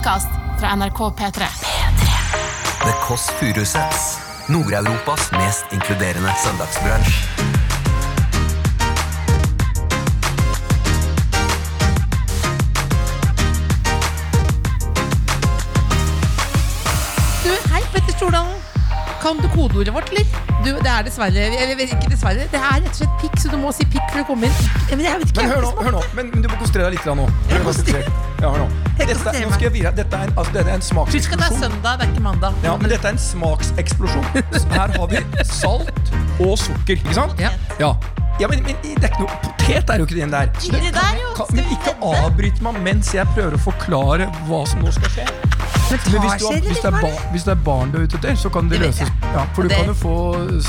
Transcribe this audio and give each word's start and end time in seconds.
podkast 0.00 0.28
fra 0.60 0.76
NRK 0.76 0.98
P3. 0.98 1.38
The 2.82 2.92
Kåss 3.06 3.30
Furuseths. 3.30 4.18
Nord-Europas 4.48 5.32
mest 5.32 5.64
inkluderende 5.72 6.32
søndagsbransj. 6.44 7.59
Kan 19.30 19.38
du 19.38 19.48
kodeordet 19.48 19.94
vårt, 19.94 20.08
eller? 20.10 20.24
Du, 20.64 20.70
det 20.82 20.90
er 20.90 21.04
dessverre 21.06 21.42
Jeg 21.54 21.74
vet 21.78 21.92
ikke 21.94 22.08
dessverre. 22.10 22.48
Det 22.50 22.58
er 22.58 22.80
rett 22.82 22.88
og 22.88 22.96
slett 22.98 23.12
pikk, 23.20 23.36
så 23.38 23.50
du 23.52 23.60
må 23.62 23.70
si 23.70 23.84
pikk 23.86 24.08
for 24.10 24.24
å 24.24 24.26
komme 24.26 24.48
inn. 24.48 24.56
Men 24.90 25.02
jeg 25.04 25.20
vet 25.20 25.30
ikke, 25.30 25.44
Men 25.44 25.52
hør 25.52 25.62
nå, 25.62 25.70
hør 25.86 25.94
nå. 25.94 26.00
Men, 26.18 26.32
men 26.32 26.42
du 26.42 26.48
må 26.50 26.56
konsentrere 26.58 26.88
deg 26.88 26.96
litt 26.96 27.06
nå. 27.06 27.28
Ja, 28.40 28.50
hør 28.50 28.64
nå. 28.64 28.66
Dette, 28.98 29.14
nå 29.14 29.52
skal 29.52 29.68
jeg 29.68 29.74
vire. 29.76 29.92
Dette 30.00 30.18
er 30.18 30.32
en, 30.32 30.34
altså, 30.34 30.54
dette 30.56 30.64
er 30.64 30.72
en 30.72 30.74
at 30.74 30.74
det 30.74 30.74
er 30.74 30.88
smakseksplosjon. 30.88 31.60
søndag, 31.60 32.00
det 32.00 32.08
er 32.08 32.10
ikke 32.10 32.24
mandag. 32.24 32.58
Ja, 32.66 32.72
men 32.80 32.90
dette 32.90 33.06
er 33.06 33.14
en 33.14 33.22
smakseksplosjon. 33.22 34.26
Her 34.74 34.96
har 34.96 35.12
vi 35.14 35.22
salt 35.46 36.10
og 36.40 36.58
sukker, 36.64 36.98
ikke 36.98 37.14
sant? 37.20 37.38
Ja. 37.38 37.52
Ja, 37.78 37.92
ja 38.42 38.50
men, 38.50 38.64
men 38.66 38.82
det 38.82 38.96
er 38.98 39.12
ikke 39.12 39.28
noe 39.28 39.38
Potet 39.46 39.94
er 39.94 40.02
jo 40.02 40.10
ikke 40.10 40.18
det 40.18 40.32
der. 40.34 40.50
Der, 40.98 41.14
jo. 41.22 41.30
Kan, 41.38 41.54
Skal 41.54 41.62
men 41.62 41.70
ikke 41.78 41.94
avbryt 42.10 42.66
meg 42.66 42.82
mens 42.82 43.14
jeg 43.14 43.30
prøver 43.38 43.54
å 43.54 43.62
forklare 43.70 44.26
hva 44.50 44.64
som 44.66 44.82
nå 44.82 44.90
skal 44.98 45.14
skje. 45.20 45.30
Men 45.90 45.98
hvis, 45.98 46.36
du 46.38 46.46
har, 46.46 46.60
hvis, 46.68 46.78
det 46.78 46.90
er 46.92 46.96
ba, 47.02 47.10
hvis 47.32 47.44
det 47.48 47.52
er 47.56 47.62
barn 47.66 47.90
du 47.90 47.98
er 47.98 48.04
ute 48.06 48.18
etter, 48.20 48.34
så 48.38 48.50
kan 48.54 48.68
det, 48.70 48.78
Det 48.78 48.86
løses. 48.90 49.10
Ja, 49.34 49.44
for 49.54 49.62
du 49.62 49.68
Det- 49.68 49.76
kan 49.76 49.86
jo 49.90 49.94
få 49.98 50.14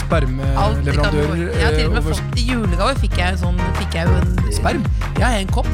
spermeleverandører. 0.02 1.36
Jeg 1.54 1.66
har 1.66 1.72
til 1.78 1.86
og 1.88 1.94
med 1.94 2.02
eh, 2.02 2.06
over 2.06 2.14
fått 2.14 2.40
I 2.42 2.46
julegave 2.52 2.96
fikk 3.02 3.18
jeg, 3.22 3.38
sånn, 3.42 3.60
fikk 3.80 3.94
jeg 4.00 4.08
jo 4.08 4.14
en 4.22 4.54
Sperm? 4.54 4.86
Ja, 5.20 5.28
en 5.38 5.48
kopp. 5.48 5.68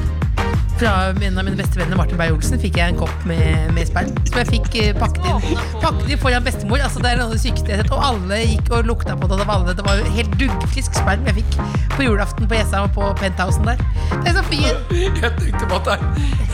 Fra 0.77 0.91
en 1.09 1.37
av 1.39 1.43
mine 1.47 1.57
beste 1.57 1.79
venner, 1.79 1.97
Martin 1.97 2.19
Beyer-Olsen, 2.19 2.59
fikk 2.61 2.75
jeg 2.77 2.93
en 2.93 2.99
kopp 2.99 3.23
med, 3.25 3.71
med 3.73 3.87
sperm. 3.89 4.11
Som 4.29 4.37
jeg 4.43 4.47
fikk 4.51 4.75
eh, 4.77 4.91
pakket 4.93 5.25
inn, 5.25 5.57
pakket 5.81 6.11
inn 6.13 6.19
foran 6.21 6.43
bestemor. 6.45 6.83
Altså, 6.85 7.01
det 7.01 7.15
er 7.15 7.17
noe 7.23 7.39
sykeste 7.41 7.71
jeg 7.73 7.79
har 7.79 7.87
sett. 7.87 7.95
Og 7.97 8.03
alle 8.05 8.37
gikk 8.43 8.69
og 8.77 8.85
lukta 8.85 9.15
på 9.17 9.25
det. 9.31 9.39
Det 9.41 9.47
var, 9.49 9.55
alle, 9.63 9.73
det 9.79 9.85
var 9.87 9.97
jo 9.97 10.11
helt 10.19 10.37
duggfrisk 10.37 10.93
sperm 10.99 11.25
jeg 11.31 11.39
fikk 11.39 11.57
på 11.95 12.05
julaften 12.05 12.45
på 12.51 12.59
Jessheim 12.59 12.85
og 12.85 12.93
på 12.93 13.09
penthousen 13.23 13.65
der. 13.71 13.81
Det 14.21 14.29
er 14.29 14.37
så 14.37 14.45
fint. 14.51 14.93
Jeg 14.93 15.33
tenkte 15.41 15.65
på 15.65 15.81
at 15.81 15.89
det 15.89 15.97
er 15.97 15.99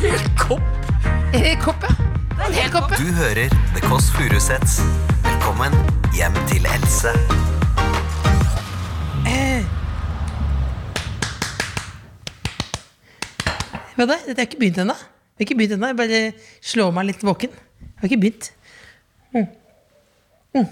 helt 0.08 0.34
kopp. 0.40 0.62
Eh, 1.34 1.58
Kopp, 1.60 1.84
ja. 1.84 2.13
En 2.44 2.54
hel 2.54 2.72
kopp. 2.72 2.92
Du 3.00 3.08
hører 3.16 3.52
The 3.74 3.82
Kåss 3.86 4.10
Furuseths. 4.18 4.80
Velkommen 5.24 5.76
hjem 6.18 6.36
til 6.52 6.66
Else. 6.68 7.14
Hva 13.94 14.08
da? 14.10 14.18
Dette 14.26 14.40
har 14.42 14.48
ikke 14.48 14.60
begynt 14.60 14.80
ennå. 14.84 14.96
Jeg 14.98 15.40
har 15.40 15.46
ikke 15.46 15.58
begynt 15.60 15.76
ennå. 15.78 15.92
Jeg 15.92 16.00
bare 16.00 16.22
slår 16.66 16.94
meg 16.96 17.08
litt 17.12 17.24
våken. 17.24 17.54
Jeg 17.54 18.02
har 18.02 18.10
ikke 18.10 18.22
begynt. 18.24 18.50
Mm. 19.34 19.46
Mm. 20.58 20.68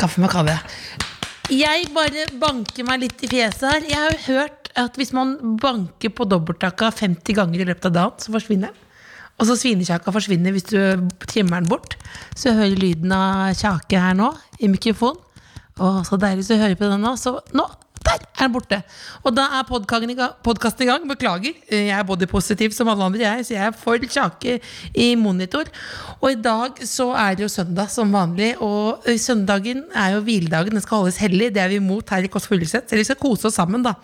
Kaffe 0.00 0.24
med 0.24 0.32
kave. 0.32 0.56
Jeg 1.52 1.90
bare 1.94 2.26
banker 2.40 2.88
meg 2.88 3.04
litt 3.04 3.22
i 3.22 3.30
fjeset 3.30 3.68
her. 3.68 3.86
Jeg 3.92 4.00
har 4.00 4.16
jo 4.16 4.24
hørt 4.32 4.72
at 4.76 4.98
hvis 4.98 5.14
man 5.16 5.36
banker 5.62 6.10
på 6.12 6.26
dobbelttaka 6.28 6.90
50 7.04 7.38
ganger 7.38 7.62
i 7.62 7.68
løpet 7.68 7.92
av 7.92 7.96
dagen, 8.00 8.18
så 8.24 8.34
forsvinner 8.34 8.72
den. 8.72 8.85
Og 9.36 9.48
så 9.48 9.56
svinekjaka 9.60 10.12
forsvinner 10.14 10.54
hvis 10.54 10.68
du 10.70 10.78
trimmer 11.28 11.60
den 11.60 11.70
bort. 11.70 11.98
Så 12.34 12.50
jeg 12.50 12.60
hører 12.60 12.80
lyden 12.80 13.12
av 13.12 13.56
kjake 13.58 14.00
her 14.00 14.16
nå, 14.16 14.32
i 14.60 14.70
mikrofonen. 14.72 15.22
Å, 15.76 15.98
så 16.08 16.16
deilig 16.16 16.46
å 16.54 16.56
høre 16.56 16.78
på 16.78 16.88
den 16.88 17.02
nå. 17.04 17.10
Så 17.20 17.34
nå, 17.52 17.66
der 18.06 18.22
er 18.22 18.46
den 18.46 18.54
borte. 18.54 18.78
Og 19.26 19.34
da 19.36 19.44
er 19.58 19.66
podkasten 19.68 20.14
i, 20.86 20.88
gang-. 20.88 21.04
Beklager. 21.10 21.52
Jeg 21.68 21.92
er 21.92 22.06
bodypositiv 22.08 22.72
som 22.72 22.88
alle 22.88 23.10
andre, 23.10 23.24
jeg, 23.26 23.44
så 23.44 23.56
jeg 23.58 23.66
er 23.66 23.76
for 23.76 24.08
kjake 24.16 24.56
i 24.96 25.10
monitor. 25.20 25.68
Og 26.22 26.30
i 26.32 26.40
dag 26.40 26.80
så 26.88 27.10
er 27.12 27.36
det 27.36 27.44
jo 27.44 27.52
søndag 27.52 27.92
som 27.92 28.14
vanlig, 28.16 28.54
og 28.64 29.04
søndagen 29.20 29.84
er 29.92 30.16
jo 30.16 30.24
hviledagen. 30.24 30.78
Den 30.78 30.84
skal 30.84 31.04
holdes 31.04 31.20
hellig. 31.20 31.52
Det 31.52 31.60
er 31.60 31.74
vi 31.74 31.82
imot 31.82 32.14
her 32.14 32.24
i 32.24 32.32
Kåss 32.32 32.48
Furuseth. 32.48 32.88
Så 32.88 32.96
vi 32.96 33.04
skal 33.04 33.20
kose 33.20 33.50
oss 33.50 33.60
sammen, 33.60 33.84
da. 33.84 33.98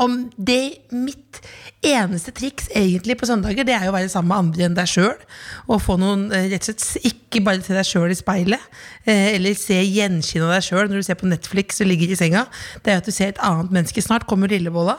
Om 0.00 0.26
det 0.36 0.92
mitt 0.92 1.40
eneste 1.82 2.32
triks 2.34 2.68
egentlig 2.70 3.16
på 3.18 3.26
søndager, 3.26 3.66
det 3.66 3.74
er 3.74 3.86
jo 3.86 3.92
å 3.92 3.96
være 3.96 4.10
sammen 4.12 4.30
med 4.30 4.40
andre 4.44 4.66
enn 4.68 4.76
deg 4.76 4.90
sjøl. 4.90 5.18
Og 5.66 5.82
få 5.82 5.96
noen 6.00 6.28
eh, 6.34 6.48
rett 6.52 6.68
og 6.70 6.78
slett 6.78 7.10
Ikke 7.12 7.42
bare 7.44 7.62
se 7.64 7.74
deg 7.74 7.88
sjøl 7.88 8.12
i 8.12 8.18
speilet, 8.18 8.66
eh, 9.04 9.34
eller 9.34 9.56
se 9.58 9.78
gjenskinn 9.80 10.46
av 10.46 10.54
deg 10.54 10.66
sjøl 10.68 10.90
når 10.90 11.02
du 11.02 11.06
ser 11.08 11.18
på 11.20 11.30
Netflix 11.30 11.82
og 11.82 11.90
ligger 11.90 12.12
i 12.12 12.18
senga. 12.18 12.44
Det 12.84 12.94
er 12.94 13.02
at 13.02 13.08
du 13.08 13.14
ser 13.14 13.32
et 13.32 13.42
annet 13.42 13.72
menneske. 13.74 14.04
Snart 14.04 14.28
kommer 14.30 14.52
lillebolla. 14.52 14.98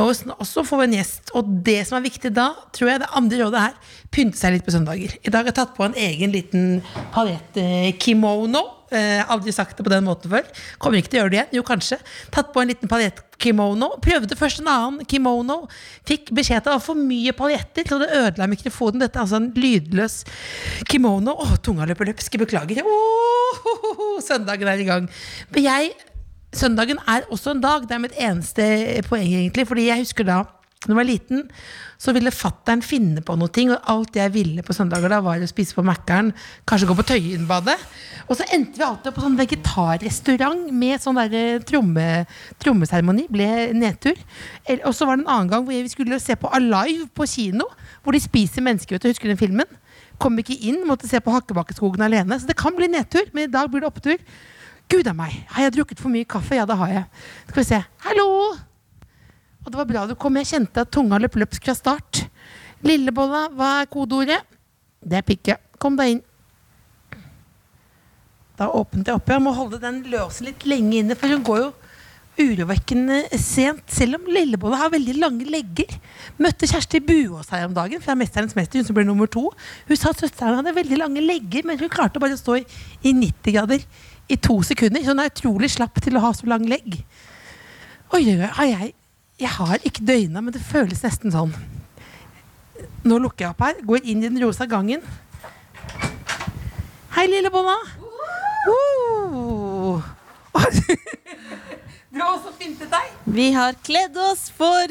Og 0.00 0.14
så 0.16 0.36
også 0.38 0.66
få 0.66 0.82
en 0.86 0.96
gjest. 0.96 1.34
Og 1.38 1.58
det 1.66 1.80
som 1.88 1.98
er 1.98 2.06
viktig 2.06 2.32
da, 2.36 2.52
tror 2.76 2.94
jeg 2.94 3.02
det 3.04 3.10
andre 3.18 3.42
rådet 3.44 3.64
er 3.68 3.98
pynte 4.12 4.38
seg 4.38 4.56
litt 4.56 4.66
på 4.66 4.74
søndager. 4.74 5.16
I 5.20 5.32
dag 5.32 5.42
har 5.42 5.52
jeg 5.52 5.58
tatt 5.58 5.74
på 5.76 5.88
en 5.88 5.98
egen 5.98 6.32
liten 6.34 6.80
paljettkimono. 7.14 8.62
Eh, 8.92 9.22
aldri 9.32 9.52
sagt 9.56 9.78
det 9.78 9.86
på 9.86 9.92
den 9.92 10.04
måten 10.04 10.28
før. 10.32 10.44
Kommer 10.82 11.00
ikke 11.00 11.14
til 11.14 11.20
å 11.20 11.22
gjøre 11.22 11.32
det 11.32 11.38
igjen. 11.38 11.54
Jo, 11.56 11.62
kanskje. 11.64 11.96
Tatt 12.34 12.50
på 12.52 12.60
en 12.60 12.68
liten 12.68 12.90
paljettkimono. 12.92 13.88
Prøvde 14.04 14.36
først 14.36 14.60
en 14.60 14.68
annen 14.68 15.08
kimono. 15.08 15.62
Fikk 16.08 16.21
beskjed 16.30 16.60
at 16.60 16.68
det 16.68 16.74
var 16.74 16.84
for 16.84 16.98
mye 16.98 17.34
paljetter, 17.36 17.88
til 17.88 18.04
det 18.04 18.12
ødela 18.20 18.48
mikrofonen. 18.50 19.02
Dette 19.02 19.18
er 19.18 19.24
altså 19.26 19.40
en 19.40 19.50
lydløs 19.56 20.22
kimono. 20.90 21.34
Å, 21.34 21.58
tunga 21.64 21.88
løper 21.88 22.12
løpsk. 22.12 22.38
Beklager. 22.42 22.82
Åh, 22.86 23.60
ho, 23.66 23.76
ho, 23.82 23.92
ho, 23.98 24.08
søndagen 24.24 24.70
er 24.70 24.82
i 24.82 24.88
gang. 24.88 25.10
Men 25.54 25.70
jeg 25.70 25.92
Søndagen 26.52 26.98
er 27.08 27.24
også 27.32 27.54
en 27.54 27.62
dag. 27.62 27.86
Det 27.88 27.94
er 27.96 28.00
mitt 28.02 28.18
eneste 28.20 28.64
poeng, 29.06 29.24
egentlig. 29.24 29.64
Fordi 29.64 29.86
jeg 29.86 30.02
husker 30.04 30.26
da 30.28 30.42
da 30.82 30.90
jeg 30.90 30.98
var 30.98 31.06
liten, 31.06 31.42
så 32.02 32.10
ville 32.16 32.32
fattern 32.34 32.82
finne 32.82 33.22
på 33.22 33.36
noe. 33.38 33.66
Og 33.68 33.90
alt 33.92 34.16
jeg 34.18 34.32
ville 34.34 34.64
på 34.66 34.74
søndager, 34.74 35.12
da 35.12 35.20
var 35.22 35.42
å 35.42 35.50
spise 35.50 35.76
på 35.76 35.84
Mækkern, 35.86 36.32
kanskje 36.66 36.88
gå 36.90 36.96
på 36.98 37.06
Tøyenbadet. 37.12 37.76
Og 38.26 38.38
så 38.38 38.46
endte 38.54 38.80
vi 38.80 38.86
alltid 38.86 39.14
på 39.14 39.22
sånn 39.22 39.38
vegetarrestaurant 39.38 40.72
med 40.74 41.02
sånn 41.02 41.20
der 41.20 41.62
tromme, 41.68 42.08
trommeseremoni. 42.62 43.28
Ble 43.30 43.70
nedtur. 43.76 44.18
Og 44.80 44.90
så 44.96 45.06
var 45.06 45.20
det 45.20 45.26
en 45.26 45.30
annen 45.36 45.52
gang 45.52 45.68
hvor 45.68 45.86
vi 45.86 45.92
skulle 45.92 46.18
se 46.22 46.38
på 46.38 46.50
Alive 46.58 47.06
på 47.14 47.28
kino. 47.30 47.68
Hvor 48.02 48.16
de 48.16 48.22
spiser 48.24 48.66
mennesker. 48.66 48.96
vet 48.96 49.06
du, 49.06 49.12
Husker 49.12 49.30
du 49.30 49.36
den 49.36 49.44
filmen? 49.44 49.78
Kom 50.22 50.38
ikke 50.38 50.58
inn, 50.58 50.82
måtte 50.86 51.10
se 51.10 51.22
på 51.22 51.34
Hakkebakkeskogen 51.34 52.02
alene. 52.02 52.38
Så 52.38 52.50
det 52.50 52.58
kan 52.58 52.74
bli 52.78 52.90
nedtur, 52.90 53.30
men 53.32 53.46
i 53.46 53.52
dag 53.52 53.70
blir 53.70 53.84
det 53.84 53.90
opptur. 53.92 54.18
Gud 54.90 55.06
a 55.06 55.14
meg, 55.16 55.38
har 55.54 55.68
jeg 55.68 55.78
drukket 55.78 56.02
for 56.02 56.12
mye 56.12 56.28
kaffe? 56.28 56.58
Ja, 56.58 56.66
det 56.68 56.76
har 56.82 56.92
jeg. 56.98 57.08
Skal 57.46 57.62
vi 57.62 57.70
se. 57.70 57.82
Hallo! 58.08 58.28
Og 59.62 59.70
det 59.70 59.78
var 59.78 59.88
bra 59.88 60.06
du 60.10 60.16
kom. 60.18 60.38
Jeg 60.40 60.50
kjente 60.54 60.82
at 60.82 60.90
tunga 60.92 61.20
løp 61.22 61.38
løpsk 61.38 61.68
fra 61.68 61.76
start. 61.78 62.24
Lillebolla, 62.82 63.46
hva 63.54 63.70
er 63.82 63.90
kodeordet? 63.90 64.40
Det 65.02 65.20
er 65.20 65.26
pikke. 65.26 65.58
Kom 65.82 65.98
deg 65.98 66.16
inn. 66.16 66.22
Da 68.58 68.68
åpnet 68.74 69.08
jeg 69.08 69.18
opp. 69.18 69.30
Jeg 69.30 69.42
må 69.42 69.54
holde 69.56 69.80
den 69.82 70.02
løsen 70.12 70.50
litt 70.50 70.66
lenge 70.68 70.98
inne, 71.00 71.16
for 71.18 71.30
hun 71.30 71.44
går 71.46 71.62
jo 71.62 71.70
urovekkende 72.42 73.24
sent. 73.40 73.84
Selv 73.92 74.18
om 74.18 74.30
Lillebolla 74.32 74.80
har 74.82 74.92
veldig 74.92 75.16
lange 75.20 75.46
legger. 75.48 75.90
Møtte 76.42 76.68
Kjersti 76.70 77.00
Buås 77.04 77.50
her 77.52 77.66
om 77.68 77.74
dagen 77.76 78.00
fra 78.00 78.14
'Mesterens 78.14 78.56
mester', 78.56 78.80
hun 78.80 78.86
som 78.86 78.94
ble 78.94 79.04
nummer 79.04 79.26
to. 79.26 79.50
Hun 79.88 79.96
sa 79.96 80.10
at 80.10 80.22
søsteren 80.22 80.56
hadde 80.56 80.74
veldig 80.74 80.98
lange 80.98 81.20
legger, 81.20 81.66
men 81.66 81.78
hun 81.78 81.88
klarte 81.88 82.20
bare 82.20 82.34
å 82.34 82.40
stå 82.40 82.58
i, 82.60 82.64
i 83.04 83.12
90 83.12 83.52
grader 83.52 83.84
i 84.28 84.36
to 84.36 84.62
sekunder. 84.62 85.02
Så 85.02 85.12
hun 85.12 85.20
er 85.20 85.30
utrolig 85.30 85.70
slapp 85.70 86.00
til 86.02 86.16
å 86.16 86.24
ha 86.24 86.32
så 86.32 86.46
lang 86.46 86.66
legg. 86.66 87.04
Oi, 88.12 88.24
har 88.36 88.66
jeg 88.66 88.94
Jeg 89.42 89.50
har 89.56 89.82
ikke 89.82 90.04
døgna, 90.06 90.38
men 90.38 90.54
det 90.54 90.62
føles 90.62 91.00
nesten 91.02 91.32
sånn. 91.34 91.50
Nå 93.02 93.16
lukker 93.18 93.48
jeg 93.48 93.50
opp 93.50 93.62
her, 93.64 93.80
går 93.82 94.04
inn 94.06 94.22
i 94.22 94.28
den 94.28 94.38
rosa 94.44 94.68
gangen. 94.70 95.02
Hei, 97.16 97.26
lille 97.26 97.50
Bonna. 97.50 97.74
Du 102.12 102.18
har 102.20 102.34
også 102.34 102.50
pyntet 102.60 102.90
deg. 102.92 103.12
Vi 103.24 103.46
har 103.56 103.72
kledd 103.80 104.18
oss 104.20 104.50
for 104.52 104.90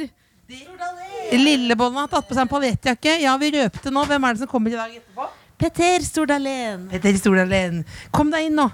Lillebolla 1.31 2.01
har 2.01 2.09
tatt 2.09 2.25
på 2.27 2.33
seg 2.33 2.41
en 2.43 2.49
paljettjakke. 2.49 3.13
Ja, 3.21 3.35
vi 3.39 3.51
røpte 3.53 3.93
nå. 3.93 4.03
Hvem 4.09 4.25
er 4.25 4.33
det 4.33 4.41
som 4.41 4.49
kommer 4.49 4.73
i 4.73 4.75
dag 4.79 4.95
etterpå? 4.97 5.27
Petter 5.61 6.03
Stordalen. 6.03 6.87
Petter 6.91 7.19
Stordalen. 7.21 7.83
Kom 8.11 8.33
deg 8.33 8.49
inn 8.49 8.57
nå. 8.57 8.65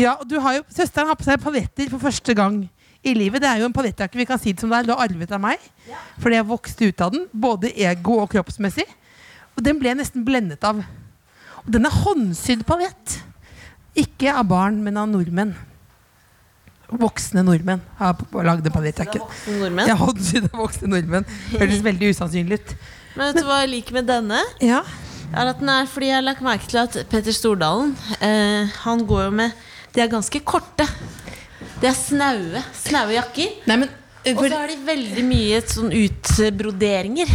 Ja, 0.00 0.16
du 0.26 0.38
har 0.42 0.56
jo, 0.56 0.64
Søsteren 0.74 1.12
har 1.12 1.20
på 1.20 1.28
seg 1.28 1.44
paljetter 1.44 1.92
for 1.92 2.02
første 2.02 2.34
gang 2.34 2.64
i 3.04 3.14
livet. 3.16 3.42
Det 3.44 3.50
er 3.50 3.60
jo 3.62 3.68
en 3.68 3.76
paljettjakke 3.76 4.18
vi 4.20 4.26
kan 4.28 4.40
si 4.40 4.52
det 4.54 4.62
som 4.64 4.72
det 4.72 4.80
er. 4.80 4.88
Du 4.88 4.94
har 4.94 5.04
arvet 5.04 5.32
av 5.36 5.42
meg. 5.42 5.62
Fordi 6.22 6.38
jeg 6.38 6.48
vokste 6.48 6.88
ut 6.88 7.04
av 7.04 7.12
den, 7.14 7.26
både 7.32 7.70
ego 7.76 8.18
og 8.22 8.30
kroppsmessig. 8.32 8.86
Og 9.54 9.62
den 9.66 9.78
ble 9.78 9.92
jeg 9.92 10.00
nesten 10.00 10.24
blendet 10.26 10.64
av. 10.66 10.80
Og 11.64 11.70
den 11.76 11.86
er 11.88 11.94
håndsydd 12.04 12.64
paljett. 12.68 13.18
Ikke 13.96 14.32
av 14.34 14.48
barn, 14.50 14.80
men 14.82 14.98
av 14.98 15.06
nordmenn. 15.12 15.54
Voksne 16.94 17.42
nordmenn 17.42 17.80
har 17.98 18.18
lagd 18.44 18.66
en 18.68 18.74
paljettjakke. 18.74 19.22
Ja, 19.88 19.96
håndsydd 19.98 20.50
av 20.50 20.58
voksne 20.64 20.90
nordmenn. 20.92 21.24
Høres 21.54 21.80
veldig 21.88 22.10
usannsynlig 22.12 22.60
ut. 22.60 22.74
Men 23.14 23.30
vet 23.30 23.40
du 23.40 23.48
hva 23.48 23.60
jeg 23.62 23.72
liker 23.76 23.96
med 24.00 24.08
denne? 24.10 24.40
Ja, 24.62 24.82
Er 25.34 25.48
at 25.50 25.58
den 25.62 25.70
er 25.72 25.86
fordi 25.90 26.10
jeg 26.10 26.18
har 26.18 26.26
lagt 26.26 26.42
merke 26.44 26.68
til 26.70 26.78
at 26.82 26.96
Petter 27.10 27.34
Stordalen 27.34 27.94
eh, 28.22 28.68
Han 28.84 29.00
går 29.08 29.24
jo 29.24 29.30
med 29.34 29.54
De 29.94 30.02
er 30.04 30.10
ganske 30.12 30.40
korte. 30.46 30.86
De 31.84 31.90
er 31.90 31.96
snaue. 31.98 32.60
Snaue 32.80 33.12
jakker. 33.12 33.58
Nei, 33.68 33.82
men 33.82 33.90
Og 34.30 34.38
så 34.40 34.56
har 34.56 34.70
de 34.72 34.78
veldig 34.86 35.24
mye 35.28 35.58
sånn 35.68 35.90
utbroderinger. 35.92 37.28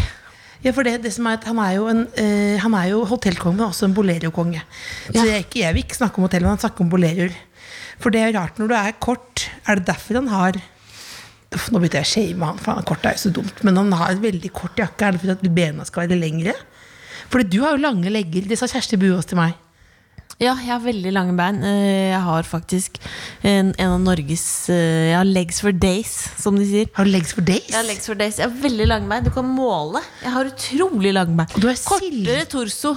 Ja, 0.63 0.73
for 0.73 0.83
det, 0.83 0.95
det 1.03 1.11
som 1.15 1.27
er 1.29 1.37
at 1.37 1.45
Han 1.47 1.61
er 1.61 1.75
jo, 1.77 1.85
en, 1.91 2.01
uh, 2.17 2.55
han 2.59 2.73
er 2.79 2.87
jo 2.89 3.03
hotellkonge, 3.07 3.59
men 3.59 3.67
også 3.67 3.85
en 3.85 3.93
bolerokonge. 3.95 4.63
Så 5.11 5.21
jeg, 5.21 5.45
ikke, 5.45 5.61
jeg 5.61 5.77
vil 5.77 5.85
ikke 5.85 5.99
snakke 5.99 6.19
om 6.19 6.25
hotell, 6.25 6.47
men 6.47 6.55
han 6.55 6.63
snakker 6.65 6.83
om 6.83 6.89
boleroer. 6.91 7.37
For 8.01 8.15
det 8.15 8.25
er 8.25 8.35
rart 8.39 8.57
når 8.57 8.71
du 8.71 8.75
er 8.79 8.97
kort. 8.97 9.45
Er 9.69 9.77
det 9.77 9.87
derfor 9.91 10.21
han 10.21 10.33
har 10.33 10.59
Uff, 11.49 11.71
Nå 11.73 11.79
begynte 11.81 11.97
jeg 11.97 12.05
å 12.05 12.09
shame 12.09 12.45
han, 12.45 12.59
for 12.61 12.77
han 12.77 12.85
kort 12.85 13.05
er 13.09 13.15
jo 13.15 13.23
så 13.23 13.31
dumt. 13.33 13.63
Men 13.65 13.79
han 13.79 13.93
har 13.97 14.11
en 14.13 14.19
veldig 14.21 14.51
kort 14.53 14.77
jakke. 14.77 15.07
Er 15.07 15.15
det 15.15 15.23
fordi 15.23 15.33
at 15.33 15.55
bena 15.55 15.85
skal 15.87 16.03
være 16.03 16.19
lengre? 16.19 16.53
Fordi 17.29 17.47
du 17.49 17.63
har 17.63 17.73
jo 17.73 17.81
lange 17.81 18.11
legger. 18.13 18.45
Det 18.49 18.57
sa 18.59 18.69
Kjersti 18.69 18.99
Buås 19.01 19.29
til 19.29 19.39
meg. 19.39 19.55
Ja, 20.39 20.53
jeg 20.55 20.69
har 20.71 20.79
veldig 20.79 21.11
lange 21.11 21.33
bein. 21.35 21.57
Eh, 21.67 22.11
Jeg 22.13 22.21
har 22.23 22.45
faktisk 22.47 22.95
en, 23.43 23.73
en 23.75 23.89
av 23.97 23.99
Norges 23.99 24.43
eh, 24.71 25.09
Jeg 25.11 25.17
har 25.17 25.27
legs 25.27 25.59
for 25.59 25.75
days, 25.75 26.13
som 26.39 26.55
de 26.55 26.63
sier. 26.69 26.87
Har 26.95 27.03
du 27.07 27.11
legs 27.11 27.33
for 27.35 27.43
days? 27.43 27.67
Jeg 27.67 27.75
har 27.75 27.87
legs 27.89 28.07
for 28.07 28.15
days 28.19 28.37
Jeg 28.39 28.47
har 28.47 28.55
veldig 28.63 28.87
lange 28.87 29.09
bein. 29.11 29.25
Du 29.27 29.31
kan 29.35 29.43
måle. 29.51 29.99
Jeg 30.23 30.31
har 30.37 30.47
utrolig 30.53 31.11
lange 31.17 31.35
bein. 31.35 31.51
Kortere 31.83 32.45
torso. 32.51 32.93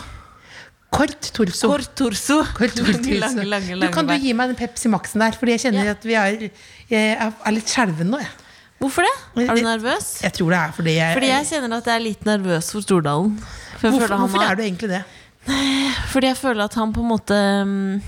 Kort 0.93 1.33
torso. 1.35 1.71
Kort 1.73 1.89
torso. 1.99 2.37
Kort 2.55 2.77
torso. 2.79 3.01
Lange, 3.19 3.47
lange, 3.49 3.75
lange, 3.75 3.89
du, 3.89 3.89
kan 3.95 4.07
du 4.07 4.13
gi 4.21 4.35
meg 4.37 4.53
den 4.53 4.59
Pepsi 4.61 4.91
Max-en 4.93 5.25
der? 5.25 5.35
Fordi 5.41 5.55
jeg 5.57 5.65
kjenner 5.65 5.89
Ja. 5.89 5.95
at 5.97 6.05
vi 6.07 6.15
er 6.21 6.37
Jeg 6.93 7.17
er 7.19 7.55
litt 7.57 7.73
skjelven 7.73 8.11
nå, 8.13 8.21
jeg. 8.21 8.31
Hvorfor 8.83 9.07
det? 9.07 9.15
Er 9.49 9.55
du 9.57 9.63
nervøs? 9.67 10.13
Jeg 10.23 10.35
tror 10.37 10.51
det 10.53 10.59
er 10.59 10.73
fordi 10.77 10.95
jeg, 10.99 11.15
Fordi 11.17 11.29
jeg 11.33 11.47
kjenner 11.49 11.77
at 11.79 11.87
jeg 11.91 11.95
er 11.99 12.03
litt 12.07 12.25
nervøs 12.27 12.71
for 12.75 12.83
Stordalen. 12.87 13.35
For 13.79 13.91
Hvorfor, 13.95 14.15
hvorfor 14.27 14.43
er 14.47 14.59
du 14.59 14.63
egentlig 14.67 14.91
det? 14.91 15.03
Fordi 16.13 16.29
jeg 16.31 16.39
føler 16.39 16.65
at 16.69 16.75
han 16.79 16.93
på 16.95 17.03
en 17.03 17.09
måte 17.11 17.37
mm, 17.67 18.03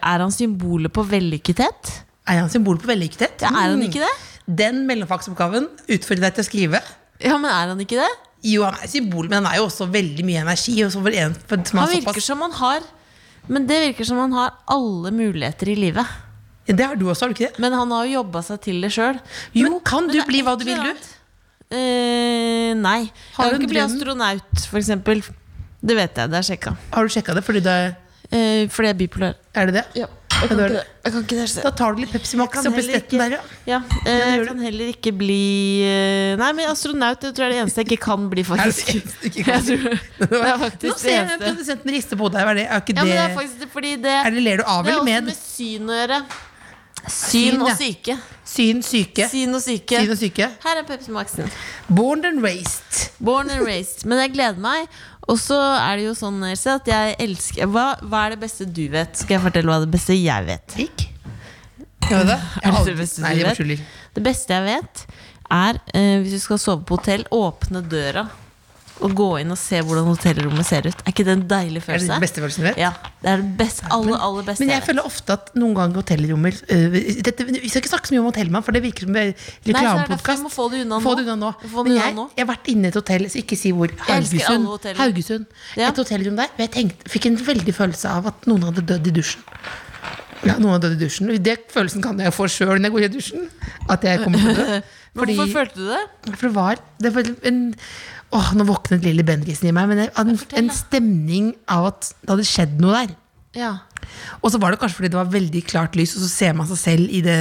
Er 0.00 0.22
han 0.22 0.32
symbolet 0.32 0.92
på 0.94 1.02
vellykkethet? 1.04 1.90
Er 2.26 2.40
han 2.40 2.50
symbolet 2.50 2.82
på 2.82 2.88
vellykkethet? 2.92 3.42
Ja, 3.44 3.50
er 3.50 3.70
han 3.74 3.78
Mm. 3.80 3.88
ikke 3.90 4.00
det? 4.04 4.14
Den 4.46 4.86
mellomfagsoppgaven 4.86 5.66
utfordrer 5.90 6.28
deg 6.28 6.34
til 6.36 6.44
å 6.44 6.46
skrive. 6.46 6.80
Ja, 7.20 7.36
men 7.36 7.50
er 7.50 7.72
han 7.72 7.80
ikke 7.82 7.98
det? 7.98 8.10
Jo, 8.46 8.62
han 8.62 8.76
er 8.82 8.86
symbol, 8.86 9.26
men 9.28 9.42
han 9.42 9.48
er 9.52 9.56
jo 9.58 9.66
også 9.66 9.88
veldig 9.90 10.24
mye 10.24 10.42
energi. 10.44 10.76
En, 10.82 10.90
Han 10.92 11.88
er 11.88 11.94
virker 11.96 12.22
som 12.22 12.40
han 12.44 12.52
har 12.52 12.80
Men 13.48 13.66
det 13.66 13.78
virker 13.88 14.06
som 14.06 14.18
han 14.18 14.32
har 14.32 14.52
alle 14.68 15.10
muligheter 15.14 15.68
i 15.68 15.74
livet. 15.76 16.06
ja, 16.66 16.74
det 16.74 16.86
har 16.86 16.96
du 16.96 17.06
også, 17.06 17.22
har 17.26 17.28
du 17.28 17.34
ikke 17.34 17.52
det? 17.52 17.58
Men 17.62 17.72
han 17.72 17.90
har 17.90 18.06
jo 18.06 18.12
jobba 18.22 18.42
seg 18.42 18.60
til 18.60 18.80
det 18.80 18.90
sjøl. 18.90 19.20
Jo, 19.54 19.80
kan 19.80 20.06
du 20.08 20.18
bli 20.26 20.42
hva 20.42 20.56
du 20.58 20.64
vil, 20.64 20.76
du? 20.82 21.12
Uh, 21.70 22.74
nei. 22.78 23.10
Har 23.36 23.50
jeg 23.50 23.52
kan 23.52 23.60
ikke 23.60 23.70
bli 23.74 23.82
astronaut, 23.82 24.66
for 24.70 24.78
eksempel. 24.78 25.22
Det 25.86 25.94
vet 25.96 26.16
jeg. 26.18 26.30
Det 26.32 26.38
er 26.42 26.46
sjekka. 26.50 26.76
Har 26.92 27.06
du 27.06 27.12
sjekka 27.14 27.34
det? 27.38 27.44
Fordi 27.46 27.62
du 27.62 27.70
er, 27.72 27.94
Eh, 28.26 28.66
fordi 28.74 28.88
jeg 28.88 28.94
er 28.96 28.98
bipolar. 28.98 29.34
er 29.54 29.66
det 29.70 29.74
det? 29.76 29.82
Ja, 30.00 30.06
Ja, 30.36 30.40
jeg 30.42 30.48
kan 30.50 30.58
er 30.58 30.64
ikke 30.66 30.72
det. 30.74 30.80
det. 30.82 30.86
Jeg 31.06 31.12
kan 31.12 31.22
ikke 31.22 31.36
det. 31.54 31.62
Da 31.62 31.70
tar 31.78 31.92
du 31.94 32.00
litt 32.02 32.10
Pepsi 32.12 32.36
Max 32.36 32.52
Kan 32.56 32.66
oppi 32.66 32.82
stetten 32.82 33.18
der, 33.22 33.30
ja. 33.36 33.38
Ja, 33.70 33.78
eh, 34.04 34.36
jeg 34.36 34.48
kan 34.48 34.58
heller 34.66 34.88
ikke 34.90 35.12
bli 35.16 35.36
eh, 35.86 36.32
Nei, 36.36 36.48
men 36.58 36.66
astronaut 36.72 37.20
det 37.22 37.30
tror 37.36 37.46
jeg 37.46 37.52
er 37.52 37.54
det 37.54 37.60
eneste 37.62 37.84
jeg 37.84 37.86
ikke 37.92 38.02
kan 38.02 38.26
bli, 38.28 38.42
Er 38.42 38.56
det 38.56 38.74
faktisk. 38.74 38.90
det 39.22 39.44
kan? 39.46 39.62
tror, 39.62 39.94
det 40.18 40.42
er 40.42 40.58
faktisk 40.64 40.90
Nå 40.90 40.98
ser 40.98 41.08
jeg 41.14 41.22
eneste. 41.22 41.46
produsenten 41.46 41.94
riste 41.94 42.18
på 42.18 42.32
deg. 42.34 42.42
Er, 42.50 42.54
det, 42.58 42.66
er 42.66 42.82
ikke 42.82 42.96
Ja, 42.98 43.04
men 43.06 43.14
det 43.14 43.22
er 43.22 43.34
faktisk 43.38 43.78
det, 43.86 43.94
det, 44.02 44.18
Er 44.26 44.30
det 44.34 44.42
ler 44.42 44.56
du 44.56 44.64
av 44.66 44.84
det 44.84 44.92
er 44.92 44.98
også 44.98 45.04
med? 45.12 45.24
med 45.30 45.38
syn 45.38 45.86
å 45.94 46.00
gjøre. 46.02 46.20
Syn, 47.06 47.52
Syn 47.54 47.60
og 47.62 47.70
syke. 47.78 48.14
Syn, 48.44 48.80
syke. 48.82 49.26
Syn 49.30 49.54
og 49.54 49.62
syke. 49.62 49.98
Syn 50.02 50.10
og 50.10 50.18
syke. 50.18 50.46
Her 50.64 50.80
er 50.80 50.86
Pepsi 50.88 51.12
Max-en. 51.14 51.50
Born 51.88 52.24
and 52.26 52.42
raised. 52.42 53.12
Born 53.22 53.48
and 53.54 53.62
raised. 53.64 54.02
Men 54.10 54.18
jeg 54.24 54.32
gleder 54.34 54.58
meg. 54.58 54.88
Og 55.26 55.38
så 55.42 55.56
er 55.58 55.98
det 55.98 56.06
jo 56.06 56.14
sånn 56.14 56.38
Else, 56.46 56.76
at 56.78 56.88
jeg 56.90 57.16
elsker 57.24 57.70
hva, 57.72 57.88
hva 58.06 58.26
er 58.26 58.36
det 58.36 58.40
beste 58.44 58.66
du 58.68 58.84
vet? 58.92 59.16
Skal 59.18 59.38
jeg 59.38 59.44
fortelle 59.48 59.72
hva 59.72 59.80
det 59.82 59.90
beste 59.90 60.14
jeg 60.14 60.46
vet? 60.46 60.76
Ikke? 60.86 61.12
Ja, 62.06 62.22
det? 62.22 62.36
Er 62.62 62.70
det 62.76 62.84
det 62.86 62.98
beste 63.00 63.22
Nei, 63.24 63.32
jeg. 63.40 63.80
Det 64.14 64.22
beste 64.22 64.54
jeg 64.54 64.62
vet, 64.68 65.06
er 65.50 65.80
eh, 65.90 66.20
hvis 66.22 66.36
du 66.36 66.42
skal 66.44 66.60
sove 66.62 66.86
på 66.86 67.00
hotell, 67.00 67.26
åpne 67.34 67.82
døra 67.90 68.28
og 69.04 69.12
gå 69.16 69.26
inn 69.42 69.52
og 69.52 69.58
se 69.60 69.80
hvordan 69.84 70.06
hotellrommet 70.08 70.66
ser 70.68 70.86
ut. 70.88 71.02
Er 71.04 71.12
ikke 71.12 71.24
det 71.26 71.34
en 71.34 71.44
deilig 71.50 71.82
Er 71.84 71.98
det 72.00 72.06
er 72.06 72.14
den 72.14 72.22
beste 72.24 72.40
følelsen 72.40 72.64
du 72.64 72.68
vet? 72.70 72.78
Ja, 72.80 72.92
det 73.22 73.30
er 73.32 73.42
det 73.42 73.50
best, 73.58 73.82
aller, 73.92 74.16
aller 74.16 74.46
beste 74.46 74.64
Men 74.64 74.72
jeg 74.72 74.80
jeg 74.80 74.86
føler 74.86 75.08
ofte 75.08 75.36
at 75.36 75.50
noen 75.58 75.74
ganger 75.76 76.00
hotellrommer 76.00 76.56
øh, 76.76 76.96
dette, 77.26 77.46
Vi 77.48 77.68
skal 77.68 77.82
ikke 77.82 77.92
snakke 77.92 78.10
så 78.10 78.14
mye 78.14 78.22
om 78.22 78.28
hotellmann, 78.30 78.64
for 78.66 78.76
det 78.76 78.82
virker 78.84 79.06
som 79.06 79.16
det 79.16 79.24
reklamepodkast. 79.66 80.48
få 80.52 80.68
det 80.72 80.82
unna 80.84 81.00
Få 81.04 81.14
nå. 81.14 81.16
det 81.18 81.24
unna 81.26 81.36
nå. 81.42 81.52
Det 81.62 81.72
Men 81.76 81.96
jeg, 81.96 82.14
jeg 82.36 82.44
har 82.44 82.50
vært 82.52 82.70
inne 82.72 82.88
i 82.88 82.92
et 82.92 83.00
hotell, 83.00 83.26
så 83.32 83.40
ikke 83.42 83.58
si 83.60 83.72
hvor. 83.76 83.92
Haugesund. 84.08 84.68
Haugesund. 85.00 85.46
Ja. 85.76 85.90
Et 85.90 86.00
hotellrom 86.02 86.38
der. 86.40 86.52
Og 86.56 86.62
jeg 86.64 86.72
tenkte, 86.76 87.10
fikk 87.10 87.28
en 87.30 87.40
veldig 87.46 87.74
følelse 87.76 88.12
av 88.20 88.30
at 88.32 88.48
noen 88.50 88.68
hadde 88.70 88.86
dødd 88.92 89.10
i 89.12 89.16
dusjen. 89.18 89.44
Ja, 90.46 90.58
noen 90.60 90.76
hadde 90.76 90.92
dødd 90.92 91.00
i 91.00 91.08
dusjen. 91.08 91.32
Det 91.42 91.56
følelsen 91.72 92.04
kan 92.04 92.20
jeg 92.22 92.34
få 92.36 92.46
sjøl 92.52 92.76
når 92.76 92.88
jeg 92.88 92.96
går 92.96 93.06
i 93.08 93.12
dusjen. 93.16 93.48
At 93.92 94.04
jeg 94.06 94.22
kommer 94.22 94.44
til 94.44 94.52
å 94.52 94.56
dø. 94.60 94.80
Hvorfor 95.16 95.48
følte 95.48 95.80
du 95.80 95.86
det? 95.88 96.02
For 96.36 96.44
det 96.44 96.54
var, 96.54 96.80
det 97.00 97.12
var 97.14 97.30
en 97.48 97.60
Åh, 98.34 98.48
nå 98.58 98.64
våknet 98.66 99.04
lille 99.06 99.22
Bendrisen 99.26 99.68
i 99.70 99.72
meg. 99.76 99.86
Men 99.88 100.00
det 100.02 100.08
var 100.16 100.26
en, 100.26 100.38
en 100.62 100.70
stemning 100.74 101.52
av 101.70 101.86
at 101.92 102.08
det 102.22 102.32
hadde 102.32 102.46
skjedd 102.48 102.80
noe 102.82 103.04
der. 103.04 103.14
Ja. 103.56 103.70
Og 104.42 104.50
så 104.52 104.58
var 104.60 104.74
det 104.74 104.80
kanskje 104.82 104.98
fordi 105.00 105.12
det 105.14 105.18
var 105.20 105.30
veldig 105.32 105.62
klart 105.70 105.94
lys, 105.96 106.16
og 106.18 106.24
så 106.26 106.28
ser 106.32 106.56
man 106.58 106.66
seg 106.68 106.80
selv 106.82 107.14
i 107.14 107.22
det, 107.24 107.38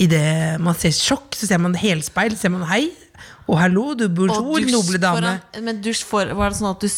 i 0.00 0.06
det 0.10 0.22
Man 0.62 0.76
ser 0.78 0.92
sjokk, 0.94 1.34
så 1.38 1.48
ser 1.48 1.58
man 1.62 1.74
helspeil, 1.78 2.36
så 2.36 2.46
ser 2.46 2.54
man 2.54 2.66
hei 2.70 2.86
og 3.44 3.58
hallo, 3.60 3.90
du 3.94 4.06
bonjour, 4.08 4.56
noble 4.72 4.96
dame. 4.98 5.20
foran- 5.20 5.64
men 5.66 5.82
dusj 5.84 6.00
for, 6.08 6.30
var 6.32 6.48
det 6.54 6.56
sånn 6.56 6.70
at 6.70 6.80
du 6.80 6.88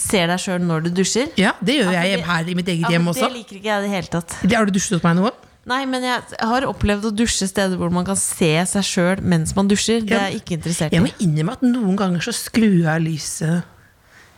ser 0.00 0.30
deg 0.32 0.40
sjøl 0.40 0.62
når 0.64 0.86
du 0.86 0.90
dusjer? 0.96 1.28
Ja, 1.36 1.52
det 1.60 1.76
gjør 1.76 1.90
Ja, 1.92 2.04
jeg 2.08 2.22
her 2.24 2.48
i 2.48 2.54
mitt 2.56 2.70
eget 2.72 2.86
Ja, 2.86 2.94
hjem 2.94 3.10
også. 3.12 3.28
Det 3.28 3.36
liker 3.36 3.58
ikke 3.58 3.68
jeg 3.68 3.82
i 3.82 3.84
det 3.84 3.90
hele 3.92 4.08
tatt. 4.14 4.32
Har 4.54 4.64
du 4.64 4.72
dusjet 4.72 4.96
hos 4.96 5.04
meg 5.04 5.18
noe? 5.20 5.30
Nei, 5.66 5.84
men 5.88 6.02
jeg 6.04 6.22
har 6.44 6.66
opplevd 6.68 7.06
å 7.08 7.12
dusje 7.16 7.48
steder 7.48 7.78
hvor 7.80 7.90
man 7.94 8.04
kan 8.04 8.16
se 8.20 8.52
seg 8.68 8.84
sjøl 8.84 9.22
mens 9.24 9.54
man 9.56 9.68
dusjer. 9.70 10.04
Det 10.04 10.12
er 10.18 10.30
jeg 10.30 10.42
ikke 10.42 10.58
interessert 10.60 10.92
Jeg 10.92 11.00
må 11.00 11.08
i. 11.08 11.14
innrømme 11.24 11.52
at 11.56 11.62
noen 11.64 11.96
ganger 11.96 12.20
så 12.20 12.34
skrur 12.36 12.82
jeg 12.84 13.00
lyset. 13.06 13.62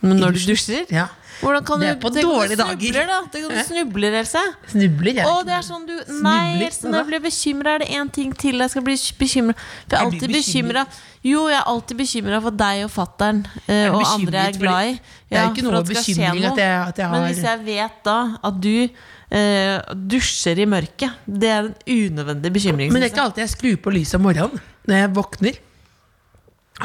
Men 0.01 0.19
når 0.21 0.35
du 0.37 0.43
dusjer? 0.53 0.85
Ja. 0.93 1.07
Hvordan 1.41 1.65
kan 1.65 1.79
Det 1.81 1.87
er 1.89 1.95
på 2.01 2.09
du 2.13 2.17
dårlige 2.21 2.55
dager. 2.57 2.77
snubler, 2.79 3.05
da? 3.09 3.17
Tenk 3.33 3.45
om 3.45 3.51
du 3.53 3.63
snubler, 3.67 4.13
Else. 4.21 4.41
Snubler 4.71 5.13
jeg. 5.19 5.25
Å, 5.29 5.33
det 5.45 5.53
er 5.53 5.65
sånn 5.67 5.83
du 5.85 5.93
Nei, 6.23 6.63
Else, 6.65 6.87
når 6.89 6.97
jeg 7.03 7.07
blir 7.11 7.21
bekymra, 7.27 7.73
er 7.75 7.83
det 7.83 7.89
én 7.93 8.09
ting 8.13 8.31
til 8.33 8.57
jeg 8.57 8.69
skal 8.73 8.81
bli 8.87 8.95
bekymra 9.19 9.53
For 9.57 9.93
jeg 9.93 9.99
er 9.99 10.05
alltid 10.07 10.33
bekymra 10.33 10.85
Jo, 11.27 11.43
jeg 11.51 11.59
er 11.59 11.67
alltid 11.73 11.97
bekymra 12.01 12.39
for 12.41 12.57
deg 12.63 12.85
og 12.87 12.89
fattern 12.95 13.43
Er 13.67 13.91
og 13.91 14.01
andre 14.07 14.31
jeg 14.47 14.55
er 14.55 14.59
glad 14.63 14.87
i. 14.87 14.95
Ja, 14.95 15.27
Det 15.29 15.37
er 15.37 15.51
ikke 15.53 15.67
noe 15.67 15.83
bekymring 15.91 16.45
at 16.53 16.57
jeg- 16.63 16.87
at 16.87 16.97
jeg 17.03 17.11
Men 17.11 17.27
hvis 17.29 17.43
jeg 17.43 17.65
vet 17.69 18.03
da 18.03 18.17
at 18.43 18.61
du 18.61 18.89
eh, 19.33 19.77
dusjer 20.11 20.59
i 20.63 20.67
mørket, 20.69 21.17
det 21.27 21.49
er 21.51 21.67
en 21.67 21.75
unødvendig 21.87 22.53
bekymring. 22.53 22.91
Men 22.93 23.01
det 23.03 23.09
er 23.09 23.15
ikke 23.15 23.25
alltid 23.27 23.43
jeg 23.45 23.53
skrur 23.55 23.79
på 23.87 23.95
lyset 23.95 24.19
om 24.19 24.27
morgenen 24.27 24.61
når 24.87 25.01
jeg 25.01 25.13
våkner. 25.17 25.59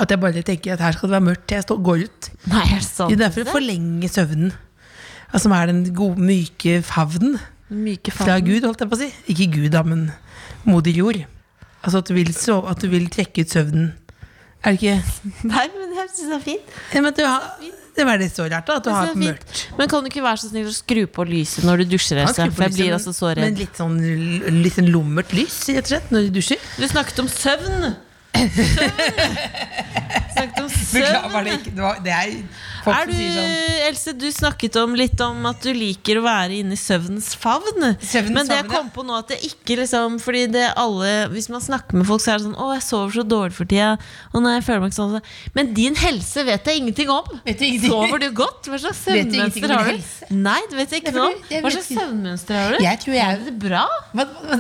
At 0.03 0.11
jeg 0.11 0.21
bare 0.23 0.43
tenker 0.43 0.73
at 0.75 0.81
her 0.81 0.97
skal 0.97 1.11
det 1.11 1.17
være 1.19 1.27
mørkt 1.29 1.43
til 1.47 1.59
jeg 1.61 1.67
står, 1.67 1.81
går 1.85 2.05
ut. 2.09 2.29
Nei, 2.49 2.63
er 2.65 2.79
det 2.81 2.87
sant? 2.89 3.13
Det 3.19 3.27
er 3.27 3.35
for 3.35 3.45
å 3.45 3.57
forlenge 3.59 4.09
søvnen. 4.09 4.55
som 5.31 5.41
Som 5.45 5.53
er 5.53 5.67
den 5.69 5.83
gode, 5.95 6.19
myke 6.19 6.81
favnen 6.83 7.39
Myke 7.73 8.13
fra. 8.13 8.39
Gud, 8.45 8.65
holdt 8.67 8.83
jeg 8.85 8.91
på 8.91 8.97
å 8.99 9.01
si. 9.01 9.07
Ikke 9.33 9.47
Gud, 9.55 9.71
da, 9.73 9.81
men 9.87 10.11
moder 10.69 10.93
jord. 10.93 11.23
Altså 11.83 12.03
at 12.03 12.09
du 12.11 12.15
vil, 12.15 12.33
sove, 12.37 12.69
at 12.69 12.83
du 12.83 12.89
vil 12.93 13.07
trekke 13.11 13.45
ut 13.47 13.53
søvnen. 13.53 13.93
Er 14.63 14.75
det 14.77 14.83
ikke 14.83 14.99
Nei, 15.53 15.65
men 15.77 15.95
jeg 15.97 16.11
syns 16.13 16.29
det 16.29 16.37
er 16.37 16.45
fint. 16.45 16.75
ja, 16.93 17.01
men 17.05 17.17
du 17.17 17.23
har, 17.25 17.47
Det 17.93 18.07
var 18.09 18.17
det 18.21 18.31
så 18.33 18.47
rart, 18.49 18.67
da. 18.67 18.79
At 18.81 18.87
du 18.87 18.91
har 18.91 19.11
er 19.11 19.19
mørkt. 19.21 19.67
Men 19.77 19.91
kan 19.91 20.05
du 20.05 20.09
ikke 20.09 20.25
være 20.25 20.41
så 20.41 20.49
snill 20.49 20.71
å 20.71 20.73
skru 20.73 21.03
på 21.13 21.27
lyset 21.29 21.67
når 21.69 21.83
du 21.83 21.91
dusjer? 21.93 22.23
Else? 22.23 22.47
For 22.57 22.65
jeg 22.67 22.77
blir 22.79 22.97
altså 22.97 23.13
så 23.17 23.35
Men 23.37 23.59
litt 23.59 23.77
sånn, 23.77 23.99
litt 24.63 24.79
sånn 24.79 24.89
lummert 24.93 25.35
lys, 25.37 25.59
rett 25.69 25.85
og 25.85 25.93
slett, 25.93 26.15
når 26.15 26.29
du 26.29 26.39
dusjer. 26.41 26.63
Du 26.81 26.89
snakket 26.89 27.21
om 27.25 27.29
søvn! 27.33 27.93
Søvn! 28.43 29.53
snakket 30.33 30.63
om 30.63 30.71
Beklager, 30.73 31.45
det 31.45 31.53
ikke 31.59 31.75
det, 31.77 31.83
var, 31.83 31.99
det 32.05 32.13
er 32.17 32.31
folk 32.85 32.97
Er 32.97 33.07
du, 33.11 33.15
sånn 33.17 33.59
Else, 33.83 34.13
du 34.17 34.29
snakket 34.33 34.77
om 34.79 34.95
litt 34.97 35.21
om 35.25 35.47
at 35.51 35.61
du 35.65 35.73
liker 35.75 36.21
å 36.21 36.23
være 36.25 36.61
inne 36.63 36.77
i 36.77 36.81
søvnens 36.81 37.33
favn. 37.39 37.97
Søvnens 38.01 38.37
Men 38.37 38.49
det 38.49 38.59
jeg 38.61 38.69
kom 38.71 38.89
på 38.95 39.03
nå 39.07 39.17
at 39.19 39.33
jeg 39.35 39.51
ikke 39.53 39.77
liksom 39.83 40.19
Fordi 40.23 40.45
det 40.55 40.69
alle 40.79 41.11
Hvis 41.33 41.49
man 41.53 41.63
snakker 41.65 41.99
med 41.99 42.07
folk, 42.09 42.23
så 42.23 42.35
er 42.35 42.39
det 42.41 42.47
sånn 42.47 42.57
'Å, 42.57 42.69
jeg 42.77 42.85
sover 42.87 43.17
så 43.17 43.25
dårlig 43.27 43.57
for 43.57 43.69
tida'. 43.69 43.99
Og 44.33 44.43
nei, 44.45 44.55
jeg 44.59 44.65
føler 44.69 44.81
meg 44.85 44.93
ikke 44.93 45.01
sånn 45.03 45.21
Men 45.55 45.75
din 45.75 45.95
helse 45.99 46.45
vet 46.47 46.65
jeg 46.65 46.83
ingenting 46.83 47.11
om. 47.11 47.27
Vet 47.45 47.59
du 47.59 47.65
ingenting? 47.67 47.91
Sover 47.91 48.19
du 48.23 48.29
godt? 48.31 48.71
Hva 48.71 48.79
slags 48.79 49.03
søvnmønster 49.05 49.75
har 49.75 49.91
du? 49.91 50.37
Nei, 50.37 50.61
det 50.71 50.77
vet 50.79 50.91
jeg 50.95 51.03
ikke 51.03 51.15
noe 51.17 51.33
om. 51.33 51.37
Hva 51.51 51.71
slags 51.75 51.91
søvnmønster 51.93 52.55
har 52.61 52.77
du? 52.77 52.79
Jeg 52.85 53.01
tror 53.05 53.15
jeg 53.19 53.27
Er 53.33 53.45
det 53.47 53.57
bra? 53.59 53.85
hva, 54.15 54.27
hva, 54.27 54.59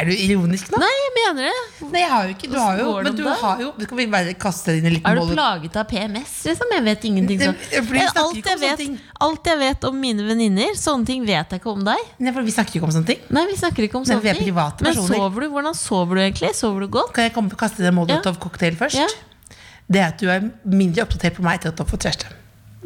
Er 0.00 0.04
du 0.08 0.12
ironisk 0.14 0.70
nå? 0.72 0.80
Nei, 0.82 0.92
jeg 1.02 1.12
mener 1.18 1.50
det. 1.50 1.90
Nei, 1.90 2.00
jeg 2.00 2.10
har 2.10 2.24
jo 2.28 2.34
ikke 2.36 2.50
Du 2.52 2.58
har 2.58 2.78
jo, 2.80 2.86
det 2.96 3.04
men 3.04 3.16
du 3.16 3.24
har 3.28 3.60
jo 3.60 3.72
Skal 3.86 3.96
vi 4.00 4.06
bare 4.06 4.34
kaste 4.34 4.72
det 4.72 4.82
i 4.82 4.86
en 4.86 4.94
liten 4.96 5.10
Er 5.10 5.20
du 5.20 5.34
plaget 5.34 5.76
av 5.76 5.88
PMS? 5.90 6.34
Liksom? 6.48 6.72
Jeg 6.76 6.84
vet 6.86 7.04
ingenting 7.10 7.35
Det- 7.38 7.82
vi 7.82 7.98
snakker 7.98 8.20
Alt 8.22 8.34
jeg, 8.46 8.58
vet, 8.60 9.00
alt 9.20 9.44
jeg 9.50 9.58
vet 9.58 9.84
om 9.84 10.00
mine 10.00 10.22
venninner, 10.26 10.74
sånne 10.76 11.06
ting 11.06 11.26
vet 11.26 11.50
jeg 11.50 11.60
ikke 11.60 11.72
om 11.72 11.84
deg. 11.84 11.98
Nei, 12.18 12.32
for 12.32 12.42
vi 12.42 12.50
snakker 12.54 12.78
ikke 12.80 12.88
om 12.88 12.94
sånne 12.96 13.06
ting. 13.06 13.18
Nei, 13.30 13.44
vi 13.46 13.56
snakker 13.56 13.82
ikke 13.88 13.96
om 14.00 14.04
sånne 14.04 14.24
er 14.30 14.34
ting. 14.34 14.54
Men 14.82 14.94
sover 15.20 15.40
du? 15.40 15.48
Hvordan 15.50 15.74
sover 15.74 16.14
du 16.14 16.20
egentlig? 16.22 16.54
Sover 16.54 16.80
du 16.80 16.88
godt? 16.88 17.12
Kan 17.12 17.24
jeg 17.24 17.34
komme 17.34 17.52
og 17.52 17.58
kaste 17.58 17.78
den 17.78 17.94
Molotov-cocktail 17.94 18.76
først? 18.76 18.94
Ja. 18.96 19.06
Det 19.88 20.00
er 20.00 20.06
at 20.08 20.18
du 20.18 20.28
er 20.28 20.50
mindre 20.64 21.04
oppdatert 21.06 21.34
på 21.36 21.42
meg 21.42 21.60
etter 21.60 21.68
at 21.68 21.76
du 21.76 21.84
har 21.84 21.90
fått 21.90 22.06
kjæreste. 22.08 22.26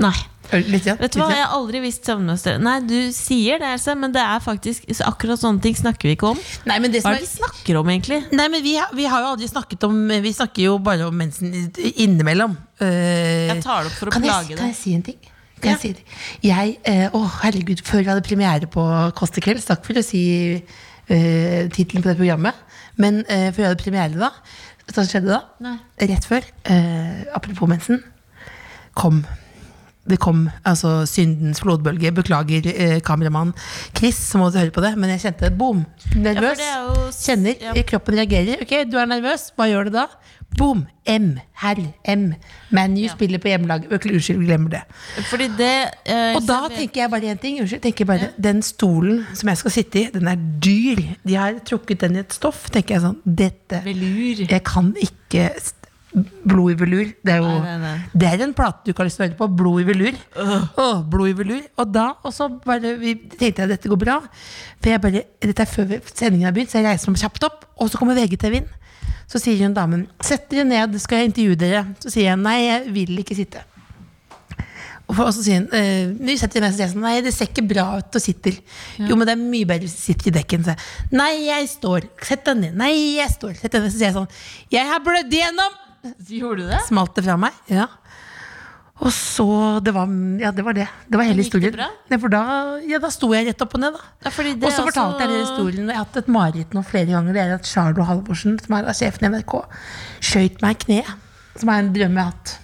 Nei. 0.01 0.15
Litt 0.51 0.83
igjen. 0.83 0.97
Vet 0.99 1.13
du 1.15 1.21
hva, 1.21 1.29
jeg 1.31 1.45
har 1.45 1.53
aldri 1.55 1.79
visst 1.85 2.09
søvnmønster. 2.09 2.57
Nei, 2.59 2.79
du 2.83 2.97
sier 3.15 3.61
det, 3.63 3.69
Else, 3.77 3.95
men 3.95 4.11
det 4.17 4.23
er 4.25 4.41
faktisk 4.43 4.89
så 4.99 5.05
akkurat 5.07 5.39
sånne 5.39 5.63
ting 5.63 5.77
snakker 5.79 6.09
vi 6.11 6.15
ikke 6.17 6.31
om. 6.33 6.41
Nei, 6.67 6.79
men 6.83 6.91
det 6.91 7.05
som 7.05 7.13
er 7.13 7.21
er 7.21 7.23
det 7.23 7.29
vi 7.29 7.37
snakker 7.37 7.79
om, 7.79 7.91
egentlig? 7.93 8.19
Nei, 8.35 8.49
men 8.51 8.65
vi, 8.65 8.73
har- 8.81 8.91
vi 8.99 9.05
har 9.13 9.23
jo 9.23 9.29
aldri 9.37 9.47
snakket 9.53 9.85
om 9.87 10.01
Vi 10.25 10.33
snakker 10.35 10.65
jo 10.65 10.79
bare 10.83 11.07
om 11.07 11.15
mensen 11.15 11.53
innimellom. 11.95 12.57
Eh, 12.81 13.47
Jeg 13.53 13.63
tar 13.63 13.85
det 13.85 13.93
opp 13.93 13.99
for 14.01 14.11
å 14.11 14.17
kan 14.17 14.23
plage 14.27 14.49
jeg. 14.51 14.59
Kan 14.59 14.73
jeg 14.73 14.79
si 14.81 14.95
en 14.99 15.03
ting? 15.07 15.21
Kan 15.61 15.71
Ja. 15.71 15.77
jeg 15.77 15.81
si 15.85 15.93
det? 15.93 16.05
Jeg, 16.49 16.79
eh, 16.85 17.09
å 17.15 17.21
herregud, 17.45 17.83
før 17.87 18.03
vi 18.03 18.09
hadde 18.11 18.27
premiere 18.27 18.67
på 18.67 18.83
Kåss 19.15 19.31
til 19.37 19.43
kvelds, 19.45 19.67
takk 19.71 19.85
for 19.87 19.95
å 20.01 20.03
si 20.03 20.25
uh, 20.57 21.69
tittelen 21.69 22.03
på 22.03 22.09
det 22.11 22.17
programmet, 22.17 22.55
men 22.97 23.21
eh, 23.29 23.51
før 23.53 23.61
vi 23.63 23.69
hadde 23.69 23.83
premiere 23.83 24.19
da, 24.19 24.31
vet 24.81 24.89
du 24.89 24.95
hva 24.97 25.05
som 25.05 25.11
skjedde 25.13 25.31
da? 25.31 25.41
Nei. 25.61 25.77
Rett 26.11 26.25
før, 26.27 26.43
eh, 26.65 27.25
apropos 27.37 27.69
mensen, 27.71 28.03
kom 28.99 29.23
det 30.09 30.17
kom 30.21 30.47
altså 30.65 31.05
syndens 31.09 31.61
flodbølge. 31.61 32.13
Beklager, 32.17 32.67
eh, 32.73 33.01
kameramann 33.05 33.53
Chris, 33.97 34.17
som 34.17 34.41
måtte 34.41 34.59
høre 34.59 34.73
på 34.75 34.81
det, 34.85 34.95
men 34.99 35.13
jeg 35.13 35.21
kjente 35.27 35.51
boom. 35.57 35.85
Nervøs. 36.17 36.59
er 36.59 36.87
jo 36.87 37.11
Kjenner 37.21 37.55
ja. 37.61 37.75
kroppen 37.87 38.17
reagerer. 38.17 38.63
Ok, 38.65 38.75
du 38.91 38.97
er 38.99 39.11
nervøs. 39.11 39.51
Hva 39.57 39.69
gjør 39.69 39.91
du 39.91 39.99
da? 39.99 40.07
Boom. 40.59 40.87
M. 41.07 41.39
Herr 41.63 41.79
M. 42.09 42.35
ManU 42.71 43.09
spiller 43.13 43.39
på 43.39 43.51
hjemmelag. 43.53 43.87
Unnskyld, 43.93 44.43
glemmer 44.47 44.73
det. 44.73 44.81
Fordi 45.31 45.51
det 45.59 45.75
eh, 46.07 46.37
Og 46.37 46.47
da 46.49 46.63
tenker 46.73 47.05
jeg 47.05 47.13
bare 47.13 47.35
én 47.35 47.41
ting. 47.41 47.61
Unnskyld, 47.63 47.83
tenker 47.85 48.05
jeg 48.05 48.11
bare 48.11 48.31
Den 48.41 48.63
stolen 48.63 49.27
som 49.35 49.53
jeg 49.53 49.61
skal 49.63 49.75
sitte 49.77 50.01
i, 50.01 50.07
den 50.15 50.31
er 50.31 50.41
dyr. 50.65 51.05
De 51.27 51.37
har 51.39 51.61
trukket 51.67 52.01
den 52.07 52.17
i 52.19 52.25
et 52.25 52.35
stoff. 52.35 52.67
Tenker 52.73 52.97
jeg 52.97 53.05
sånn 53.05 53.21
Dette 53.25 53.85
Velur. 53.85 54.47
Jeg 54.47 54.65
kan 54.67 54.95
ikke 54.99 55.51
Blod 56.13 56.73
i 56.73 56.75
velur. 56.75 57.11
Det 57.23 57.33
er 57.37 57.39
jo 57.39 57.47
Nei, 57.51 57.61
nei, 57.63 57.77
nei. 57.85 57.99
Det 58.19 58.27
er 58.33 58.41
en 58.43 58.55
plate 58.57 58.83
du 58.83 58.91
ikke 58.91 59.05
har 59.05 59.07
lyst 59.11 59.21
til 59.21 59.27
å 59.27 59.29
høre 59.29 59.39
på. 59.39 59.47
Blod 59.61 59.83
i 59.83 59.87
velur. 59.87 60.17
Åh, 60.43 61.03
blod 61.07 61.31
i 61.31 61.37
velur. 61.39 61.63
Og 61.79 61.93
da 61.95 62.09
og 62.27 62.35
så 62.35 62.49
bare, 62.65 62.97
vi, 62.99 63.15
tenkte 63.37 63.63
jeg 63.63 63.69
at 63.69 63.75
dette 63.77 63.93
går 63.93 64.01
bra. 64.03 64.17
For 64.81 64.91
jeg 64.91 65.03
bare, 65.05 65.23
Dette 65.41 65.63
er 65.63 65.71
før 65.71 65.95
sendingen 66.11 66.49
har 66.49 66.57
begynt, 66.57 66.73
så 66.73 66.81
jeg 66.81 66.89
reiser 66.89 67.15
meg 67.15 67.23
kjapt 67.23 67.47
opp. 67.47 67.67
Og 67.79 67.93
så 67.93 68.01
kommer 68.01 68.19
VGTV 68.19 68.59
inn. 68.63 68.71
Så 69.31 69.39
sier 69.39 69.61
hun 69.63 69.75
damen 69.77 70.09
'Sett 70.21 70.49
dere 70.51 70.65
ned, 70.67 70.99
skal 70.99 71.19
jeg 71.23 71.31
intervjue 71.31 71.57
dere?' 71.57 71.87
Så 72.03 72.11
sier 72.11 72.25
jeg 72.33 72.39
nei, 72.43 72.57
jeg 72.67 72.93
vil 72.93 73.19
ikke 73.23 73.37
sitte. 73.39 73.63
Og 75.07 75.15
for- 75.17 75.27
og 75.27 75.35
så 75.35 75.43
sier 75.45 75.61
hun 75.61 75.69
eh, 75.73 76.11
«Vi 76.27 76.37
setter 76.37 76.61
meg, 76.61 76.73
så 76.73 76.77
sier 76.77 76.87
jeg 76.89 76.95
sånn, 76.95 77.03
Nei, 77.07 77.21
det 77.21 77.33
ser 77.35 77.47
ikke 77.47 77.67
bra 77.69 77.85
ut 77.99 78.15
og 78.19 78.23
sitter. 78.23 78.59
Jo, 78.99 79.15
men 79.15 79.27
det 79.27 79.37
er 79.39 79.43
mye 79.43 79.67
bedre 79.67 79.87
hvis 79.87 79.95
du 79.95 80.03
sitter 80.03 80.31
i 80.31 80.35
dekken. 80.43 80.65
Så 80.67 80.75
jeg, 80.75 80.79
nei, 81.13 81.47
jeg 81.47 81.69
står. 81.69 82.09
Sett 82.27 82.45
deg 82.45 82.57
ned. 82.59 82.75
Nei, 82.75 82.91
jeg 83.19 83.31
står. 83.31 83.55
Sett 83.59 83.71
deg 83.71 83.83
ned. 83.83 83.93
Så 83.95 83.99
sier 83.99 84.11
jeg 84.11 84.19
sånn 84.19 84.29
Jeg 84.71 84.87
har 84.91 84.99
blødd 85.07 85.31
igjennom! 85.33 85.79
Gjorde 86.31 86.65
du 86.65 86.71
det? 86.71 86.81
Smalt 86.87 87.17
det 87.19 87.25
fra 87.27 87.37
meg. 87.41 87.57
Ja. 87.71 87.89
Og 89.01 89.13
så 89.17 89.47
Det 89.81 89.95
var 89.97 90.09
ja, 90.41 90.51
det. 90.53 90.65
var 90.65 90.77
det. 90.77 90.87
Det 91.09 91.17
var 91.17 91.25
hele 91.25 91.41
historien. 91.43 91.77
Nei, 92.11 92.19
for 92.21 92.29
da, 92.33 92.43
ja, 92.85 92.99
da 93.01 93.09
sto 93.13 93.31
jeg 93.33 93.49
rett 93.49 93.65
opp 93.65 93.75
og 93.79 93.81
ned, 93.81 93.97
da. 93.97 94.03
Ja, 94.27 94.33
fordi 94.35 94.55
det 94.61 94.69
Og 94.69 94.75
så 94.77 94.85
fortalte 94.85 95.25
jeg 95.25 95.33
den 95.33 95.47
historien. 95.47 95.89
Jeg 95.89 95.97
har 95.97 96.05
hatt 96.05 96.21
et 96.21 96.29
mareritt 96.29 96.77
nå 96.77 96.85
flere 96.85 97.09
ganger. 97.09 97.37
Det 97.37 97.43
er 97.47 97.55
at 97.57 97.69
Charlo 97.69 98.05
Halvorsen, 98.05 98.59
som 98.61 98.77
er 98.77 98.93
sjefen 98.97 99.25
i 99.25 99.33
NRK, 99.33 99.57
skøyt 100.21 100.61
meg 100.65 100.77
i 100.77 100.85
kneet. 100.85 101.15
Som 101.57 101.73
er 101.73 101.81
en 101.85 101.93
drøm 101.97 102.17
jeg 102.21 102.25
har 102.25 102.35
hatt. 102.35 102.57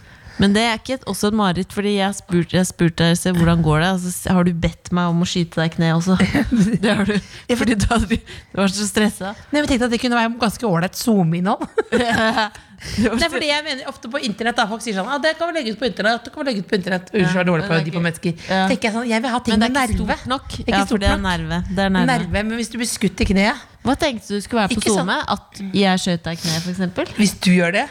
Men 0.42 0.52
det 0.56 0.64
er 0.66 0.76
ikke 0.76 0.98
et, 0.98 1.06
også 1.08 1.30
et 1.30 1.38
mareritt, 1.38 1.72
fordi 1.72 1.94
jeg 1.96 2.04
har 2.06 2.16
spurt, 2.16 2.52
jeg 2.52 2.68
spurt 2.68 2.98
deg 3.00 3.16
se, 3.18 3.32
hvordan 3.36 3.64
går 3.64 3.82
det, 3.84 3.90
og 3.94 4.04
så 4.04 4.36
har 4.36 4.44
du 4.44 4.52
bedt 4.66 4.92
meg 4.96 5.12
om 5.12 5.24
å 5.24 5.28
skyte 5.28 5.62
deg 5.62 5.72
i 5.72 5.74
kne 5.78 5.94
også. 5.96 6.18
Det 6.84 6.92
har 6.92 7.08
du. 7.08 7.16
Fordi 7.56 7.76
du, 7.78 7.88
hadde, 7.90 8.20
du 8.20 8.60
var 8.60 8.72
så 8.72 8.86
stressa. 8.88 9.32
Nei, 9.50 9.62
men 9.62 9.70
tenkte 9.70 9.88
at 9.88 9.96
det 9.96 10.00
kunne 10.02 10.18
være 10.18 10.36
ganske 10.40 10.68
ålreit 10.68 10.98
Zoom-innhold. 11.00 11.64
Er 12.76 13.16
Nei, 13.16 13.28
fordi 13.32 13.48
jeg 13.48 13.64
mener 13.64 13.88
ofte 13.88 14.08
på 14.12 14.20
internett 14.24 14.58
da 14.58 14.66
Folk 14.68 14.82
sier 14.84 14.96
sånn 14.98 15.08
ah, 15.08 15.16
Det 15.22 15.32
kan 15.38 15.48
vi 15.48 15.56
legge 15.56 15.72
ut 15.72 15.78
på 15.80 15.88
internett. 15.88 16.26
Det 16.26 16.32
kan 16.32 16.42
vi 16.42 16.50
legge 16.50 16.64
ut 16.64 16.68
på 16.68 16.76
internett 16.76 17.08
Unnskyld, 17.08 17.32
jeg 17.32 17.40
er 17.40 17.48
dårlig 17.48 17.68
på 17.70 17.78
de 17.86 17.94
på 17.94 18.02
mennesker. 18.04 18.34
Ja. 18.50 18.58
Tenker 18.70 18.88
jeg 18.88 18.96
sånn 18.96 19.06
Jeg 19.08 19.24
vil 19.24 19.32
ha 19.32 19.40
ting 19.46 19.54
Men 19.54 19.62
det 19.62 19.68
er 19.68 19.72
med 19.72 19.94
ikke 19.94 20.04
nerve. 20.04 20.16
stort 20.18 20.32
nok. 20.32 20.58
Ikke 20.60 20.74
Ja, 20.74 20.82
for 20.90 21.02
det 21.02 21.08
er 21.10 21.22
nerve. 21.22 21.60
Det 21.70 21.86
er 21.86 21.94
nerve. 21.94 22.10
nerve. 22.10 22.42
Men 22.50 22.60
hvis 22.60 22.72
du 22.72 22.76
blir 22.80 22.90
skutt 22.90 23.22
i 23.24 23.28
kneet 23.32 23.64
Hva 23.86 23.96
tenkte 24.00 24.36
du 24.36 24.44
skulle 24.44 24.66
være 24.66 24.76
på 24.76 24.84
SoMe? 24.84 25.16
Sånn. 25.22 25.38
At 25.38 25.62
jeg 25.80 26.04
skjøt 26.04 26.28
deg 26.28 26.36
i 26.36 26.42
kneet, 26.42 26.68
f.eks.? 26.68 27.16
Hvis 27.16 27.34
du 27.46 27.50
gjør 27.54 27.78
det 27.78 27.86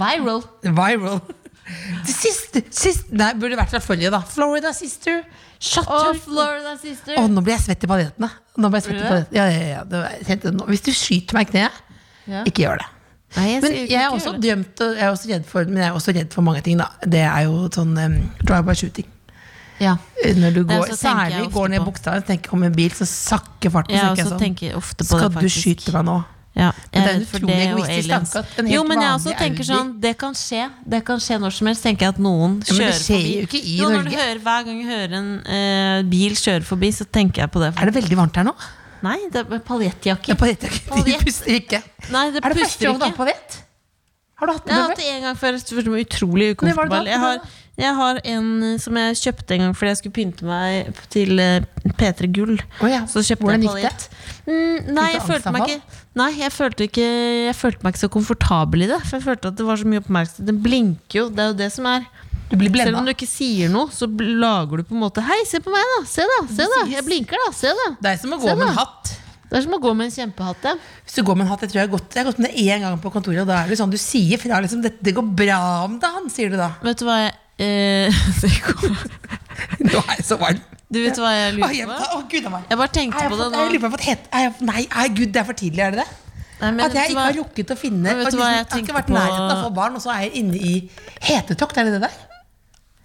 Viral. 0.00 0.44
Viral. 0.64 1.20
Det 2.06 2.14
siste, 2.14 2.62
siste 2.74 3.16
Nei, 3.16 3.32
burde 3.38 3.58
vært 3.58 3.72
fra 3.74 3.80
forrige, 3.84 4.10
da. 4.12 4.20
Florida 4.26 4.72
sister. 4.76 5.20
Å, 5.22 5.82
your 5.84 6.16
Florida 6.24 6.76
sister. 6.80 7.18
Å, 7.20 7.26
nå 7.30 7.42
blir 7.44 7.56
jeg 7.56 7.66
svett 7.66 7.84
i 7.84 7.90
paljettene. 7.90 8.30
Nå 8.56 8.70
blir 8.70 8.80
jeg 8.80 8.88
svett 8.88 9.02
i 9.02 9.10
Blir. 9.10 9.26
Ja, 9.36 9.44
ja, 9.50 9.82
ja. 9.82 10.64
Hvis 10.70 10.86
du 10.86 10.90
skyter 10.96 11.38
meg 11.38 11.48
i 11.48 11.52
kneet, 11.54 11.86
Ja. 12.30 12.42
ikke 12.46 12.64
gjør 12.66 12.82
det. 12.82 12.88
Nei, 13.36 13.46
jeg 13.52 13.62
Men 13.62 13.74
jeg 13.78 14.00
er 14.00 14.10
også 14.10 14.32
dømt 14.42 14.80
jeg 14.82 15.04
er 15.06 15.12
også 15.12 15.28
redd 15.30 15.44
for 15.46 15.64
Men 15.64 15.76
jeg 15.84 15.86
er 15.86 15.94
også 15.94 16.14
redd 16.16 16.32
for 16.34 16.42
mange 16.42 16.62
ting, 16.66 16.80
da. 16.80 16.88
Det 17.06 17.22
er 17.22 17.46
jo 17.46 17.68
sånn 17.70 17.94
um, 17.94 18.16
drive-by 18.42 18.74
shooting. 18.74 19.06
Ja. 19.80 19.94
Når 20.36 20.56
du 20.58 20.64
går, 20.68 20.90
særlig 20.98 21.46
går 21.54 21.70
ned 21.72 21.80
på. 21.80 21.88
Bogstadveien, 21.88 22.26
tenker 22.26 22.44
jeg 22.44 22.50
kommer 22.50 22.68
en 22.68 22.76
bil, 22.76 22.90
så 22.92 23.06
sakker 23.08 23.72
farten. 23.72 23.96
Ja, 23.96 24.10
så 24.18 24.36
tenker 24.40 24.66
jeg 24.66 24.74
sånn, 24.74 24.82
ofte 24.82 25.06
på 25.06 25.16
Skal 25.16 25.32
det, 25.32 25.44
du 25.46 25.52
skyte 25.54 25.94
meg 25.94 26.04
nå? 26.10 26.18
Ja, 26.60 26.70
Men 26.92 27.06
det 27.06 27.10
er 27.10 27.14
en 27.16 27.22
for 27.24 27.40
utrolig 27.40 27.56
det 27.56 27.68
egoistisk 27.70 28.10
tanke 28.12 28.40
at 28.42 28.58
en 28.60 28.66
helt 28.66 28.74
Jo, 28.74 28.80
men 28.90 29.00
jeg 29.00 29.12
også 29.16 29.32
tenker 29.38 29.66
sånn 29.70 29.92
Det 30.02 30.10
kan 30.20 30.34
skje. 30.36 30.66
Det 30.94 31.00
kan 31.08 31.22
skje 31.24 31.38
når 31.40 31.54
som 31.56 31.70
helst. 31.70 31.86
Tenker 31.86 32.06
jeg 32.06 32.14
at 32.16 32.20
noen 32.20 32.58
Ja, 32.60 32.74
men 32.74 32.80
det 32.80 32.80
kjører 32.80 32.98
skjer 32.98 33.16
forbi. 33.16 33.30
jo 33.32 33.46
ikke 33.48 33.60
i 33.62 33.76
jo, 33.78 33.88
når 33.88 34.04
du 34.04 34.10
Norge. 34.10 34.18
hører, 34.20 34.42
hver 34.44 34.66
gang 34.68 34.82
jeg 34.82 34.90
hører 34.90 35.16
en 35.20 35.30
eh, 35.56 36.02
bil 36.12 36.36
kjøre 36.36 36.68
forbi, 36.68 36.92
så 36.98 37.08
tenker 37.08 37.46
jeg 37.46 37.52
på 37.54 37.64
det. 37.64 37.72
Er 37.80 37.90
det 37.90 37.96
veldig 37.96 38.20
varmt 38.20 38.36
her 38.42 38.46
nå? 38.50 38.54
Nei, 39.00 39.16
det 39.32 39.46
er 39.46 39.64
paljettjakke. 39.64 40.36
De 41.08 41.16
puster 41.24 41.56
ikke. 41.56 41.80
Nei, 42.12 42.26
det 42.34 42.44
Er 42.44 42.52
det 42.52 42.66
første 42.66 42.84
gang 42.84 43.00
du 43.00 43.08
har 43.08 43.16
på? 43.16 43.30
Har 44.40 44.48
du 44.48 44.52
hatt 44.56 44.64
det? 44.66 44.72
Jeg 44.72 44.80
har 44.80 44.88
hatt 44.88 45.00
det 45.00 45.08
en 45.14 45.24
gang 45.26 45.36
før. 45.36 45.56
Utrolig 46.00 46.52
ukomfortabel. 46.54 47.08
Jeg 47.12 47.20
har, 47.20 47.40
jeg 47.80 47.96
har 47.96 48.20
en 48.34 48.48
eh, 48.66 48.76
som 48.82 48.96
jeg 49.00 49.18
kjøpte 49.20 49.56
en 49.56 49.62
gang 49.64 49.74
fordi 49.76 49.90
jeg 49.92 49.98
skulle 50.00 50.16
pynte 50.18 50.46
meg 50.48 51.00
til 51.12 51.40
eh, 51.42 51.64
P3 51.98 52.28
Gull. 52.36 52.54
Oh, 52.80 52.88
ja. 52.90 53.02
Så 53.10 53.22
kjøpte 53.26 53.46
Hvordan 53.46 53.64
jeg 53.66 53.72
paljett. 53.74 54.06
Mm, 54.46 54.90
nei, 54.96 55.06
jeg 55.14 55.22
følte 55.28 55.52
meg 55.54 55.66
ikke 55.68 55.98
Nei, 56.20 56.30
jeg 56.40 56.50
følte, 56.52 56.86
ikke, 56.90 57.04
jeg 57.46 57.54
følte 57.54 57.86
meg 57.86 57.94
ikke 57.94 58.02
så 58.02 58.10
komfortabel 58.12 58.82
i 58.82 58.88
det. 58.90 58.98
For 59.06 59.16
jeg 59.20 59.26
følte 59.28 59.52
at 59.52 59.58
det 59.60 59.66
var 59.68 59.78
så 59.80 59.86
mye 59.88 60.02
oppmerksomhet. 60.02 60.48
Den 60.50 60.58
blinker 60.64 61.20
jo, 61.22 61.28
det 61.30 61.44
er 61.44 61.52
jo 61.52 61.56
det 61.60 61.70
som 61.76 61.86
er 61.86 62.04
Du 62.50 62.56
blir 62.58 62.74
Selv 62.82 62.98
om 62.98 63.06
du 63.06 63.12
ikke 63.14 63.28
sier 63.30 63.70
noe, 63.72 63.92
så 63.94 64.08
lager 64.10 64.82
du 64.82 64.88
på 64.88 64.96
en 64.96 65.04
måte 65.04 65.22
Hei, 65.24 65.38
se 65.46 65.62
på 65.62 65.70
meg, 65.72 65.86
da! 65.94 66.04
Se, 66.10 66.26
da! 66.26 66.40
se 66.50 66.66
da 66.74 66.84
Jeg 66.90 67.06
blinker, 67.06 67.38
da! 67.46 67.54
Se, 67.56 67.72
da! 67.82 67.90
Det 68.02 68.14
er 68.16 68.22
som 68.24 68.34
å 68.34 68.40
Se 68.42 68.48
gå 68.50 68.56
med 68.58 68.66
da. 68.66 68.72
en 68.74 68.80
hatt. 68.82 69.12
Det 69.50 69.58
er 69.58 69.64
som 69.66 69.72
å 69.74 69.80
gå 69.82 69.90
med 69.98 70.06
en 70.06 70.12
kjempehatt. 70.14 70.66
Ja. 70.68 70.74
Hvis 71.06 71.16
du 71.18 71.24
går 71.26 71.38
med 71.38 71.46
en 71.46 71.50
hatt, 71.50 71.62
jeg 71.64 71.72
tror 71.72 71.80
jeg 71.80 71.88
har 71.88 71.94
gått, 71.96 72.10
jeg 72.14 72.22
har 72.22 72.28
gått 72.30 72.42
med 72.42 72.52
det 72.52 72.66
én 72.70 72.84
gang 72.84 72.98
på 73.02 73.10
kontoret, 73.10 73.40
og 73.42 73.48
da 73.50 73.56
er 73.64 73.70
det 73.72 73.78
sånn 73.80 73.90
du 73.90 73.98
sier 73.98 74.38
fra 74.38 74.60
liksom, 74.62 74.82
det, 74.84 74.92
det 75.02 75.14
går 75.16 75.26
bra 75.40 75.56
om 75.88 75.96
dagen, 76.02 76.28
sier 76.30 76.52
du 76.52 76.58
da. 76.60 76.68
Vet 76.86 77.02
du 77.02 77.06
hva 77.08 77.16
jeg 77.24 77.32
eh, 77.60 78.20
det 78.42 78.50
går- 78.64 79.00
Nå 79.84 80.00
er 80.00 80.14
jeg 80.16 80.24
så 80.26 80.36
varm. 80.40 80.60
Du 80.90 80.98
vet 81.04 81.18
hva 81.22 81.30
jeg 81.36 81.52
Å, 81.52 81.56
lurer 81.58 81.86
på? 81.86 81.96
å, 82.16 82.22
Gud 82.32 82.46
a 82.48 82.50
meg. 82.56 82.64
Jeg 82.72 82.78
bare 82.80 82.92
tenkte 82.96 83.26
på 83.30 83.36
det 83.38 83.46
nå. 83.52 83.60
jeg 83.60 83.70
lurer 83.74 83.82
på 83.84 83.86
om 83.86 83.90
jeg 83.90 83.90
har 83.90 83.92
fått 83.94 84.08
het, 84.08 84.24
er 84.34 84.46
jeg, 84.46 84.54
Nei, 84.66 84.82
er, 84.90 85.12
gud, 85.20 85.30
det 85.36 85.40
er 85.42 85.46
for 85.50 85.58
tidlig, 85.60 85.84
er 85.84 85.94
det 85.94 86.00
det? 86.02 86.08
Nei, 86.60 86.70
men 86.76 86.80
At 86.84 86.96
jeg 86.96 87.06
du 87.06 87.12
ikke 87.12 87.18
hva? 87.20 87.26
har 87.28 87.36
rukket 87.38 87.70
å 87.72 87.76
finne 87.78 88.02
Men 88.10 88.18
vet 88.20 88.34
du 88.34 88.38
hva 88.40 88.48
jeg 88.50 88.56
har 88.58 88.64
ikke 88.66 88.74
tenker 88.74 88.96
vært 88.98 89.06
på- 89.08 89.14
nærheten 89.16 89.46
av 89.46 89.52
å 89.54 89.62
få 89.68 89.70
barn, 89.78 89.94
og 89.96 90.02
så 90.04 90.10
er 90.12 90.24
jeg 90.26 90.32
inne 90.42 90.58
i 90.60 90.74
hetetokt. 91.30 91.78
Er 91.80 91.88
det 91.88 91.94
det 91.96 92.02
der? 92.08 92.18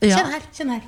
Ja. 0.10 0.18
Kjenn 0.18 0.34
her. 0.34 0.48
Kjenn 0.58 0.74
her. 0.76 0.82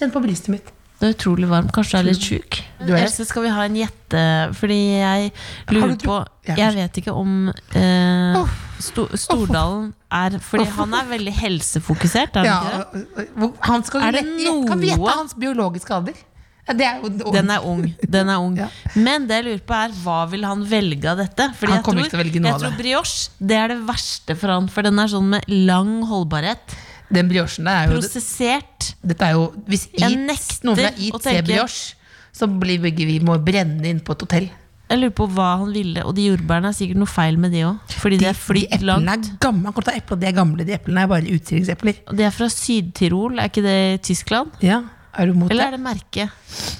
Kjenn 0.00 0.14
på 0.16 0.22
brystet 0.24 0.50
mitt. 0.56 0.72
Det 1.00 1.08
er 1.10 1.12
utrolig 1.12 1.48
varmt. 1.50 1.72
Kanskje 1.76 1.98
du 1.98 1.98
er 1.98 2.06
litt 2.08 2.22
sjuk? 2.24 2.58
Else, 2.86 3.26
skal 3.28 3.44
vi 3.44 3.50
ha 3.52 3.64
en 3.68 3.74
gjette... 3.76 4.22
Fordi 4.56 4.78
jeg 4.96 5.32
lurer 5.74 5.96
på 6.00 6.14
Jeg 6.48 6.72
vet 6.78 7.00
ikke 7.02 7.12
om 7.12 7.50
eh, 7.50 8.38
Sto, 8.80 9.04
Stordalen 9.18 9.90
er 10.12 10.38
Fordi 10.40 10.64
han 10.78 10.94
er 10.96 11.10
veldig 11.10 11.34
helsefokusert, 11.36 12.36
er 12.40 12.48
han 12.48 12.64
ikke 12.64 12.78
det? 12.94 13.02
og- 13.26 13.36
hvor- 13.42 13.68
han 13.68 13.84
skal 13.84 14.06
Er 14.08 14.16
det 14.16 14.24
Kan 14.70 14.80
vi 14.80 14.88
gjette 14.94 15.16
hans 15.18 15.34
biologiske 15.34 15.94
alder? 15.98 16.24
Det 16.66 16.82
er 16.82 17.02
Den 17.32 17.50
er 17.54 17.62
ung. 17.62 17.84
Den 18.10 18.28
er 18.28 18.40
ung. 18.42 18.56
Ja. 18.64 18.66
Men 18.98 19.28
det 19.28 19.36
jeg 19.36 19.44
lurer 19.46 19.60
på 19.68 19.74
er 19.76 19.92
hva 20.02 20.16
vil 20.32 20.42
han 20.48 20.64
velge 20.66 21.06
av 21.12 21.20
dette? 21.20 21.50
Fordi 21.54 21.76
jeg 21.76 21.84
tror, 21.84 22.00
jeg 22.42 22.58
tror 22.58 22.76
brioche 22.80 23.28
det 23.38 23.56
er 23.60 23.68
det 23.68 23.78
verste 23.86 24.34
for 24.34 24.50
han, 24.50 24.66
for 24.72 24.82
den 24.82 24.98
er 24.98 25.12
sånn 25.12 25.28
med 25.36 25.44
lang 25.46 26.00
holdbarhet. 26.08 26.74
Den 27.12 27.28
briochen 27.30 27.64
der 27.68 27.84
er 27.84 27.90
jo 27.92 28.00
Prosessert. 28.00 28.94
Dette 29.06 29.22
er 29.28 29.32
jo 29.36 29.52
Hvis 29.68 29.88
Jeg 29.94 30.10
Eat, 30.10 30.18
nekter 30.26 30.64
noen 30.66 30.76
fra 30.80 30.90
å 30.90 31.02
Eat 31.06 31.22
tenke- 31.22 31.44
brioche, 31.46 31.94
så 32.36 32.46
blir 32.50 32.80
begge 32.82 33.06
vi 33.06 33.20
må 33.20 33.36
brenne 33.42 33.84
inn 33.86 34.00
på 34.00 34.12
et 34.16 34.20
hotell. 34.26 34.48
Jeg 34.88 34.98
lurer 35.00 35.14
på 35.18 35.26
hva 35.34 35.46
han 35.58 35.72
ville, 35.74 36.02
og 36.06 36.14
de 36.14 36.28
jordbærene 36.28 36.68
er 36.70 36.74
sikkert 36.76 36.96
noe 37.00 37.10
feil 37.10 37.36
med 37.42 37.50
de 37.50 37.64
òg. 37.66 37.78
Fordi 37.98 38.18
de, 38.20 38.26
er 38.30 38.36
flytt 38.38 38.70
eplene 38.76 39.02
langt. 39.08 39.30
er 39.32 39.38
gamle. 39.42 39.64
Han 39.66 39.72
kommer 39.74 39.88
ta 39.88 39.94
epler, 39.98 40.20
de 40.20 40.26
er 40.28 40.32
gamle. 40.36 40.64
De 40.68 40.72
eplene 40.76 41.02
er 41.02 41.08
bare 41.10 41.32
utstillingsepler. 41.34 41.96
Og 42.06 42.16
de 42.16 42.22
er 42.22 42.30
fra 42.30 42.46
Syd-Tirol, 42.46 43.40
er 43.40 43.48
ikke 43.50 43.64
det 43.66 43.74
i 43.94 43.96
Tyskland? 44.12 44.52
Ja, 44.62 44.82
er 45.18 45.26
du 45.26 45.34
mot 45.34 45.50
Eller 45.50 45.64
er 45.64 45.70
det? 45.74 45.80
det 45.80 45.84
merket? 45.88 46.30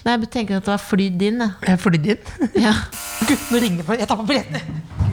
Nei, 0.04 0.14
jeg 0.21 0.30
tenker 0.30 0.61
at 0.61 0.68
det 0.68 0.75
var 0.76 0.85
flydd 0.85 1.23
inn. 1.23 1.38
jeg. 1.40 1.50
Er 1.66 1.76
flydd 1.83 2.06
inn. 2.06 2.18
Ja. 2.62 2.75
Gud, 3.26 3.38
nå 3.50 3.61
ringer 3.64 3.83
det. 3.83 3.99
Jeg 3.99 4.09
tar 4.12 4.16
på 4.23 4.26
billettene. 4.28 4.61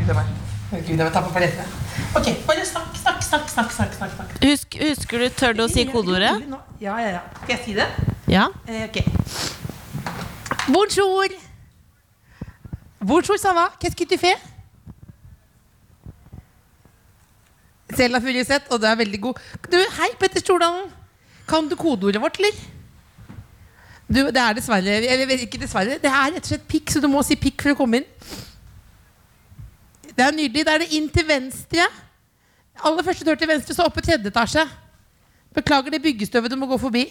Gud 0.03 0.13
meg. 0.13 0.25
Gud, 0.73 0.93
jeg 0.93 0.97
tar 0.99 1.09
ta 1.17 1.21
på 1.25 1.33
billettene. 1.33 1.65
Ok, 2.13 2.27
bare 2.47 2.65
snakk, 2.65 2.95
snakk, 2.95 3.23
snakk. 3.23 3.49
snakk, 3.49 3.71
snakk, 3.71 3.93
snakk, 3.97 4.11
snakk. 4.15 4.33
Husk, 4.43 4.75
husker 4.77 5.23
du 5.23 5.29
tør 5.33 5.55
du 5.57 5.63
å 5.63 5.69
si 5.71 5.85
kodeordet? 5.89 6.43
Ja, 6.81 6.97
ja, 7.01 7.15
ja. 7.15 7.21
Skal 7.39 7.55
jeg 7.55 7.61
si 7.65 7.73
det? 7.77 7.87
Ja. 8.29 8.49
Eh, 8.69 8.83
ok. 8.85 8.99
Bonjour. 10.67 11.33
Bonjour, 13.01 13.39
ça 13.41 13.53
va? 13.53 13.71
Qu'est-ce 13.79 13.95
que 13.95 14.05
tu 14.05 14.17
fais? 14.17 14.37
Selda 17.97 18.21
Furuseth, 18.21 18.69
og 18.69 18.81
du 18.81 18.85
er 18.85 18.95
veldig 19.01 19.21
god. 19.25 19.41
Du, 19.71 19.79
hei, 19.97 20.13
Petter 20.21 20.45
Stordalen. 20.45 20.93
Kan 21.49 21.65
du 21.69 21.75
kodeordet 21.75 22.21
vårt, 22.21 22.37
eller? 22.37 22.61
Du, 24.07 24.19
det 24.29 24.37
er 24.37 24.53
dessverre 24.53 24.99
Eller 25.09 25.31
ikke 25.41 25.57
dessverre 25.57 25.95
Det 26.03 26.09
er 26.09 26.33
rett 26.35 26.43
og 26.43 26.49
slett 26.51 26.65
pikk, 26.69 26.91
så 26.91 26.99
du 27.01 27.07
må 27.09 27.23
si 27.25 27.37
pikk 27.39 27.63
for 27.65 27.73
å 27.73 27.77
komme 27.79 28.03
inn. 28.03 28.09
Det 30.17 30.25
er 30.25 30.35
nydelig. 30.35 30.65
Da 30.65 30.75
er 30.77 30.83
det 30.85 30.93
inn 30.97 31.09
til 31.13 31.25
venstre. 31.27 31.87
Aller 32.83 33.05
første 33.05 33.25
dør 33.25 33.37
til 33.39 33.49
venstre, 33.49 33.75
så 33.75 33.85
oppe 33.87 34.01
i 34.01 34.07
tredje 34.07 34.29
etasje. 34.31 34.65
Beklager 35.53 35.93
det 35.93 36.01
byggestøvet 36.01 36.51
du 36.51 36.57
må 36.57 36.69
gå 36.69 36.79
forbi. 36.81 37.05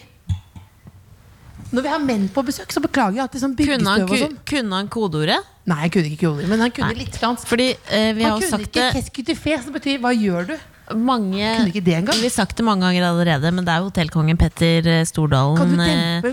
Når 1.73 1.81
vi 1.81 1.89
har 1.89 2.01
menn 2.03 2.27
på 2.29 2.43
besøk, 2.45 2.69
så 2.69 2.81
beklager 2.83 3.17
jeg 3.17 3.23
at 3.23 3.33
det 3.33 3.39
er 3.39 3.43
sånn 3.47 3.55
byggestøv 3.57 4.11
og 4.11 4.19
sånn. 4.21 4.35
kunne 4.45 4.77
han 4.77 4.89
kodeordet? 4.93 5.39
Nei, 5.65 5.77
han 5.85 5.93
kunne 5.95 6.11
ikke 6.11 6.19
kodeordet, 6.27 6.49
men 6.51 6.61
han 6.61 6.73
kunne 6.75 6.91
Nei. 6.91 6.99
litt 7.05 7.15
fransk. 7.17 7.47
Fordi 7.49 7.69
eh, 7.71 8.11
vi 8.13 8.25
har 8.27 8.35
Han 8.35 8.43
jo 8.43 8.43
kunne 8.43 8.51
sagt 8.51 8.67
ikke 8.67 8.77
det 8.77 8.91
qu'est-ce 8.93 9.13
que 9.15 9.25
tu 9.25 9.33
fais, 9.33 9.63
som 9.63 9.73
betyr 9.73 9.97
'hva 10.03 10.11
gjør 10.13 10.51
du'? 10.51 10.59
Mange 10.91 11.39
Kunne 11.57 11.71
ikke 11.71 11.81
det 11.85 11.93
engang. 11.95 12.17
Vi 12.19 12.27
har 12.27 12.33
sagt 12.35 12.57
det 12.59 12.65
mange 12.67 12.83
ganger 12.85 13.05
allerede, 13.07 13.51
men 13.55 13.65
det 13.65 13.71
er 13.73 13.85
hotellkongen 13.85 14.37
Petter 14.37 14.87
eh, 14.91 15.05
Stordalen. 15.07 15.79
eh, 15.79 16.27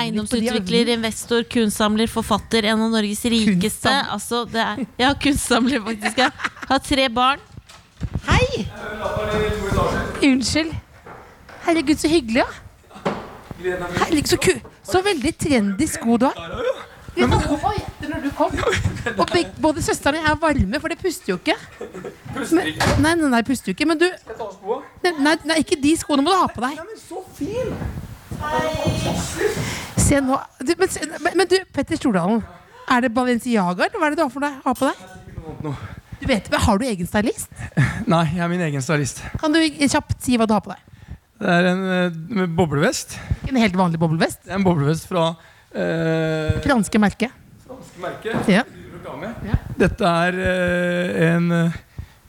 Eiendomsutvikler, 0.00 0.92
investor, 0.96 1.42
kunstsamler, 1.52 2.06
forfatter, 2.12 2.68
en 2.68 2.84
av 2.86 2.90
Norges 2.92 3.24
rikeste. 3.24 3.56
Kunstsamler. 3.88 4.12
Altså, 4.12 4.44
det 4.52 4.60
er, 4.62 4.84
ja, 5.00 5.12
kunstsamler, 5.14 5.80
faktisk. 5.88 6.18
Ja. 6.18 6.30
Har 6.68 6.78
tre 6.84 7.08
barn. 7.08 7.40
Hei! 8.28 8.66
Unnskyld. 10.22 10.74
Herregud, 11.66 11.98
så 11.98 12.08
hyggelig, 12.08 12.44
ja. 12.44 13.12
Herregud, 13.64 14.28
så, 14.28 14.36
ku 14.36 14.52
så 14.86 15.00
veldig 15.02 15.32
trendy 15.40 15.88
sko 15.90 16.18
du 16.20 16.28
har. 16.28 16.36
Vi 17.16 17.24
var 17.24 17.44
på 17.48 17.70
gjette 17.72 18.10
når 18.10 18.24
du 18.26 18.30
kom. 18.36 18.52
Og 19.16 19.30
begge, 19.32 19.52
både 19.62 19.82
søstrene 19.84 20.20
jeg 20.20 20.28
er 20.28 20.40
varme, 20.40 20.80
for 20.82 20.92
det 20.92 20.98
puster 21.00 21.32
jo 21.32 21.38
ikke. 21.40 21.56
Men, 22.34 22.72
nei, 23.00 23.14
nei, 23.14 23.30
nei, 23.32 23.42
puster 23.46 23.72
jo 23.72 23.76
ikke. 23.76 23.88
Men 23.88 24.00
du 24.02 24.06
Nei, 25.06 25.12
nei, 25.22 25.34
nei, 25.48 25.56
ikke 25.62 25.78
de 25.80 25.94
skoene 25.96 26.24
må 26.26 26.34
du 26.34 26.38
ha 26.42 26.48
på 26.52 26.60
deg. 26.64 26.74
Se 29.96 30.20
nå 30.20 30.36
du, 30.60 30.72
men, 30.76 30.88
men, 31.24 31.32
men 31.40 31.50
du, 31.50 31.56
Petter 31.72 31.96
Stordalen. 31.98 32.42
Er 32.92 33.02
det 33.02 33.10
Balenciaga, 33.14 33.88
eller 33.88 33.98
hva 33.98 34.06
er 34.10 34.14
det 34.14 34.20
du 34.20 34.24
har, 34.26 34.32
for 34.34 34.44
deg, 34.44 34.58
har 34.62 34.76
på 34.78 34.90
deg? 34.90 34.96
Du 36.20 36.26
vet, 36.30 36.50
men 36.52 36.62
Har 36.62 36.78
du 36.78 36.84
egen 36.86 37.08
stylist? 37.08 37.48
Nei, 38.06 38.22
jeg 38.36 38.44
er 38.44 38.52
min 38.52 38.62
egen 38.68 38.84
stylist. 38.84 39.24
Kan 39.40 39.56
du 39.56 39.60
kjapt 39.64 40.20
si 40.22 40.36
hva 40.38 40.46
du 40.46 40.54
har 40.54 40.62
på 40.64 40.74
deg? 40.74 40.84
Det 41.36 41.52
er 41.52 41.66
en 41.68 41.82
eh, 41.92 42.46
boblevest. 42.56 43.18
En 43.48 43.58
helt 43.60 43.76
vanlig 43.76 43.98
boblevest? 44.00 44.46
En 44.48 44.64
boblevest 44.64 45.08
fra 45.10 45.34
eh, 45.76 46.58
Franske 46.64 47.00
merke. 47.02 47.30
franske 47.66 48.02
merke. 48.02 48.36
Ja. 48.52 48.64
Ja. 49.46 49.54
Dette 49.78 50.08
er 50.26 50.36
eh, 50.42 51.28
en 51.30 51.46
eh, 51.54 51.76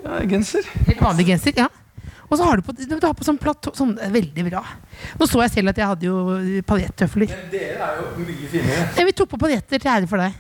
ja, 0.04 0.20
genser. 0.30 0.68
Helt 0.86 1.02
vanlig 1.02 1.26
genser. 1.32 1.56
ja 1.58 1.66
Og 2.30 2.38
så 2.38 2.46
har 2.46 2.60
du 2.60 2.64
på, 2.68 2.76
du 2.78 2.94
har 3.02 3.16
på 3.18 3.26
sånn 3.26 3.40
platå 3.42 3.72
sånn, 3.76 3.96
er 4.04 4.12
Veldig 4.14 4.46
bra. 4.50 4.62
Nå 5.18 5.28
så 5.28 5.42
jeg 5.46 5.56
selv 5.56 5.72
at 5.74 5.80
jeg 5.82 5.90
hadde 5.90 6.06
jo 6.10 6.62
paljettøfler. 6.70 7.34
Dere 7.52 7.88
er 7.88 8.02
jo 8.04 8.12
mye 8.28 8.52
finere. 8.52 8.86
Ja, 9.00 9.08
Vi 9.10 9.16
tok 9.18 9.32
på 9.34 9.40
paljetter 9.42 9.82
til 9.82 9.92
ære 9.96 10.10
for 10.12 10.22
deg. 10.22 10.38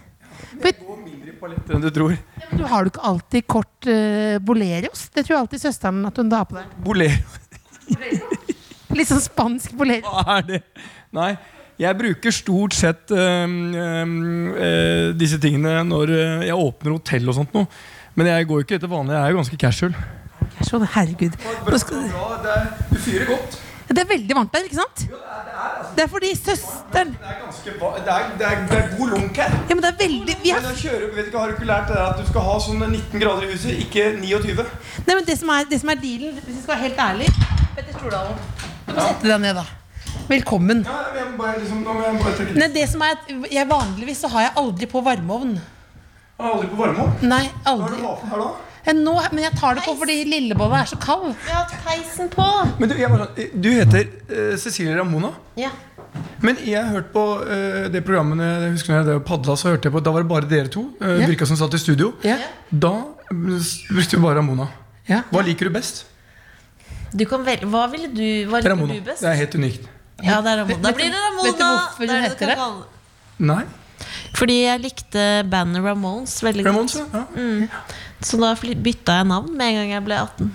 Det 0.62 0.76
går 0.78 1.00
mindre 1.02 1.34
paletter 1.42 1.76
enn 1.78 1.84
du 1.84 1.90
tror. 1.96 2.14
du 2.54 2.64
har 2.70 2.86
du 2.86 2.92
ikke 2.92 3.04
alltid 3.10 3.48
kort 3.50 3.88
uh, 3.90 4.38
boleros? 4.46 5.08
Det 5.14 5.24
tror 5.26 5.36
jeg 5.36 5.42
alltid 5.42 5.64
søsteren 5.66 6.06
at 6.08 6.18
hun 6.22 6.32
har 6.34 6.46
på 6.50 6.60
deg. 6.60 6.78
Bolero, 6.86 7.18
Litt 8.98 9.10
sånn 9.10 9.22
spansk 9.22 9.74
bolero. 9.78 10.10
hva 10.14 10.38
er 10.40 10.46
det? 10.48 10.62
Nei, 11.18 11.32
jeg 11.78 11.98
bruker 12.00 12.34
stort 12.34 12.74
sett 12.78 13.12
eh, 13.14 13.44
eh, 13.46 15.14
disse 15.20 15.38
tingene 15.44 15.84
når 15.88 16.14
eh, 16.16 16.48
jeg 16.50 16.58
åpner 16.58 16.96
hotell 16.98 17.30
og 17.30 17.38
sånt 17.38 17.54
noe. 17.58 17.68
Men 18.18 18.32
jeg 18.32 18.48
går 18.50 18.64
ikke 18.66 18.80
etter 18.80 18.90
vanlig, 18.90 19.14
jeg 19.14 19.22
er 19.28 19.34
jo 19.36 19.38
ganske 19.44 19.60
casual. 19.62 19.94
Casual, 20.58 20.88
herregud. 20.96 21.36
Nå 21.70 21.78
skal, 21.84 22.08
Du 22.90 22.98
fyrer 23.04 23.28
godt. 23.30 23.60
det 23.92 24.02
er 24.04 24.08
veldig 24.10 24.36
varmt 24.40 24.54
der, 24.56 24.66
ikke 24.66 24.80
sant? 24.80 25.04
Det 25.98 26.04
er 26.04 26.10
fordi 26.12 26.32
søsteren 26.38 27.14
Det 27.14 27.30
er, 27.30 27.38
ganske, 27.44 27.72
va- 27.82 27.94
det 28.06 28.12
er, 28.14 28.26
det 28.40 28.46
er, 28.48 28.58
det 28.70 28.78
er 28.80 28.90
god 28.98 29.14
lunk 29.14 29.38
her. 29.42 29.54
Ja, 29.70 29.76
men 29.78 29.84
det 29.86 29.90
er 29.94 30.00
veldig 30.02 30.36
vi 30.44 30.50
har, 30.54 30.66
Kjører, 30.82 31.06
vet 31.16 31.30
ikke, 31.30 31.40
Har 31.40 31.48
du 31.48 31.56
ikke 31.56 31.70
lært 31.70 31.88
det 31.90 31.96
der 31.98 32.04
at 32.12 32.20
du 32.22 32.28
skal 32.28 32.46
ha 32.50 32.58
sånn 32.66 32.84
19 32.84 33.22
grader 33.24 33.48
i 33.48 33.52
huset, 33.54 33.80
ikke 33.86 34.04
29? 34.20 34.66
Nei, 35.08 35.16
men 35.16 35.26
det 35.30 35.38
som 35.40 35.54
er, 35.56 35.66
det 35.72 35.80
som 35.82 35.94
er 35.94 36.02
dealen, 36.04 36.36
hvis 36.42 36.56
vi 36.58 36.62
skal 36.66 36.74
være 36.76 36.84
helt 36.88 37.02
ærlig 37.08 37.30
Petter 37.78 37.98
Stordalen, 37.98 38.38
du 38.88 38.94
må 38.98 39.08
sette 39.08 39.30
deg 39.32 39.42
ned, 39.46 39.62
da. 39.62 39.66
Velkommen. 40.28 40.84
Ja, 40.88 41.00
jeg 41.16 41.26
må 41.32 41.38
bare, 41.42 41.58
liksom, 41.62 41.82
nå 41.86 41.94
må 41.96 42.04
jeg 42.06 42.20
bare 42.22 42.36
trekke 42.38 42.58
Nei, 42.60 42.68
det 42.76 42.86
som 42.92 43.04
er 43.06 43.16
at 43.18 43.52
jeg 43.54 43.68
Vanligvis 43.70 44.22
så 44.26 44.32
har 44.34 44.48
jeg 44.48 44.54
aldri 44.64 44.90
på 44.92 45.02
varmeovn. 45.06 45.54
Jeg 46.38 46.52
aldri 46.52 46.68
på 46.72 46.80
varmeovn. 46.82 47.14
Nei, 47.28 47.44
Hva 47.48 47.64
har 47.64 47.74
aldri. 47.74 48.00
du 48.02 48.08
hatt 48.08 48.26
her 48.32 48.42
da? 48.44 48.50
Ja, 48.88 48.94
Nå, 48.96 49.14
men 49.34 49.44
jeg 49.44 49.52
tar 49.60 49.76
det 49.76 49.84
på 49.84 49.94
fordi 50.00 50.14
lillebolla 50.30 50.82
er 50.86 50.88
så 50.94 50.98
kald. 51.04 51.34
Vi 51.44 51.52
har 51.52 51.66
hatt 51.66 51.74
peisen 51.84 52.30
på. 52.32 52.46
Men 52.80 52.92
du, 52.92 52.96
jeg 53.00 53.10
bare, 53.12 53.28
sånn, 53.36 53.62
du 53.66 53.70
heter 53.76 54.06
eh, 54.32 54.54
Cecilie 54.62 54.96
Ramona. 54.96 55.34
Ja. 55.60 55.72
Men 56.42 56.56
jeg 56.64 56.78
har 56.80 56.94
hørt 56.96 57.10
på 57.14 57.24
eh, 57.44 57.90
det 57.94 58.04
programmet 58.08 58.40
jeg 58.40 58.72
husker 58.78 58.94
når 58.94 59.00
jeg 59.02 59.08
drev 59.10 59.20
og 59.22 59.26
padla, 59.28 59.58
så 59.60 59.74
hørte 59.74 59.90
jeg 59.90 59.96
på, 59.98 60.04
da 60.06 60.14
var 60.16 60.24
det 60.24 60.30
bare 60.32 60.48
dere 60.50 60.72
to. 60.72 60.86
Uh, 61.02 61.18
Ja. 61.20 61.28
Virka 61.28 61.46
som 61.50 61.60
satt 61.60 61.76
i 61.76 61.82
studio. 61.84 62.14
Ja. 62.24 62.38
Da 62.72 62.94
brukte 63.32 64.16
vi 64.16 64.22
bare 64.24 64.40
Ramona. 64.40 64.70
Ja. 65.10 65.24
Hva 65.34 65.44
liker 65.46 65.68
du 65.68 65.76
best? 65.76 66.06
Du 67.12 67.24
kan 67.28 67.44
velge, 67.48 67.68
hva 67.72 67.86
ville 67.92 68.08
du, 68.12 68.24
hva 68.52 68.60
liker 68.62 68.72
Ramona. 68.76 68.96
du 68.96 69.04
best? 69.08 69.24
Det 69.24 69.30
er 69.34 69.40
helt 69.44 69.56
unikt. 69.60 69.92
Ja, 70.26 70.40
det 70.42 70.52
er 70.54 70.62
Ramona. 70.64 70.82
Da 70.82 70.94
blir 70.98 71.12
det 71.14 71.22
Ramona. 71.22 71.44
vet 71.46 71.60
du 71.60 71.66
hvorfor 71.68 72.14
hun 72.14 72.24
heter 72.26 72.52
det? 72.54 72.58
Nei? 73.48 73.64
Fordi 74.38 74.56
jeg 74.64 74.82
likte 74.82 75.24
bandet 75.50 75.84
Ramones 75.86 76.36
veldig 76.46 76.66
Ramones, 76.66 76.98
godt. 76.98 77.14
ja. 77.14 77.24
Mm. 77.36 77.68
Så 78.22 78.40
da 78.42 78.54
bytta 78.58 79.20
jeg 79.20 79.28
navn 79.30 79.52
med 79.58 79.68
en 79.72 79.80
gang 79.82 79.92
jeg 79.96 80.06
ble 80.06 80.20
18. 80.22 80.52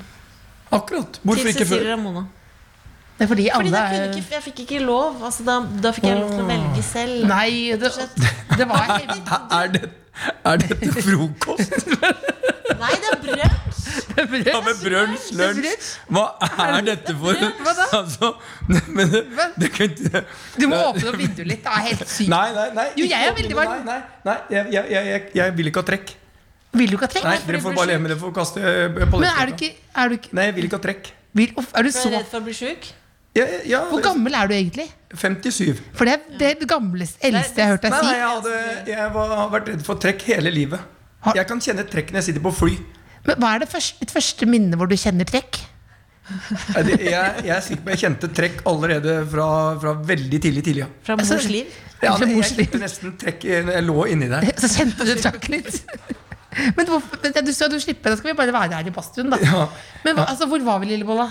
Akkurat. 0.73 1.19
Hvorfor 1.23 1.43
Til 1.43 1.53
ikke 1.55 1.67
før? 1.67 1.85
Ramona. 1.93 2.25
Det 3.19 3.25
er 3.25 3.29
fordi 3.29 3.49
Fordi 3.55 3.67
alle 3.67 3.71
da 3.77 3.83
kunne 3.87 4.03
er 4.03 4.17
ikke, 4.17 4.35
jeg 4.35 4.43
fikk 4.43 4.61
ikke 4.65 4.79
lov. 4.83 5.19
Altså, 5.25 5.45
da, 5.47 5.59
da 5.83 5.91
fikk 5.95 6.05
jeg 6.09 6.19
lov 6.19 6.31
til 6.33 6.43
å 6.43 6.47
velge 6.49 6.83
selv. 6.83 7.27
Nei, 7.29 7.51
det, 7.79 7.93
det 8.59 8.69
var. 8.69 8.93
Er, 9.63 9.69
det, 9.73 9.91
er 10.45 10.57
dette 10.61 11.03
frokost? 11.03 11.93
Ja, 14.17 14.61
med 14.65 14.81
brunsj, 14.83 15.29
lunsj 15.39 15.69
Hva 16.13 16.25
er 16.67 16.85
dette 16.87 17.15
for 17.19 17.39
Hva 17.65 17.75
da? 17.79 17.87
Altså, 17.99 18.33
men 18.89 19.13
det, 19.13 19.23
det 19.61 19.71
kan 19.75 19.91
ikke 19.91 20.23
Du 20.59 20.67
må 20.71 20.81
åpne 20.91 21.13
opp 21.13 21.21
vinduet 21.21 21.49
litt. 21.49 21.63
Det 21.65 21.73
er 21.73 21.87
helt 21.91 22.05
sykt. 22.09 22.33
Nei, 22.33 22.47
nei, 22.57 22.67
nei. 22.77 22.87
Jo, 23.01 23.07
jeg 23.13 23.29
er 23.29 23.37
veldig 23.39 23.59
varm. 23.59 23.75
Nei, 23.87 23.99
nei, 23.99 24.01
nei 24.29 24.37
jeg, 24.57 24.73
jeg, 24.75 25.07
jeg, 25.13 25.27
jeg, 25.41 25.57
vil 25.59 25.73
ikke 25.73 25.85
ha 25.85 25.89
trekk. 25.93 26.15
Vil 26.73 26.93
du 26.93 26.97
ikke 26.97 27.09
ha 27.09 27.13
trekk? 27.15 27.29
Nei, 27.29 27.37
Dere 27.49 27.61
får 27.67 27.77
bare 27.77 27.91
leve 27.93 28.05
med 28.07 28.15
det. 28.15 28.19
Får 28.23 28.35
kaste 28.37 28.65
eh. 28.65 28.99
Men 29.13 29.29
er 29.31 29.53
du 29.53 29.55
ikke, 29.59 29.71
er 30.03 30.13
du 30.13 30.19
ikke 30.19 30.35
Nei, 30.39 30.49
jeg 30.49 30.57
vil 30.59 30.69
ikke 30.71 30.81
ha 30.81 30.87
trekk. 30.89 31.13
vil, 31.43 31.55
Er 31.63 31.89
du 31.89 31.95
så 31.95 32.13
redd 32.13 32.29
for 32.31 32.41
å 32.41 32.47
bli 32.49 32.57
sjuk? 32.57 32.91
Ja, 33.33 33.45
ja, 33.65 33.79
Hvor 33.89 34.03
gammel 34.05 34.35
er 34.37 34.49
du 34.51 34.53
egentlig? 34.53 34.91
57. 35.17 35.79
For 35.97 36.09
det 36.09 36.19
er 36.19 36.25
det, 36.39 36.49
er 36.51 36.59
det 36.61 36.69
gamleste, 36.69 37.17
eldste 37.25 37.63
jeg 37.63 37.69
har 37.69 37.77
hørt 37.77 37.85
deg 37.87 37.95
Nei, 37.95 38.01
nei, 38.05 38.17
jeg, 38.19 38.27
hadde, 38.29 38.91
jeg 38.93 39.07
var, 39.15 39.33
har 39.39 39.53
vært 39.55 39.71
redd 39.73 39.87
for 39.87 40.01
trekk 40.05 40.27
hele 40.29 40.53
livet. 40.53 40.83
Har- 41.25 41.39
Jeg 41.39 41.49
kan 41.49 41.63
kjenne 41.65 41.85
trekk 41.89 42.13
når 42.13 42.21
jeg 42.21 42.29
sitter 42.29 42.45
på 42.45 42.53
fly. 42.59 42.75
Men 43.29 43.39
hva 43.43 43.53
er 43.55 43.63
det 43.63 43.71
første, 43.71 44.01
ditt 44.03 44.15
første 44.15 44.49
minne 44.51 44.79
hvor 44.79 44.91
du 44.91 44.97
kjenner 44.99 45.29
trekk? 45.29 45.61
Jeg, 46.33 46.99
jeg, 47.03 47.51
er 47.51 47.63
sikker 47.65 47.83
på 47.85 47.93
jeg 47.93 48.01
kjente 48.05 48.29
trekk 48.33 48.61
allerede 48.71 49.17
fra, 49.29 49.47
fra 49.83 49.95
veldig 50.07 50.39
tidlig. 50.41 50.63
tidlig 50.65 50.85
ja. 50.85 50.91
Fra 51.05 51.17
Altså, 51.19 51.39
mors 51.39 51.49
liv? 51.51 51.79
Ja, 52.03 52.15
jeg 52.19 52.47
kjente 52.49 52.81
nesten 52.83 53.15
trekk 53.21 53.45
eh, 53.47 53.71
jeg 53.77 53.87
lå 53.87 54.07
inni 54.11 54.29
der. 54.31 54.47
Så 54.63 54.71
kjente 54.73 55.07
du 55.07 55.13
trakk 55.19 55.49
litt. 55.53 55.83
Men, 56.77 56.85
hvorfor, 56.85 57.17
men 57.23 57.33
du 57.47 57.49
skal 57.57 57.71
du 57.73 57.79
slippe, 57.81 58.11
da 58.13 58.17
skal 58.19 58.29
vi 58.29 58.37
bare 58.37 58.53
være 58.53 58.77
her 58.77 58.89
i 58.91 58.93
badstuen, 58.93 59.31
da. 59.33 59.39
Ja. 59.41 59.63
Men 60.05 60.19
hva, 60.19 60.27
altså, 60.35 60.45
hvor 60.51 60.61
var 60.67 60.83
vi, 60.83 60.91
Lillebolla? 60.91 61.25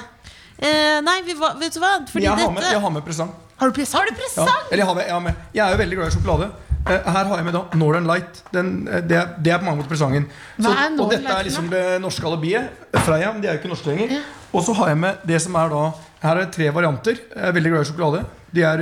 Eh, 0.57 0.97
nei, 1.05 1.19
vi 1.27 1.35
var, 1.37 1.59
vet 1.61 1.75
du 1.77 1.81
hva? 1.83 1.91
Fordi 2.09 2.25
Jeg 2.25 2.33
har, 2.39 2.49
med, 2.55 2.65
jeg 2.65 2.81
har 2.81 2.93
med 2.95 3.05
presang. 3.05 3.29
Har 3.61 3.69
du 3.69 3.75
presang? 3.77 4.01
Har 4.01 4.09
du 4.09 4.41
Ja. 4.41 4.55
Eller 4.71 4.81
jeg, 4.81 4.87
har 4.87 4.97
med, 4.97 5.05
jeg, 5.05 5.13
har 5.13 5.23
med. 5.27 5.43
jeg 5.53 5.61
er 5.67 5.75
jo 5.75 5.79
veldig 5.83 5.99
glad 5.99 6.09
i 6.09 6.15
sjokolade. 6.15 6.49
Eh, 6.87 7.11
Her 7.13 7.25
har 7.29 7.35
jeg 7.37 7.45
med 7.45 7.53
da 7.53 7.61
Northern 7.77 8.07
Light. 8.09 8.43
Den, 8.53 8.87
eh, 8.87 9.01
det, 9.05 9.17
er, 9.17 9.27
det 9.43 9.53
er 9.53 9.59
på 9.61 9.65
mange 9.67 9.81
måter 9.83 9.91
presangen. 9.93 10.25
Og 10.61 11.11
dette 11.11 11.29
er 11.29 11.43
liksom 11.47 11.69
det 11.71 11.83
norske 12.01 12.25
alibiet. 12.27 12.71
Freia, 13.05 13.33
de 13.37 13.47
er 13.47 13.55
jo 13.57 13.61
ikke 13.61 13.71
norske 13.73 13.91
lenger. 13.93 14.17
Og 14.51 14.65
så 14.65 14.73
har 14.81 14.91
jeg 14.91 14.97
med 14.99 15.21
det 15.27 15.41
som 15.41 15.55
er 15.55 15.69
da 15.71 15.83
Her 16.21 16.35
er 16.37 16.45
det 16.45 16.51
tre 16.53 16.67
varianter. 16.73 17.15
Jeg 17.35 17.47
er 17.49 17.53
veldig 17.55 17.71
glad 17.71 17.81
i 17.81 17.89
sjokolade. 17.89 18.25
De 18.53 18.61
er 18.67 18.81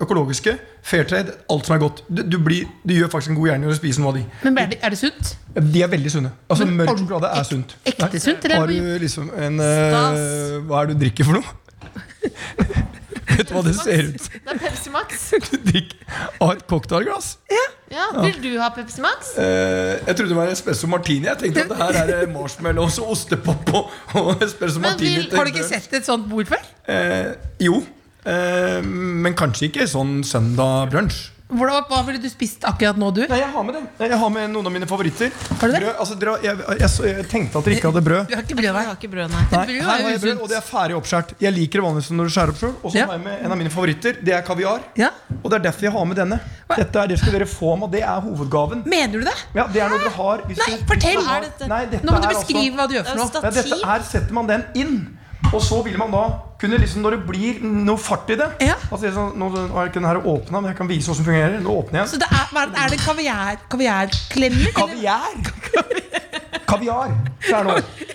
økologiske. 0.00 0.54
Fair 0.84 1.04
trade. 1.08 1.32
Alt 1.50 1.66
som 1.66 1.74
er 1.74 1.80
godt. 1.82 2.02
Du, 2.08 2.22
du, 2.22 2.38
blir, 2.44 2.68
du 2.84 2.94
gjør 2.94 3.10
faktisk 3.12 3.32
en 3.34 3.36
god 3.40 3.48
gjerning 3.50 3.66
når 3.66 3.74
du 3.74 3.80
spiser 3.80 4.00
noe 4.04 4.12
av 4.12 4.16
de. 4.20 4.22
Men 4.44 4.58
er 4.62 4.70
det, 4.70 4.78
er 4.84 4.94
det 4.94 4.98
sunt? 5.00 5.34
De 5.56 5.82
er 5.84 5.90
veldig 5.92 6.12
sunne. 6.12 6.30
Altså 6.48 6.64
Men 6.68 6.76
Mørk 6.82 6.98
sjokolade 7.02 7.32
er 7.40 7.48
sunt. 7.48 7.76
ekte 7.84 8.20
sunt. 8.20 8.48
Har 8.52 8.66
du 8.72 8.78
liksom 9.02 9.28
en 9.36 9.60
Stas. 9.60 10.24
Hva 10.68 10.80
er 10.82 10.86
det 10.92 10.96
du 10.96 11.04
drikker 11.04 11.28
for 11.28 11.40
noe? 11.40 11.60
Vet 13.36 13.48
du 13.48 13.54
hva 13.56 13.62
det 13.66 13.74
ser 13.76 14.02
ut 14.10 14.28
Det 14.34 14.52
er 14.54 14.58
Pepsi 14.62 14.90
Max. 14.94 15.24
Du 15.50 15.56
drikker 15.70 16.20
av 16.40 16.52
et 16.54 16.64
cocktailglass. 16.70 17.28
Ja, 17.94 18.06
Vil 18.24 18.38
du 18.42 18.48
ha 18.60 18.70
Pepsi 18.74 19.02
Max? 19.04 19.34
Eh, 19.38 20.00
jeg 20.06 20.16
trodde 20.16 20.30
det 20.32 20.38
var 20.38 20.50
espresso 20.52 20.88
martini. 20.90 21.26
Jeg 21.28 21.38
tenkte 21.42 21.66
at 21.66 21.74
det 21.74 21.78
her 22.00 22.14
er 22.22 22.30
marshmallows 22.32 22.98
og 23.02 23.12
ostepop 23.14 23.70
og, 23.76 23.92
og 24.18 24.42
espresso 24.42 24.80
Men 24.80 24.90
martini. 24.94 25.16
vil- 25.26 25.36
Har 25.38 25.44
du 25.44 25.52
ikke 25.54 25.68
sett 25.68 25.92
et 26.00 26.08
sånt 26.08 26.26
bord 26.30 26.48
før? 26.50 26.64
Eh, 26.90 27.34
jo. 27.62 27.82
Eh, 28.24 28.80
men 28.82 29.34
kanskje 29.38 29.68
ikke 29.68 29.86
sånn 29.90 30.22
søndag 30.26 30.90
brunsj. 30.94 31.30
Hvordan, 31.44 31.82
hva 31.90 31.98
ville 32.06 32.18
du 32.22 32.28
spist 32.32 32.62
akkurat 32.64 32.96
nå, 32.96 33.10
du? 33.12 33.20
Nei, 33.28 33.36
jeg 33.42 33.50
har 33.52 33.64
med 33.68 33.74
det. 33.76 33.82
Jeg 34.08 34.16
har 34.18 34.30
med 34.32 34.48
noen 34.50 34.64
av 34.70 34.72
mine 34.72 34.86
favoritter. 34.88 35.28
Har 35.60 35.68
du 35.68 35.74
det? 35.74 35.80
Brød, 35.84 35.98
altså, 36.00 36.14
dere, 36.18 36.36
jeg, 36.42 36.56
jeg, 36.56 36.78
jeg, 36.80 37.10
jeg 37.18 37.26
tenkte 37.28 37.60
at 37.60 37.66
dere 37.68 37.76
ikke 37.76 37.90
hadde 37.90 38.02
brød. 38.06 38.22
Du 38.30 38.32
har 38.34 38.42
ikke 38.46 38.56
brød, 38.60 38.68
nei. 38.72 38.84
har 38.88 38.96
ikke 38.96 39.10
brød, 39.12 39.28
nei. 39.34 39.42
Nei, 39.52 39.60
brød 39.68 39.74
her 39.74 39.84
er 39.84 39.90
har 40.06 40.14
jeg 40.14 40.22
brød, 40.24 40.40
og 40.40 40.48
det 40.48 40.56
er 40.56 40.64
ferdig 40.64 40.96
oppskåret. 40.96 41.34
Jeg 41.44 41.52
liker 41.58 41.82
det 41.82 41.84
vanligvis 41.84 42.08
når 42.16 42.30
du 42.30 42.34
skjærer 42.36 42.54
opp 42.54 42.60
sjøl. 42.62 42.72
Og 42.80 42.88
så 42.94 42.96
Ja. 42.98 43.04
har 43.10 43.18
jeg 43.18 43.24
med 43.26 43.44
en 43.44 43.52
av 43.52 43.60
mine 43.60 43.72
favoritter. 43.76 44.16
Det 44.24 44.34
er 44.38 44.46
kaviar. 44.48 44.80
Ja. 44.96 45.10
Og 45.42 45.50
det 45.52 45.58
er 45.60 45.64
derfor 45.68 45.84
jeg 45.84 45.92
har 45.92 46.06
med 46.10 46.16
denne. 46.22 46.38
Dette 46.74 47.02
er 47.04 47.12
det 47.12 47.18
skal 47.20 47.36
dere 47.36 47.46
få 47.52 47.74
med, 47.76 47.84
og 47.84 47.92
det 47.92 48.02
er 48.02 48.20
hovedgaven. 48.24 48.82
Mener 48.88 49.12
du 49.20 49.24
det? 49.28 49.36
Ja, 49.54 49.66
det 49.68 49.82
er 49.84 49.92
noe 49.92 50.00
dere 50.00 50.14
har 50.16 50.46
hvis 50.48 50.64
Nei, 50.64 50.78
fortell! 50.88 51.20
har- 51.20 51.28
Hva 51.28 51.36
er 51.36 51.44
dette? 51.50 51.68
Nei, 51.68 51.82
dette 51.92 52.06
Nå 52.08 52.12
må 52.16 52.22
du 52.24 52.28
beskrive 52.28 52.40
altså- 52.40 52.48
beskrive 52.48 52.74
hva 52.80 52.88
du 52.88 52.94
gjør 52.96 53.04
for 53.04 53.20
noe. 53.20 53.30
Ja, 53.44 53.50
dette 53.60 53.84
her 53.84 54.00
setter 54.08 54.32
man 54.32 54.46
den 54.48 54.64
inn. 54.74 54.96
Og 55.52 55.60
så 55.62 55.82
vil 55.84 55.98
man 55.98 56.10
da 56.10 56.22
kunne 56.58 56.78
liksom 56.78 57.02
Når 57.02 57.10
det 57.10 57.26
blir 57.28 57.60
noe 57.62 57.98
fart 57.98 58.30
i 58.30 58.36
det 58.36 58.46
Ja. 58.60 58.74
altså, 58.90 59.00
det 59.02 59.10
er 59.10 59.14
sånn, 59.18 59.34
Nå 59.38 59.48
nå 59.50 59.76
er 59.76 59.86
ikke 59.90 60.00
den 60.00 60.04
her 60.08 60.16
åpna, 60.24 60.60
men 60.60 60.70
jeg 60.70 60.76
kan 60.76 60.88
vise 60.88 61.12
den 61.14 61.24
fungerer. 61.24 61.60
Nå 61.60 61.70
åpner 61.82 62.00
jeg 62.00 62.08
Så 62.08 62.18
det 62.18 62.28
er, 62.30 62.46
er 62.56 62.66
det- 62.70 62.98
er 62.98 63.04
kaviar, 63.04 63.56
kaviarklemmer? 63.68 64.72
Kaviar! 64.74 65.34
Kaviar. 66.66 67.10
Se 67.44 67.52
er 67.54 67.64
nå. 67.66 67.74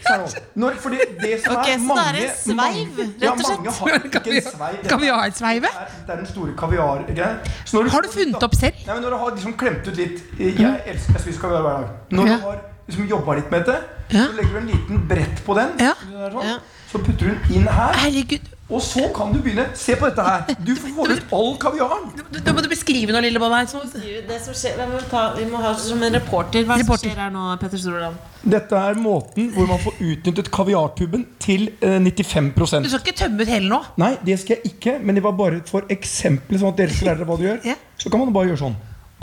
Her 0.09 0.17
nå. 0.23 0.27
Når, 0.55 0.73
fordi 0.81 0.97
det 1.21 1.35
som 1.43 1.55
Ok, 1.55 1.67
er 1.69 1.77
så 1.79 1.95
det 1.95 2.07
er 2.07 2.17
en 2.17 2.39
sveiv, 2.39 2.97
rett 2.97 3.29
og 3.29 3.43
slett. 3.43 3.59
mange 3.59 3.71
har 3.77 3.87
ikke 4.07 4.21
en 4.25 4.41
sveiv. 4.47 4.87
Kaviarsveive? 4.89 5.69
er- 5.69 5.91
Det 6.07 6.13
er 6.13 6.15
den 6.15 6.25
store 6.25 6.53
kaviargreia. 6.57 7.29
Så 7.65 7.83
Har 7.89 8.01
du 8.01 8.07
funnet 8.09 8.43
opp 8.43 8.55
selv? 8.55 8.73
Nei, 8.87 8.93
men 8.95 9.03
når 9.03 9.09
du 9.09 9.17
har 9.17 9.29
liksom 9.35 9.53
klemt 9.53 9.87
ut 9.87 9.95
litt 9.95 10.23
Jeg 10.39 10.81
elsker 10.87 11.13
jeg 11.13 11.21
spiser 11.21 11.39
kaviar 11.41 11.61
hver 11.61 11.77
dag. 11.77 11.89
Når 12.11 12.27
Ja. 12.27 12.35
du 12.37 12.41
har 12.41 12.59
liksom 12.87 13.07
jobba 13.07 13.35
litt 13.35 13.51
med 13.51 13.65
Ja. 14.09 14.25
så 14.25 14.33
legger 14.35 14.51
du 14.51 14.57
en 14.57 14.67
liten 14.67 15.07
brett 15.07 15.45
på 15.45 15.53
den. 15.55 15.69
Ja. 15.79 15.93
Sånn, 16.11 16.43
Ja. 16.43 16.57
Så 16.91 16.97
putter 17.05 17.19
du 17.19 17.33
den 17.35 17.59
inn 17.59 17.67
her, 17.69 17.93
Herregud. 18.01 18.47
og 18.69 18.81
så 18.81 19.03
kan 19.13 19.29
du 19.33 19.39
begynne. 19.45 19.67
Se 19.77 19.93
på 19.95 20.07
dette 20.09 20.23
her. 20.25 20.55
Du 20.65 20.71
får 20.75 21.11
ut 21.13 21.33
all 21.37 21.51
kaviaren. 21.61 22.07
Du, 22.17 22.39
du 22.39 22.49
må 22.53 22.63
du 22.65 22.69
beskrive 22.71 23.13
noe, 23.13 23.21
Lillebolla. 23.21 23.59
her, 23.61 23.67
så- 23.67 23.83
Det 24.27 24.39
som 24.41 24.53
skjer, 24.57 24.73
vi, 24.79 24.87
må 24.95 25.01
ta, 25.09 25.33
vi 25.37 25.45
må 25.45 25.57
ha 25.61 25.75
som 25.77 26.01
en 26.03 26.13
reporter. 26.13 26.63
Hva 26.65 26.79
Reporter. 26.81 27.09
skjer 27.11 27.15
her 27.21 27.29
nå, 27.29 27.59
Petter 27.61 27.77
Stordalen? 27.77 28.17
Dette 28.43 28.71
er 28.73 28.95
måten 28.95 29.51
hvor 29.53 29.67
man 29.67 29.77
får 29.83 29.93
utnyttet 29.99 30.49
kaviartuben 30.49 31.25
til 31.39 31.69
eh, 31.81 31.99
95% 31.99 32.83
Du 32.83 32.89
skal 32.89 33.01
ikke 33.05 33.17
tømme 33.19 33.41
ut 33.41 33.47
hele 33.51 33.69
nå? 33.69 33.81
Nei, 33.97 34.13
det 34.25 34.39
skal 34.39 34.55
jeg 34.57 34.73
ikke, 34.73 34.99
men 35.03 35.15
det 35.15 35.23
var 35.23 35.33
bare 35.33 35.61
for 35.67 35.81
eksempel, 35.89 36.57
sånn 36.57 36.69
at 36.73 36.77
dere 36.77 36.89
skal 36.95 37.07
lære 37.11 37.17
dere 37.19 37.27
hva 37.29 37.37
du 37.37 37.43
gjør. 37.43 37.59
Ja. 37.65 37.75
Så 37.99 38.09
kan 38.09 38.19
man 38.23 38.31
bare 38.33 38.47
gjøre 38.49 38.63
sånn. 38.65 38.75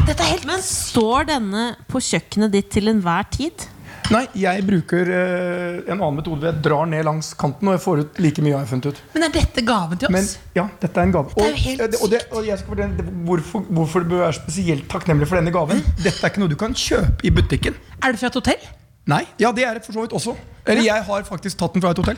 Dette 0.07 0.21
er 0.23 0.37
helt 0.37 0.45
Men 0.47 0.61
står 0.63 1.27
denne 1.27 1.77
på 1.91 1.99
kjøkkenet 1.99 2.53
ditt 2.53 2.71
til 2.71 2.87
enhver 2.93 3.25
tid? 3.31 3.67
Nei, 4.15 4.23
jeg 4.39 4.63
bruker 4.63 5.09
eh, 5.11 5.79
en 5.91 5.97
annen 5.99 6.19
metode 6.21 6.47
jeg 6.47 6.61
drar 6.63 6.87
ned 6.87 7.03
langs 7.09 7.33
kanten, 7.35 7.67
og 7.67 7.75
jeg 7.75 7.83
får 7.83 8.03
ut 8.05 8.21
like 8.23 8.43
mye 8.45 8.53
jeg 8.53 8.59
har 8.61 8.69
funnet 8.71 8.87
ut. 8.93 9.01
Men 9.17 9.25
er 9.27 9.33
dette 9.35 9.65
gaven 9.67 9.99
til 9.99 10.13
Men 10.15 10.23
oss? 10.29 10.37
ja, 10.55 10.69
dette 10.85 11.01
er 11.03 11.09
en 11.09 11.15
gave. 11.17 11.33
er 11.35 11.43
jo 11.43 11.49
Og, 11.51 11.59
helt 11.65 11.81
eh, 11.81 11.89
det- 11.91 12.01
og, 12.03 12.11
det, 12.13 12.21
og 12.31 12.47
jeg 12.47 12.59
skal 12.61 12.69
fortelle 12.75 12.97
det- 13.01 13.15
hvorfor, 13.27 13.65
hvorfor 13.67 14.05
du 14.07 14.09
bør 14.15 14.23
være 14.29 14.39
spesielt 14.39 14.87
takknemlig 14.89 15.27
for 15.27 15.37
denne 15.41 15.51
gaven. 15.51 15.83
Dette 16.05 16.23
er 16.23 16.31
ikke 16.31 16.39
noe 16.45 16.49
du 16.49 16.57
kan 16.57 16.73
kjøpe 16.75 17.25
i 17.27 17.31
butikken. 17.31 17.75
Er 18.03 18.13
det 18.13 18.21
fra 18.21 18.27
et 18.31 18.35
hotell? 18.39 18.69
Nei, 19.07 19.25
ja 19.39 19.51
det 19.53 19.65
er 19.67 19.75
det 19.75 19.85
for 19.85 19.93
så 19.93 20.07
vidt 20.07 20.13
også. 20.13 20.37
Eller 20.67 20.83
jeg 20.83 21.03
har 21.11 21.23
faktisk 21.27 21.59
tatt 21.59 21.73
den 21.75 21.83
fra 21.83 21.91
et 21.91 21.99
hotell. 21.99 22.17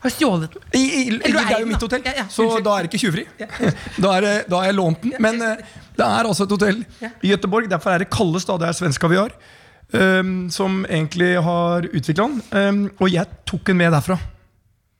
Har 0.00 0.10
du 0.10 0.14
stjålet 0.16 0.52
den? 0.52 0.62
I, 0.72 0.82
i, 1.02 1.04
du 1.10 1.18
det 1.18 1.34
er 1.34 1.50
jo 1.52 1.58
den, 1.64 1.68
mitt 1.68 1.80
da. 1.80 1.86
hotell, 1.86 2.02
Ja, 2.04 2.12
ja, 2.16 2.24
så 2.30 2.44
unnskyld. 2.44 2.64
da 2.64 2.74
er 2.78 2.82
det 2.82 2.90
ikke 2.92 3.00
tjuvfri. 3.04 3.24
Da, 4.00 4.10
er 4.16 4.20
det- 4.20 4.48
da 4.48 4.56
har 4.60 4.66
jeg 4.66 4.74
lånt 4.76 5.02
den. 5.02 5.14
Men 5.20 5.40
eh, 5.42 5.56
det 5.96 6.04
er 6.06 6.24
altså 6.28 6.44
et 6.44 6.50
hotell 6.56 6.84
i 7.22 7.28
Gøteborg. 7.32 7.68
Derfor 7.68 7.90
er 7.94 7.98
det 8.04 8.10
Kalles, 8.10 8.44
da. 8.44 8.56
Det 8.58 8.68
er 8.68 8.72
svensk 8.76 9.00
kaviar. 9.00 9.32
Ehm, 9.94 10.48
som 10.50 10.84
egentlig 10.88 11.36
har 11.42 11.86
utvikla 11.92 12.26
den. 12.26 12.40
Um, 12.50 12.80
og 12.98 13.12
jeg 13.12 13.26
tok 13.46 13.66
den 13.66 13.78
med 13.78 13.92
derfra. 13.94 14.18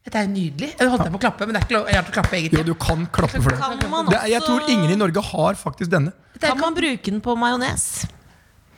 Dette 0.07 0.20
er 0.22 0.29
nydelig. 0.31 0.68
Jeg 0.79 0.90
holdt 0.92 1.09
på 1.11 1.18
å 1.18 1.22
klappe, 1.22 1.46
men 1.46 1.57
det 1.57 1.62
er 1.62 1.66
ikke 1.66 1.75
lov 1.75 1.88
jeg 1.90 1.99
har 1.99 2.05
til 2.07 2.12
å 2.12 2.16
klappe 2.20 2.37
Jo, 2.37 2.42
egentlig. 2.44 2.66
du 2.68 2.75
kan 2.79 3.07
klappe 3.11 3.40
for 3.42 3.51
det. 3.51 3.59
Kan 3.59 3.90
man 3.90 4.07
det 4.07 4.20
er, 4.20 4.29
jeg 4.37 4.44
tror 4.46 4.68
ingen 4.70 4.92
i 4.94 4.99
Norge 5.01 5.25
har 5.33 5.59
faktisk 5.59 5.90
denne. 5.90 6.12
Kan 6.38 6.61
man 6.61 6.77
bruke 6.77 7.11
den 7.11 7.18
på 7.25 7.35
majones? 7.35 8.07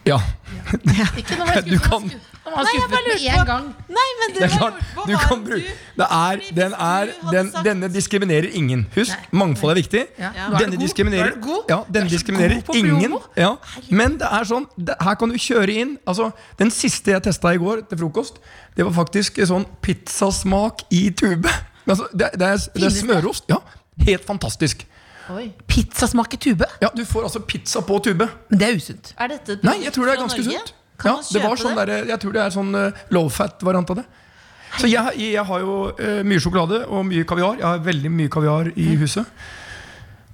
Ja. 0.08 0.18
Ikke 1.20 1.36
Du 1.64 1.76
skuffet. 1.76 1.90
kan- 1.90 2.10
Nå 2.48 2.54
var 2.54 2.64
Nei, 2.64 2.72
jeg 2.72 2.80
jeg 2.80 2.90
bare 2.90 3.00
skuffet 3.04 3.22
med 3.22 3.40
én 3.40 3.46
gang. 3.46 3.64
Nei, 3.92 4.08
men 4.20 4.34
Det 4.34 4.42
er 4.46 4.52
klart, 4.56 4.76
du 5.06 5.16
kan 5.20 5.42
bruke 5.44 5.72
det 5.98 6.06
er, 6.10 6.40
den 6.56 6.72
er, 6.72 7.10
den, 7.32 7.50
Denne 7.64 7.88
diskriminerer 7.92 8.48
ingen. 8.56 8.86
Husk, 8.94 9.26
mangfold 9.32 9.70
er 9.74 9.80
viktig. 9.82 10.02
Ja. 10.18 10.30
Denne 10.58 10.78
diskriminerer, 10.80 11.34
er 11.36 11.64
ja, 11.68 11.78
denne 11.92 12.06
er 12.06 12.12
diskriminerer 12.14 12.62
ingen. 12.74 13.18
Ja. 13.36 13.50
Men 13.90 14.16
det 14.20 14.30
er 14.32 14.48
sånn, 14.48 14.64
det, 14.78 14.96
her 15.00 15.18
kan 15.20 15.28
du 15.28 15.36
kjøre 15.36 15.76
inn 15.82 15.96
altså, 16.08 16.30
Den 16.58 16.70
siste 16.72 17.12
jeg 17.12 17.22
testa 17.28 17.52
i 17.52 17.60
går 17.60 17.84
til 17.90 18.00
frokost, 18.00 18.40
det 18.76 18.86
var 18.88 18.92
faktisk 18.96 19.40
sånn 19.48 19.66
pizzasmak 19.84 20.86
i 20.90 21.10
tube. 21.10 21.48
Altså, 21.88 22.04
det, 22.12 22.26
det, 22.36 22.44
er, 22.44 22.58
det 22.74 22.84
er 22.84 22.92
smørost. 22.92 23.46
Ja, 23.48 23.56
Helt 24.04 24.24
fantastisk. 24.28 24.82
Pizzasmak 25.68 26.34
i 26.34 26.40
tube? 26.48 26.68
Ja, 26.82 26.90
Du 26.96 27.04
får 27.04 27.28
altså 27.28 27.40
pizza 27.44 27.82
på 27.84 27.98
tube. 28.04 28.28
Men 28.50 28.60
det 28.60 28.68
er 28.68 28.78
usunt. 28.80 29.12
Er 29.18 29.34
dette 29.34 29.58
et 29.58 29.66
Nei, 29.66 29.78
jeg 29.84 29.92
tror 29.96 30.08
det 30.08 30.14
er 30.16 30.22
ganske 30.24 30.46
sunt. 30.46 30.74
Ja, 31.04 31.14
det 31.22 31.42
var 31.44 31.60
sånn 31.60 31.76
der, 31.78 31.92
jeg 32.08 32.18
tror 32.22 32.34
det 32.34 32.40
er 32.42 32.50
sånn 32.50 32.74
uh, 32.74 33.04
low 33.14 33.28
fat-variant 33.30 33.92
av 33.94 34.00
det. 34.00 34.06
Så 34.76 34.90
jeg, 34.90 35.14
jeg 35.32 35.44
har 35.48 35.62
jo 35.62 35.76
eh, 35.96 36.20
mye 36.28 36.42
sjokolade 36.42 36.82
og 36.92 37.06
mye 37.08 37.24
kaviar. 37.28 37.56
Jeg 37.56 37.66
har 37.66 37.80
veldig 37.86 38.10
mye 38.12 38.32
kaviar 38.32 38.68
i 38.76 38.90
huset. 39.00 39.24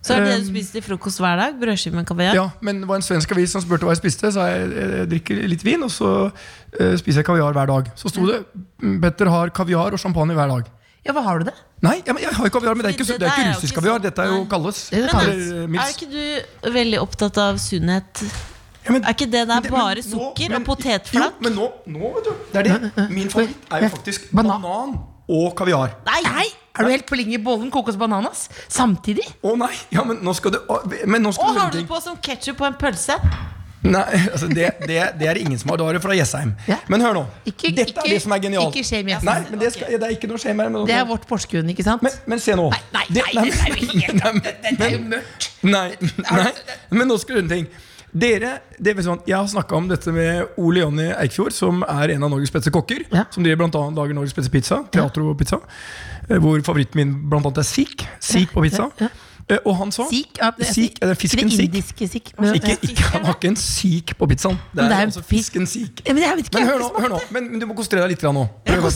Så 0.05 0.13
er 0.13 0.21
det 0.21 0.33
det 0.35 0.41
du 0.43 0.49
spiser 0.51 0.77
til 0.77 0.85
frokost 0.85 1.21
hver 1.23 1.39
dag? 1.41 1.55
Brødskive 1.61 1.97
med 1.97 2.05
kaviar? 2.09 2.35
Ja, 2.37 2.49
Men 2.61 2.83
det 2.83 2.89
var 2.91 2.99
en 3.01 3.07
svensk 3.07 3.31
avis 3.33 3.55
som 3.55 3.63
spurte 3.65 3.87
hva 3.87 3.95
jeg 3.95 4.03
spiste. 4.03 4.33
Så 4.35 4.45
jeg, 4.51 4.67
jeg 4.75 5.07
drikker 5.15 5.45
litt 5.49 5.65
vin, 5.65 5.87
og 5.87 5.93
så 5.93 6.11
eh, 6.27 6.97
spiser 7.01 7.23
jeg 7.23 7.29
kaviar 7.31 7.57
hver 7.57 7.71
dag. 7.71 7.89
Så 7.97 8.13
sto 8.13 8.27
det 8.29 8.43
mm, 8.83 8.99
Petter 9.05 9.31
har 9.33 9.55
kaviar 9.57 9.97
og 9.97 10.03
champagne 10.03 10.37
hver 10.37 10.51
dag. 10.59 10.69
Ja, 11.05 11.13
hva 11.13 11.23
har 11.27 11.39
du 11.43 11.45
det? 11.51 11.55
Nei, 11.85 11.99
jeg, 12.01 12.17
jeg 12.23 12.33
har 12.33 12.47
jo 12.49 12.51
kaviar, 12.55 12.75
men 12.79 12.87
det 12.87 12.91
er 12.91 12.97
ikke, 12.97 13.05
det 13.11 13.21
det 13.21 13.29
er 13.29 13.33
ikke 13.35 13.45
er 13.45 13.55
russisk 13.55 13.75
kaviar. 13.77 13.99
sånn, 13.99 14.03
Dette 14.07 14.23
er 14.25 14.31
jo. 14.33 14.45
Kalles. 14.49 14.79
Det 14.89 15.03
er 15.05 15.81
er 15.85 15.91
ikke 15.93 16.09
du 16.11 16.71
veldig 16.79 17.01
opptatt 17.03 17.41
av 17.45 17.59
sunnhet? 17.61 18.23
Ja, 18.85 18.93
men- 18.93 19.05
Er 19.05 19.13
ikke 19.13 19.31
det 19.31 19.43
der 19.49 19.61
det- 19.61 19.71
bare 19.71 19.97
nå- 19.97 20.03
sukker 20.05 20.49
men- 20.49 20.57
og 20.61 20.65
potetflak? 20.67 21.33
Jo, 21.33 21.41
men 21.41 21.53
nå, 21.57 21.73
nå, 21.87 22.15
vet 22.15 22.25
du. 22.25 22.33
Det 22.53 22.67
er 22.67 22.79
det. 22.79 23.11
Min 23.11 23.29
favoritt 23.29 23.57
er 23.71 23.81
jo 23.83 23.89
faktisk 23.89 24.31
Banan. 24.33 24.63
banan 24.63 24.99
og 25.29 25.55
kaviar. 25.57 25.95
Nei! 26.07 26.21
Nei, 26.23 26.47
er 26.79 26.85
du 26.85 26.91
helt 26.91 27.07
på 27.07 27.17
linje 27.17 27.35
i 27.39 27.43
bollen 27.43 27.71
kokos 27.71 27.97
bananas? 27.97 28.49
Samtidig? 28.69 29.25
Å 29.43 29.57
nei! 29.57 29.73
Ja, 29.91 30.05
men 30.05 30.19
nå 30.25 30.35
skal 30.35 30.53
du 30.53 30.59
å, 30.69 30.83
Men 31.07 31.23
nå 31.23 31.33
skal 31.33 31.49
Og 31.49 31.55
du 31.55 31.61
har 31.61 31.71
du 31.71 31.79
det 31.79 31.89
på 31.89 32.01
som 32.03 32.17
ketsjup 32.17 32.57
på 32.57 32.67
en 32.67 32.75
pølse? 32.75 33.17
Nei, 33.85 34.03
altså 34.33 34.49
det, 34.49 34.71
det, 34.89 34.97
det 35.21 35.27
er 35.29 35.35
det 35.37 35.43
ingen 35.45 35.59
som 35.61 35.69
har. 35.71 35.77
Da 35.81 35.89
er 35.91 35.99
det 35.99 36.03
fra 36.03 36.15
Jessheim. 36.17 36.55
Ja. 36.69 36.79
Men 36.89 37.03
hør 37.05 37.15
nå. 37.19 37.25
Ikke- 37.45 37.71
Dette 37.77 37.91
ikke- 37.93 38.05
er 38.07 38.09
det 38.15 38.21
som 38.25 38.33
er 38.33 38.39
genialt. 38.41 38.75
ikke 38.75 38.85
shame 38.89 39.11
Jessheim. 39.13 39.29
Nei, 39.45 39.51
men 39.51 39.59
det, 39.61 39.73
skal, 39.75 39.87
det 39.93 40.03
er 40.09 40.15
ikke 40.17 40.29
noe 40.31 40.39
shame 40.41 40.63
her. 40.65 40.79
Det 40.89 40.95
er 40.97 41.05
vårt 41.11 41.27
Porsgrunn, 41.29 41.69
ikke 41.75 41.85
sant? 41.85 42.03
men, 42.03 42.13
men 42.27 42.39
se 42.41 42.53
nå. 42.57 42.71
Nei, 42.71 42.81
nei, 42.95 43.05
Det- 43.11 43.25
nei, 43.35 43.45
dette 43.45 43.65
er 43.65 43.75
jo 43.75 43.99
helt 44.01 44.23
Nei, 44.25 44.55
Dette 44.63 44.87
er 44.89 44.95
jo 44.97 45.03
mørkt. 45.11 45.51
Nei, 45.63 45.89
nei, 46.31 46.53
men 46.97 47.09
nå 47.13 47.19
skal 47.21 47.37
du 47.37 47.41
høre 47.43 47.45
en 47.45 47.53
ting. 47.59 47.69
Dere, 48.15 48.51
det 48.79 48.93
er 48.95 49.03
sånn, 49.03 49.21
Jeg 49.27 49.35
har 49.35 49.47
snakka 49.51 49.75
om 49.75 49.89
dette 49.91 50.13
med 50.15 50.47
Ole 50.63 50.85
Jonny 50.85 51.09
Eikfjord, 51.19 51.51
som 51.53 51.81
er 51.83 52.13
en 52.15 52.23
av 52.23 52.31
Norges 52.31 52.53
beste 52.55 52.71
kokker. 52.71 53.01
Ja. 53.11 53.25
Som 53.35 53.43
driver 53.43 53.65
blant 53.65 53.75
annet 53.81 53.99
lager 53.99 54.15
Norges 54.15 54.33
beste 54.37 54.53
pizza. 54.55 54.85
Teatro-pizza. 54.95 55.59
eh, 56.31 56.39
Hvor 56.39 56.63
favoritten 56.63 56.95
min 57.01 57.15
blant 57.29 57.45
annet 57.51 57.59
er 57.59 57.67
sik. 57.67 58.05
Sik 58.23 58.53
på 58.55 58.63
pizza. 58.63 58.87
Ja, 59.03 59.09
Og 59.65 59.77
han 59.77 59.93
sa 59.93 60.07
Sik? 60.09 60.39
Ja, 60.41 60.51
er- 60.59 60.73
Sik, 60.73 60.99
er 61.03 61.07
det 61.13 61.19
fisken 61.21 61.51
sik? 61.51 61.61
indiske 61.69 62.09
sik. 62.09 62.33
Ikke, 62.55 62.77
ikke, 62.83 63.03
han 63.13 63.25
har 63.25 63.35
ikke 63.35 63.49
en 63.53 63.57
sik 63.61 64.15
på 64.19 64.27
pizzaen. 64.31 64.57
Det 64.73 64.85
er, 64.85 64.89
det 64.89 64.97
er 64.97 65.07
altså 65.11 65.23
fisken 65.23 65.67
sik. 65.67 66.01
Ja, 66.07 66.13
men 66.13 66.23
jeg 66.23 66.37
vet 66.37 66.47
ikke, 66.47 66.59
Men 66.59 66.69
hør 66.69 66.79
nå, 66.79 66.91
hør 66.99 67.09
nå. 67.09 67.21
Men, 67.31 67.51
men 67.51 67.61
du 67.61 67.67
må 67.67 67.75
konsentrere 67.77 68.09
deg 68.09 68.17
litt 68.17 68.23
nå. 68.23 68.47
Prøv 68.65 68.89
å. 68.89 68.93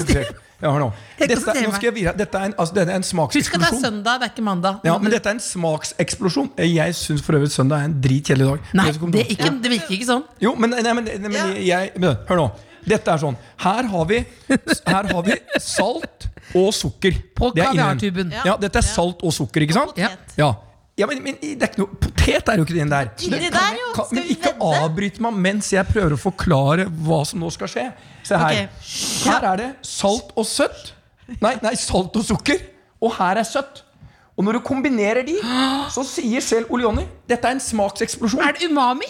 Ja, 0.59 0.73
hør 0.73 0.81
nå. 0.81 0.87
Dette, 1.21 1.37
nå 1.39 1.73
skal 1.75 1.87
jeg 1.87 1.95
vise. 1.95 2.13
Dette 2.19 2.39
er 2.39 2.49
en, 2.49 2.55
altså, 2.59 2.75
dette 2.75 2.91
er 2.91 2.97
en 2.99 3.05
Husk 3.05 3.55
at 3.55 3.61
det 3.63 3.69
er 3.69 3.81
søndag, 3.83 4.19
det 4.19 4.27
er 4.27 4.33
ikke 4.33 4.43
mandag. 4.43 4.81
Ja, 4.89 4.97
men 4.99 5.13
dette 5.13 5.31
er 5.31 5.37
en 5.37 5.43
smakseksplosjon. 5.45 6.49
Jeg 6.59 6.95
syns 6.99 7.23
for 7.23 7.39
øvrig 7.39 7.53
søndag 7.55 7.85
er 7.85 7.91
en 7.93 8.01
dritkjedelig 8.03 8.49
dag. 8.49 8.73
Nei, 8.75 8.91
Det 9.13 9.27
ikke, 9.37 9.53
det 9.63 9.71
virker 9.71 9.95
ikke 9.95 10.09
sånn. 10.09 10.25
Jo, 10.43 10.55
men, 10.59 10.75
nei, 10.75 10.93
men, 10.99 11.05
nei, 11.05 11.29
men 11.29 11.55
jeg 11.63 11.93
Hør 12.27 12.43
nå. 12.43 12.49
Dette 12.89 13.13
er 13.13 13.21
sånn. 13.23 13.37
Her 13.65 13.89
har 13.93 14.07
vi, 14.11 14.23
her 14.89 15.09
har 15.13 15.23
vi 15.27 15.37
salt 15.61 16.29
og 16.57 16.71
sukker. 16.75 17.19
På 17.37 17.51
Det 17.55 17.67
kaviartuben. 17.67 18.33
Ja, 18.45 18.57
dette 18.61 18.81
er 18.81 18.87
salt 18.87 19.23
og 19.23 19.33
sukker, 19.37 19.67
ikke 19.67 19.77
sant? 19.77 19.99
Ja. 20.01 20.11
Ja. 20.41 20.55
Ja, 20.99 21.07
men, 21.07 21.21
men 21.23 21.37
det 21.39 21.63
er 21.63 21.69
ikke 21.69 21.79
noe 21.85 21.95
Potet 22.03 22.49
er 22.51 22.57
jo 22.59 22.65
ikke 22.67 22.75
den 22.75 22.91
der. 22.91 23.11
Det, 23.15 23.29
Det- 23.31 23.53
der, 23.55 23.75
jo. 23.79 23.91
kan- 23.95 24.09
men 24.17 24.25
ikke 24.33 24.51
avbryt 24.67 25.21
meg 25.23 25.37
mens 25.45 25.69
jeg 25.71 25.87
prøver 25.87 26.17
å 26.17 26.19
forklare 26.19 26.89
hva 27.07 27.21
som 27.29 27.39
nå 27.39 27.53
skal 27.55 27.71
skje. 27.71 27.85
Se 28.27 28.35
her. 28.41 28.65
Okay. 28.65 29.29
Her 29.31 29.47
er 29.53 29.61
det 29.61 29.69
salt 29.87 30.33
og 30.35 30.45
søtt. 30.51 30.91
Nei, 31.41 31.55
nei, 31.63 31.75
salt 31.79 32.17
og 32.19 32.25
sukker. 32.27 32.59
Og 33.01 33.13
her 33.15 33.39
er 33.39 33.47
søtt. 33.47 33.85
Og 34.39 34.45
når 34.47 34.59
du 34.59 34.61
kombinerer 34.67 35.23
de, 35.27 35.37
så 35.95 36.03
sier 36.07 36.43
selv 36.43 36.71
Ole 36.75 36.83
Jonny 36.89 37.05
dette 37.31 37.47
er 37.47 37.55
en 37.57 37.63
smakseksplosjon. 37.63 38.43
Er 38.43 38.53
det 38.59 38.67
umami? 38.71 39.07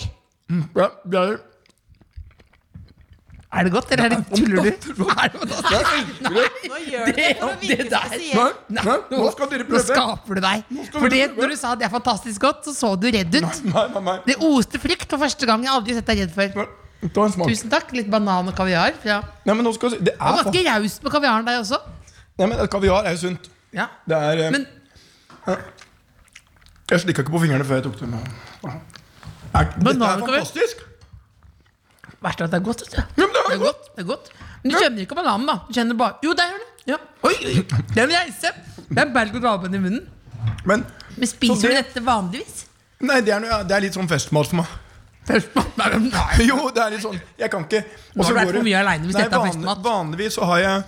Ja, 0.76 0.90
det 1.08 1.18
er- 1.24 1.40
Er 3.48 3.64
det 3.64 3.70
godt, 3.72 3.92
eller 3.94 4.04
er 4.04 4.12
det 4.12 4.26
tuller 4.36 4.60
du? 4.60 4.68
Er 5.08 5.30
det 5.32 5.38
godt? 5.40 5.52
Nå 6.20 6.80
gjør 6.84 7.06
det 7.06 7.14
det 7.16 7.36
virke 7.62 7.86
der-. 7.88 8.16
Nei, 8.18 8.48
nei, 8.76 8.96
nå 9.14 9.30
skal 9.32 9.48
dere 9.54 9.64
Nå 9.72 9.80
skaper 9.86 10.36
du 10.36 10.42
deg. 10.44 10.66
For 10.92 11.08
når 11.08 11.54
du 11.54 11.56
sa 11.56 11.70
det 11.80 11.86
er 11.88 11.92
fantastisk 11.94 12.44
godt, 12.44 12.68
så 12.68 12.74
så 12.76 12.90
du 13.00 13.06
redd 13.08 13.38
ut. 13.38 13.46
Nei, 13.64 13.86
nei, 13.94 14.02
nei. 14.10 14.16
Det 14.26 14.36
oste 14.44 14.80
frykt 14.82 15.08
for 15.08 15.24
første 15.24 15.48
gang. 15.48 15.64
Jeg 15.64 15.72
har 15.72 15.80
aldri 15.80 15.96
sett 15.96 16.10
deg 16.12 16.20
redd 16.26 16.34
før. 16.36 16.68
Tusen 17.14 17.72
takk. 17.72 17.94
Litt 17.96 18.10
banan 18.12 18.50
og 18.52 18.56
kaviar. 18.58 18.92
Ja. 19.08 19.22
Nei, 19.48 19.54
men 19.56 19.64
nå 19.64 19.72
skal. 19.76 19.96
Det 19.96 20.12
Og 20.18 20.28
er 20.28 20.42
ganske 20.42 20.64
raust 20.68 21.06
med 21.06 21.16
kaviaren, 21.16 21.48
deg 21.48 21.62
også. 21.62 21.80
Nei, 22.38 22.50
men 22.52 22.60
Kaviar 22.70 23.08
er 23.08 23.16
jo 23.16 23.22
sunt. 23.24 23.48
Ja. 23.74 23.88
Det 24.08 24.16
er 24.16 24.44
eh, 24.44 24.52
Men 24.54 24.66
Jeg 26.88 27.02
slikka 27.02 27.24
ikke 27.24 27.34
på 27.34 27.42
fingrene 27.42 27.64
før 27.66 27.80
jeg 27.80 27.88
tok 27.88 27.98
dem. 28.00 28.14
Er, 29.56 29.72
dette 29.80 29.96
er 29.96 30.22
fantastisk! 30.22 30.84
Verst 32.22 32.40
er 32.40 32.44
at 32.44 32.50
det 32.50 32.58
er 32.60 32.64
godt. 32.66 32.80
vet 32.82 32.90
du. 32.90 32.96
Ja, 32.98 33.26
men 33.26 33.34
det 33.34 33.44
Det 33.48 33.54
er 33.54 33.62
godt. 33.64 33.84
det 33.96 34.02
er 34.02 34.08
godt 34.08 34.30
Men 34.62 34.72
du 34.72 34.78
kjenner 34.78 35.00
ikke 35.06 35.14
bananen, 35.14 35.46
da. 35.46 35.54
Du 35.68 35.72
kjenner 35.74 35.94
bare 35.96 36.14
Jo, 36.24 36.32
der 36.34 36.48
gjør 36.50 36.58
det. 36.64 36.70
Ja. 36.88 36.96
Oi, 37.22 37.34
oi, 37.46 37.54
det 37.94 37.98
er 37.98 38.02
en 38.06 38.14
reise. 38.16 38.50
Det 38.88 38.98
er 38.98 39.12
berg-og-dal-bane 39.14 39.76
i 39.76 39.78
munnen. 39.78 40.08
Men 40.64 40.84
Men 41.16 41.26
spiser 41.28 41.68
du 41.68 41.74
det- 41.74 41.84
dette 41.94 42.04
vanligvis? 42.04 42.64
nei, 43.00 43.20
det 43.20 43.32
er, 43.34 43.40
noe- 43.40 43.62
det 43.68 43.76
er 43.76 43.80
litt 43.80 43.94
sånn 43.94 44.08
festmat 44.08 44.46
for 44.46 44.56
meg. 44.56 44.66
Nei. 45.28 46.46
Jo, 46.48 46.70
det 46.74 46.82
er 46.82 46.90
litt 46.90 47.02
sånn 47.02 47.18
Jeg 47.38 47.50
kan 47.52 47.64
ikke 47.66 47.82
Nå 48.14 48.22
har 48.22 48.24
og 48.24 48.24
så 48.24 48.28
du 48.28 48.34
vært 48.34 48.44
går 48.46 48.46
for 48.46 48.52
det- 48.58 48.64
mye 48.64 48.78
alene 48.80 49.04
hvis 49.06 49.16
dette 49.16 49.36
er 49.36 49.46
festmat. 49.46 49.82
Vanligvis 49.84 50.32
så 50.38 50.44
har 50.48 50.58
jeg 50.58 50.84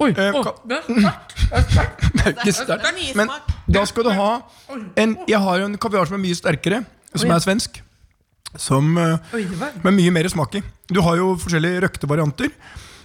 Oi, 0.00 0.10
Eh, 0.14 0.30
å, 0.30 0.42
ka- 0.44 0.54
det 0.68 0.76
er 0.76 0.82
sterkt. 1.00 1.34
Det 1.50 1.56
er 1.58 1.62
sterkt. 1.72 2.00
Det 2.18 2.26
er 2.26 2.32
ikke 2.34 2.52
sterkt. 2.54 2.84
Er 2.84 3.16
Men 3.16 3.30
da 3.68 3.84
skal 3.84 4.04
du 4.04 4.10
ha 4.10 4.42
en 4.96 5.16
Jeg 5.26 5.40
har 5.40 5.58
jo 5.58 5.64
en 5.64 5.76
kaviar 5.78 6.06
som 6.06 6.14
er 6.14 6.22
mye 6.22 6.36
sterkere, 6.38 6.84
som 7.16 7.30
er 7.30 7.40
svensk. 7.40 7.80
Som, 8.56 8.96
eh, 8.98 9.18
Oi, 9.34 9.44
med 9.84 9.94
mye 9.94 10.10
mer 10.12 10.28
smak 10.28 10.54
i. 10.56 10.62
Du 10.88 11.00
har 11.04 11.16
jo 11.16 11.34
forskjellige 11.36 11.82
røkte 11.84 12.08
varianter. 12.08 12.50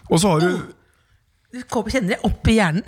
Og 0.10 0.20
så 0.20 0.30
har 0.30 0.40
du 0.40 0.62
Du 1.52 1.62
kommer- 1.70 1.92
kjenner 1.92 2.10
det 2.16 2.20
opp 2.24 2.48
i 2.48 2.56
hjernen. 2.58 2.84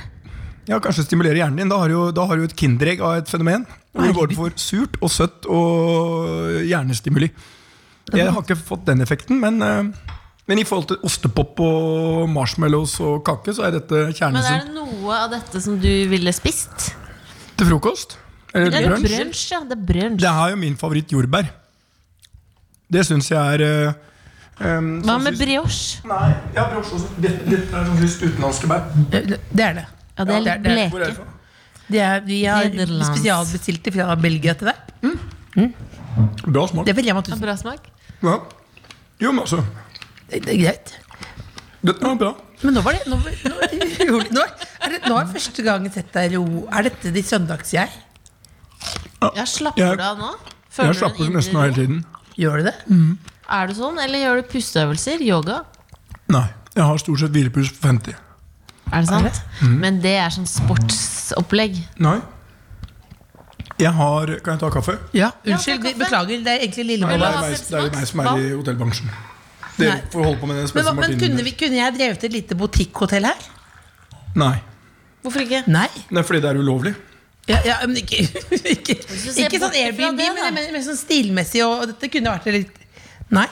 Ja, 0.68 0.80
kanskje 0.80 1.04
stimulere 1.06 1.36
hjernen 1.38 1.58
din. 1.58 1.70
Da 1.70 1.78
har 1.78 1.90
du 1.90 2.12
da 2.12 2.26
har 2.26 2.38
du 2.38 2.44
et 2.44 2.56
kinderegg 2.56 3.00
av 3.02 3.18
et 3.18 3.28
fenomen. 3.30 3.66
Hvor 3.94 4.08
du 4.08 4.14
går 4.14 4.34
for 4.36 4.50
surt 4.56 4.98
og 5.02 5.10
søtt 5.10 5.46
og 5.46 6.66
hjernestimuli. 6.66 7.30
Jeg 8.14 8.32
har 8.32 8.42
ikke 8.42 8.58
fått 8.58 8.86
den 8.86 9.02
effekten, 9.02 9.40
men, 9.40 9.62
eh, 9.62 9.84
men 10.48 10.60
i 10.60 10.64
forhold 10.64 10.88
til 10.88 10.98
ostepop 11.04 11.60
og 11.60 12.30
marshmallows 12.30 13.00
og 13.02 13.24
kake, 13.26 13.54
så 13.54 13.66
er 13.66 13.72
dette 13.80 13.92
Men 14.22 14.36
er 14.38 14.66
det 14.66 14.74
noe 14.74 15.12
av 15.12 15.32
dette 15.32 15.62
som 15.62 15.80
du 15.80 16.08
ville 16.08 16.32
spist? 16.34 16.94
Til 17.58 17.68
frokost? 17.68 18.18
Eller 18.54 18.72
Det 18.72 18.86
er 18.86 18.90
brunsj, 18.96 19.52
ja. 19.52 19.60
Det 19.64 19.78
er 19.78 19.86
brunsj. 19.86 20.20
Det 20.20 20.30
er 20.30 20.50
jo 20.50 20.56
min 20.56 20.76
favoritt 20.76 21.10
jordbær. 21.10 21.50
Det 22.92 23.06
syns 23.08 23.30
jeg 23.32 23.40
er 23.40 23.62
eh, 23.66 23.94
um, 24.78 25.02
Hva 25.02 25.16
sånn 25.16 25.24
med 25.26 25.38
brioche? 25.40 26.02
Nei, 26.08 26.34
ja, 26.56 26.68
brioche 26.70 26.94
også. 27.00 27.10
Dette, 27.18 27.46
dette 27.50 27.76
er 27.80 27.88
sånn 27.90 27.98
syns 28.04 28.18
utenlandske 28.22 28.70
bær. 28.72 28.84
Det 29.12 29.24
det 29.32 29.64
er 29.66 29.74
det. 29.82 29.86
Ja, 30.18 30.24
det 30.30 30.36
er 30.36 30.46
litt 30.46 30.64
det 30.64 30.72
er- 30.76 30.90
Hvor 30.94 31.02
er 31.02 31.06
det 31.06 31.16
bleke. 31.16 31.16
fra? 31.16 31.32
Det 31.88 32.00
er, 32.02 32.20
vi 32.26 32.44
har 32.46 32.64
Nederlands. 32.66 33.10
spesialbestilt 33.14 33.90
fra 33.94 34.16
Belgia 34.16 34.54
til 34.58 34.68
deg. 34.72 35.20
Bra 36.46 36.68
smak. 36.68 36.86
Det 36.86 36.94
er 36.98 37.02
Rema 37.02 37.20
Ja, 37.20 37.22
1000. 37.22 37.42
Bra 37.42 37.56
smak. 37.58 37.90
Ja. 38.24 38.38
Jo, 39.20 39.32
men 39.32 39.40
altså 39.44 39.64
Det 40.30 40.42
det 40.46 40.54
er 40.56 40.62
greit. 40.64 40.94
Dette 41.86 42.02
var 42.02 42.16
bra. 42.16 42.32
Men 42.64 42.74
nå 42.74 42.82
var 42.82 42.94
det 42.94 43.04
Nå, 43.08 43.18
nå, 43.18 43.52
nå, 44.10 44.22
nå, 44.32 44.42
er 44.82 44.90
det, 44.90 45.02
nå 45.06 45.18
er 45.20 45.26
første 45.34 45.62
gang 45.64 45.84
jeg 45.86 45.92
har 45.92 46.02
sett 46.02 46.14
deg 46.14 46.34
ro. 46.38 46.68
Er 46.72 46.82
dette 46.88 47.12
ditt 47.14 47.26
søndags-jeg? 47.30 47.90
Ja, 49.36 49.46
slapper 49.46 49.82
Jeg- 49.82 49.98
du 49.98 50.04
av 50.04 50.18
nå? 50.18 50.32
Jeg 50.78 50.96
slapper 50.96 51.30
nesten 51.32 51.56
av 51.58 51.64
hele 51.64 51.76
tiden. 51.76 52.06
Gjør 52.40 52.62
du 52.62 52.68
det? 52.68 52.76
Er 53.56 53.68
du 53.70 53.74
sånn, 53.78 54.00
eller 54.02 54.22
gjør 54.24 54.42
du 54.42 54.48
pusteøvelser? 54.52 55.24
Yoga? 55.24 55.62
Nei. 56.34 56.48
Jeg 56.76 56.84
har 56.84 56.98
stort 57.00 57.22
sett 57.22 57.32
hvilepuls 57.32 57.70
på 57.72 57.88
50. 57.88 58.16
Er 58.92 59.04
det 59.06 59.10
sant? 59.10 59.42
Men 59.64 60.02
det 60.04 60.16
er 60.20 60.34
sånn 60.34 60.48
sportsopplegg. 60.50 61.78
Nei. 62.04 62.18
Jeg 63.80 63.92
har 63.92 64.30
Kan 64.44 64.56
jeg 64.56 64.60
ta 64.62 64.70
kaffe? 64.72 64.94
Ja, 65.16 65.32
Unnskyld. 65.44 65.84
ja, 65.84 65.92
kaffe. 65.92 66.00
Beklager. 66.00 66.44
Det 66.44 66.52
er 66.52 66.62
egentlig 66.64 66.84
Det 66.84 66.92
Lillebolla. 66.92 67.32
Er 67.32 67.50
Pepsi 67.50 67.72
det 67.72 67.80
er 67.80 67.88
jo 67.88 67.96
meg 67.96 68.08
som 68.08 68.20
er 68.24 68.30
i 68.40 68.52
hotellbransjen. 68.56 69.10
Dere 69.76 69.98
får 70.12 70.24
holde 70.24 70.40
på 70.40 70.48
med 70.48 70.62
den 70.62 70.70
Men, 70.76 70.96
men 70.96 71.20
kunne, 71.20 71.44
vi, 71.44 71.52
kunne 71.60 71.76
jeg 71.82 71.96
drevet 71.98 72.24
et 72.24 72.32
lite 72.32 72.56
butikkhotell 72.56 73.28
her? 73.28 73.50
Nei. 74.36 74.56
Hvorfor 75.24 75.44
ikke? 75.44 75.64
Nei. 75.68 75.90
Det 76.08 76.22
er 76.22 76.24
fordi 76.28 76.42
det 76.44 76.50
er 76.54 76.60
ulovlig. 76.62 76.94
Ja, 77.46 77.60
ja, 77.66 77.76
men 77.86 78.00
ikke, 78.02 78.24
ikke, 78.76 78.96
ikke 78.98 79.60
sånn 79.62 79.76
Airbnb, 79.78 80.18
det, 80.18 80.30
men, 80.34 80.56
men, 80.56 80.72
men 80.74 80.86
sånn 80.86 80.98
stilmessig. 80.98 81.62
Og 81.66 81.86
dette 81.92 82.10
kunne 82.14 82.34
vært 82.34 82.50
litt 82.56 82.82
Nei. 83.34 83.46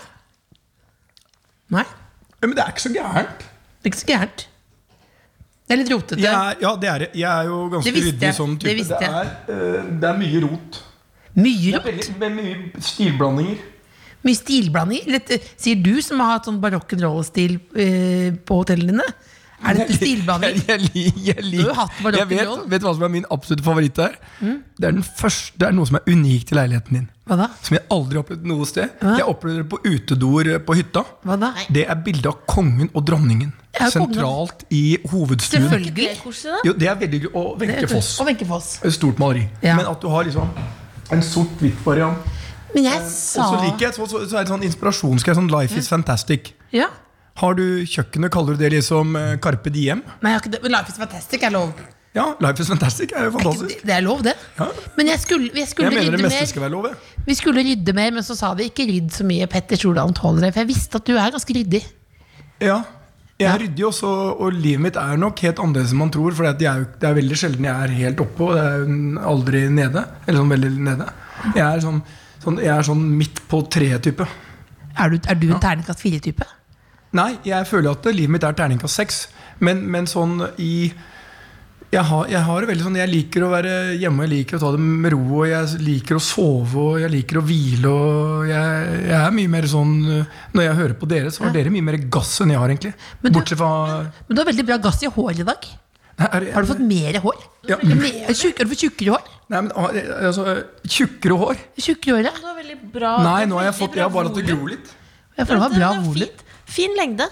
Nei. 1.74 1.84
Ja, 1.86 2.48
men 2.48 2.56
det 2.58 2.64
er 2.64 2.74
ikke 2.74 2.84
så 2.86 2.92
gærent. 2.94 3.46
Det 3.82 3.90
er 3.90 3.94
ikke 3.94 4.02
så 4.02 4.10
gærent. 4.10 4.48
Det 5.64 5.76
er 5.76 5.80
litt 5.80 5.92
rotete. 5.94 6.22
Jeg 6.22 6.34
er, 6.34 6.58
ja, 6.62 6.72
det 6.78 6.90
er 6.92 7.04
det. 7.06 7.10
Jeg 7.18 7.30
er 7.32 7.50
jo 7.50 7.60
ganske 7.72 7.94
ryddig 7.96 8.32
sånn 8.38 8.58
type. 8.62 8.74
Det 8.78 8.98
det, 9.00 9.10
er, 9.10 9.30
uh, 9.48 9.78
det 10.02 10.10
er 10.10 10.18
mye 10.20 10.42
rot. 10.44 10.80
Mye 11.34 11.54
Det 11.64 11.70
er 11.72 11.78
rot. 11.80 11.88
veldig, 11.88 12.18
med 12.20 12.36
mye 12.38 12.84
stilblandinger. 12.90 13.62
Mye 14.24 14.40
stilblandinger? 14.40 15.14
Litt, 15.16 15.32
eh, 15.34 15.48
sier 15.60 15.80
du 15.84 15.94
som 16.06 16.22
har 16.24 16.36
hatt 16.36 16.50
sånn 16.50 16.60
barokk 16.64 16.94
roll-stil 17.02 17.58
eh, 17.80 18.30
på 18.46 18.60
hotellene 18.62 18.94
dine? 18.94 19.08
Er 19.64 19.80
dette 19.80 19.96
stilbehandling? 19.98 20.62
Jeg, 20.68 20.82
jeg, 21.30 21.46
jeg, 21.56 22.16
jeg 22.18 22.30
vet, 22.30 22.54
vet 22.74 22.86
hva 22.86 22.94
som 22.98 23.06
er 23.08 23.12
min 23.14 23.26
absolutte 23.34 23.66
favoritt 23.66 24.02
her? 24.04 24.16
Mm. 24.40 24.60
Det, 24.78 24.88
er 24.88 24.96
den 25.00 25.06
første, 25.08 25.56
det 25.60 25.68
er 25.70 25.76
noe 25.78 25.90
som 25.90 26.00
er 26.00 26.08
unikt 26.12 26.54
i 26.54 26.58
leiligheten 26.58 27.00
din. 27.00 27.10
Hva 27.30 27.38
da? 27.40 27.48
Som 27.64 27.78
jeg 27.78 27.86
aldri 27.96 28.20
har 28.20 28.26
opplevd 28.26 28.48
noe 28.52 28.68
sted. 28.68 28.96
Hva? 29.00 29.16
Jeg 29.22 29.28
opplevde 29.32 29.64
det 29.64 29.68
på 29.72 29.80
utedoer 29.88 30.52
på 30.68 30.78
hytta. 30.80 31.06
Hva 31.24 31.40
da? 31.40 31.52
Det 31.72 31.86
er 31.88 32.02
bilde 32.06 32.32
av 32.34 32.42
kongen 32.50 32.92
og 32.92 33.06
dronningen. 33.08 33.54
Sentralt 33.74 34.66
i 34.76 34.84
hovedstuen. 35.10 35.70
Selvfølgelig. 35.70 36.10
Jo, 36.68 36.76
det 36.78 36.90
er 36.92 37.00
veldig 37.00 37.22
gøy. 37.26 37.32
Og 37.34 37.54
Wenche 37.64 37.90
Foss. 37.90 38.16
Foss. 38.50 38.72
Et 38.84 38.94
stort 38.94 39.22
maleri. 39.22 39.48
Ja. 39.64 39.78
Men 39.80 39.88
at 39.90 40.04
du 40.04 40.12
har 40.12 40.28
liksom 40.28 40.52
en 41.14 41.24
sort-hvitt 41.26 41.80
variant. 41.86 42.20
Men 42.74 42.90
jeg 42.90 43.02
sa... 43.08 43.46
Og 43.46 43.56
så 43.56 43.64
liker 43.64 43.88
jeg 43.88 43.96
så, 43.96 44.06
så, 44.10 44.24
så 44.30 44.40
er 44.40 44.46
det 44.46 44.54
sånn 44.54 44.68
inspirasjonsgreie. 44.68 45.38
Sånn 45.38 45.50
Life 45.52 45.78
is 45.80 45.90
fantastic. 45.92 46.54
Ja. 46.74 46.90
Har 47.42 47.56
du 47.58 47.64
kjøkkenet, 47.90 48.30
kaller 48.32 48.54
du 48.54 48.62
det 48.62 48.72
liksom 48.76 49.16
eh, 49.18 49.36
Carpe 49.42 49.72
Diem? 49.74 50.04
Nei, 50.22 50.32
jeg 50.32 50.38
har 50.38 50.44
ikke 50.44 50.52
det. 50.54 50.62
Men 50.64 50.72
Life 50.76 50.90
is 50.94 51.00
Fantastic 51.02 51.44
er 51.44 51.54
lov. 51.56 51.74
Ja, 52.14 52.28
Life 52.46 52.62
is 52.62 52.68
fantastic 52.70 53.10
er 53.18 53.24
jo 53.26 53.32
fantastisk. 53.34 53.80
det- 53.82 53.90
er 53.96 54.04
lov, 54.06 54.20
det. 54.22 54.36
Ja. 54.60 54.68
Men 54.98 55.08
jeg 55.10 55.20
skulle, 55.24 55.50
jeg 55.58 55.68
skulle 55.68 55.88
Jeg 55.90 55.96
mener 55.98 56.12
det 56.12 56.20
rydde 56.20 56.28
meste 56.30 56.48
skal 56.52 56.62
mer. 56.62 56.70
være 56.70 56.76
lov. 56.76 56.86
jeg. 56.86 57.24
Vi 57.26 57.34
skulle 57.40 57.64
rydde 57.66 57.94
mer, 57.98 58.12
men 58.12 58.22
så 58.28 58.36
sa 58.38 58.52
de 58.54 58.68
ikke 58.70 58.86
rydd 58.86 59.10
så 59.16 59.26
mye. 59.26 59.48
Petter 59.50 59.76
Stordalen 59.82 60.14
tåler 60.14 60.42
det. 60.46 60.52
For 60.54 60.62
jeg 60.62 60.68
visste 60.70 60.96
at 61.02 61.06
du 61.10 61.16
er 61.18 61.32
ganske 61.34 61.56
ryddig. 61.58 61.82
Ja. 62.62 62.84
Jeg 63.42 63.50
er 63.50 63.60
ryddig 63.66 63.84
også, 63.90 64.06
og 64.40 64.54
livet 64.54 64.80
mitt 64.86 64.96
er 64.96 65.18
nok 65.18 65.40
helt 65.42 65.58
annerledes 65.58 65.92
enn 65.92 65.98
man 66.04 66.12
tror. 66.14 66.32
For 66.38 66.54
det 66.54 66.68
er, 66.70 66.84
jo- 66.84 66.92
det 67.02 67.10
er 67.10 67.16
veldig 67.18 67.36
sjelden 67.42 67.66
jeg 67.66 67.74
er 67.90 67.96
helt 67.98 68.22
oppe, 68.22 68.42
og 68.46 68.54
det 68.54 68.64
er 68.64 68.78
jo 68.86 69.20
aldri 69.34 69.64
nede. 69.74 70.06
Eller 70.28 70.40
sånn 70.40 70.54
veldig 70.54 70.72
nede. 70.86 71.10
Jeg 71.56 71.66
er 71.66 71.80
sånn, 71.82 72.04
sånn, 72.46 72.58
jeg 72.62 72.78
er 72.78 72.84
sånn 72.84 73.02
midt 73.18 73.42
på 73.50 73.64
treet-type. 73.74 74.28
Er 75.02 75.10
du, 75.10 75.18
er 75.28 75.34
du 75.42 75.48
en 75.52 75.60
terningkast 75.60 76.00
fire-type? 76.00 76.46
Nei, 77.14 77.32
jeg 77.46 77.68
føler 77.70 77.94
at 77.94 78.06
livet 78.14 78.34
mitt 78.38 78.46
er 78.48 78.56
terningkast 78.58 78.98
seks. 79.00 79.20
Men, 79.64 79.84
men 79.94 80.08
sånn 80.10 80.40
i 80.58 80.92
jeg 81.94 82.02
har, 82.10 82.24
jeg 82.26 82.42
har 82.42 82.64
det 82.64 82.68
veldig 82.72 82.84
sånn 82.88 82.96
Jeg 82.98 83.10
liker 83.12 83.44
å 83.46 83.52
være 83.52 83.74
hjemme, 84.02 84.24
jeg 84.26 84.32
liker 84.32 84.58
å 84.58 84.62
ta 84.64 84.70
det 84.74 84.80
med 84.82 85.14
ro, 85.14 85.20
og 85.44 85.44
jeg 85.46 85.78
liker 85.86 86.18
å 86.18 86.22
sove, 86.26 86.74
og 86.82 86.96
jeg 87.04 87.12
liker 87.14 87.38
å 87.38 87.44
hvile. 87.46 87.92
Og 87.94 88.48
jeg, 88.50 88.96
jeg 89.12 89.20
er 89.20 89.36
mye 89.38 89.52
mer 89.54 89.68
sånn 89.70 89.92
Når 90.10 90.66
jeg 90.66 90.78
hører 90.80 90.96
på 90.98 91.10
dere, 91.12 91.30
så 91.36 91.46
har 91.46 91.54
dere 91.54 91.74
mye 91.74 91.86
mer 91.86 92.00
gass 92.16 92.32
enn 92.42 92.54
jeg 92.56 92.62
har, 92.64 92.74
egentlig. 92.74 92.96
Men 93.22 93.30
du- 93.36 93.38
Bortsett 93.38 93.62
fra 93.62 93.70
Men 94.10 94.34
du 94.34 94.42
har 94.42 94.50
veldig 94.50 94.66
bra 94.72 94.80
gass 94.88 95.04
i 95.06 95.12
håret 95.14 95.44
i 95.44 95.48
dag. 95.52 95.68
Nei, 96.18 96.28
er, 96.30 96.48
Har 96.56 96.66
du 96.66 96.72
fått 96.74 96.82
mer 96.86 97.20
hår? 97.22 97.38
Ja. 97.70 97.78
Mer, 97.84 98.34
tjukk, 98.38 98.58
har 98.58 98.66
du 98.66 98.74
fått 98.74 98.84
tjukkere 98.88 99.14
hår? 99.16 99.30
Nei, 99.54 99.62
men 99.62 99.72
ah, 99.78 99.94
altså, 100.30 100.44
Tjukkere 100.86 101.38
hår? 101.42 101.62
Tjukkere? 101.78 102.34
Du 102.38 102.46
har 102.50 102.58
veldig 102.58 102.78
bra 102.94 103.14
Nei, 103.26 103.40
nå 103.50 103.58
har 103.62 103.70
jeg 103.70 103.78
fått 103.84 103.98
Jeg 103.98 104.06
har 104.06 104.12
bare 104.14 104.30
hatt 104.30 104.38
det 104.42 104.46
gro 104.50 104.70
litt. 104.70 104.92
Ja, 105.38 105.46
for 105.46 105.56
det 105.56 105.62
var 105.64 105.74
Det 105.74 105.82
bra 105.82 105.94
volum. 106.06 106.42
Fin 106.74 106.94
lengde. 106.98 107.30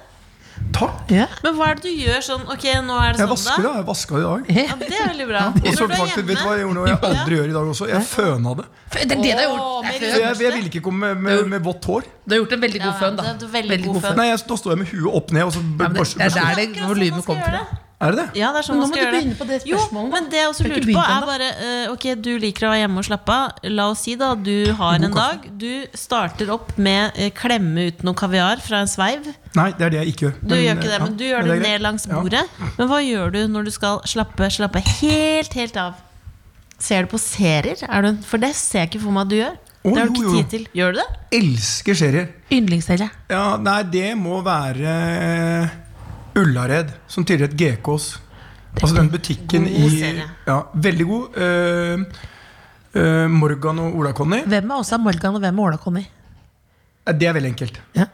Takk. 0.75 1.10
Ja. 1.12 1.25
Men 1.43 1.56
hva 1.58 1.71
er 1.71 1.80
det 1.80 1.89
du 1.89 1.97
gjør 2.06 2.21
sånn 2.23 2.43
Ok, 2.54 2.63
nå 2.86 2.95
er 3.01 3.15
det 3.15 3.23
Jeg 3.23 3.27
sånn, 3.27 3.32
vasker 3.34 3.63
da. 3.65 3.71
Jeg 3.80 3.86
vaska 3.88 4.19
i 4.19 4.21
dag. 4.23 4.51
Ja, 4.62 4.75
det 4.80 4.89
er 4.93 5.10
veldig 5.10 5.27
bra. 5.32 5.41
Og 5.58 5.73
så 5.75 5.88
faktisk, 5.89 6.19
vet 6.30 6.38
du 6.38 6.43
hva 6.45 6.54
jeg 6.56 6.63
gjorde 6.63 6.77
noe 6.77 6.88
Jeg 6.91 6.99
aldri 7.10 7.39
gjør 7.39 7.49
i 7.49 7.56
dag 7.58 7.71
også? 7.73 7.88
Jeg 7.91 8.08
føna 8.12 8.54
det. 8.62 8.65
Det 8.93 9.01
er 9.01 9.10
det 9.10 9.17
du 9.17 9.27
har 9.32 9.43
gjort. 9.47 9.89
Jeg, 9.89 10.21
jeg 10.21 10.39
ville 10.43 10.63
ikke 10.71 10.84
komme 10.86 11.12
med, 11.15 11.23
med, 11.25 11.43
med 11.56 11.65
vått 11.65 11.88
hår. 11.91 12.08
Du 12.23 12.36
har 12.36 12.43
gjort 12.43 12.56
en 12.58 12.63
veldig 12.67 12.82
god 12.86 12.91
Ja, 12.93 12.97
føn, 13.01 13.17
da. 13.19 13.34
det 13.41 13.47
er 13.49 13.54
veldig 13.58 13.80
god 13.88 14.01
føn. 14.06 14.19
Nei, 14.21 14.27
jeg, 14.32 14.43
Da 14.51 14.60
står 14.62 14.75
jeg 14.75 14.84
med 14.84 14.91
huet 14.93 15.17
opp 15.21 15.34
ned, 15.36 15.47
og 15.49 15.56
så 15.58 15.63
Ja, 15.63 15.69
men 15.71 15.82
det, 15.82 15.99
børster 15.99 16.21
det 16.21 16.30
er 16.30 16.38
der 16.38 16.62
Det 16.62 16.67
det 16.77 16.91
volumet 16.93 17.25
kommer 17.25 17.49
fra. 17.49 17.63
Det. 18.01 18.07
Er 18.07 18.11
det 18.11 18.17
det? 18.21 18.39
Ja, 18.41 18.49
det 18.51 18.59
er 18.61 18.65
sånn 18.67 18.79
Men 18.79 18.81
nå 18.81 18.87
man 18.87 18.91
må 18.91 18.95
skal 18.95 19.01
du 19.01 19.05
gjøre 19.05 19.11
det. 19.13 19.21
begynne 19.21 19.37
på 19.39 19.47
det 19.51 19.59
spørsmålet, 19.61 20.07
Jo, 20.07 20.11
men 20.15 20.29
det 20.31 20.39
jeg 20.41 20.49
også 20.49 20.63
Du 20.63 20.69
lurer 20.71 20.85
på, 20.89 21.03
er 21.05 21.25
bare 21.29 21.49
uh, 21.61 21.91
Ok, 21.93 22.05
du 22.25 22.31
liker 22.41 22.65
å 22.67 22.71
være 22.73 22.81
hjemme 22.81 23.01
og 23.03 23.07
slappe 23.07 23.37
av. 23.37 23.63
La 23.77 23.87
oss 23.93 24.03
si 24.07 24.15
da 24.19 24.29
du 24.35 24.55
har 24.81 24.95
en 24.97 25.15
dag. 25.15 25.47
Du 25.61 25.69
starter 25.93 26.51
opp 26.57 26.73
med 26.81 27.17
uh, 27.19 27.29
klemme 27.37 27.87
ut 27.91 28.03
noe 28.07 28.17
kaviar 28.17 28.61
fra 28.65 28.81
en 28.83 28.89
sveiv. 28.91 29.31
Nei, 29.55 29.69
det 29.77 29.85
er 29.87 29.95
det 29.95 29.99
jeg 30.03 30.13
ikke 30.15 30.25
gjør. 30.27 30.37
Du 30.41 30.55
gjør 30.57 30.77
ikke 30.77 30.87
det, 30.89 30.95
ja, 30.97 31.01
men 31.05 31.17
du 31.19 31.25
gjør 31.27 31.41
men 31.45 31.51
det 31.51 31.57
er 31.57 31.65
ned 31.69 31.81
langs 31.87 32.07
Ja. 32.07 32.15
bordet. 32.21 32.45
Men 32.77 32.87
hva 32.89 33.01
gjør 33.05 33.31
du 33.35 33.41
når 33.51 33.67
du 33.67 33.71
skal 33.75 33.99
slappe, 34.09 34.49
slappe 34.51 34.81
helt, 35.01 35.53
helt 35.53 35.77
av? 35.77 35.99
Ser 36.81 37.03
du 37.05 37.11
på 37.13 37.19
serier? 37.21 37.77
Er 37.85 38.01
du, 38.07 38.15
for 38.25 38.41
det 38.41 38.55
ser 38.57 38.87
jeg 38.87 38.95
ikke 38.95 39.03
for 39.03 39.13
meg 39.13 39.27
at 39.27 39.29
du 39.29 39.35
gjør. 39.37 39.59
Oh, 39.83 39.93
det 39.93 40.01
har 40.01 40.09
du 40.09 40.17
ikke 40.17 40.23
jo. 40.29 40.33
tid 40.37 40.49
til. 40.49 40.65
Gjør 40.77 40.91
du 40.93 40.97
det? 41.01 41.05
Elsker 41.37 41.97
serier. 41.97 42.27
Yndlingsserie. 42.53 43.07
Ja, 43.29 43.43
Nei, 43.61 43.79
det 43.93 44.11
må 44.17 44.39
være 44.45 44.91
eh, 45.25 45.71
Ullared, 46.39 46.94
som 47.08 47.26
tidligere 47.26 47.52
het 47.52 47.58
GKs. 47.60 48.06
Altså 48.80 48.96
den 48.96 49.10
butikken 49.12 49.65
God 49.67 49.91
i. 49.98 50.13
Ja, 50.48 50.62
Veldig 50.74 51.06
god. 51.10 51.36
Uh, 51.36 52.06
uh, 52.96 53.28
Morgan 53.28 53.80
og 53.84 53.98
Ola-Conny. 54.00 54.44
Hvem 54.48 54.72
er 54.72 54.78
også 54.80 55.00
Morgan, 55.02 55.36
og 55.36 55.44
hvem 55.44 55.60
er 55.60 55.67
Åla-Conny? 55.72 56.06
Eh, 57.08 57.13
Det 57.13 57.28
er 57.28 57.34
veldig 57.34 57.52
enkelt. 57.52 57.82
Ja. 57.98 58.06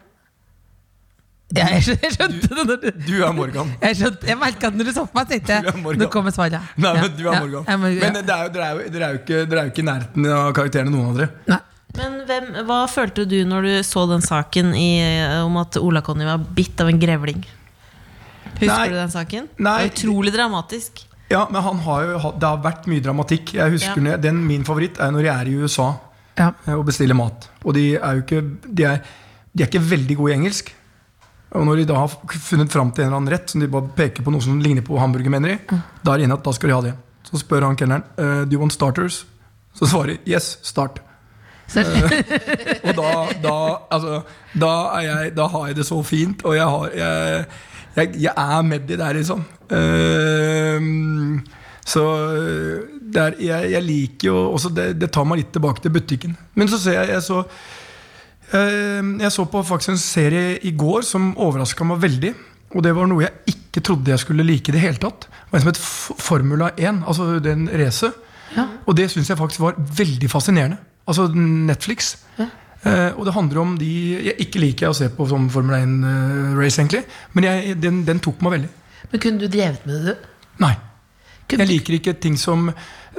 Ja, 1.55 1.67
jeg 1.77 1.83
skjønte, 1.87 2.47
det. 2.49 2.65
når 2.67 2.81
du- 2.81 2.91
Du 3.07 3.23
er 3.23 3.31
Morgan. 3.33 3.69
Jeg, 3.81 3.95
skjønte, 3.95 4.27
jeg 4.27 4.37
merka 4.37 4.69
det 4.69 4.77
når 4.81 4.85
du 4.89 4.91
så 4.97 5.05
på 5.07 5.15
meg, 5.15 5.27
tenkte 5.29 5.47
jeg 5.61 5.97
Nå 6.01 6.09
kommer 6.11 6.31
svaret. 6.35 6.59
Nei, 6.75 6.93
men 6.93 7.13
du 7.15 7.23
er 7.23 7.33
ja, 7.33 7.39
Morgan. 7.39 7.63
ja. 7.67 7.77
Men 7.77 8.13
det 8.25 8.33
er 8.35 8.43
jo, 8.43 8.49
dere, 8.51 8.65
er 8.65 8.81
er 8.81 9.03
er 9.07 9.63
jo 9.63 9.71
ikke 9.71 9.79
i 9.79 9.87
nærheten 9.87 10.25
av 10.33 10.53
karakterene, 10.53 10.91
noen 10.91 11.09
av 11.13 11.17
dere. 11.21 11.29
Nei. 11.47 11.59
Men 11.97 12.17
hvem, 12.27 12.49
hva 12.67 12.81
følte 12.91 13.23
du 13.25 13.37
når 13.45 13.61
du 13.63 13.83
så 13.87 14.03
den 14.09 14.21
saken 14.21 14.73
i, 14.75 14.89
om 15.41 15.55
at 15.57 15.77
Ola 15.77 16.01
Conny 16.01 16.25
var 16.25 16.37
bitt 16.37 16.79
av 16.81 16.89
en 16.91 16.99
grevling? 16.99 17.45
Husker 18.57 18.73
Nei. 18.73 18.87
du 18.89 18.95
den 18.97 19.13
saken? 19.13 19.47
Nei. 19.57 19.77
Det 19.77 19.89
var 19.89 19.93
utrolig 19.93 20.33
dramatisk. 20.33 21.03
Ja, 21.29 21.43
men 21.51 21.61
han 21.61 21.79
har 21.83 22.03
jo, 22.05 22.31
Det 22.39 22.47
har 22.47 22.57
vært 22.63 22.87
mye 22.87 23.03
dramatikk. 23.03 23.53
Jeg 23.53 23.71
husker 23.71 24.01
Ja. 24.07 24.17
den, 24.17 24.45
Min 24.47 24.63
favoritt 24.63 24.99
er 24.99 25.11
når 25.11 25.23
jeg 25.23 25.35
er 25.35 25.47
i 25.51 25.55
USA 25.63 25.93
Ja. 26.37 26.53
eh, 26.65 26.73
og 26.73 26.85
bestiller 26.85 27.15
mat. 27.15 27.49
Og 27.65 27.73
de 27.73 27.95
er 27.95 28.15
jo 28.15 28.21
ikke 28.23 28.41
De 28.73 28.83
er, 28.83 29.01
de 29.55 29.63
er 29.63 29.67
ikke 29.67 29.81
veldig 29.89 30.17
gode 30.17 30.31
i 30.31 30.37
engelsk. 30.37 30.73
Og 31.51 31.65
når 31.65 31.75
de 31.77 31.85
da 31.85 31.95
har 31.95 32.07
funnet 32.29 32.69
fram 32.71 32.91
til 32.91 33.03
en 33.03 33.07
eller 33.07 33.17
annen 33.17 33.31
rett 33.31 33.49
som 33.49 33.61
de 33.61 33.67
bare 33.67 33.87
peker 33.95 34.23
på 34.23 34.31
noe 34.31 34.41
som 34.41 34.59
ligner 34.59 34.81
på 34.81 34.97
hamburger, 34.99 35.29
mener 35.29 35.49
de, 35.55 35.81
da 36.03 36.13
er 36.13 36.17
det 36.17 36.23
inne 36.27 36.33
at 36.33 36.43
da 36.43 36.51
skal 36.51 36.69
de 36.69 36.75
ha 36.75 36.81
det. 36.81 36.93
Så 37.23 37.39
spør 37.39 37.63
han 37.63 37.75
kelneren 37.75 38.03
uh, 38.19 38.43
Do 38.45 38.53
you 38.53 38.59
want 38.59 38.73
starters? 38.73 39.25
Så 39.73 39.87
svarer 39.87 40.17
de 40.17 40.31
yes, 40.31 40.57
start. 40.63 40.99
Uh, 41.67 41.83
og 42.87 42.93
da, 42.95 43.09
da, 43.43 43.55
altså, 43.91 44.21
da, 44.55 44.69
er 44.95 45.01
jeg, 45.01 45.31
da 45.35 45.47
har 45.51 45.65
jeg 45.67 45.75
det 45.75 45.85
så 45.85 45.97
fint, 46.03 46.45
og 46.47 46.55
jeg, 46.55 46.63
har, 46.63 46.85
jeg, 46.95 47.45
jeg, 47.97 48.13
jeg 48.21 48.33
er 48.33 48.65
med 48.65 48.87
de 48.89 48.97
der, 48.99 49.17
liksom. 49.17 49.43
Uh, 49.71 51.39
så 51.87 52.03
det 53.07 53.21
er, 53.23 53.35
jeg, 53.39 53.71
jeg 53.71 53.83
liker 53.85 54.27
jo 54.27 54.35
også 54.51 54.71
det, 54.75 54.89
det 54.99 55.09
tar 55.15 55.27
meg 55.27 55.41
litt 55.41 55.53
tilbake 55.55 55.83
til 55.83 55.93
butikken. 55.95 56.35
Men 56.59 56.69
så 56.71 56.79
ser 56.81 56.99
jeg 56.99 57.15
jeg 57.15 57.23
så, 57.25 57.41
uh, 58.53 59.13
jeg 59.23 59.33
så 59.33 59.47
på 59.49 59.63
faktisk 59.65 59.95
en 59.95 60.01
serie 60.03 60.57
i 60.67 60.75
går 60.77 61.07
som 61.07 61.33
overraska 61.33 61.87
meg 61.87 62.03
veldig. 62.03 62.33
Og 62.75 62.83
det 62.83 62.91
var 62.95 63.07
noe 63.07 63.23
jeg 63.23 63.55
ikke 63.55 63.83
trodde 63.85 64.11
jeg 64.11 64.19
skulle 64.19 64.45
like 64.45 64.71
i 64.71 64.75
det 64.75 64.83
hele 64.83 64.99
tatt. 65.01 65.29
Det 65.31 65.51
var 65.51 65.59
en 65.59 65.65
som 65.65 65.71
het 65.71 65.83
Formula 66.27 66.71
1, 66.75 67.03
altså 67.07 67.37
den 67.43 67.69
racet. 67.71 68.23
Og 68.87 68.95
det 68.97 69.09
syns 69.11 69.29
jeg 69.31 69.39
faktisk 69.39 69.63
var 69.63 69.79
veldig 69.97 70.29
fascinerende. 70.31 70.77
Altså 71.07 71.27
Netflix. 71.31 72.15
Eh, 72.39 72.49
og 72.85 73.23
det 73.25 73.33
handler 73.33 73.59
om 73.61 73.71
de 73.79 73.87
Jeg 74.29 74.35
ikke 74.45 74.59
liker 74.61 74.85
jeg 74.85 74.93
å 74.93 74.97
se 74.97 75.07
på 75.11 75.25
som 75.27 75.49
Formel 75.51 75.79
1-race, 75.81 76.77
egentlig. 76.81 77.03
Men 77.33 77.47
jeg, 77.49 77.77
den, 77.81 78.03
den 78.07 78.21
tok 78.23 78.43
meg 78.45 78.59
veldig. 78.59 78.69
Men 79.11 79.23
kunne 79.23 79.41
du 79.41 79.47
drevet 79.51 79.87
med 79.87 80.05
det, 80.05 80.13
du? 80.13 80.29
Nei. 80.63 80.75
Kunne 81.47 81.63
Jeg 81.63 81.77
liker 81.77 81.97
ikke 81.97 82.13
ting 82.19 82.37
som 82.39 82.71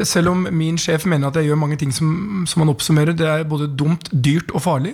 Selv 0.04 0.30
om 0.34 0.46
min 0.54 0.76
sjef 0.78 1.06
mener 1.10 1.30
at 1.30 1.38
jeg 1.40 1.48
gjør 1.48 1.58
mange 1.58 1.78
ting 1.80 1.92
som, 1.94 2.44
som 2.46 2.62
han 2.62 2.70
oppsummerer, 2.70 3.16
det 3.18 3.26
er 3.26 3.46
både 3.48 3.66
dumt, 3.74 4.10
dyrt 4.12 4.52
og 4.54 4.62
farlig, 4.62 4.92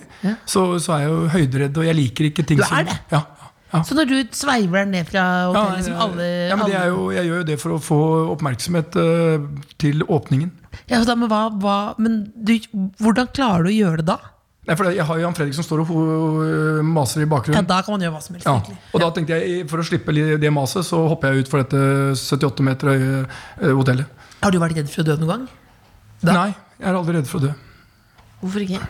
så, 0.48 0.79
så 0.81 0.94
er 0.94 1.03
jeg 1.03 1.11
jo 1.11 1.18
høyderedd, 1.35 1.81
og 1.83 1.88
jeg 1.90 1.96
liker 1.98 2.29
ikke 2.31 2.44
ting 2.48 2.62
Du 2.62 2.64
som 2.64 2.79
er 2.79 2.87
det? 2.88 2.94
Ja, 3.12 3.20
ja. 3.74 3.83
Så 3.85 3.98
når 3.98 4.09
du 4.09 4.14
sveiver 4.33 4.85
deg 4.85 4.94
ned 4.94 5.11
fra 5.11 5.24
Ja, 5.53 5.64
som 5.85 6.00
alle, 6.07 6.29
ja, 6.48 6.57
men 6.57 6.70
det 6.70 6.77
er 6.79 6.87
alle 6.87 6.94
jo, 6.94 7.11
jeg 7.12 7.29
gjør 7.29 7.42
jo 7.42 7.46
det 7.50 7.59
for 7.61 7.77
å 7.77 7.81
få 7.85 8.00
oppmerksomhet 8.33 8.96
uh, 8.96 9.44
til 9.83 10.00
åpningen. 10.09 10.55
ja, 10.88 11.03
da, 11.05 11.18
men 11.18 11.29
hva, 11.29 11.42
hva, 11.61 11.79
men 12.00 12.22
du, 12.33 12.55
Hvordan 13.03 13.29
klarer 13.37 13.68
du 13.68 13.74
å 13.74 13.77
gjøre 13.77 14.00
det 14.00 14.09
da? 14.14 14.18
Nei, 14.64 14.77
for 14.81 14.88
Jeg 14.88 15.05
har 15.05 15.18
Jan 15.20 15.35
Fredrik 15.37 15.57
som 15.59 15.66
står 15.66 15.83
og 15.85 16.38
maser 16.88 17.24
i 17.24 17.29
bakgrunnen. 17.29 17.61
Ja. 17.61 17.68
Da 17.68 17.83
kan 17.85 17.92
man 17.96 18.05
gjøre 18.07 18.14
hva 18.16 18.22
som 18.24 18.37
helst. 18.38 18.48
Ja, 18.48 18.81
og 18.94 19.03
da 19.03 19.11
tenkte 19.12 19.37
jeg 19.37 19.66
For 19.68 19.83
å 19.83 19.85
slippe 19.85 20.14
det 20.40 20.53
maset, 20.55 20.87
så 20.88 21.03
hopper 21.11 21.35
jeg 21.35 21.44
ut 21.44 21.53
for 21.53 21.61
dette 21.61 21.83
78 22.16 22.64
meter 22.64 22.92
høye 22.94 23.12
eh, 23.27 23.74
hotellet. 23.77 24.24
Har 24.40 24.55
du 24.55 24.61
vært 24.62 24.79
redd 24.81 24.88
for 24.92 25.05
å 25.05 25.09
dø 25.11 25.18
noen 25.20 25.33
gang? 25.35 25.46
Da- 26.24 26.33
Nei, 26.38 26.50
jeg 26.81 26.88
er 26.88 26.96
aldri 26.96 27.18
redd 27.18 27.29
for 27.29 27.42
å 27.42 27.48
dø. 27.48 27.53
Hvorfor 28.40 28.64
ikke? 28.64 28.81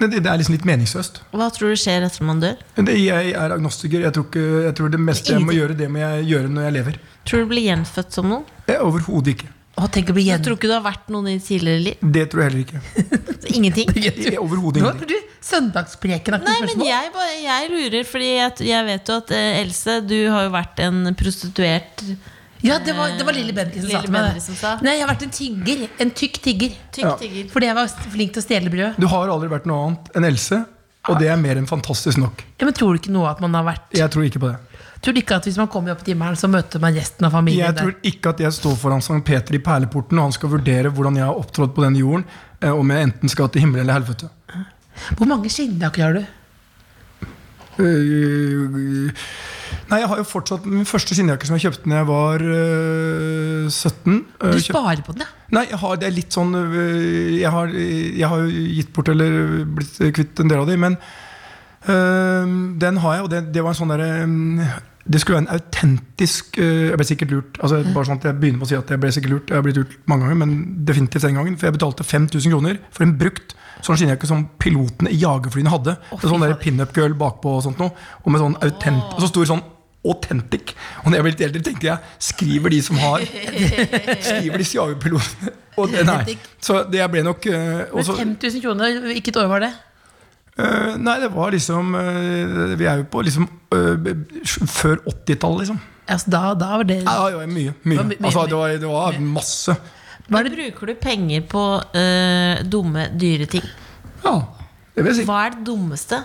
Det, 0.00 0.08
det 0.24 0.24
er 0.32 0.38
liksom 0.40 0.54
litt 0.56 0.64
meningsløst. 0.64 1.20
Hva 1.36 1.50
tror 1.52 1.74
du 1.74 1.76
skjer 1.76 2.06
etter 2.06 2.24
man 2.24 2.40
dør? 2.40 2.56
Det, 2.80 2.94
jeg 2.96 3.34
er 3.36 3.52
agnostiker. 3.52 4.00
Jeg 4.06 4.14
tror, 4.16 4.28
ikke, 4.30 4.44
jeg 4.64 4.76
tror 4.78 4.92
det 4.94 5.00
meste 5.04 5.34
jeg 5.36 5.44
må 5.44 5.52
gjøre, 5.52 5.76
det 5.76 5.90
må 5.92 6.00
jeg 6.00 6.24
gjøre 6.30 6.52
når 6.56 6.68
jeg 6.70 6.76
lever. 6.78 7.00
Tror 7.28 7.42
du 7.42 7.44
du 7.44 7.50
blir 7.52 7.66
gjenfødt 7.68 8.16
som 8.16 8.30
noen? 8.32 8.46
Overhodet 8.80 9.34
ikke. 9.36 9.50
Å, 9.80 9.86
tenk 9.88 10.10
å 10.12 10.14
bli 10.16 10.26
Jeg 10.26 10.34
gjen... 10.36 10.42
tror 10.44 10.56
ikke 10.58 10.68
du 10.68 10.74
har 10.76 10.82
vært 10.84 11.06
noen 11.14 11.28
i 11.32 11.36
tidligere 11.40 11.80
liv? 11.86 12.02
Det 12.16 12.24
tror 12.32 12.42
jeg 12.42 12.50
heller 12.50 12.64
ikke. 12.66 12.80
Ingenting? 13.56 13.88
Overhodet 14.40 14.82
Nå 14.84 14.90
ingenting. 14.90 15.06
er 15.06 15.08
du 15.08 15.46
søndagsprekenaktig 15.50 16.46
Nei, 16.50 16.56
men 16.60 16.68
spørsmål. 16.74 16.90
jeg, 16.90 17.12
bare, 17.14 17.38
jeg 17.44 17.70
lurer, 17.72 18.04
fordi 18.10 18.28
jeg, 18.36 18.66
jeg 18.70 18.86
vet 18.90 19.08
jo 19.12 19.16
at 19.22 19.32
eh, 19.38 19.60
Else, 19.62 19.96
du 20.10 20.18
har 20.34 20.44
jo 20.46 20.52
vært 20.54 20.82
en 20.84 21.00
prostituert 21.18 22.04
Ja, 22.62 22.76
det 22.84 22.92
var, 22.98 23.14
det 23.16 23.24
var 23.24 23.32
Lille 23.38 23.54
Bendriss 23.56 23.86
som 23.86 23.94
sa 23.96 24.02
til 24.04 24.12
meg 24.12 24.26
Bendriss 24.28 24.48
som 24.52 24.58
sa. 24.60 24.74
det. 24.76 24.84
Nei, 24.86 24.94
jeg 24.98 25.06
har 25.06 25.10
vært 25.14 25.24
en 25.24 25.32
tigger. 25.38 25.86
En 26.04 26.10
tykk 26.22 26.40
tigger. 26.44 26.74
tykk 26.92 27.06
Ja. 27.08 27.14
tigger. 27.22 27.48
Fordi 27.54 27.70
jeg 27.70 27.78
var 27.80 27.94
flink 28.12 28.34
til 28.36 28.42
å 28.42 28.44
stjele 28.44 28.72
brød. 28.74 29.00
Du 29.00 29.08
har 29.08 29.32
aldri 29.32 29.48
vært 29.54 29.66
noe 29.70 29.86
annet 29.88 30.10
enn 30.20 30.28
Else, 30.28 30.58
og 31.08 31.16
det 31.22 31.30
er 31.32 31.38
mer 31.40 31.56
enn 31.56 31.66
fantastisk 31.70 32.20
nok. 32.20 32.44
Ja, 32.60 32.66
men 32.68 32.76
Tror 32.76 32.92
du 32.92 33.00
ikke 33.00 33.14
noe 33.14 33.30
at 33.32 33.40
man 33.40 33.56
har 33.56 33.64
vært 33.72 33.96
Jeg 33.96 34.12
tror 34.12 34.28
ikke 34.28 34.42
på 34.44 34.50
det. 34.52 34.58
Tror 35.00 35.16
du 35.16 35.20
ikke 35.22 35.38
at 35.40 35.46
hvis 35.48 35.56
man 35.56 35.68
kommer 35.72 35.94
opp 35.94 36.02
i 36.04 36.10
timmeren, 36.10 36.36
så 36.36 36.48
møter 36.52 36.82
man 36.82 36.92
resten 36.96 37.24
av 37.24 37.32
familien 37.32 37.70
Jeg 37.70 37.76
tror 37.78 37.94
ikke 38.10 38.32
at 38.34 38.42
jeg 38.44 38.52
står 38.52 38.74
foran 38.82 39.04
Sankt 39.04 39.24
Peter 39.28 39.56
i 39.56 39.62
perleporten 39.64 40.18
og 40.20 40.28
han 40.28 40.34
skal 40.36 40.52
vurdere 40.52 40.92
hvordan 40.92 41.16
jeg 41.16 41.24
har 41.24 41.40
opptrådt 41.40 41.72
på 41.76 41.86
denne 41.86 42.02
jorden, 42.02 42.26
eh, 42.60 42.68
om 42.74 42.92
jeg 42.92 43.08
enten 43.08 43.32
skal 43.32 43.48
til 43.48 43.64
himmel 43.64 43.80
eller 43.80 43.96
helvete. 43.96 44.28
Hvor 45.16 45.30
mange 45.30 45.48
skinnjakker 45.52 46.04
har 46.04 46.18
du? 46.18 46.26
Øh, 47.80 49.14
Nei, 49.90 49.98
jeg 50.02 50.08
har 50.10 50.20
jo 50.20 50.26
fortsatt 50.26 50.66
min 50.70 50.86
første 50.86 51.16
skinnjakke 51.16 51.48
som 51.48 51.56
jeg 51.56 51.64
kjøpte 51.68 51.90
da 51.90 51.96
jeg 52.00 52.08
var 52.10 52.44
øh, 52.44 53.66
17. 53.70 54.18
Øh, 54.42 54.52
Du 54.52 54.60
sparer 54.62 55.02
på 55.06 55.14
den, 55.16 55.24
ja. 55.24 55.30
Nei, 55.56 55.64
jeg 55.70 55.80
har, 55.82 55.96
det 55.98 56.06
er 56.10 56.14
litt 56.14 56.36
sånn 56.36 56.52
øh, 56.54 57.40
jeg 57.40 57.50
har, 57.50 57.72
jeg 57.74 58.30
har 58.30 58.44
gitt 58.50 58.92
bort 58.94 59.10
eller 59.10 59.64
blitt 59.78 59.98
kvitt 60.14 60.42
en 60.44 60.52
del 60.52 60.62
av 60.62 60.68
de, 60.70 60.76
men 60.78 60.98
den 61.88 63.00
har 63.00 63.14
jeg, 63.14 63.22
og 63.24 63.30
det, 63.32 63.44
det 63.54 63.62
var 63.64 63.72
en 63.72 63.78
sånn 63.78 63.92
derre 63.94 64.08
øh, 64.26 64.78
det 65.10 65.20
skulle 65.20 65.38
være 65.38 65.46
en 65.46 65.54
autentisk 65.56 66.58
øh, 66.58 66.88
Jeg 66.90 66.98
ble 66.98 67.06
sikkert 67.08 67.30
lurt. 67.30 67.58
Altså, 67.62 67.80
bare 67.94 68.06
sånn 68.06 68.20
at 68.20 68.26
Jeg 68.28 68.36
begynner 68.40 68.60
med 68.60 68.66
å 68.66 68.70
si 68.70 68.76
at 68.78 68.92
jeg 68.92 69.00
ble 69.02 69.12
sikkert 69.14 69.32
lurt. 69.32 69.50
Jeg 69.50 69.58
har 69.58 69.64
blitt 69.64 69.80
lurt 69.80 69.96
mange 70.10 70.26
ganger, 70.26 70.38
men 70.42 70.52
definitivt 70.86 71.26
den 71.26 71.40
gangen. 71.40 71.56
For 71.58 71.70
jeg 71.70 71.78
betalte 71.78 72.06
5000 72.06 72.54
kroner 72.54 72.78
for 72.92 73.06
en 73.06 73.16
brukt 73.18 73.56
sånn 73.80 73.96
skinnjakke 73.96 74.28
som 74.28 74.44
pilotene 74.60 75.10
i 75.10 75.18
jagerflyene 75.22 75.72
hadde. 75.72 75.96
Oh, 76.12 76.22
sånn 76.22 76.44
der 76.44 76.58
pinup 76.60 76.92
girl 76.96 77.16
bakpå 77.18 77.56
og 77.56 77.64
sånt 77.64 77.80
noe. 77.80 77.94
Og 78.22 78.32
med 78.32 78.44
sånn 78.44 78.58
autent, 78.60 79.06
oh. 79.16 79.22
så 79.24 79.30
stor 79.32 79.48
sånn 79.54 79.64
authentic. 80.04 80.74
Og 81.02 81.10
når 81.10 81.18
jeg 81.18 81.24
ble 81.24 81.32
litt 81.34 81.44
eldre, 81.48 81.64
tenkte 81.64 81.90
jeg 81.90 82.14
skriver 82.30 82.76
de 82.76 82.80
som 82.84 83.00
har 83.00 83.24
Skriver 84.30 84.62
disse 84.62 84.78
jagerpilotene 84.78 85.52
Og 85.76 85.92
det, 85.92 86.06
nei. 86.08 86.38
Så 86.56 86.78
det 86.88 87.04
ble 87.12 87.20
nok 87.26 87.44
Men 87.50 87.82
også, 88.00 88.16
5000 88.16 88.64
kroner, 88.64 88.96
hvilket 89.10 89.40
år 89.42 89.50
var 89.50 89.64
det? 89.66 89.74
Øh, 90.60 90.96
Nei, 91.00 91.14
det 91.22 91.30
var 91.34 91.50
liksom 91.54 91.94
uh, 91.96 92.74
Vi 92.78 92.86
er 92.90 93.00
jo 93.00 93.06
på 93.12 93.22
liksom 93.26 93.48
øh, 93.74 94.10
før 94.68 95.00
80-tallet, 95.08 95.64
liksom. 95.64 95.80
Altså, 96.10 96.30
da, 96.34 96.40
da 96.58 96.70
var 96.80 96.86
det 96.88 96.98
Ja, 97.04 97.16
det 97.30 97.36
var 97.38 97.46
mye. 97.46 97.74
mye. 97.84 97.98
var 98.00 98.08
my- 98.10 98.18
Altså, 98.24 98.46
det, 98.50 98.56
var, 98.58 98.68
det 98.82 98.90
var 98.90 99.18
masse. 99.22 99.76
Hva 100.30 100.42
bruker 100.46 100.86
du 100.90 100.94
penger 101.02 101.40
på 101.50 101.62
eh, 101.98 102.60
dumme, 102.70 103.08
dyre 103.18 103.46
ting? 103.50 103.64
Ja, 104.24 104.36
det 104.94 105.04
vil 105.04 105.10
jeg 105.12 105.18
si. 105.22 105.24
Hva 105.28 105.40
er 105.46 105.56
det 105.56 105.64
dummeste? 105.66 106.20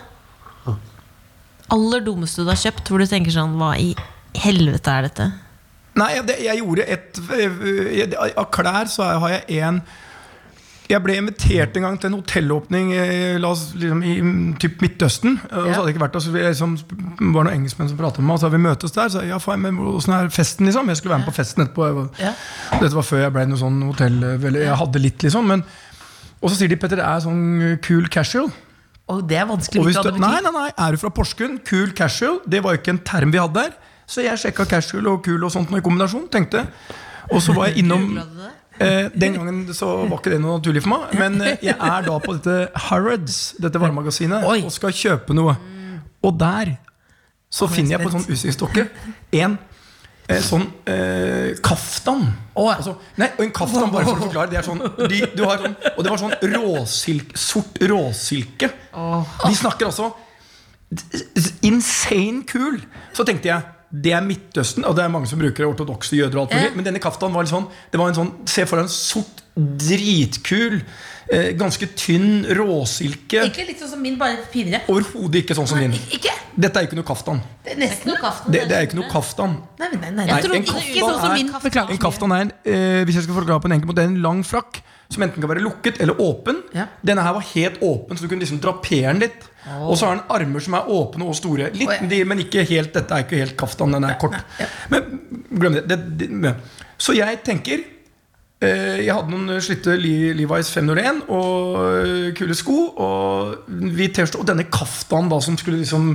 Aller 1.73 2.03
dummeste 2.05 2.43
du 2.45 2.51
har 2.51 2.59
kjøpt, 2.61 2.89
hvor 2.91 3.01
du 3.01 3.07
tenker 3.09 3.33
sånn 3.33 3.55
Hva 3.57 3.71
i 3.81 3.95
helvete 4.37 4.91
er 4.93 5.07
dette? 5.07 5.25
Nei, 5.97 6.09
jeg, 6.17 6.35
jeg 6.45 6.59
gjorde 6.59 6.85
et 6.91 7.21
Av 8.35 8.49
klær 8.53 8.89
så 8.91 9.07
har 9.23 9.37
jeg 9.37 9.61
en 9.65 9.79
Jeg 10.85 11.01
ble 11.01 11.15
invitert 11.17 11.77
en 11.79 11.85
gang 11.87 11.95
til 11.97 12.11
en 12.11 12.17
hotellåpning 12.19 12.91
eh, 12.93 13.37
la 13.41 13.49
oss, 13.55 13.71
liksom, 13.79 14.03
i 14.05 14.15
typ 14.61 14.83
Midtøsten. 14.83 15.39
Og 15.41 15.55
så 15.55 15.71
hadde 15.79 15.85
jeg 15.87 15.95
ikke 15.95 16.03
vært 16.03 16.17
der, 16.17 16.23
så 16.25 16.33
vi, 16.33 16.43
liksom, 16.45 16.75
var 17.33 17.47
noen 17.47 17.53
engelskmenn 17.55 17.89
som 17.89 17.97
pratet 17.97 18.21
med 18.21 18.27
meg. 18.29 18.35
Og 18.35 18.41
så 18.43 18.47
hadde 18.49 18.59
vi 18.59 18.65
møtes 18.67 18.93
der. 18.93 19.09
Så 19.09 19.23
jeg, 19.23 19.31
ja, 19.33 19.39
faen, 19.41 19.63
men 19.63 19.79
hvordan 19.79 20.17
er 20.19 20.29
festen, 20.35 20.69
liksom? 20.69 20.91
Jeg 20.93 20.99
skulle 20.99 21.15
være 21.15 21.23
med 21.23 21.29
på 21.31 21.37
festen 21.39 21.65
etterpå. 21.65 21.87
Var, 21.97 22.11
Ja. 22.21 22.35
Dette 22.75 22.93
var 22.97 23.07
før 23.07 23.23
jeg 23.23 23.33
ble 23.37 23.47
noe 23.49 23.61
sånn 23.63 23.81
hotell... 23.87 24.19
Eller 24.35 24.67
jeg 24.67 24.77
hadde 24.83 25.01
litt, 25.01 25.25
liksom. 25.25 25.49
Men, 25.49 25.65
og 26.41 26.51
så 26.51 26.59
sier 26.59 26.69
de 26.69 26.77
Petter, 26.81 27.01
det 27.01 27.07
er 27.07 27.25
sånn 27.25 27.41
cool 27.87 28.05
casual. 28.13 28.51
Og 29.13 29.25
det 29.29 29.37
er 29.37 29.49
vanskelig 29.49 29.81
å 29.81 29.87
vite 29.87 30.01
hva 30.01 30.13
det 30.13 30.21
nei, 30.21 30.29
betyr. 30.37 30.45
nei, 30.49 30.61
nei, 30.65 30.69
er 30.85 30.95
du 30.95 31.01
fra 31.01 31.11
Porsgrunn? 31.13 31.57
Cool 31.69 31.91
casual. 31.97 32.39
Det 32.49 32.61
var 32.65 32.73
jo 32.73 32.81
ikke 32.81 32.93
en 32.95 33.01
term 33.05 33.33
vi 33.33 33.41
hadde 33.41 33.65
der. 33.65 33.73
Så 34.09 34.21
jeg 34.25 34.37
sjekka 34.41 34.65
casual 34.69 35.09
og 35.09 35.25
cool 35.25 35.45
og 35.45 35.53
sånt 35.53 35.73
i 35.73 35.81
kombinasjon. 35.85 36.27
tenkte 36.33 36.67
Og 37.33 37.41
så 37.41 37.53
var 37.57 37.71
jeg 37.71 37.83
innom? 37.83 38.07
Eh, 38.79 39.11
Den 39.13 39.37
gangen 39.37 39.61
så 39.73 39.91
var 40.07 40.17
ikke 40.19 40.33
det 40.33 40.41
noe 40.43 40.57
naturlig 40.59 40.83
for 40.85 40.95
meg. 40.95 41.13
Men 41.19 41.37
eh, 41.41 41.61
jeg 41.63 41.75
er 41.75 42.07
da 42.07 42.17
på 42.23 42.35
dette 42.37 42.81
Harrods, 42.87 43.55
dette 43.61 43.81
varemagasinet, 43.81 44.43
og 44.45 44.71
skal 44.73 44.95
kjøpe 44.95 45.37
noe. 45.37 45.55
Og 46.25 46.35
der 46.39 46.75
så 47.53 47.69
finner 47.71 47.95
jeg 47.95 48.03
på 48.03 48.09
en 48.09 48.17
sånn 48.17 48.33
utstyrsdokke 48.33 48.87
en 49.37 49.57
eh, 50.27 50.41
sånn 50.43 50.65
eh, 50.91 51.53
kaftan. 51.63 52.25
Altså, 52.57 52.97
nei, 53.21 53.29
og 53.37 53.45
en 53.45 53.53
kaftan, 53.55 53.91
bare 53.93 54.09
for 54.09 54.17
å 54.17 54.25
forklare, 54.25 54.51
det 54.51 54.59
er 54.59 54.67
sånn 54.67 54.81
de, 55.05 55.21
du 55.37 55.45
har 55.45 55.61
sånn, 55.61 55.77
Og 55.93 56.01
det 56.03 56.11
var 56.11 56.23
sånn 56.23 56.35
råsilk, 56.55 57.35
sort 57.39 57.79
råsilke. 57.79 58.71
De 58.91 59.55
snakker 59.55 59.91
altså 59.91 60.11
insane 61.65 62.43
kul. 62.47 62.81
Så 63.15 63.25
tenkte 63.27 63.49
jeg 63.49 63.74
det 63.91 64.11
er 64.13 64.21
Midtøsten, 64.21 64.83
og 64.85 64.95
det 64.95 65.03
er 65.05 65.09
mange 65.13 65.27
som 65.27 65.39
bruker 65.39 65.65
ortodokse 65.67 66.15
jøder. 66.17 66.35
og 66.37 66.47
alt 66.47 66.53
mulig, 66.55 66.69
Ja. 66.69 66.75
Men 66.75 66.85
denne 66.85 66.99
kaftan 66.99 67.31
var 67.33 67.43
litt 67.43 67.51
sånn 67.53 67.67
Det 67.91 67.97
var 67.99 68.07
en 68.09 68.15
sånn, 68.15 68.31
Se 68.49 68.65
for 68.65 68.77
deg 68.77 68.85
en 68.85 68.89
sort, 68.89 69.41
dritkul, 69.55 70.81
eh, 71.31 71.53
ganske 71.55 71.87
tynn 71.95 72.45
råsilke. 72.57 73.45
Ikke 73.47 73.65
litt 73.67 73.79
sånn 73.79 73.89
som 73.93 74.01
min, 74.01 74.17
bare 74.19 74.37
finere. 74.51 74.81
Overhodet 74.91 75.43
ikke 75.43 75.55
sånn 75.55 75.67
som 75.69 75.79
din. 75.79 75.93
Ikke? 76.11 76.33
Dette 76.57 76.79
er 76.79 76.87
ikke 76.87 76.95
noe 76.99 77.07
kaftan. 77.07 77.41
Det 77.63 77.73
er 77.73 77.79
nesten 77.79 78.11
noe 78.11 78.19
kaftan. 78.21 78.51
Det, 78.51 78.67
det 78.69 78.75
er 78.77 78.85
ikke 78.87 78.99
noe 78.99 79.09
kaftan. 79.11 79.55
Nei, 79.79 79.87
nei, 79.91 79.99
nei, 80.01 80.09
nei. 80.09 80.25
Nei, 80.25 80.27
Jeg 80.35 80.43
tror 80.45 80.55
en 80.55 80.63
ikke 80.63 80.73
kaftan 80.75 81.09
sånn 81.09 81.21
som 81.21 81.31
er- 81.31 81.35
min. 81.35 81.89
En 81.95 81.97
kaftan 81.97 82.31
er 82.31 82.41
en, 82.41 82.51
eh, 82.65 83.05
hvis 83.05 83.15
jeg 83.15 83.23
skal 83.23 83.35
forklare 83.35 83.61
på 83.61 83.65
en 83.65 83.71
enkel 83.79 83.87
måte, 83.87 83.95
det 83.95 84.05
er 84.05 84.13
en 84.13 84.21
lang 84.21 84.43
frakk 84.43 84.81
som 85.09 85.23
enten 85.23 85.41
kan 85.41 85.51
være 85.51 85.63
lukket 85.63 85.99
eller 86.03 86.21
åpen. 86.21 86.61
Ja. 86.75 86.87
Denne 87.05 87.25
her 87.25 87.35
var 87.37 87.45
helt 87.53 87.81
åpen, 87.85 88.17
så 88.17 88.25
du 88.25 88.31
kunne 88.31 88.43
liksom 88.43 88.61
drapere 88.63 89.11
den 89.13 89.25
litt. 89.27 89.49
Og 89.85 89.97
så 89.97 90.07
har 90.07 90.17
den 90.17 90.25
armer 90.33 90.61
som 90.61 90.77
er 90.77 90.89
åpne 90.93 91.27
og 91.29 91.37
store. 91.37 91.71
Litt, 91.73 91.89
oh, 91.89 92.13
ja. 92.13 92.25
men 92.29 92.43
ikke 92.43 92.65
helt, 92.69 92.93
dette 92.93 93.15
er 93.15 93.25
ikke 93.25 93.41
helt 93.41 93.57
kaftan, 93.59 93.95
den 93.95 94.05
er 94.05 94.17
kort. 94.21 94.37
Men 94.93 95.21
glem 95.49 95.79
det. 95.79 95.87
det, 95.89 96.29
det 96.29 96.55
så 96.97 97.15
jeg 97.15 97.41
tenker 97.43 97.81
eh, 98.63 99.01
Jeg 99.03 99.11
hadde 99.11 99.33
noen 99.33 99.59
slitte 99.63 99.97
Levi's 99.99 100.71
501 100.71 101.25
og 101.27 101.75
eh, 101.81 102.29
kule 102.37 102.55
sko 102.57 102.77
og 103.03 103.67
hvit 103.67 104.15
T-skjorte. 104.15 104.41
Og 104.43 104.49
denne 104.49 104.67
kaftan 104.71 105.29
da 105.31 105.41
som 105.43 105.59
skulle 105.59 105.81
liksom 105.81 106.13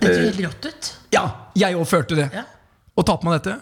Det 0.00 0.10
ser 0.10 0.18
eh, 0.18 0.28
helt 0.32 0.44
rått 0.48 0.70
ut. 0.70 0.92
Ja, 1.14 1.24
jeg 1.56 1.78
òg 1.78 1.86
følte 1.88 2.18
det. 2.18 2.28
Ja. 2.34 2.46
Og 2.96 3.06
ta 3.06 3.16
på 3.20 3.28
meg 3.28 3.38
dette. 3.38 3.60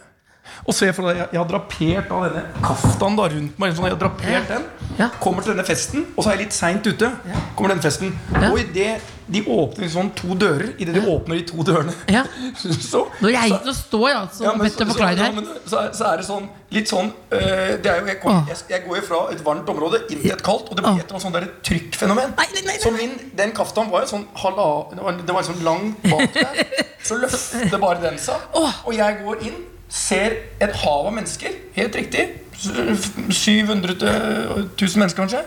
Og 0.66 0.74
se 0.76 0.90
for 0.97 1.09
deg, 1.09 1.18
jeg, 1.22 1.28
jeg 1.32 1.40
har 1.40 1.49
drapert 1.51 2.12
av 2.14 2.26
denne 2.28 2.45
kaftan 2.64 3.16
da 3.18 3.28
rundt 3.32 3.59
meg. 3.61 3.74
Sånn, 3.76 3.88
jeg 3.88 3.97
har 3.97 4.03
drapert 4.05 4.49
den 4.53 4.68
Ja. 4.99 5.09
Kommer 5.20 5.42
til 5.42 5.51
denne 5.57 5.64
festen, 5.66 6.05
og 6.14 6.22
så 6.22 6.30
er 6.30 6.36
jeg 6.36 6.45
litt 6.47 6.55
seint 6.55 6.86
ute. 6.86 7.09
Kommer 7.57 7.74
denne 7.74 7.82
festen 7.82 8.12
Ja. 8.34 8.51
Og 8.53 8.61
idet 8.61 9.01
de 9.26 9.40
åpner 9.49 9.88
sånn 9.88 10.11
to 10.14 10.34
dører, 10.36 10.74
i 10.78 10.84
det 10.84 10.92
de 10.99 11.01
åpner 11.09 11.38
de 11.40 11.45
to 11.49 11.64
dørene 11.64 11.95
Ja. 12.12 12.26
så, 12.61 13.07
Nå, 13.24 13.30
jeg, 13.32 13.49
så, 13.55 13.59
nå 13.64 13.72
står 13.72 14.05
ja, 14.12 14.20
så, 14.28 14.45
ja, 14.45 14.53
men 14.53 14.68
så- 14.70 14.84
så, 14.84 15.09
ja, 15.16 15.30
men 15.32 15.47
så, 15.64 16.05
er- 16.11 16.16
det 16.20 16.26
sånn 16.28 16.49
litt 16.76 16.88
sånn 16.92 17.09
øh, 17.32 17.72
det 17.80 17.86
er 17.88 18.01
jo, 18.03 18.07
jeg, 18.11 18.20
kom, 18.20 18.45
jeg, 18.51 18.57
jeg 18.68 18.84
går 18.86 18.97
jo 19.01 19.03
fra 19.09 19.20
et 19.32 19.42
varmt 19.47 19.68
område 19.72 20.03
inn 20.11 20.20
til 20.20 20.30
et 20.36 20.42
kaldt, 20.45 20.68
og 20.70 20.76
det 20.76 20.84
blir 20.84 21.01
et 21.01 21.14
sånn 21.22 21.32
der 21.32 21.49
trykkfenomen. 21.64 22.34
Nei, 22.36 22.47
nei, 22.55 22.64
nei. 22.68 22.78
Så 22.82 22.90
min, 22.95 23.14
den 23.38 23.53
kaftan 23.57 23.88
var 23.90 24.05
jo 24.05 24.12
sånn 24.12 24.26
halva, 24.42 24.68
det 24.92 25.03
var, 25.32 25.40
en 25.40 25.49
sånn 25.49 25.64
lang 25.64 25.95
bak 26.05 26.34
der. 26.34 26.64
Så 27.09 27.16
løfter 27.20 27.78
bare 27.80 28.01
den 28.03 28.18
seg. 28.18 28.40
Og 28.57 28.92
jeg 28.97 29.18
går 29.24 29.42
inn, 29.49 29.62
ser 29.95 30.38
et 30.62 30.80
hav 30.82 31.07
av 31.09 31.14
mennesker. 31.14 31.53
Helt 31.76 31.99
riktig. 31.99 32.24
700 32.64 33.99
til 34.01 34.09
1000 34.09 35.05
mennesker, 35.05 35.22
kanskje. 35.22 35.45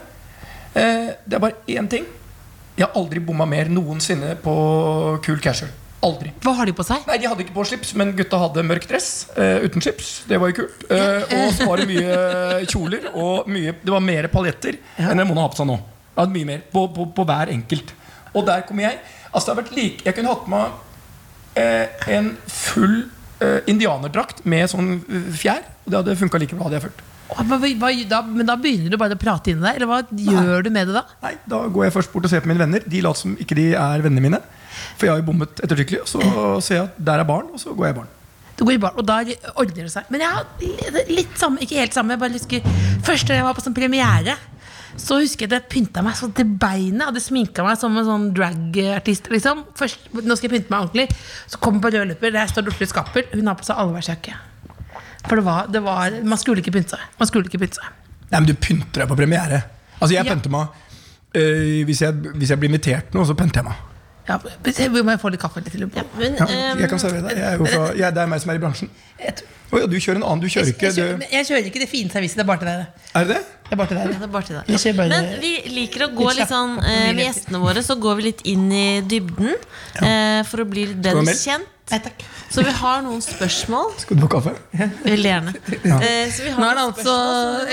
Eh, 0.77 1.11
det 1.25 1.37
er 1.37 1.43
bare 1.43 1.59
én 1.67 1.89
ting. 1.91 2.07
Jeg 2.77 2.85
har 2.85 2.95
aldri 2.99 3.19
bomma 3.23 3.47
mer 3.49 3.71
noensinne 3.73 4.35
på 4.43 4.53
Cool 5.25 5.41
Casual. 5.43 5.71
Aldri. 6.05 6.29
Hva 6.45 6.53
har 6.59 6.69
de 6.69 6.75
på 6.77 6.85
seg? 6.85 7.01
Nei, 7.09 7.17
De 7.17 7.25
hadde 7.25 7.41
ikke 7.41 7.55
på 7.55 7.65
slips, 7.65 7.95
men 7.97 8.11
gutta 8.15 8.37
hadde 8.37 8.63
mørk 8.63 8.85
dress 8.87 9.27
uh, 9.33 9.65
uten 9.65 9.81
slips. 9.81 10.11
Det 10.29 10.37
var 10.37 10.51
jo 10.51 10.59
kult. 10.59 10.83
Uh, 10.91 11.25
og 11.39 11.47
så 11.57 11.65
var 11.65 11.81
det 11.81 11.87
mye 11.89 12.67
kjoler, 12.69 13.07
og 13.17 13.49
mye, 13.49 13.73
det 13.81 13.95
var 13.95 14.03
mer 14.05 14.29
paljetter 14.29 14.77
enn 15.01 15.17
det 15.17 15.25
Mona 15.25 15.47
har 15.47 15.55
på 15.55 15.57
seg 15.57 15.71
nå. 15.71 15.79
Hadde 16.19 16.37
mye 16.37 16.49
mer, 16.51 16.61
på, 16.69 16.85
på, 16.93 17.07
på 17.17 17.25
hver 17.25 17.49
enkelt. 17.55 17.95
Og 18.37 18.45
der 18.45 18.61
kommer 18.69 18.91
jeg. 18.91 19.01
Altså 19.31 19.49
det 19.49 19.55
har 19.55 19.61
vært 19.63 19.75
like, 19.77 20.05
Jeg 20.05 20.17
kunne 20.17 20.35
hatt 20.35 20.47
med 20.53 20.59
meg 20.61 20.85
uh, 21.57 22.13
en 22.13 22.29
full 22.45 22.97
eh, 23.01 23.16
indianerdrakt 23.69 24.43
med 24.45 24.69
sånn 24.71 24.97
eh, 25.05 25.29
fjær. 25.38 25.61
Og 25.85 25.91
det 25.93 25.99
hadde 26.01 26.15
funka 26.19 26.39
like 26.41 26.55
bra, 26.57 26.67
hadde 26.67 26.79
jeg 26.79 26.88
følt. 26.89 27.03
Men, 27.43 27.59
hva, 27.81 27.89
da, 28.07 28.21
men 28.23 28.47
da 28.47 28.55
begynner 28.55 28.93
du 28.93 28.97
bare 28.97 29.17
å 29.17 29.19
prate 29.19 29.51
inni 29.51 29.61
deg? 29.65 29.75
Eller 29.81 29.89
hva 29.89 29.97
gjør 30.09 30.63
du 30.63 30.69
med 30.71 30.88
det 30.88 30.93
da? 30.95 31.03
Nei, 31.25 31.33
Da 31.51 31.59
går 31.67 31.88
jeg 31.89 31.93
først 31.97 32.13
bort 32.13 32.23
og 32.25 32.31
ser 32.31 32.43
på 32.45 32.47
mine 32.53 32.61
venner. 32.63 32.85
De 32.88 33.01
later 33.03 33.19
som 33.19 33.33
ikke 33.43 33.57
de 33.59 33.65
er 33.75 34.05
vennene 34.05 34.23
mine. 34.23 34.39
For 34.97 35.07
jeg 35.07 35.11
har 35.13 35.19
jo 35.21 35.27
bommet 35.27 35.59
ettertrykkelig. 35.65 35.99
og 36.05 36.07
Så 36.07 36.21
ser 36.69 36.79
jeg 36.79 36.85
at 36.88 37.01
der 37.09 37.19
er 37.23 37.27
barn, 37.27 37.49
og 37.53 37.59
så 37.59 37.75
går 37.75 37.89
jeg 37.89 37.97
barn. 37.99 38.13
Du 38.57 38.63
går 38.65 38.73
i 38.73 38.81
barn, 38.81 38.95
og 38.97 39.05
da 39.05 39.19
ordner 39.53 39.83
det 39.85 39.91
seg. 39.93 40.07
Men 40.09 40.23
jeg 40.23 40.29
har 40.33 41.03
litt- 41.11 41.35
samme, 41.38 41.59
ikke 41.61 41.77
helt 41.77 41.93
samme. 41.93 42.15
Jeg 42.15 42.23
bare 42.23 42.33
husker 42.39 42.61
Første 43.05 43.27
gang 43.29 43.38
jeg 43.43 43.45
var 43.45 43.53
på 43.59 43.61
sånn 43.67 43.75
premiere, 43.77 44.33
så 44.97 45.19
husker 45.21 45.45
jeg 45.45 45.51
at 45.51 45.55
jeg 45.61 45.69
pynta 45.71 46.01
meg 46.05 46.15
sånn 46.17 46.33
til 46.37 46.47
beinet. 46.59 47.03
Hadde 47.09 47.21
sminka 47.21 47.63
meg 47.65 47.77
som 47.79 47.95
en 47.99 48.07
sånn 48.07 48.27
dragartist. 48.37 49.29
Liksom. 49.33 49.63
Først, 49.77 50.07
nå 50.17 50.35
skal 50.37 50.49
jeg 50.49 50.55
pynte 50.57 50.73
meg 50.73 50.87
ordentlig. 50.87 51.07
Så 51.47 51.59
kommer 51.61 51.77
jeg 51.79 51.85
på 51.87 51.91
rød 51.95 52.11
løper, 52.13 52.33
der 52.35 52.49
står 52.51 52.65
Dorte 52.67 52.87
Skapper. 52.89 53.27
Hun 53.33 53.47
har 53.51 53.57
på 53.59 53.67
seg 53.67 53.77
allværsjakke. 53.83 54.35
For 55.27 55.35
det 55.39 55.43
var, 55.45 55.67
det 55.67 55.81
var 55.83 56.13
Man 56.23 56.39
skulle 56.39 56.63
ikke 56.63 56.71
pynte 56.77 56.95
seg. 56.95 57.05
Man 57.19 57.27
skulle 57.29 57.49
ikke 57.49 57.59
pynte 57.61 57.81
seg. 57.81 57.93
Nei, 58.31 58.39
men 58.41 58.47
du 58.49 58.55
pynter 58.55 59.03
deg 59.03 59.09
på 59.11 59.17
premiere. 59.19 59.61
Altså, 59.99 60.13
jeg 60.15 60.25
Ja. 60.25 60.33
pynter 60.33 60.49
meg 60.49 60.67
øh, 61.35 61.85
hvis, 61.85 62.01
jeg, 62.01 62.13
hvis 62.35 62.49
jeg 62.49 62.59
blir 62.59 62.69
invitert 62.71 63.13
nå, 63.13 63.23
så 63.25 63.35
pynter 63.37 63.61
jeg 63.61 63.69
meg. 63.69 63.83
Ja, 64.28 64.38
vi 64.43 65.01
må 65.07 65.13
få 65.21 65.30
litt 65.32 65.39
kaffe 65.41 65.61
til 65.63 65.86
å 65.86 65.89
Men, 66.17 66.36
Ja, 66.36 66.45
ehm, 66.45 66.80
jeg 66.84 66.89
kan 66.91 66.99
servere 66.99 67.30
deg. 67.30 67.38
Jeg 67.38 67.47
er 67.53 67.57
jo 67.61 67.65
fra, 67.65 67.86
jeg, 67.95 68.13
det 68.17 68.21
er 68.23 68.28
meg 68.28 68.41
som 68.43 68.51
er 68.51 68.59
i 68.59 68.63
bransjen. 68.63 68.89
Jeg, 69.21 69.34
Å 69.67 69.80
ja, 69.82 69.88
du 69.91 69.95
kjører 69.99 70.19
en 70.21 70.23
annen. 70.23 70.41
Du 70.43 70.47
kjører 70.47 70.67
jeg, 70.69 70.75
ikke 70.78 70.91
kjører, 70.95 71.23
jeg 71.32 71.45
kjører 71.47 71.65
ikke 71.69 71.80
det 71.84 71.88
fine 71.91 72.11
serviset. 72.11 72.38
Det 72.39 72.43
er 72.43 72.47
bare 72.47 72.59
til 72.61 72.67
deg. 72.67 72.78
det. 72.84 73.07
Er 73.19 73.25
det 73.28 73.36
det? 73.36 73.41
Er 73.71 73.80
bare 73.82 73.88
til 73.91 73.97
deg. 73.97 74.11
det 74.13 74.28
er 74.28 74.32
bare 74.36 74.47
til 74.47 74.55
deg. 74.55 74.69
Jeg 74.86 74.95
bare- 74.95 75.09
Men 75.09 75.41
vi 75.41 75.51
liker 75.75 76.05
å 76.05 76.09
gå 76.15 76.28
Litt 76.38 76.47
sånn 76.51 76.78
eh, 76.80 77.13
Med 77.13 77.23
gjestene 77.25 77.59
våre 77.59 77.84
så 77.84 77.97
går 77.99 78.15
vi 78.19 78.23
litt 78.30 78.41
inn 78.47 78.71
i 78.71 78.86
dybden 79.03 79.49
eh, 79.51 80.43
for 80.47 80.63
å 80.63 80.67
bli 80.71 80.86
litt 80.91 81.01
bedre 81.03 81.36
kjent. 81.36 81.67
Nei, 81.91 81.99
takk. 82.03 82.23
Så 82.51 82.63
vi 82.67 82.71
har 82.71 83.01
noen 83.03 83.21
spørsmål. 83.23 83.93
Skal 84.03 84.17
du 84.19 84.23
få 84.25 84.30
kaffe? 84.38 84.53
Veldig 85.03 85.30
gjerne. 85.32 85.53
Eh, 85.55 86.32
så 86.32 86.43
vi 86.43 86.49
har 86.51 86.59
Nå 86.59 86.67
er 86.67 86.75
det 86.75 86.82
noen 86.82 86.91
altså 86.91 87.15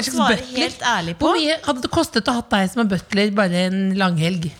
som 0.07 0.18
slags 0.18 0.40
butler. 0.42 0.61
helt 0.62 0.84
ærlig 0.86 1.14
på. 1.18 1.26
Hvor 1.30 1.38
mye 1.38 1.57
hadde 1.66 1.82
det 1.86 1.90
kostet 1.94 2.30
å 2.30 2.34
ha 2.38 2.44
deg 2.55 2.70
som 2.70 2.82
en 2.84 2.90
butler 2.94 3.30
bare 3.34 3.64
en 3.70 3.80
langhelg? 3.98 4.50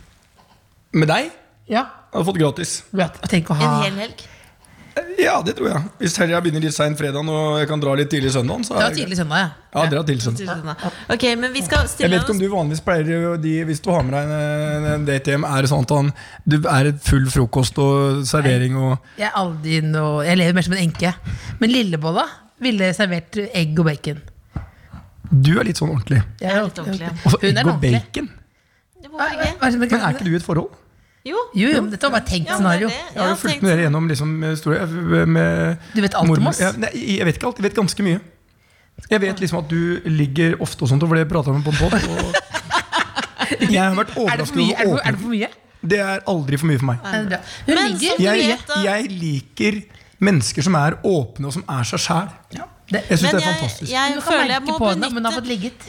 Med 0.95 1.09
deg? 1.11 1.31
Ja. 1.71 1.87
Jeg 2.13 2.19
hadde 2.19 2.29
fått 2.29 2.41
gratis. 2.41 2.79
Tenk 3.31 3.51
å 3.51 3.59
ha 3.59 3.69
En 3.69 3.85
hel 3.89 4.01
helg. 4.05 4.25
Ja, 5.19 5.41
det 5.43 5.57
tror 5.59 5.69
jeg. 5.73 5.81
Hvis 5.99 6.15
helga 6.21 6.39
begynner 6.43 6.63
litt 6.63 6.75
seint 6.77 6.99
fredag 6.99 7.27
og 7.27 7.57
jeg 7.59 7.67
kan 7.67 7.81
dra 7.83 7.95
litt 7.99 8.11
tidlig 8.13 8.31
søndag, 8.35 8.63
så 8.69 8.77
er 8.79 8.93
tidlig 8.95 9.17
søndag, 9.19 9.41
ja. 9.41 9.49
Ja, 9.75 9.87
dra 9.91 10.03
tidlig 10.07 10.23
søndag. 10.23 10.85
Ok, 11.11 11.25
men 11.41 11.51
vi 11.55 11.65
skal 11.67 11.89
Jeg 11.99 12.13
vet 12.13 12.21
ikke 12.21 12.35
om 12.37 12.43
du 12.43 12.47
vanligvis 12.53 12.83
pleier 12.85 13.39
de, 13.43 13.55
Hvis 13.67 13.83
du 13.83 13.91
har 13.91 14.05
med 14.07 14.15
deg 14.15 14.35
en, 14.37 14.87
en 14.93 15.09
date 15.09 15.35
hjem, 15.35 15.47
er 15.49 15.67
det 15.67 15.73
sånn 15.73 15.83
at 15.89 15.95
han, 15.97 16.13
du 16.47 16.57
er 16.71 16.93
full 17.03 17.27
frokost 17.33 17.81
og 17.83 18.23
servering 18.29 18.79
og 18.79 19.19
Jeg 19.19 19.27
er 19.33 19.41
aldri 19.41 19.81
noe 19.89 20.23
Jeg 20.29 20.39
lever 20.39 20.61
mer 20.61 20.69
som 20.69 20.77
en 20.79 20.85
enke. 20.85 21.15
Men 21.59 21.75
Lillebolla 21.75 22.29
ville 22.63 22.93
servert 22.95 23.41
egg 23.51 23.75
og 23.83 23.91
bacon. 23.91 24.23
Du 25.35 25.57
er 25.59 25.67
litt 25.67 25.81
sånn 25.81 25.91
ordentlig. 25.91 26.23
Jeg 26.39 26.55
er 26.55 26.69
litt 26.69 26.79
ordentlig, 26.85 27.11
ja. 27.11 27.35
Er 27.35 27.51
egg 27.51 27.67
og 27.67 27.83
bacon. 27.83 28.31
Men 29.11 29.99
er 29.99 30.11
ikke 30.15 30.29
du 30.29 30.33
i 30.37 30.39
et 30.39 30.47
forhold? 30.47 30.71
Jo. 31.25 31.41
Jo, 31.57 31.71
jo, 31.73 31.81
men 31.81 31.91
dette 31.95 32.05
var 32.05 32.19
bare 32.19 32.29
tenkt 32.29 32.51
Ja, 32.51 32.59
scenario. 32.59 32.89
det. 32.93 33.01
Jeg 33.15 33.23
har 33.23 33.31
jo 33.31 33.37
fulgt 33.41 33.63
med 33.65 33.71
dere 33.73 33.85
gjennom 33.87 34.09
liksom, 34.11 34.33
historie 34.45 34.87
Du 34.87 36.01
vet 36.05 36.15
alt 36.21 36.35
om 36.39 36.49
oss? 36.51 36.61
Jeg, 36.61 36.77
nei, 36.83 36.91
jeg 37.17 37.29
vet 37.31 37.39
ikke 37.39 37.49
alt, 37.49 37.61
jeg 37.63 37.65
vet 37.71 37.79
ganske 37.79 38.05
mye. 38.05 38.21
Jeg 39.11 39.21
vet 39.25 39.41
liksom 39.43 39.59
at 39.63 39.71
du 39.73 40.03
ligger 40.07 40.59
ofte 40.63 40.85
og 40.85 40.93
sånt, 40.93 41.03
og 41.03 41.15
det 41.17 41.25
prata 41.31 41.51
med 41.55 41.63
om 41.63 41.67
på 41.67 41.73
en 41.73 41.81
pod. 41.81 41.95
Jeg 43.61 43.81
har 43.81 43.97
vært 43.97 44.15
Er 44.15 44.21
overrasket? 44.23 44.61
Er 44.61 44.87
over 44.87 44.97
for, 44.97 45.01
er 45.05 45.13
det 45.17 45.21
for 45.21 45.33
mye? 45.33 45.49
Det 45.85 45.99
er 46.01 46.23
aldri 46.33 46.59
for 46.61 46.71
mye 46.71 46.81
for 46.81 46.89
meg. 46.89 47.09
Men 47.67 47.99
Jeg, 48.23 48.59
jeg 48.85 49.11
liker 49.11 49.81
mennesker 50.25 50.65
som 50.65 50.79
er 50.81 50.97
åpne, 51.05 51.51
og 51.51 51.57
som 51.57 51.65
er 51.69 51.89
seg 51.89 52.01
sjæl. 52.05 52.31
Det, 52.85 53.01
Jeg 53.09 53.19
syns 53.19 53.23
Men 53.25 53.33
det 53.33 53.41
er 53.41 53.47
jeg, 53.47 53.57
fantastisk. 53.57 53.91
jeg 53.91 54.15
Du 54.15 54.21
føler 54.21 54.51
jeg 54.53 54.63
må 54.67 54.75
på 54.77 54.89
henne, 54.91 55.09
men. 55.17 55.27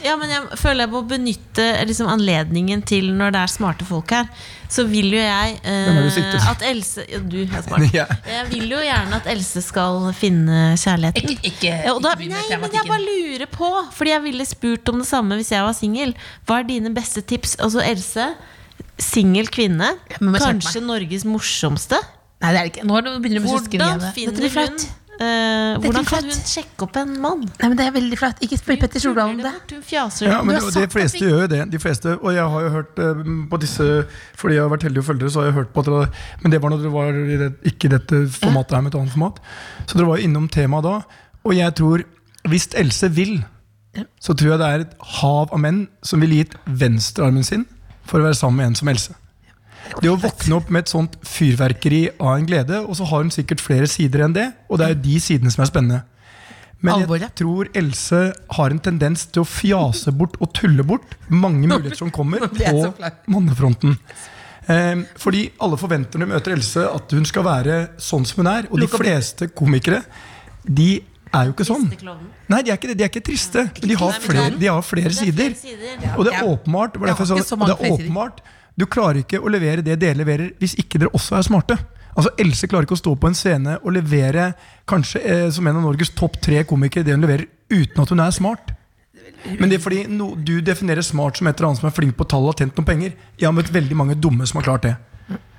Ja, 0.00 0.14
jeg 0.16 0.58
føler 0.60 0.86
jeg 0.86 0.92
må 0.94 1.02
benytte 1.04 1.66
liksom, 1.90 2.08
anledningen 2.08 2.84
til 2.88 3.10
når 3.18 3.34
det 3.34 3.42
er 3.42 3.52
smarte 3.52 3.84
folk 3.88 4.14
her. 4.16 4.30
Så 4.72 4.86
vil 4.88 5.12
jo 5.14 5.20
jeg 5.20 5.58
eh, 5.62 6.48
at 6.50 6.64
Else 6.66 7.04
ja, 7.06 7.20
Du 7.20 7.36
er 7.44 7.62
smart. 7.62 7.84
Ja. 7.98 8.08
Jeg 8.26 8.48
vil 8.50 8.72
jo 8.72 8.80
gjerne 8.80 9.20
at 9.20 9.28
Else 9.30 9.62
skal 9.62 10.08
finne 10.16 10.72
kjærligheten. 10.80 11.36
Ikke, 11.36 11.52
ikke, 11.52 11.76
Ja, 11.84 11.94
da, 12.00 12.16
ikke 12.16 12.32
nei, 12.32 12.60
men 12.64 12.76
jeg 12.80 12.88
bare 12.88 13.04
lurer 13.04 13.46
på, 13.52 13.70
fordi 13.94 14.14
jeg 14.16 14.24
ville 14.26 14.48
spurt 14.48 14.92
om 14.92 15.04
det 15.04 15.08
samme 15.12 15.38
hvis 15.38 15.52
jeg 15.52 15.68
var 15.68 15.76
singel. 15.76 16.16
Hva 16.48 16.62
er 16.62 16.70
dine 16.72 16.96
beste 16.96 17.22
tips? 17.22 17.58
Altså 17.60 17.84
Else, 17.84 18.30
singel 18.98 19.52
kvinne, 19.52 19.92
men 20.18 20.40
kanskje 20.40 20.80
Norges 20.80 21.28
morsomste. 21.28 22.00
Nei, 22.40 22.52
det 22.52 22.56
er 22.56 22.62
det 22.64 22.70
ikke. 22.72 22.86
Nå 22.88 23.02
begynner 23.20 23.42
du 23.42 23.46
med 23.46 23.52
søsken 23.52 23.80
Hvordan 23.80 24.00
igjen. 24.00 24.14
finner 24.16 24.40
Dette 24.40 24.56
blir 24.56 24.72
hun 24.72 25.04
eh, 25.22 25.76
Hvordan 25.82 26.06
kan 26.08 26.26
hun 26.28 26.42
sjekke 26.48 26.86
opp 26.86 26.96
en 27.00 27.14
mann? 27.22 27.44
Nei, 27.46 27.68
men 27.70 27.76
det 27.78 27.86
er 27.86 27.94
veldig 27.94 28.18
flaut. 28.20 28.42
Ikke 28.44 28.58
spør 28.60 28.78
Petter 28.82 29.02
Stordalen 29.02 29.38
om 29.38 29.42
det. 29.44 29.52
bort, 29.54 29.74
Hun 29.76 29.84
fjaser 29.86 30.28
Ja, 30.28 30.38
men 30.46 30.58
det, 30.58 30.72
de 30.74 30.86
fleste 30.92 31.22
gjør 31.22 31.44
jo 31.44 31.50
det. 31.52 31.60
De 31.72 31.80
fleste, 31.82 32.14
og 32.18 32.36
jeg 32.36 32.52
har 32.54 32.66
jo 32.66 32.72
hørt 32.76 33.02
uh, 33.02 33.22
på 33.50 33.60
disse 33.62 33.88
Fordi 34.36 34.58
jeg 34.58 34.64
har 34.64 34.72
vært 34.72 34.88
heldig 34.88 35.02
å 35.02 35.08
følge 35.10 35.32
så 35.32 35.42
har 35.42 35.50
jeg 35.50 35.58
hørt 35.60 35.74
på 35.74 35.84
at 35.84 35.90
dere 35.90 36.06
Men 36.42 36.54
det 36.54 36.62
var 36.62 36.74
når 36.74 36.84
dere 36.84 36.94
var 36.94 37.20
i 37.20 37.40
det, 37.42 37.50
ikke 37.72 37.92
dette 37.92 38.22
formatet 38.38 38.78
her, 38.78 38.86
med 38.86 38.94
et 38.94 39.00
annet 39.00 39.16
format. 39.16 39.42
Så 39.86 39.98
dere 39.98 40.10
var 40.10 40.20
jo 40.20 40.30
innom 40.30 40.48
temaet 40.52 40.86
da. 40.86 40.96
Og 41.46 41.54
jeg 41.56 41.76
tror, 41.78 42.02
hvis 42.50 42.68
Else 42.76 43.10
vil, 43.14 43.38
så 44.20 44.34
tror 44.34 44.54
jeg 44.54 44.60
det 44.60 44.72
er 44.72 44.84
et 44.84 44.96
hav 45.20 45.52
av 45.54 45.62
menn 45.62 45.86
som 46.04 46.20
ville 46.22 46.42
gitt 46.42 46.56
venstrearmen 46.66 47.46
sin 47.46 47.64
for 48.06 48.20
å 48.20 48.28
være 48.28 48.38
sammen 48.38 48.60
med 48.60 48.70
en 48.70 48.78
som 48.78 48.90
Else. 48.92 49.16
Det 50.02 50.10
å 50.10 50.16
våkne 50.20 50.56
opp 50.58 50.68
med 50.70 50.84
et 50.84 50.92
sånt 50.92 51.16
fyrverkeri 51.26 52.02
av 52.20 52.34
en 52.36 52.46
glede, 52.48 52.80
og 52.86 52.96
så 52.98 53.06
har 53.08 53.22
hun 53.24 53.30
sikkert 53.34 53.62
flere 53.64 53.86
sider 53.90 54.24
enn 54.26 54.34
det, 54.36 54.48
og 54.68 54.78
det 54.80 54.86
er 54.88 54.94
jo 54.94 55.00
de 55.06 55.16
sidene 55.22 55.50
som 55.54 55.62
er 55.64 55.70
spennende. 55.70 56.02
Men 56.84 57.06
jeg 57.18 57.32
tror 57.38 57.68
Else 57.74 58.18
har 58.58 58.70
en 58.74 58.78
tendens 58.84 59.24
til 59.32 59.42
å 59.42 59.48
fjase 59.48 60.12
bort 60.12 60.36
og 60.44 60.50
tulle 60.54 60.84
bort 60.86 61.14
mange 61.32 61.64
muligheter 61.66 61.96
som 61.96 62.10
kommer 62.12 62.44
på 62.52 62.92
mannefronten. 63.32 63.96
Eh, 64.68 65.02
fordi 65.16 65.44
alle 65.62 65.78
forventer 65.80 66.18
når 66.20 66.26
de 66.28 66.32
møter 66.34 66.52
Else 66.56 66.84
at 66.90 67.14
hun 67.16 67.24
skal 67.28 67.46
være 67.46 67.76
sånn 68.02 68.26
som 68.28 68.42
hun 68.44 68.50
er. 68.52 68.68
Og 68.70 68.82
de 68.82 68.88
fleste 68.92 69.48
komikere 69.56 70.02
de 70.66 70.98
er 71.36 71.48
jo 71.48 71.54
ikke 71.56 71.66
sånn. 71.68 71.88
Nei, 72.52 72.60
de 72.62 72.70
er 72.72 72.76
ikke 72.78 72.90
det. 72.92 72.98
De 73.00 73.04
er 73.06 73.10
ikke 73.10 73.24
triste. 73.24 73.64
Men 73.80 73.90
de 73.90 73.96
har 74.00 74.20
flere, 74.22 74.44
er- 74.50 74.58
de 74.60 74.68
har 74.70 74.82
flere 74.86 75.10
er 75.10 75.16
sider. 75.16 75.56
Og 76.16 76.24
det 76.28 76.34
er 76.34 76.44
åpenbart 76.44 76.94
det, 77.00 77.08
er 77.08 77.92
åpenbart 77.96 78.40
Du 78.76 78.84
klarer 78.86 79.22
ikke 79.22 79.40
å 79.40 79.50
levere 79.52 79.84
det 79.84 79.96
dere 80.02 80.18
leverer, 80.20 80.50
hvis 80.60 80.76
ikke 80.80 81.00
dere 81.00 81.12
også 81.16 81.38
er 81.38 81.46
smarte. 81.46 81.76
Altså 82.16 82.32
Else 82.40 82.68
klarer 82.68 82.86
ikke 82.88 82.96
å 82.96 83.00
stå 83.00 83.12
på 83.20 83.28
en 83.28 83.36
scene 83.36 83.76
og 83.82 83.92
levere 83.96 84.50
kanskje 84.88 85.20
eh, 85.24 85.46
som 85.52 85.66
en 85.68 85.78
av 85.80 85.84
Norges 85.84 86.12
topp 86.16 86.38
tre 86.44 86.62
komikere 86.68 87.04
det 87.04 87.16
hun 87.16 87.24
leverer, 87.24 87.48
uten 87.72 88.02
at 88.02 88.12
hun 88.12 88.22
er 88.24 88.36
smart. 88.36 88.72
Men 89.58 89.70
det 89.70 89.78
er 89.78 89.82
fordi 89.84 90.04
no, 90.10 90.30
du 90.36 90.58
definerer 90.64 91.04
smart 91.04 91.38
som 91.38 91.48
et 91.48 91.58
eller 91.58 91.70
annet 91.70 91.82
som 91.82 91.88
er 91.90 91.94
flink 91.96 92.16
på 92.18 92.26
tall 92.28 92.46
og 92.46 92.54
har 92.54 92.62
tjent 92.62 92.78
noen 92.78 92.88
penger. 92.88 93.16
Jeg 93.36 93.48
har 93.48 93.54
møtt 93.56 93.72
veldig 93.74 93.98
mange 93.98 94.16
dumme 94.18 94.46
som 94.48 94.60
har 94.60 94.68
klart 94.70 94.86
det. 94.88 94.94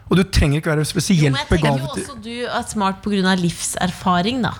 Og 0.07 0.15
du 0.15 0.24
trenger 0.24 0.61
ikke 0.61 0.72
være 0.72 0.86
Jo, 0.86 0.89
spesielt 0.89 1.34
men 1.36 1.41
jeg 1.41 1.49
tenker 1.49 1.68
jo 1.68 1.74
begavet. 1.76 2.03
også 2.05 2.15
du 2.24 2.34
er 2.47 2.68
smart 2.70 3.01
pga. 3.03 3.36
livserfaring, 3.41 4.41
da. 4.45 4.53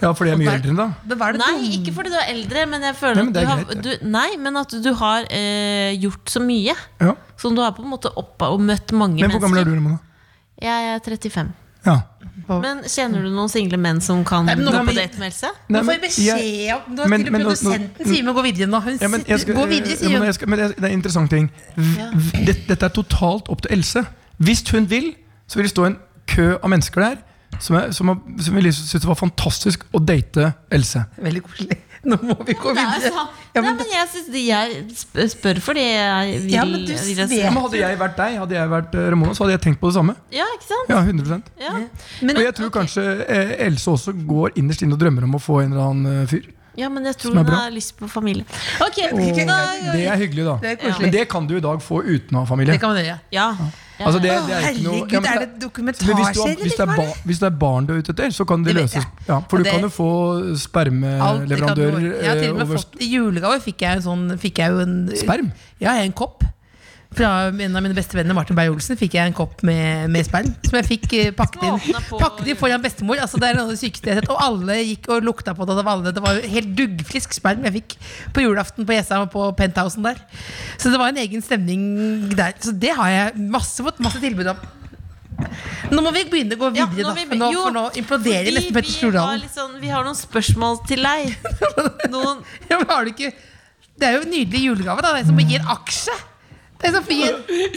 Ja, 0.00 0.10
fordi 0.16 0.30
jeg 0.30 0.36
er 0.38 0.40
mye 0.40 0.52
eldre 0.56 0.70
enn 0.72 0.78
deg. 0.80 0.92
Men 1.10 1.40
Nei, 1.42 1.70
ikke 1.76 1.92
fordi 1.96 2.10
du 2.12 2.16
er 2.16 2.28
eldre, 2.32 2.66
men 2.70 2.82
jeg 2.88 2.94
føler 2.96 3.20
Nei, 3.20 3.24
men 3.26 3.36
at 3.36 3.40
du 3.40 3.48
har, 3.50 3.82
du, 3.84 3.90
Nei, 4.08 4.28
men 4.40 4.56
at 4.56 4.76
du 4.84 4.92
har 5.00 5.26
eh, 5.30 5.90
gjort 6.00 6.30
så 6.32 6.40
mye. 6.40 6.74
Ja. 7.00 7.14
Som 7.36 7.54
du 7.56 7.60
har 7.62 7.72
på 7.76 7.82
en 7.84 7.90
måte 7.92 8.12
oppa 8.16 8.48
og 8.54 8.60
møtt 8.64 8.92
mange 8.96 9.20
Men 9.20 9.30
hvor 9.34 9.40
gammel 9.44 9.60
er 9.60 9.68
du, 9.68 9.74
mennesker. 9.74 9.90
Ramona? 9.90 9.98
Jeg 10.60 10.94
er 10.94 11.04
35. 11.04 11.52
Ja. 11.86 11.98
Men 12.50 12.82
kjenner 12.88 13.22
du 13.24 13.30
noen 13.32 13.48
single 13.52 13.78
menn 13.80 14.00
som 14.04 14.24
kan 14.26 14.44
Nei, 14.48 14.54
men 14.58 14.66
gå 14.68 14.80
på 14.88 14.94
date 14.96 15.20
med 15.20 15.28
Else? 15.30 15.48
Nå 15.70 15.80
får 15.86 15.94
jeg 15.94 16.02
beskjed 16.02 16.72
om 16.74 16.96
Nå 16.96 17.06
men- 17.08 17.22
men 17.30 17.32
nå- 17.40 17.46
produsenten 17.46 18.06
sier 18.10 18.24
vi 18.26 18.32
gå 18.36 18.42
videre 18.44 18.66
nå. 18.68 18.80
Hun 18.84 18.98
Ja, 19.00 19.08
men 19.08 19.20
jeg 19.20 19.26
skal, 19.26 19.38
sitter, 19.38 19.54
gå 19.60 19.66
videre, 19.70 19.96
sier 19.96 20.10
men 20.16 20.22
hun. 20.26 20.32
skal, 20.32 20.48
men 20.48 20.58
det 20.58 20.68
det 20.76 20.84
er 20.84 20.88
en 20.88 20.98
interessant 20.98 21.30
ting. 21.30 21.50
Ja. 21.76 22.10
Dette, 22.44 22.66
Dette 22.72 22.84
er 22.84 22.94
totalt 22.96 23.48
opp 23.48 23.62
til 23.62 23.72
Else. 23.76 24.02
Hvis 24.40 24.64
hun 24.72 24.88
vil, 24.90 25.14
så 25.46 25.56
vil 25.60 25.64
det 25.68 25.70
stå 25.76 25.86
en 25.86 25.96
kø 26.26 26.56
av 26.62 26.68
mennesker 26.70 27.00
der 27.00 27.16
som, 27.60 27.76
jeg, 27.76 27.94
som, 27.94 28.08
jeg, 28.12 28.42
som 28.46 28.56
jeg 28.58 28.74
synes 28.74 29.02
det 29.04 29.08
var 29.10 29.18
fantastisk 29.20 29.86
å 29.94 30.00
date 30.02 30.52
Else. 30.72 31.04
Veldig 31.20 31.42
koselig. 31.46 31.78
Nå 32.00 32.16
må 32.24 32.32
vi 32.48 32.54
gå 32.56 32.70
er 32.72 32.78
videre. 32.78 33.10
Ja, 33.52 33.60
men, 33.60 33.66
Nei, 33.66 33.72
men, 33.76 33.88
jeg, 33.92 34.06
synes 34.08 34.28
de 34.32 34.40
jeg 34.46 34.76
sp- 34.96 35.26
spør 35.34 35.58
fordi 35.60 35.82
jeg 35.84 36.38
vil, 36.46 36.54
Ja, 36.54 36.62
men 36.64 36.86
du 36.86 36.92
vil 36.94 37.18
vet- 37.18 37.34
Ja, 37.36 37.50
men 37.52 37.60
hadde 37.66 37.76
jeg 37.82 37.98
vært 38.00 38.14
deg, 38.16 38.38
hadde 38.40 38.56
jeg 38.56 38.70
vært 38.72 38.94
eh, 38.96 39.08
Ramona, 39.12 39.34
så 39.36 39.44
hadde 39.44 39.52
jeg 39.58 39.62
tenkt 39.66 39.80
på 39.82 39.90
det 39.90 39.96
samme. 39.98 40.14
Ja, 40.32 40.46
ikke 40.56 40.68
sant? 40.70 40.88
Ja, 40.94 41.02
100% 41.04 41.50
Ja. 41.60 41.74
men, 42.22 42.36
Og 42.38 42.42
jeg 42.46 42.54
tror 42.56 42.72
kanskje 42.78 43.04
eh, 43.28 43.52
Else 43.66 43.92
også 43.92 44.14
går 44.16 44.56
innerst 44.62 44.86
inne 44.86 44.96
og 44.96 45.02
drømmer 45.04 45.28
om 45.28 45.36
å 45.36 45.42
få 45.44 45.60
en 45.66 45.74
eller 45.76 45.90
annen 45.90 46.22
eh, 46.22 46.26
fyr. 46.32 46.48
Ja, 46.80 46.88
men 46.88 47.04
jeg 47.04 47.18
tror 47.20 47.36
hun 47.36 47.44
har 47.52 47.68
lyst 47.74 47.92
på 47.98 48.08
familie. 48.08 48.46
Ok, 48.80 48.96
da, 49.44 49.58
Det 49.92 50.06
er 50.08 50.16
hyggelig, 50.16 50.44
da. 50.46 50.56
det 50.62 50.72
er 50.80 51.00
Men 51.02 51.10
det 51.12 51.28
kan 51.28 51.44
du 51.50 51.56
i 51.58 51.60
dag 51.60 51.82
få 51.84 52.00
uten 52.06 52.38
å 52.38 52.46
ha 52.46 52.48
familie. 52.48 52.72
Det 52.72 52.80
kan 52.80 52.94
man 52.94 53.04
gjøre. 53.04 53.20
ja. 53.36 53.50
Altså, 54.06 54.20
det, 54.22 54.30
det 54.30 54.54
er 54.56 54.68
ikke 54.70 54.82
noe 54.82 54.92
herregud, 54.94 55.12
Ja, 55.12 55.20
men 55.20 55.28
er 55.30 55.38
det- 55.38 55.60
det 55.60 55.70
hvis, 55.84 55.98
du, 55.98 56.40
har- 56.42 56.62
hvis, 56.62 56.72
det 56.74 56.80
er 56.80 56.96
ba, 56.96 57.06
hvis 57.24 57.38
det 57.38 57.46
er 57.46 57.56
barn 57.58 57.86
du 57.86 57.92
er 57.94 57.98
ute 57.98 58.10
etter, 58.12 58.30
så 58.30 58.44
kan 58.46 58.64
det, 58.64 58.66
Det 58.66 58.74
vet 58.76 58.82
løses. 58.82 58.94
jeg. 58.94 59.04
Ja, 59.28 59.38
for 59.48 59.56
Og 59.56 59.58
du 59.58 59.62
det- 59.64 59.72
kan 59.72 59.80
jo 59.80 59.88
få 59.88 60.08
Alt 60.36 60.44
det 60.44 60.48
kan 60.48 60.56
spermeleverandør 60.56 61.90
du- 62.00 62.14
Jeg 62.20 62.28
har 62.28 62.34
til 62.40 62.50
og 62.50 62.56
med 62.56 62.66
over 62.66 62.76
fått 62.78 62.96
I 63.00 63.08
julegave 63.14 63.60
fikk 63.60 63.80
jeg 63.82 63.96
en 63.96 64.02
sånn 64.02 64.38
Fikk 64.38 64.58
jeg 64.58 64.70
jo 64.70 64.78
en 64.80 65.10
Sperm? 65.16 65.52
Ja, 65.80 65.94
en 66.02 66.12
kopp. 66.12 66.44
Fra 67.10 67.48
en 67.50 67.74
av 67.74 67.82
mine 67.82 67.94
beste 67.96 68.14
venner, 68.14 68.36
Martin 68.38 68.54
Beyer-Olsen, 68.54 68.94
fikk 68.96 69.16
jeg 69.18 69.26
en 69.26 69.34
kopp 69.34 69.64
med, 69.66 70.06
med 70.14 70.22
sperm. 70.28 70.52
Som 70.62 70.76
jeg 70.78 70.86
fikk 70.86 71.06
eh, 71.18 71.30
pakket 71.34 71.64
inn, 71.66 71.96
på- 72.06 72.20
pakket 72.20 72.50
inn 72.52 72.58
foran 72.60 72.84
bestemor. 72.84 73.18
Altså, 73.18 73.40
det 73.42 73.48
er 73.48 73.56
noe 73.58 73.64
av 73.66 73.72
det 73.74 73.80
sykeste 73.80 74.06
jeg 74.06 74.14
har 74.14 74.22
sett. 74.22 74.30
Og 74.30 74.38
alle 74.44 74.76
gikk 74.78 75.08
og 75.10 75.24
lukta 75.26 75.54
på 75.58 75.66
det. 75.66 75.74
Det 75.80 75.84
var, 75.88 75.98
alle, 75.98 76.12
det 76.14 76.22
var 76.22 76.38
jo 76.38 76.50
helt 76.52 76.70
duggfrisk 76.78 77.34
sperm 77.34 77.66
jeg 77.66 77.74
fikk 77.80 77.96
på 78.36 78.44
julaften 78.46 78.86
på 78.86 78.94
Jessheim 78.94 79.24
og 79.26 79.32
på 79.34 79.48
Penthousen 79.58 80.06
der. 80.06 80.22
Så 80.78 80.92
det 80.94 81.00
var 81.02 81.10
en 81.10 81.18
egen 81.24 81.42
stemning 81.42 81.82
der. 82.38 82.54
Så 82.62 82.76
det 82.78 82.94
har 82.94 83.10
jeg 83.10 83.42
masse, 83.58 83.82
fått 83.82 83.98
masse 84.06 84.22
tilbud 84.22 84.52
om. 84.54 84.62
Nå 85.90 86.02
må 86.06 86.10
vi 86.14 86.22
begynne 86.30 86.54
å 86.54 86.62
gå 86.62 86.70
Ja, 86.78 86.86
videre, 86.86 87.10
nå 87.10 87.10
da. 87.10 87.14
vi- 87.18 87.26
For 87.26 87.38
nå, 87.42 87.50
jo, 87.56 87.60
for 87.66 87.74
nå 87.80 87.84
imploderer 88.04 88.54
nesten 88.54 88.74
Petter 88.76 88.86
vi 88.86 88.94
har, 88.94 88.98
Stordalen. 89.02 89.40
litt 89.48 89.56
sånn, 89.58 89.76
vi 89.82 89.88
har 89.90 90.04
noen 90.06 90.18
spørsmål 90.18 90.82
til 90.86 91.02
deg. 91.02 91.36
Noen, 92.14 92.42
Ja, 92.70 92.76
men 92.78 92.86
har 92.90 93.02
du 93.08 93.10
ikke 93.16 93.32
Det 93.98 94.06
er 94.08 94.18
jo 94.20 94.26
en 94.26 94.30
nydelig 94.30 94.60
julegave. 94.68 95.02
da 95.02 95.14
Det 95.16 95.24
er 95.24 95.30
som 95.32 95.40
å 95.40 95.48
gi 95.48 95.56
en 95.58 95.66
aksje. 95.74 96.14
Det 96.80 96.88
er 96.88 96.96
så 96.96 97.02
å 97.04 97.20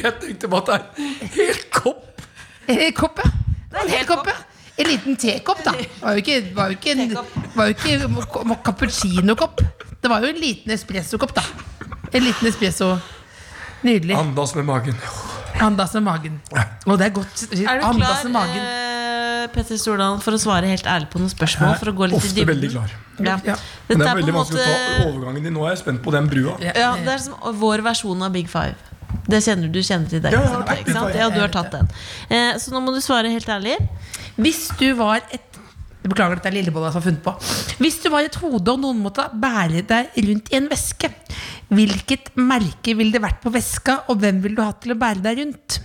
Jeg 0.04 0.14
tenkte 0.22 0.50
på 0.52 0.58
at 0.62 0.70
det 0.72 0.76
er 0.80 1.30
helt 1.38 1.70
kopp! 1.76 2.22
eh, 2.68 2.92
kopp. 2.96 3.20
Ja. 3.20 3.32
Det 3.74 3.80
er 3.80 3.84
en 3.84 3.90
hel 3.98 4.06
kopp, 4.08 4.28
ja. 4.30 4.36
En 4.74 4.88
liten 4.90 5.18
tekopp, 5.22 5.60
da. 5.66 5.72
Det 5.78 5.88
var 6.02 6.16
jo 6.18 6.22
ikke, 6.24 6.38
var 6.56 6.72
jo 6.72 6.78
ikke, 6.80 6.94
en, 6.98 7.12
var 7.54 7.68
jo 7.70 7.76
ikke 7.76 8.56
cappuccino-kopp. 8.66 9.62
Det 10.02 10.10
var 10.10 10.24
jo 10.26 10.32
en 10.34 10.40
liten 10.42 10.74
espressokopp, 10.74 11.34
da. 11.38 11.44
En 12.14 12.24
liten 12.26 12.50
espresso. 12.50 12.88
Nydelig. 13.84 14.16
Andas 14.18 14.56
med 14.56 14.66
magen. 14.66 14.96
Andas 15.62 15.94
med 16.00 16.04
magen. 16.08 16.40
Og 16.88 16.98
det 16.98 17.06
er 17.10 17.14
godt. 17.14 17.44
er 17.52 17.80
du 17.84 17.86
Andas 17.86 18.08
klar, 18.08 18.24
med 18.24 18.34
magen. 18.34 18.64
eh, 18.64 19.48
Petter 19.54 19.78
Stordalen, 19.78 20.22
for 20.24 20.34
å 20.34 20.40
svare 20.42 20.70
helt 20.72 20.88
ærlig 20.90 21.10
på 21.12 21.20
noen 21.22 21.30
spørsmål? 21.34 21.76
For 21.82 21.92
å 21.92 21.96
gå 22.00 22.08
litt 22.10 22.16
i 22.16 22.22
Ofte 22.22 22.34
dybden? 22.40 22.54
veldig 22.56 22.72
klar. 22.74 22.96
Ja. 23.20 23.36
Ja. 23.46 23.58
Men 23.90 24.00
Dette 24.00 24.00
det 24.00 24.08
er 24.08 24.08
er 24.08 24.08
på 24.08 24.10
en 24.10 24.18
veldig 24.24 24.36
vanskelig 24.40 24.64
å 24.64 24.66
ta 24.66 24.80
måte 24.80 25.12
overgangen 25.12 25.44
din. 25.44 25.54
Nå 25.54 25.68
er 25.68 25.76
jeg 25.76 25.84
spent 25.84 26.02
på 26.06 26.16
den 26.16 26.30
brua. 26.32 26.56
ja, 26.64 26.96
Det 26.98 27.14
er 27.14 27.22
som 27.28 27.36
vår 27.62 27.84
versjon 27.86 28.24
av 28.26 28.32
Big 28.34 28.50
Five. 28.50 28.74
Det 29.30 29.40
kjenner 29.46 29.72
du 29.72 29.80
kjenner 29.84 30.10
til 30.12 30.22
deg? 30.24 30.36
Ja, 30.36 30.62
ikke 30.76 30.94
sant? 30.96 31.16
Ja, 31.18 31.30
du 31.32 31.40
har 31.40 31.52
tatt 31.54 31.72
den. 31.72 31.90
Eh, 32.30 32.54
så 32.60 32.74
nå 32.74 32.82
må 32.84 32.94
du 32.96 33.00
svare 33.04 33.32
helt 33.32 33.50
ærlig. 33.50 33.78
Hvis 34.38 34.68
du 34.80 34.90
var 35.00 35.22
et 35.32 35.50
jeg 36.04 36.12
Beklager, 36.12 36.36
dette 36.36 36.50
er 36.50 36.56
Lillebolla 36.58 36.90
som 36.92 37.00
har 37.00 37.06
funnet 37.06 37.22
på. 37.24 37.32
Hvis 37.80 38.02
du 38.04 38.10
var 38.12 38.26
et 38.28 38.36
hode 38.42 38.74
og 38.74 38.82
noen 38.84 38.98
måtte 39.00 39.24
bære 39.40 39.86
deg 39.88 40.18
rundt 40.28 40.50
i 40.52 40.58
en 40.60 40.66
veske, 40.68 41.08
hvilket 41.72 42.34
merke 42.36 42.92
ville 43.00 43.16
det 43.16 43.22
vært 43.24 43.40
på 43.40 43.54
veska, 43.56 44.02
og 44.12 44.20
hvem 44.20 44.42
ville 44.44 44.58
du 44.60 44.66
hatt 44.66 44.82
til 44.84 44.92
å 44.92 45.00
bære 45.00 45.24
deg 45.24 45.40
rundt? 45.40 45.78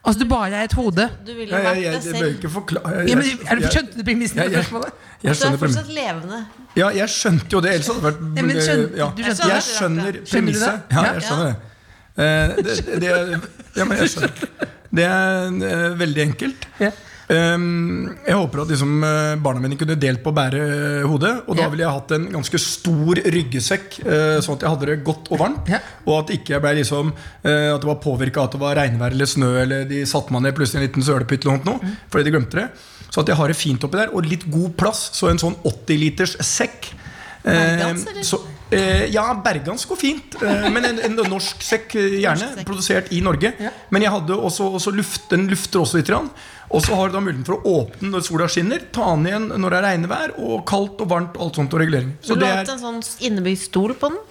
Altså, 0.00 0.20
du 0.20 0.24
bare 0.28 0.62
er 0.62 0.64
et 0.70 0.76
hode. 0.76 1.06
Du 1.26 1.32
ville 1.34 1.52
Jeg, 1.52 1.64
vært 1.64 1.76
jeg, 1.76 1.84
jeg, 1.84 1.92
deg 1.92 2.08
det 2.08 2.16
selv. 2.16 2.32
ikke 2.38 2.50
forklare 2.54 3.04
Ja, 3.08 3.18
men, 3.20 3.28
er 3.28 3.60
du 3.60 3.62
skjønt 3.64 3.72
Skjønte 3.74 3.96
du 4.00 4.02
premissen 4.08 4.40
jeg, 4.40 4.50
jeg, 4.52 4.64
jeg 5.24 5.36
Du 5.36 5.44
er 5.48 5.60
fortsatt 5.60 5.92
levende. 5.96 6.40
Ja, 6.76 6.88
jeg 7.02 7.12
skjønte 7.14 7.56
jo 7.56 7.62
det, 7.64 7.76
ellers 7.76 7.92
hadde 7.92 8.00
det 8.00 8.08
vært 8.08 8.98
Ja, 9.00 9.08
Jeg 9.52 9.62
skjønner 9.68 10.18
premisset. 10.24 10.82
Ja, 10.88 11.04
Ja. 11.04 11.12
jeg 11.18 11.28
skjønner 11.28 11.52
det. 11.52 11.73
Eh, 12.16 12.54
det, 12.62 13.00
det 13.02 13.10
Ja, 13.74 13.84
men 13.88 13.98
jeg 13.98 14.12
skjønner. 14.12 14.70
Det 14.94 15.04
er 15.08 15.66
eh, 15.66 15.90
veldig 15.98 16.22
enkelt. 16.28 16.68
Um, 17.24 18.10
jeg 18.26 18.36
håper 18.36 18.60
at 18.62 18.68
liksom, 18.74 18.90
eh, 19.08 19.30
barna 19.40 19.62
mine 19.64 19.78
kunne 19.80 19.96
delt 19.96 20.20
på 20.22 20.28
å 20.30 20.36
bære 20.36 20.60
hodet. 21.08 21.32
Og 21.48 21.56
da 21.58 21.66
ville 21.72 21.82
jeg 21.86 21.94
hatt 21.96 22.12
en 22.18 22.26
ganske 22.36 22.60
stor 22.60 23.20
ryggesekk, 23.34 23.96
sånn 24.44 24.58
at 24.58 24.66
jeg 24.66 24.70
hadde 24.74 24.88
det 24.90 24.98
godt 25.06 25.30
og 25.32 25.40
varmt. 25.40 25.72
Og 26.04 26.18
at 26.20 26.34
ikke 26.36 26.54
jeg 26.54 26.62
ble 26.66 26.74
liksom 26.82 27.10
At 27.14 27.80
det 27.80 27.88
var 27.88 27.98
påvirka 28.04 28.42
av 28.44 28.50
at 28.50 28.56
det 28.58 28.60
var 28.62 28.76
regnvær 28.78 29.16
eller 29.16 29.30
snø, 29.30 29.50
eller 29.64 29.88
de 29.88 30.02
satte 30.08 30.36
meg 30.36 30.44
ned 30.46 30.58
plutselig 30.58 30.82
en 30.82 30.86
liten 30.86 31.06
sølepytt 31.08 31.48
eller 31.48 31.64
noe, 31.64 31.80
Mm. 31.80 31.96
fordi 32.12 32.24
de 32.28 32.34
glemte 32.36 32.60
det. 32.60 32.68
Så 33.10 33.22
at 33.24 33.28
jeg 33.32 33.36
har 33.40 33.48
det 33.48 33.56
fint 33.56 33.84
oppi 33.88 33.98
der, 33.98 34.12
og 34.14 34.26
litt 34.28 34.44
god 34.50 34.76
plass. 34.76 35.08
Så 35.16 35.30
en 35.30 35.38
sånn 35.40 35.56
80 35.64 35.98
liters 36.04 36.36
sekk. 36.44 36.92
Nei, 37.44 37.54
Bergans, 37.54 38.06
eller? 38.10 38.22
så, 38.24 38.38
eh, 38.70 39.04
ja, 39.12 39.26
bergansk 39.44 39.88
går 39.88 40.00
fint. 40.00 40.36
Eh, 40.42 40.66
men 40.72 40.88
en, 40.88 41.00
en 41.08 41.16
norsk 41.30 41.62
sekk, 41.64 41.94
eh, 42.00 42.18
gjerne. 42.22 42.48
Norsk 42.48 42.60
sekk. 42.60 42.68
Produsert 42.68 43.12
i 43.12 43.20
Norge. 43.24 43.54
Men 43.94 44.06
jeg 44.06 44.14
hadde 44.14 44.36
også, 44.36 44.68
også 44.80 44.94
luft, 44.94 45.28
den 45.32 45.48
lufter 45.52 45.82
også 45.82 46.00
litt. 46.00 46.12
Og 46.74 46.82
så 46.82 46.96
har 46.98 47.10
du 47.10 47.16
da 47.16 47.22
muligheten 47.22 47.46
for 47.46 47.60
å 47.60 47.78
åpne 47.82 48.10
når 48.14 48.24
sola 48.26 48.48
skinner, 48.50 48.86
ta 48.94 49.10
den 49.12 49.28
igjen 49.30 49.50
når 49.52 49.74
det 49.74 49.80
er 49.80 49.86
regnevær, 49.88 50.36
og 50.42 50.64
kaldt 50.68 51.02
og 51.04 51.10
varmt 51.12 51.36
og 51.38 51.48
alt 51.48 51.60
sånt 51.60 51.76
og 51.76 51.84
regulering. 51.84 52.14
Så 52.24 52.38
du 52.38 52.42
det 52.44 52.50
ha 52.50 52.62
er, 52.62 52.70
en 52.74 52.82
sånn 52.82 53.02
innebygd 53.28 53.62
stol 53.66 53.94
på 53.98 54.10
den? 54.10 54.22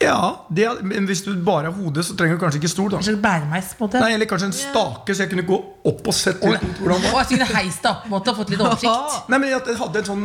Ja, 0.00 0.46
det 0.48 0.64
men 0.88 1.04
hvis 1.04 1.20
du 1.26 1.34
bare 1.44 1.68
har 1.68 1.74
hodet, 1.76 2.06
så 2.06 2.14
trenger 2.16 2.38
du 2.38 2.40
kanskje 2.40 2.56
ikke 2.62 2.68
stol. 2.72 2.88
da 2.92 3.00
En 3.04 3.18
bæremeis, 3.20 3.74
på 3.76 3.84
en 3.84 3.88
måte. 3.88 4.00
Nei, 4.00 4.14
Eller 4.16 4.28
kanskje 4.30 4.46
en 4.48 4.54
stake, 4.56 5.14
så 5.14 5.26
jeg 5.26 5.30
kunne 5.34 5.44
gå 5.44 5.58
opp 5.90 6.08
og 6.08 6.14
sett 6.16 6.40
litt 6.40 6.64
hvordan 6.80 7.02
det 7.04 7.10
Og 7.10 7.18
var. 7.18 7.26
jeg 7.28 7.48
heist 7.50 7.84
deg 7.84 7.90
opp 7.90 8.00
på 8.00 8.08
en 8.08 8.14
måte, 8.14 8.32
og 8.32 8.38
fått 8.40 8.52
litt 8.54 8.62
oversikt. 8.64 9.18
Nei, 9.30 9.38
men 9.42 9.50
jeg 9.50 9.76
hadde 9.82 10.00
en 10.00 10.08
sånn 10.08 10.24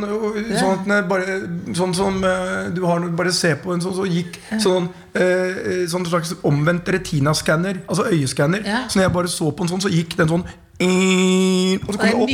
Sånn, 0.56 0.92
at 0.96 1.08
bare, 1.10 1.36
sånn 1.76 1.92
som 1.98 2.24
eh, 2.24 2.70
du 2.72 2.80
har 2.86 3.02
når 3.02 3.12
du 3.12 3.20
bare 3.20 3.34
ser 3.36 3.60
på 3.60 3.74
en 3.76 3.84
sånn, 3.84 3.96
så 3.98 4.08
gikk 4.08 4.40
sånn 4.62 4.88
eh, 5.12 5.84
Sånn 5.92 6.08
slags 6.08 6.32
omvendt 6.46 6.88
retinaskanner, 6.96 7.82
altså 7.86 8.08
øyeskanner. 8.08 8.64
Så 8.88 8.96
når 8.96 9.08
jeg 9.10 9.16
bare 9.20 9.34
så 9.36 9.52
på 9.52 9.66
en 9.66 9.74
sånn, 9.74 9.84
så 9.84 9.92
gikk 9.92 10.16
den 10.16 10.32
sånn 10.32 10.48
eh, 10.80 11.76
Og 11.84 11.92
så 11.92 12.00
kom 12.00 12.08
jeg 12.08 12.24
opp 12.24 12.32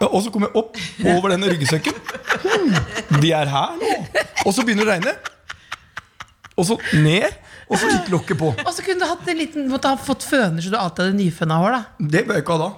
ja, 0.00 0.08
og 0.08 0.20
så 0.24 0.32
kom 0.32 0.48
jeg 0.48 0.56
opp 0.56 0.84
over 1.04 1.36
denne 1.36 1.52
ryggsekken. 1.52 2.00
Hmm, 2.36 2.74
de 3.22 3.30
er 3.34 3.48
her 3.50 3.78
nå. 3.80 3.94
Og 4.44 4.52
så 4.54 4.62
begynner 4.66 4.84
det 4.86 4.90
å 4.90 4.94
regne. 4.94 5.35
Og 6.56 6.64
så 6.64 6.78
ned, 6.96 7.28
og 7.68 7.76
så 7.76 7.88
gikk 7.90 8.10
lokket 8.14 8.38
på. 8.40 8.48
Og 8.64 8.72
så 8.72 8.82
kunne 8.86 9.02
du 9.02 9.06
hatt 9.10 9.28
en 9.28 9.36
liten, 9.42 9.68
måtte 9.68 9.90
ha 9.92 9.98
fått 10.00 10.24
føner 10.24 10.64
så 10.64 10.72
du 10.72 10.76
alltid 10.80 11.04
hadde 11.10 11.18
nyføna 11.18 11.58
hår. 11.60 11.74
da 11.76 12.08
Det 12.16 12.22
bør 12.28 12.38
jeg 12.38 12.44
ikke 12.46 12.56
ha 12.56 12.62
da. 12.64 12.72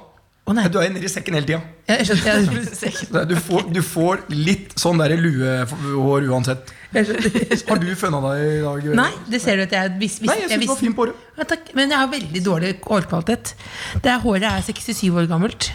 Å 0.49 0.55
nei, 0.57 0.65
Du 0.73 0.79
er 0.81 0.89
nedi 0.89 1.09
sekken 1.13 1.35
hele 1.37 1.45
tida. 1.45 1.59
jeg 1.91 2.07
skjønner, 2.09 2.55
jeg, 2.73 3.27
Du 3.29 3.35
får, 3.37 3.67
du 3.69 3.81
får 3.85 4.23
litt 4.33 4.73
sånn 4.81 4.97
der 5.03 5.13
luehår 5.21 6.25
uansett. 6.33 6.73
jeg 6.97 7.05
skjønner. 7.11 7.65
Har 7.69 7.83
du 7.83 7.91
føna 8.01 8.21
deg 8.25 8.45
i 8.47 8.63
dag? 8.65 8.87
Nei, 9.03 9.11
det 9.29 9.43
ser 9.45 9.61
du 9.61 9.67
at 9.67 9.75
jeg 9.77 9.93
hvis, 10.01 10.17
Nei, 10.25 10.39
jeg 10.41 10.49
synes 10.55 10.65
du 10.65 10.73
var 10.73 10.81
fin 10.81 10.97
på 10.97 11.05
håret. 11.05 11.27
Ja, 11.37 11.47
takk, 11.53 11.69
men 11.77 11.93
jeg 11.93 12.01
har 12.01 12.09
veldig 12.15 12.43
dårlig 12.49 12.73
hårkvalitet. 12.87 13.53
Det 14.01 14.11
er, 14.15 14.23
håret 14.25 14.49
er 14.49 14.65
67 14.73 15.05
år 15.13 15.29
gammelt. 15.31 15.69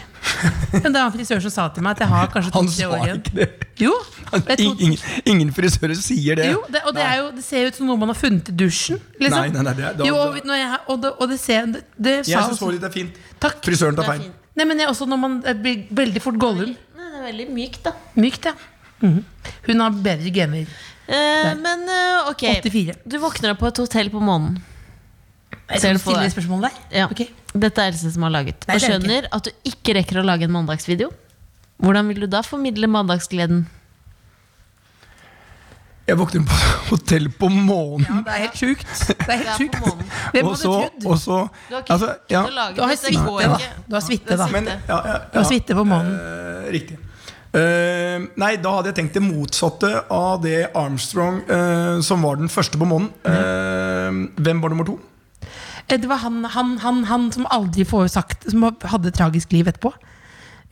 Men 0.72 0.92
det 0.92 0.98
var 0.98 1.06
en 1.08 1.12
frisør 1.14 1.40
som 1.44 1.52
sa 1.54 1.64
til 1.74 1.84
meg 1.84 1.94
at 1.96 2.02
jeg 2.04 2.08
har 2.10 2.30
kanskje 2.32 2.52
Han 2.54 2.68
sa 2.72 2.88
ikke 3.14 3.34
det. 3.38 3.48
Jo, 3.80 3.92
det 4.46 4.56
Ingen, 4.64 4.96
ingen 5.26 5.50
frisører 5.54 5.94
sier 5.98 6.38
det. 6.40 6.46
jo 6.52 6.62
det, 6.70 6.80
og 6.86 6.94
det, 6.96 7.02
er 7.04 7.16
jo, 7.20 7.26
det 7.36 7.44
ser 7.46 7.66
ut 7.68 7.78
som 7.78 7.88
noe 7.90 7.98
man 8.00 8.12
har 8.12 8.18
funnet 8.18 8.48
i 8.50 8.54
dusjen. 8.64 9.00
Liksom. 9.20 9.36
Nei, 9.38 9.48
nei, 9.54 9.62
nei, 9.66 9.74
det 9.78 9.92
da- 9.98 10.06
jo, 10.08 10.14
og, 10.20 10.38
når 10.46 10.60
jeg, 10.60 10.78
og, 10.86 11.00
det, 11.02 11.12
og 11.20 11.28
det 11.34 11.38
ser 11.42 11.66
det, 11.74 11.84
det 11.98 12.14
Jeg 12.30 12.48
syns 12.48 12.62
håret 12.62 12.78
ditt 12.80 12.88
er 12.90 12.94
fint. 12.94 13.20
Takk. 13.42 13.60
Frisøren 13.66 13.98
tar 13.98 14.08
feil. 14.12 14.26
Nei, 14.54 14.66
men 14.70 14.78
jeg, 14.84 14.88
også 14.92 15.06
når 15.10 15.20
man 15.26 15.38
blir 15.62 15.84
veldig 15.90 16.22
fort 16.22 16.38
Gollum. 16.40 16.74
Nei, 16.98 17.08
det 17.10 17.20
er 17.20 17.26
veldig 17.30 17.48
mykt, 17.56 17.80
da. 17.88 17.94
Mykt, 18.18 18.50
ja. 18.50 18.54
Mhm. 19.04 19.22
Hun 19.66 19.80
har 19.82 19.96
bedre 20.04 20.30
gener. 20.34 20.70
Eh, 21.04 21.50
men 21.60 21.82
eh, 21.90 22.30
ok, 22.30 22.46
84. 22.64 22.94
du 23.04 23.18
våkner 23.20 23.52
opp 23.52 23.58
på 23.60 23.68
et 23.68 23.80
hotell 23.82 24.08
på 24.14 24.22
månen. 24.24 24.56
Jeg 25.70 25.80
skal 25.80 25.98
stille 25.98 26.30
spørsmål 26.34 26.66
der. 26.66 26.82
Ja. 26.92 27.06
Okay. 27.10 27.30
Dette 27.54 27.80
er 27.80 27.92
Else 27.92 28.10
som 28.12 28.26
har 28.26 28.34
laget. 28.34 28.66
Nei, 28.68 28.74
Og 28.76 28.82
er 28.82 28.84
skjønner 28.84 29.28
at 29.32 29.46
du 29.46 29.70
ikke 29.70 29.94
rekker 29.96 30.20
å 30.20 30.26
lage 30.26 30.44
en 30.44 30.52
mandagsvideo. 30.52 31.08
Hvordan 31.80 32.10
vil 32.10 32.24
du 32.24 32.28
da 32.30 32.42
formidle 32.44 32.88
mandagsgleden? 32.90 33.64
Jeg 36.04 36.18
våkner 36.20 36.44
på 36.44 36.58
hotell 36.90 37.30
på 37.32 37.48
månen. 37.48 38.04
Ja, 38.04 38.18
Det 38.26 38.34
er 38.34 38.42
helt 38.44 38.60
sjukt. 38.60 38.92
Det 39.08 39.24
er 39.24 39.40
helt 39.40 39.56
sjukt. 39.56 39.78
Hvem 40.34 40.50
hadde 40.50 40.60
trodd? 40.60 41.06
og 41.06 41.16
så 41.22 41.38
Du 41.48 41.74
har 41.74 41.80
ikke 41.80 41.96
altså, 41.96 42.10
ja, 42.28 42.42
Du 42.76 42.82
har 42.82 42.94
suite, 43.00 43.24
da. 43.24 43.58
Du 43.88 43.96
har 43.96 44.04
suite, 44.04 44.36
da. 44.36 44.50
men, 44.52 44.68
ja, 44.68 45.00
ja, 45.08 45.16
Du 45.32 45.40
har 45.40 45.48
suite 45.48 45.78
på 45.80 45.86
månen. 45.88 46.12
Uh, 46.12 46.68
riktig. 46.74 47.00
Uh, 47.54 48.26
nei, 48.36 48.56
da 48.60 48.76
hadde 48.76 48.90
jeg 48.90 48.98
tenkt 48.98 49.16
det 49.16 49.22
motsatte 49.22 49.90
av 50.12 50.42
det 50.42 50.58
Armstrong 50.76 51.40
uh, 51.48 52.02
som 52.04 52.24
var 52.26 52.36
den 52.42 52.52
første 52.52 52.80
på 52.80 52.88
månen. 52.88 53.08
Eh, 53.24 54.22
hvem 54.42 54.60
var 54.60 54.74
nummer 54.74 54.88
to? 54.88 54.98
Eh, 55.88 55.98
Det 56.00 56.08
var 56.08 56.22
han, 56.24 56.44
han, 56.44 56.76
han, 56.80 57.02
han 57.10 57.30
som 57.34 57.46
aldri 57.52 57.84
får 57.84 58.08
sagt 58.14 58.46
Som 58.50 58.64
hadde 58.64 59.10
et 59.10 59.16
tragisk 59.18 59.52
liv 59.52 59.68
etterpå. 59.68 59.92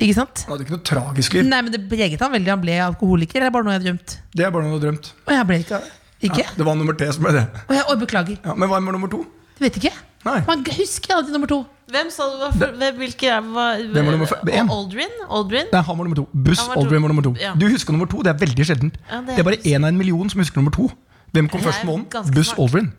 Ikke 0.02 0.14
sant? 0.16 0.44
Han 0.46 0.54
hadde 0.56 0.64
ikke 0.66 0.76
noe 0.76 0.86
tragisk 0.88 1.34
liv. 1.36 1.48
Nei, 1.48 1.60
men 1.62 1.74
Det 1.74 1.82
preget 1.90 2.22
han 2.24 2.32
veldig. 2.32 2.50
Han 2.54 2.62
ble 2.62 2.78
alkoholiker. 2.86 3.38
Eller 3.38 3.48
er 3.48 3.52
det 3.52 3.56
bare 3.58 3.68
noe 3.68 3.74
jeg 3.76 3.82
har 3.82 3.88
drømt? 3.90 4.16
Det 4.32 4.46
er 4.46 4.54
bare 4.54 4.64
noe 4.64 4.72
du 4.72 4.78
har 4.78 4.86
drømt. 4.88 5.12
Og 5.26 5.34
jeg 5.36 5.48
ble 5.50 5.60
ikke 5.66 5.82
Ikke? 6.22 6.46
Det 6.56 6.64
var 6.66 6.78
nummer 6.78 6.96
tre 6.98 7.10
som 7.12 7.24
ble 7.26 7.34
det. 7.34 7.44
Og 7.66 7.76
jeg, 7.76 7.84
og 7.90 8.00
beklager. 8.02 8.40
Ja, 8.44 8.54
men 8.54 8.70
hva 8.70 8.78
var 8.78 8.94
nummer 8.94 9.10
to? 9.10 9.24
Du 9.58 9.62
vet 9.64 9.76
ikke? 9.78 9.92
Nei. 10.22 10.38
Man 10.46 10.62
husker 10.78 11.16
alltid 11.16 11.34
nummer 11.34 11.50
to. 11.50 11.60
Hvem 11.92 12.10
sa 12.14 12.28
du 12.30 12.36
var 12.40 12.52
for, 12.54 12.76
hvem, 12.78 12.98
hvilke 13.02 13.26
er, 13.28 13.40
var, 13.42 13.80
Hvem 13.82 14.06
var 14.06 14.14
nummer 14.14 14.52
én? 14.54 14.70
Aldrin? 14.70 15.16
Aldrin? 15.28 15.66
Nei, 15.74 15.80
han 15.82 15.98
var 15.98 16.06
nummer 16.06 16.20
to. 16.20 16.24
Buss 16.46 16.62
var. 16.68 16.78
Aldrin 16.78 17.02
var 17.02 17.10
nummer 17.12 17.26
to. 17.26 17.32
Ja. 17.42 17.52
Du 17.58 17.66
husker 17.68 17.92
nummer 17.92 18.06
to. 18.10 18.22
Det 18.22 18.30
er 18.30 18.38
veldig 18.38 18.66
sjeldent. 18.68 19.00
Ja, 19.10 19.18
det 19.18 19.32
det, 19.32 19.34
er 19.34 19.42
er 19.42 19.48
bare 19.50 19.58
én 19.66 19.82
av 19.82 19.90
en 19.90 19.98
million 19.98 20.30
som 20.30 20.40
husker 20.40 20.62
nummer 20.62 20.74
to. 20.74 20.86
Hvem 21.34 21.50
kom 21.50 21.60
er 21.60 21.66
først 21.68 21.82
med 21.84 21.90
månen? 21.90 22.06
Buss 22.36 22.52
smart. 22.52 22.62
Aldrin. 22.64 22.92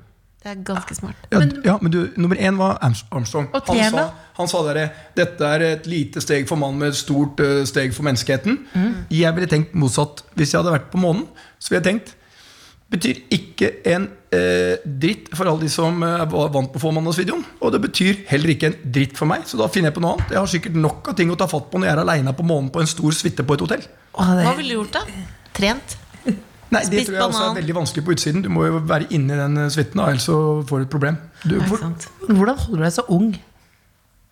Det 0.44 0.52
er 0.52 0.64
ganske 0.68 0.96
smart. 0.98 1.28
Ja, 1.32 1.40
ja, 1.64 1.78
men 1.82 1.92
du, 1.94 2.02
Nummer 2.20 2.36
én 2.36 2.58
var 2.60 2.78
Armstrong. 2.84 3.48
Og 3.54 3.70
Han 3.70 3.92
sa, 3.94 4.10
han 4.38 4.50
sa 4.52 4.64
dere, 4.68 4.90
dette 5.16 5.54
er 5.56 5.64
et 5.70 5.88
lite 5.88 6.22
steg 6.22 6.50
for 6.50 6.60
mannen 6.60 6.82
med 6.84 6.92
et 6.92 7.00
stort 7.00 7.40
uh, 7.40 7.62
steg 7.70 7.96
for 7.96 8.04
menneskeheten. 8.04 8.60
Mm. 8.74 8.92
Jeg 9.12 9.36
ville 9.38 9.48
tenkt 9.48 9.76
motsatt. 9.76 10.26
Hvis 10.36 10.52
jeg 10.52 10.60
hadde 10.60 10.76
vært 10.76 10.92
på 10.92 11.00
månen, 11.00 11.24
så 11.60 11.72
ville 11.72 11.84
jeg 11.84 11.90
tenkt 11.94 12.18
betyr 12.94 13.22
ikke 13.34 13.70
en 13.90 14.06
eh, 14.34 14.76
dritt 14.86 15.32
for 15.34 15.50
alle 15.50 15.66
de 15.66 15.72
som 15.72 16.04
eh, 16.06 16.26
var 16.30 16.52
vant 16.54 16.70
på 16.74 16.82
fåmannsvideoen. 16.82 17.46
Og 17.64 17.74
det 17.74 17.82
betyr 17.88 18.22
heller 18.30 18.54
ikke 18.54 18.70
en 18.70 18.78
dritt 18.98 19.18
for 19.18 19.30
meg, 19.30 19.48
så 19.50 19.58
da 19.60 19.70
finner 19.72 19.90
jeg 19.90 19.98
på 19.98 20.04
noe 20.04 20.18
annet. 20.18 20.36
Jeg 20.36 20.42
har 20.42 20.52
sikkert 20.52 20.78
nok 20.84 21.10
av 21.10 21.18
ting 21.18 21.34
å 21.34 21.40
ta 21.40 21.50
fatt 21.50 21.72
på 21.72 21.82
når 21.82 21.90
jeg 21.90 21.96
er 21.96 22.04
aleine 22.04 22.36
på 22.38 22.46
månen 22.48 22.70
på 22.74 22.84
en 22.84 22.90
stor 22.90 23.18
suite 23.18 23.46
på 23.46 23.58
et 23.58 23.66
hotell. 23.66 23.88
Åh, 24.14 24.34
det, 24.38 24.46
Hva 24.46 24.56
ville 24.60 24.76
du 24.76 24.82
gjort, 24.82 25.00
da? 25.00 25.26
Trent? 25.58 25.98
Nei, 26.74 26.84
Det 26.84 26.90
Spist 26.90 27.12
tror 27.12 27.20
jeg 27.20 27.30
også 27.30 27.46
er 27.46 27.58
veldig 27.62 27.78
vanskelig 27.78 28.06
på 28.08 28.18
utsiden. 28.18 28.44
Du 28.46 28.50
må 28.54 28.68
jo 28.68 28.84
være 28.90 29.10
inni 29.14 29.38
den 29.38 29.66
eh, 29.66 29.72
suiten, 29.74 30.02
ellers 30.04 30.28
så 30.30 30.38
får 30.68 30.84
du 30.84 30.88
et 30.88 30.94
problem. 30.94 31.20
Du, 31.44 31.58
hvor. 31.70 31.84
Hvordan 32.28 32.64
holder 32.66 32.80
du 32.80 32.86
deg 32.88 32.96
så 32.98 33.06
ung? 33.14 33.34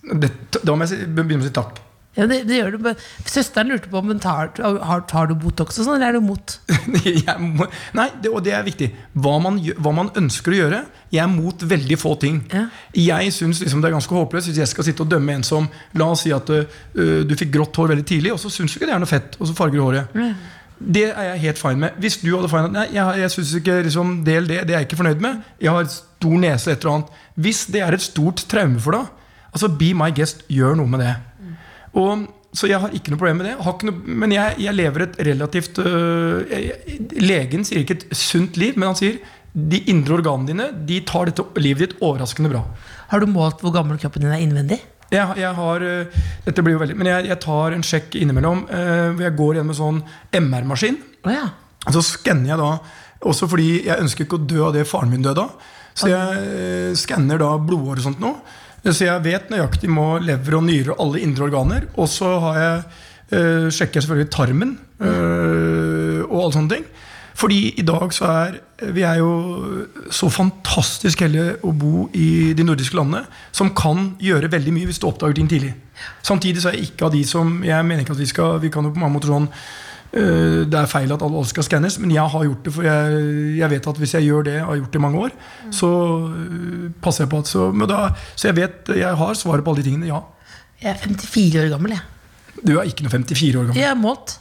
det, 0.01 0.33
da 0.65 0.75
må 0.75 0.85
jeg 0.87 0.95
si, 0.95 1.07
begynne 1.07 1.41
med 1.43 1.47
å 1.47 1.51
si 1.51 1.55
takk. 1.55 1.79
Ja, 2.17 2.25
det, 2.27 2.41
det 2.49 2.57
gjør 2.57 2.73
du. 2.75 2.87
Søsteren 3.23 3.69
lurte 3.71 3.87
på 3.87 4.01
om 4.01 4.09
hun 4.11 4.19
tar, 4.19 4.49
har, 4.59 5.03
tar 5.07 5.29
du 5.29 5.35
Botox 5.39 5.77
og 5.79 5.85
sånn, 5.85 5.95
eller 5.95 6.09
er 6.09 6.17
du 6.17 6.25
mot? 6.25 6.55
må, 7.39 7.67
nei, 7.95 8.07
det, 8.19 8.31
og 8.33 8.41
det 8.43 8.51
er 8.57 8.65
viktig. 8.67 8.89
Hva 9.15 9.37
man, 9.39 9.61
hva 9.79 9.93
man 9.95 10.11
ønsker 10.19 10.51
å 10.51 10.57
gjøre. 10.57 10.81
Jeg 11.13 11.21
er 11.23 11.31
mot 11.31 11.63
veldig 11.71 11.97
få 12.01 12.17
ting. 12.19 12.41
Ja. 12.51 12.65
Jeg 12.97 13.31
syns 13.35 13.61
liksom 13.63 13.83
det 13.83 13.91
er 13.91 13.95
ganske 13.95 14.17
håpløst 14.17 14.51
hvis 14.51 14.59
jeg 14.59 14.71
skal 14.73 14.89
sitte 14.89 15.05
og 15.05 15.13
dømme 15.13 15.37
en 15.37 15.47
som 15.47 15.69
La 15.99 16.09
oss 16.11 16.25
si 16.25 16.33
at 16.35 16.51
uh, 16.51 16.81
du 17.23 17.31
fikk 17.39 17.53
grått 17.55 17.79
hår 17.79 17.93
veldig 17.93 18.07
tidlig, 18.11 18.35
og 18.35 18.43
så 18.43 18.51
syns 18.51 18.75
du 18.75 18.81
ikke 18.81 18.91
det 18.91 18.97
er 18.97 19.03
noe 19.03 19.11
fett, 19.11 19.39
og 19.39 19.47
så 19.47 19.55
farger 19.55 19.79
du 19.79 19.85
håret. 19.85 20.19
Det 20.81 21.03
er 21.11 21.27
jeg 21.31 21.39
helt 21.45 21.61
fine 21.61 21.83
med. 21.83 21.97
Hvis 22.01 22.17
du 22.21 22.29
hadde 22.33 22.49
fine 22.49 22.71
Nei, 22.73 22.87
jeg, 22.95 23.19
jeg 23.21 23.31
synes 23.35 23.53
ikke 23.59 23.81
liksom, 23.85 24.13
del 24.25 24.47
det, 24.49 24.61
det 24.67 24.75
er 24.75 24.81
jeg 24.81 24.89
ikke 24.89 25.01
fornøyd 25.01 25.23
med. 25.23 25.41
Jeg 25.61 25.75
har 25.75 25.89
stor 25.93 26.37
nese, 26.41 26.71
et 26.71 26.85
eller 26.85 26.95
annet. 26.97 27.17
Hvis 27.35 27.65
det 27.73 27.81
er 27.85 27.97
et 27.97 28.05
stort 28.05 28.45
traume 28.51 28.79
for 28.81 28.97
deg, 28.97 29.09
altså 29.51 29.71
be 29.79 29.91
my 29.97 30.09
guest, 30.15 30.45
gjør 30.51 30.79
noe 30.79 30.91
med 30.91 31.03
det. 31.03 31.15
Og, 31.99 32.25
så 32.55 32.67
jeg 32.67 32.79
har 32.83 32.95
ikke 32.95 33.13
noe 33.13 33.19
problem 33.19 33.41
med 33.41 33.49
det. 33.51 33.57
Noe, 33.59 33.97
men 34.23 34.33
jeg, 34.35 34.57
jeg 34.63 34.77
lever 34.77 35.05
et 35.05 35.19
relativt 35.27 35.79
øh, 35.83 36.47
jeg, 36.51 37.01
Legen 37.21 37.67
sier 37.67 37.83
ikke 37.83 37.99
et 37.99 38.07
sunt 38.17 38.59
liv, 38.59 38.79
men 38.79 38.91
han 38.91 38.99
sier 38.99 39.21
de 39.51 39.81
indre 39.91 40.15
organene 40.15 40.47
dine 40.47 40.65
De 40.87 41.01
tar 41.03 41.27
dette 41.27 41.43
livet 41.59 41.89
ditt 41.89 41.99
overraskende 41.99 42.51
bra. 42.53 42.63
Har 43.11 43.19
du 43.19 43.27
målt 43.27 43.59
hvor 43.63 43.73
gammel 43.75 43.99
kroppen 43.99 44.23
din 44.23 44.31
er 44.31 44.43
innvendig? 44.43 44.79
Jeg, 45.11 45.37
jeg 45.41 45.51
har, 45.57 45.83
øh, 45.83 46.21
dette 46.45 46.63
blir 46.63 46.77
jo 46.77 46.81
veldig, 46.81 46.95
men 46.95 47.09
jeg, 47.09 47.27
jeg 47.27 47.39
tar 47.43 47.75
en 47.75 47.83
sjekk 47.83 48.15
innimellom. 48.15 48.63
øh, 48.71 49.09
hvor 49.11 49.25
jeg 49.25 49.35
går 49.35 49.57
gjennom 49.57 49.73
en 49.73 49.81
sånn 49.81 50.01
MR-maskin. 50.39 50.97
Oh, 51.25 51.33
ja. 51.33 51.49
Og 51.87 51.95
så 51.97 52.03
skanner 52.05 52.51
jeg 52.51 52.61
da 52.61 52.71
Også 53.29 53.47
fordi 53.49 53.83
jeg 53.85 54.01
ønsker 54.01 54.25
ikke 54.25 54.37
å 54.39 54.45
dø 54.49 54.63
av 54.65 54.73
det 54.73 54.87
faren 54.89 55.11
min 55.11 55.21
døde 55.21 55.43
av. 55.43 55.69
Så 55.93 56.09
jeg 56.09 56.41
øh, 56.41 56.93
skanner 56.97 57.37
da 57.41 57.51
blodår 57.59 57.99
og 57.99 58.05
sånt 58.07 58.23
nå. 58.23 58.31
Så 58.81 59.05
jeg 59.05 59.21
vet 59.21 59.51
nøyaktig 59.53 59.91
må 59.93 60.15
lever 60.23 60.57
og 60.57 60.63
nyrer 60.65 60.93
og 60.95 61.03
alle 61.03 61.21
indre 61.21 61.45
organer. 61.45 61.85
Og 62.01 62.09
så 62.09 62.31
har 62.41 62.57
jeg, 62.57 62.79
øh, 63.37 63.67
sjekker 63.69 63.99
jeg 63.99 64.07
selvfølgelig 64.07 64.31
tarmen 64.33 64.71
øh, 65.03 66.23
og 66.25 66.37
alle 66.39 66.55
sånne 66.55 66.73
ting. 66.77 66.87
Fordi 67.41 67.61
i 67.79 67.85
dag 67.85 68.13
så 68.13 68.27
er 68.29 68.59
vi 68.93 69.03
er 69.05 69.19
jo 69.21 69.85
så 70.13 70.29
fantastisk 70.33 71.21
heldige 71.21 71.59
å 71.65 71.73
bo 71.77 72.07
i 72.17 72.53
de 72.57 72.65
nordiske 72.65 72.97
landene, 72.97 73.23
som 73.53 73.69
kan 73.77 74.11
gjøre 74.21 74.49
veldig 74.51 74.73
mye 74.73 74.89
hvis 74.89 75.01
du 75.01 75.07
oppdager 75.09 75.37
ting 75.37 75.49
tidlig. 75.49 75.73
Samtidig 76.25 76.63
så 76.63 76.71
er 76.71 76.79
jeg 76.79 76.91
ikke 76.91 77.07
av 77.07 77.13
de 77.13 77.21
som 77.27 77.59
Jeg 77.61 77.85
mener 77.85 78.01
ikke 78.01 78.15
at 78.15 78.21
vi 78.23 78.25
skal 78.25 78.55
Vi 78.63 78.71
kan 78.73 78.87
jo 78.87 78.89
på 78.89 78.97
mange 79.03 79.13
måter 79.13 79.29
sånn 79.29 79.45
øh, 79.45 80.63
det 80.65 80.79
er 80.79 80.89
feil 80.89 81.13
at 81.13 81.21
alle 81.21 81.43
skal 81.45 81.67
skannes, 81.67 81.99
men 82.01 82.13
jeg 82.15 82.25
har 82.33 82.47
gjort 82.47 82.65
det. 82.65 82.73
For 82.73 82.87
jeg, 82.87 83.21
jeg 83.59 83.73
vet 83.75 83.89
at 83.93 84.01
hvis 84.01 84.15
jeg 84.17 84.27
gjør 84.27 84.47
det, 84.47 84.55
jeg 84.57 84.65
har 84.65 84.79
gjort 84.81 84.95
det 84.95 85.01
i 85.01 85.05
mange 85.05 85.25
år, 85.27 85.35
så 85.77 85.91
øh, 86.25 86.87
passer 87.05 87.27
jeg 87.27 87.33
på 87.35 87.41
at 87.45 87.53
så, 87.53 87.69
men 87.71 87.89
da, 87.89 88.07
så 88.33 88.49
jeg 88.49 88.57
vet 88.63 88.93
jeg 88.97 89.21
har 89.21 89.37
svaret 89.37 89.65
på 89.65 89.73
alle 89.73 89.83
de 89.83 89.89
tingene. 89.91 90.09
Ja. 90.09 90.23
Jeg 90.81 90.95
er 90.95 91.03
54 91.05 91.65
år 91.65 91.73
gammel, 91.75 91.97
jeg. 91.97 92.61
Du 92.65 92.73
er 92.77 92.89
ikke 92.89 93.05
noe 93.05 93.13
54 93.13 93.61
år 93.61 93.69
gammel. 93.69 93.81
Jeg 93.81 93.93
er 93.93 93.99
målt 94.01 94.40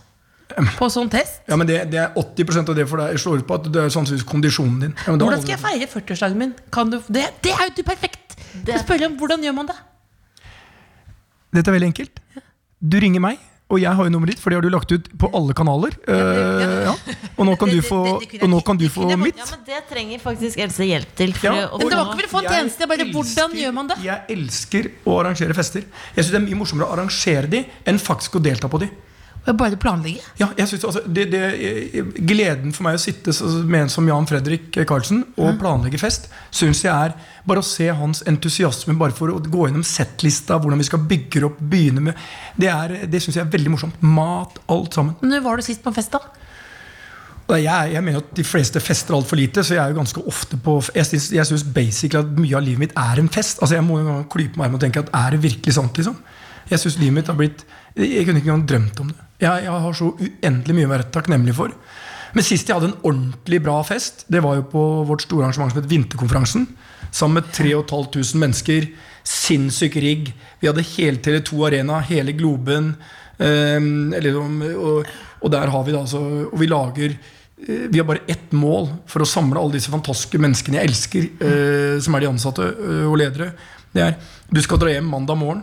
på 0.81 0.89
sånn 0.93 1.11
test. 1.13 1.43
Ja, 1.51 1.59
men 1.61 1.69
det, 1.71 1.83
det 1.93 2.01
er 2.03 2.17
80% 2.19 2.73
av 2.73 2.79
det 2.79 2.87
for 2.91 3.03
deg 3.03 3.21
slår 3.21 3.43
ut 3.43 3.49
på 3.49 3.59
at 3.61 3.69
det 3.73 3.85
er 3.85 3.93
sannsynligvis 3.95 4.27
kondisjonen 4.29 4.81
din. 4.87 4.97
Ja, 5.05 5.15
men 5.15 5.23
Hvordan 5.23 5.45
skal 5.45 5.57
jeg 5.57 5.63
feire 5.65 5.91
40-årsdagen 5.95 6.41
min? 6.41 6.57
Kan 6.75 6.93
du, 6.93 6.99
det, 7.09 7.29
det 7.45 7.55
er 7.57 7.69
jo 7.69 7.75
ikke 7.75 7.89
perfekt! 7.93 8.39
Jeg 8.67 8.83
spør 8.83 9.07
om 9.11 9.21
hvordan 9.21 9.45
gjør 9.47 9.55
man 9.61 9.71
det? 9.71 9.79
det. 9.79 9.87
Dette 11.61 11.71
er 11.71 11.79
veldig 11.79 11.93
enkelt. 11.93 12.21
Du 12.81 12.97
ringer 13.03 13.23
meg, 13.23 13.41
og 13.71 13.79
jeg 13.79 13.95
har 13.95 14.07
jo 14.07 14.11
nummeret 14.11 14.35
ditt, 14.35 14.43
for 14.43 14.51
det 14.51 14.59
har 14.59 14.65
du 14.67 14.73
lagt 14.73 14.91
ut 14.91 15.09
på 15.21 15.29
alle 15.37 15.55
kanaler. 15.55 15.95
Eh, 16.11 16.79
ja. 16.89 16.95
Og 17.37 17.47
nå 17.47 17.55
kan 17.59 17.71
du 17.71 17.79
få, 17.87 18.01
kan 18.67 18.81
du 18.81 18.87
få 18.91 19.05
kunne 19.05 19.19
mitt. 19.21 19.39
Ja, 19.39 19.47
men 19.53 19.63
Det 19.67 19.83
trenger 19.91 20.23
faktisk 20.23 20.59
Else 20.65 20.89
hjelp 20.89 21.13
til. 21.19 21.35
For 21.37 21.47
Ja, 21.51 21.69
å 21.69 21.79
Men 21.79 21.93
det 21.93 22.01
var 22.01 22.11
ikke 22.11 22.17
for 22.17 22.27
å 22.27 22.33
få 22.33 22.43
en 22.43 22.51
tjeneste, 22.51 22.89
bare 22.91 23.07
elsker, 23.07 23.15
hvordan 23.15 23.55
gjør 23.61 23.77
man 23.77 23.93
det? 23.93 23.99
Jeg 24.07 24.37
elsker 24.37 24.91
å 25.07 25.21
arrangere 25.21 25.55
fester. 25.55 25.87
Jeg 25.87 26.25
synes 26.25 26.33
det 26.35 26.41
er 26.41 26.47
mye 26.49 26.59
morsommere 26.59 26.89
å 26.89 26.97
arrangere 26.97 27.53
de 27.55 27.63
enn 27.93 28.03
faktisk 28.03 28.41
å 28.41 28.43
delta 28.43 28.71
på 28.71 28.83
de. 28.83 28.91
Bare 29.47 29.75
planlegge. 29.81 30.21
Ja, 30.39 30.51
jeg 30.57 30.69
synes, 30.69 30.85
altså, 30.85 31.01
det, 31.09 31.25
det, 31.33 31.41
gleden 32.29 32.75
for 32.77 32.85
meg 32.87 32.99
å 32.99 33.01
sitte 33.03 33.33
med 33.67 33.87
en 33.87 33.89
som 33.91 34.07
Jan 34.07 34.27
Fredrik 34.29 34.77
Karlsen 34.87 35.23
og 35.41 35.57
planlegge 35.59 35.99
fest, 35.99 36.29
syns 36.55 36.83
jeg 36.85 36.93
er 36.93 37.15
bare 37.49 37.63
å 37.63 37.67
se 37.67 37.89
hans 37.97 38.21
entusiasme 38.31 38.95
bare 39.01 39.17
for 39.17 39.33
å 39.33 39.41
gå 39.43 39.65
gjennom 39.67 39.83
settlista, 39.87 40.59
hvordan 40.61 40.79
vi 40.79 40.87
skal 40.91 41.03
bygge 41.09 41.43
opp, 41.49 41.57
begynne 41.73 42.05
med 42.11 42.21
Det, 42.61 42.69
er- 42.69 43.07
det 43.11 43.23
syns 43.25 43.37
jeg 43.41 43.47
er 43.47 43.51
veldig 43.51 43.71
morsomt. 43.75 44.03
Mat, 44.05 44.61
alt 44.69 44.95
sammen. 44.95 45.17
Men 45.23 45.31
Når 45.31 45.43
var 45.49 45.57
du 45.57 45.63
sist 45.67 45.83
på 45.83 45.89
en 45.91 45.95
fest, 45.99 46.13
da? 46.13 46.21
Jeg, 47.57 47.93
jeg 47.97 48.03
mener 48.07 48.21
at 48.23 48.29
de 48.37 48.45
fleste 48.47 48.79
fester 48.79 49.17
altfor 49.17 49.37
lite, 49.41 49.65
så 49.67 49.75
jeg 49.75 49.83
er 49.83 49.91
jo 49.91 49.99
ganske 49.99 50.23
ofte 50.31 50.55
på 50.63 50.77
Jeg 50.95 51.09
syns, 51.09 51.31
jeg 51.35 51.49
syns 51.49 51.65
basically 51.75 52.21
at 52.23 52.37
mye 52.39 52.55
av 52.55 52.63
livet 52.63 52.79
mitt 52.85 52.93
er 52.95 53.19
en 53.19 53.29
fest. 53.33 53.59
Altså 53.65 53.75
Jeg 53.81 53.87
må 53.89 53.99
klype 54.31 54.61
meg 54.61 54.71
i 54.71 54.79
og 54.79 54.85
tenke 54.85 55.03
at 55.03 55.11
er 55.17 55.35
det 55.35 55.43
virkelig 55.43 55.75
sant? 55.75 55.97
liksom? 55.99 56.15
Jeg 56.71 56.79
syns 56.79 57.01
livet 57.01 57.15
mitt 57.19 57.27
har 57.33 57.35
blitt 57.41 57.65
Jeg 57.97 58.29
kunne 58.29 58.39
ikke 58.39 58.53
engang 58.53 58.69
drømt 58.71 59.01
om 59.03 59.09
det. 59.11 59.27
Jeg, 59.41 59.65
jeg 59.65 59.83
har 59.85 59.97
så 59.97 60.13
uendelig 60.21 60.77
mye 60.77 60.89
å 60.89 60.93
være 60.95 61.11
takknemlig 61.15 61.57
for. 61.57 61.75
Men 62.37 62.47
sist 62.47 62.69
jeg 62.69 62.77
hadde 62.77 62.93
en 62.93 63.09
ordentlig 63.09 63.59
bra 63.65 63.81
fest, 63.87 64.25
det 64.31 64.43
var 64.45 64.59
jo 64.59 64.67
på 64.71 64.83
vårt 65.09 65.25
store 65.25 65.47
arrangement 65.47 65.73
som 65.73 65.81
het 65.81 65.91
Vinterkonferansen. 65.91 66.69
Sammen 67.11 67.41
med 67.41 67.51
3500 67.57 68.39
mennesker. 68.39 68.87
Sinnssyk 69.27 69.99
rigg. 70.03 70.31
Vi 70.61 70.71
hadde 70.71 70.87
hele 70.95 71.23
Tele2 71.25 71.67
Arena, 71.67 71.99
hele 72.07 72.37
Globen. 72.39 72.95
ehm, 73.39 74.13
eller, 74.15 74.37
og, 74.77 75.07
og 75.41 75.51
der 75.53 75.71
har 75.73 75.85
vi 75.85 75.93
da 75.93 76.01
altså 76.03 76.19
Og 76.53 76.59
vi 76.61 76.67
lager 76.67 77.15
eh, 77.15 77.87
vi 77.89 77.99
har 77.99 78.05
bare 78.05 78.27
ett 78.29 78.53
mål 78.53 78.89
for 79.07 79.23
å 79.23 79.29
samle 79.29 79.59
alle 79.59 79.79
disse 79.79 79.91
fantastiske 79.91 80.39
menneskene 80.39 80.77
jeg 80.77 80.91
elsker, 80.91 81.29
eh, 81.41 82.01
som 82.01 82.15
er 82.15 82.21
de 82.21 82.29
ansatte 82.29 82.63
eh, 82.63 83.07
og 83.09 83.17
ledere. 83.17 83.55
Det 83.93 84.03
er 84.05 84.19
du 84.51 84.61
skal 84.63 84.79
dra 84.79 84.93
hjem 84.93 85.09
mandag 85.09 85.39
morgen, 85.41 85.63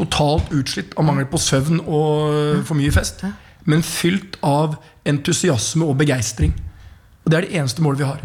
totalt 0.00 0.50
utslitt 0.56 0.96
av 0.98 1.06
mangel 1.06 1.28
på 1.30 1.40
søvn 1.40 1.82
og 1.84 2.34
eh, 2.34 2.62
for 2.66 2.78
mye 2.78 2.92
fest, 2.94 3.22
men 3.68 3.84
fylt 3.86 4.38
av 4.46 4.78
entusiasme 5.08 5.86
og 5.86 5.98
begeistring. 6.00 6.54
Og 7.24 7.32
Det 7.32 7.38
er 7.38 7.46
det 7.46 7.58
eneste 7.60 7.84
målet 7.84 8.02
vi 8.02 8.08
har. 8.08 8.22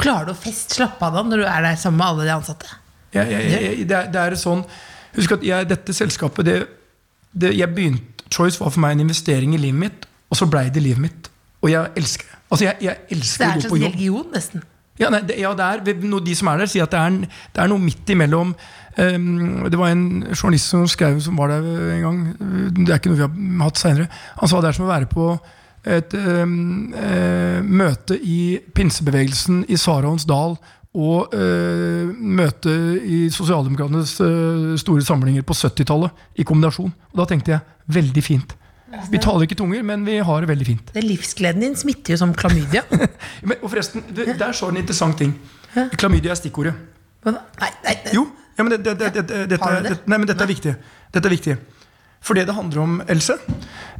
Klarer 0.00 0.26
du 0.26 0.32
å 0.34 0.38
fest, 0.38 0.74
slappe 0.74 1.06
av 1.06 1.14
da 1.14 1.22
når 1.22 1.44
du 1.44 1.46
er 1.46 1.62
der 1.68 1.76
sammen 1.78 2.00
med 2.00 2.08
alle 2.08 2.26
de 2.26 2.34
ansatte? 2.34 2.70
Jeg, 3.14 3.30
jeg, 3.30 3.50
jeg, 3.52 3.86
det, 3.86 3.98
er, 3.98 4.10
det 4.10 4.22
er 4.24 4.34
sånn 4.40 4.64
Husk 5.14 5.36
at 5.36 5.44
jeg, 5.46 5.68
dette 5.70 5.94
selskapet 5.94 6.46
det, 6.48 6.54
det, 7.30 7.52
jeg 7.54 7.70
begynte, 7.70 8.24
Choice 8.34 8.58
var 8.58 8.72
for 8.74 8.82
meg 8.82 8.96
en 8.96 9.04
investering 9.04 9.52
i 9.54 9.60
livet 9.62 9.78
mitt, 9.78 10.06
og 10.26 10.40
så 10.40 10.48
blei 10.50 10.64
det 10.74 10.82
livet 10.82 11.04
mitt. 11.04 11.28
Og 11.62 11.70
jeg 11.70 11.92
elsker 12.00 12.26
det. 12.26 12.38
Altså, 12.48 12.64
jeg, 12.64 12.76
jeg 12.82 13.14
elsker 13.14 13.44
er 13.46 13.52
å 13.52 13.60
gå 13.60 13.60
en 13.60 13.70
på 13.70 13.76
er 13.76 13.84
jobb. 13.84 13.92
religion, 13.92 14.24
nesten. 14.34 14.64
Ja, 14.98 15.10
nei, 15.10 15.20
det, 15.26 15.36
ja 15.42 15.52
det 15.58 15.68
er, 15.68 15.84
De 16.26 16.34
som 16.38 16.50
er 16.50 16.64
der, 16.64 16.70
sier 16.70 16.88
at 16.88 16.92
det 16.94 17.00
er, 17.00 17.38
det 17.54 17.62
er 17.62 17.70
noe 17.70 17.82
midt 17.82 18.10
imellom 18.14 18.56
Det 18.96 19.78
var 19.78 19.90
en 19.90 20.06
journalist 20.30 20.70
som 20.70 20.86
skrev 20.90 21.18
som 21.24 21.36
var 21.40 21.50
der 21.50 21.66
en 21.96 22.04
gang. 22.04 22.18
Det 22.78 22.88
er 22.88 23.00
ikke 23.00 23.12
noe 23.12 23.18
vi 23.18 23.26
har 23.26 23.66
hatt 23.66 23.80
seinere. 23.80 24.08
Han 24.38 24.50
sa 24.50 24.62
det 24.62 24.70
er 24.70 24.78
som 24.78 24.86
å 24.86 24.92
være 24.92 25.10
på 25.10 25.28
et 25.84 26.14
øhm, 26.16 26.94
øh, 26.96 27.64
møte 27.64 28.16
i 28.16 28.58
pinsebevegelsen 28.74 29.64
i 29.68 29.76
Saraons 29.76 30.24
dal 30.24 30.56
og 30.94 31.34
øh, 31.34 32.10
møte 32.14 32.72
i 33.02 33.24
sosialdemokratenes 33.34 34.14
øh, 34.20 34.78
store 34.78 35.02
samlinger 35.04 35.42
på 35.42 35.56
70-tallet 35.58 36.10
i 36.38 36.46
kombinasjon. 36.46 36.92
Og 37.12 37.18
da 37.20 37.26
tenkte 37.28 37.56
jeg 37.56 37.96
veldig 37.98 38.24
fint. 38.24 38.54
Vi 39.10 39.18
taler 39.18 39.42
ikke 39.42 39.58
tunger, 39.58 39.82
men 39.82 40.04
vi 40.06 40.20
har 40.22 40.40
det 40.40 40.48
veldig 40.48 40.66
fint. 40.66 40.94
Den 40.94 41.08
livsgleden 41.08 41.64
din 41.64 41.74
smitter 41.76 42.14
jo 42.14 42.20
som 42.20 42.34
klamydia. 42.34 42.84
Men, 43.42 43.56
og 43.60 43.72
forresten, 43.72 44.04
det, 44.14 44.36
der 44.38 44.52
så 44.54 44.68
du 44.70 44.76
en 44.76 44.84
interessant 44.84 45.18
ting. 45.18 45.32
Klamydia 45.98 46.30
er 46.30 46.38
stikkordet. 46.38 46.76
Nei, 47.26 47.34
nei, 47.34 47.70
nei. 47.82 47.94
Jo, 48.14 48.22
ja, 48.58 48.64
men 48.64 48.74
det, 48.74 48.82
det, 48.84 49.12
det, 49.50 49.58
Har 49.60 49.80
du 49.80 49.88
det? 49.88 49.98
nei, 50.06 50.18
men 50.18 50.28
dette 50.28 50.44
er 50.44 50.50
viktig. 50.50 50.74
Dette 51.14 51.30
er 51.30 51.34
viktig. 51.34 51.56
For 52.24 52.38
det 52.38 52.46
det 52.48 52.54
handler 52.56 52.80
om, 52.80 53.00
Else 53.10 53.36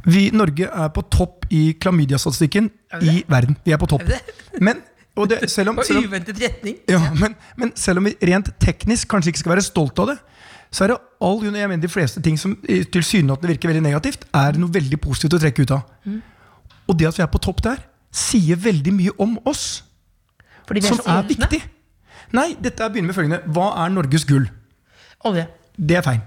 vi, 0.05 0.29
Norge 0.33 0.67
er 0.69 0.91
på 0.93 1.03
topp 1.13 1.45
i 1.53 1.75
klamydiastatistikken 1.81 2.69
i 3.01 3.23
verden. 3.29 3.57
Vi 3.65 3.73
er 3.73 3.81
på 3.81 3.89
topp. 3.89 4.05
Men, 4.67 4.81
og 5.15 5.29
det, 5.29 5.43
selv, 5.51 5.73
om, 5.73 5.81
selv, 5.85 6.01
om, 6.01 6.09
uventet 6.09 6.39
retning. 6.41 6.75
ja, 6.89 6.99
men, 7.15 7.37
men 7.55 7.69
selv 7.79 8.01
om 8.01 8.07
vi 8.09 8.11
rent 8.27 8.49
teknisk 8.59 9.07
kanskje 9.07 9.31
ikke 9.31 9.39
skal 9.39 9.53
være 9.53 9.63
stolt 9.63 9.99
av 10.03 10.09
det, 10.11 10.15
så 10.75 10.83
er 10.83 10.91
det 10.91 10.97
all, 11.23 11.39
jeg 11.45 11.69
mener 11.71 11.79
de 11.79 11.91
fleste 11.91 12.19
ting 12.23 12.35
som 12.39 12.57
eh, 12.67 12.83
tilsynelatende 12.91 13.53
virker 13.53 13.71
veldig 13.71 13.83
negativt, 13.85 14.25
er 14.35 14.59
noe 14.59 14.73
veldig 14.75 14.99
positivt 14.99 15.37
å 15.37 15.39
trekke 15.39 15.63
ut 15.63 15.71
av. 15.77 15.85
Mm. 16.03 16.19
Og 16.91 16.99
det 16.99 17.07
at 17.07 17.19
vi 17.21 17.23
er 17.23 17.31
på 17.31 17.41
topp 17.47 17.63
der, 17.63 17.79
sier 18.15 18.59
veldig 18.59 18.93
mye 18.97 19.15
om 19.23 19.37
oss 19.47 19.65
som 20.65 20.99
så 20.99 21.07
er 21.15 21.25
viktig. 21.29 21.61
Nei, 22.35 22.49
dette 22.61 22.83
er 22.85 22.93
begynner 22.93 23.11
med 23.13 23.17
følgende. 23.17 23.41
Hva 23.55 23.71
er 23.85 23.91
Norges 23.95 24.25
gull? 24.29 24.47
Olje. 25.25 25.47
Det 25.75 25.97
er 25.99 26.05
feil. 26.05 26.23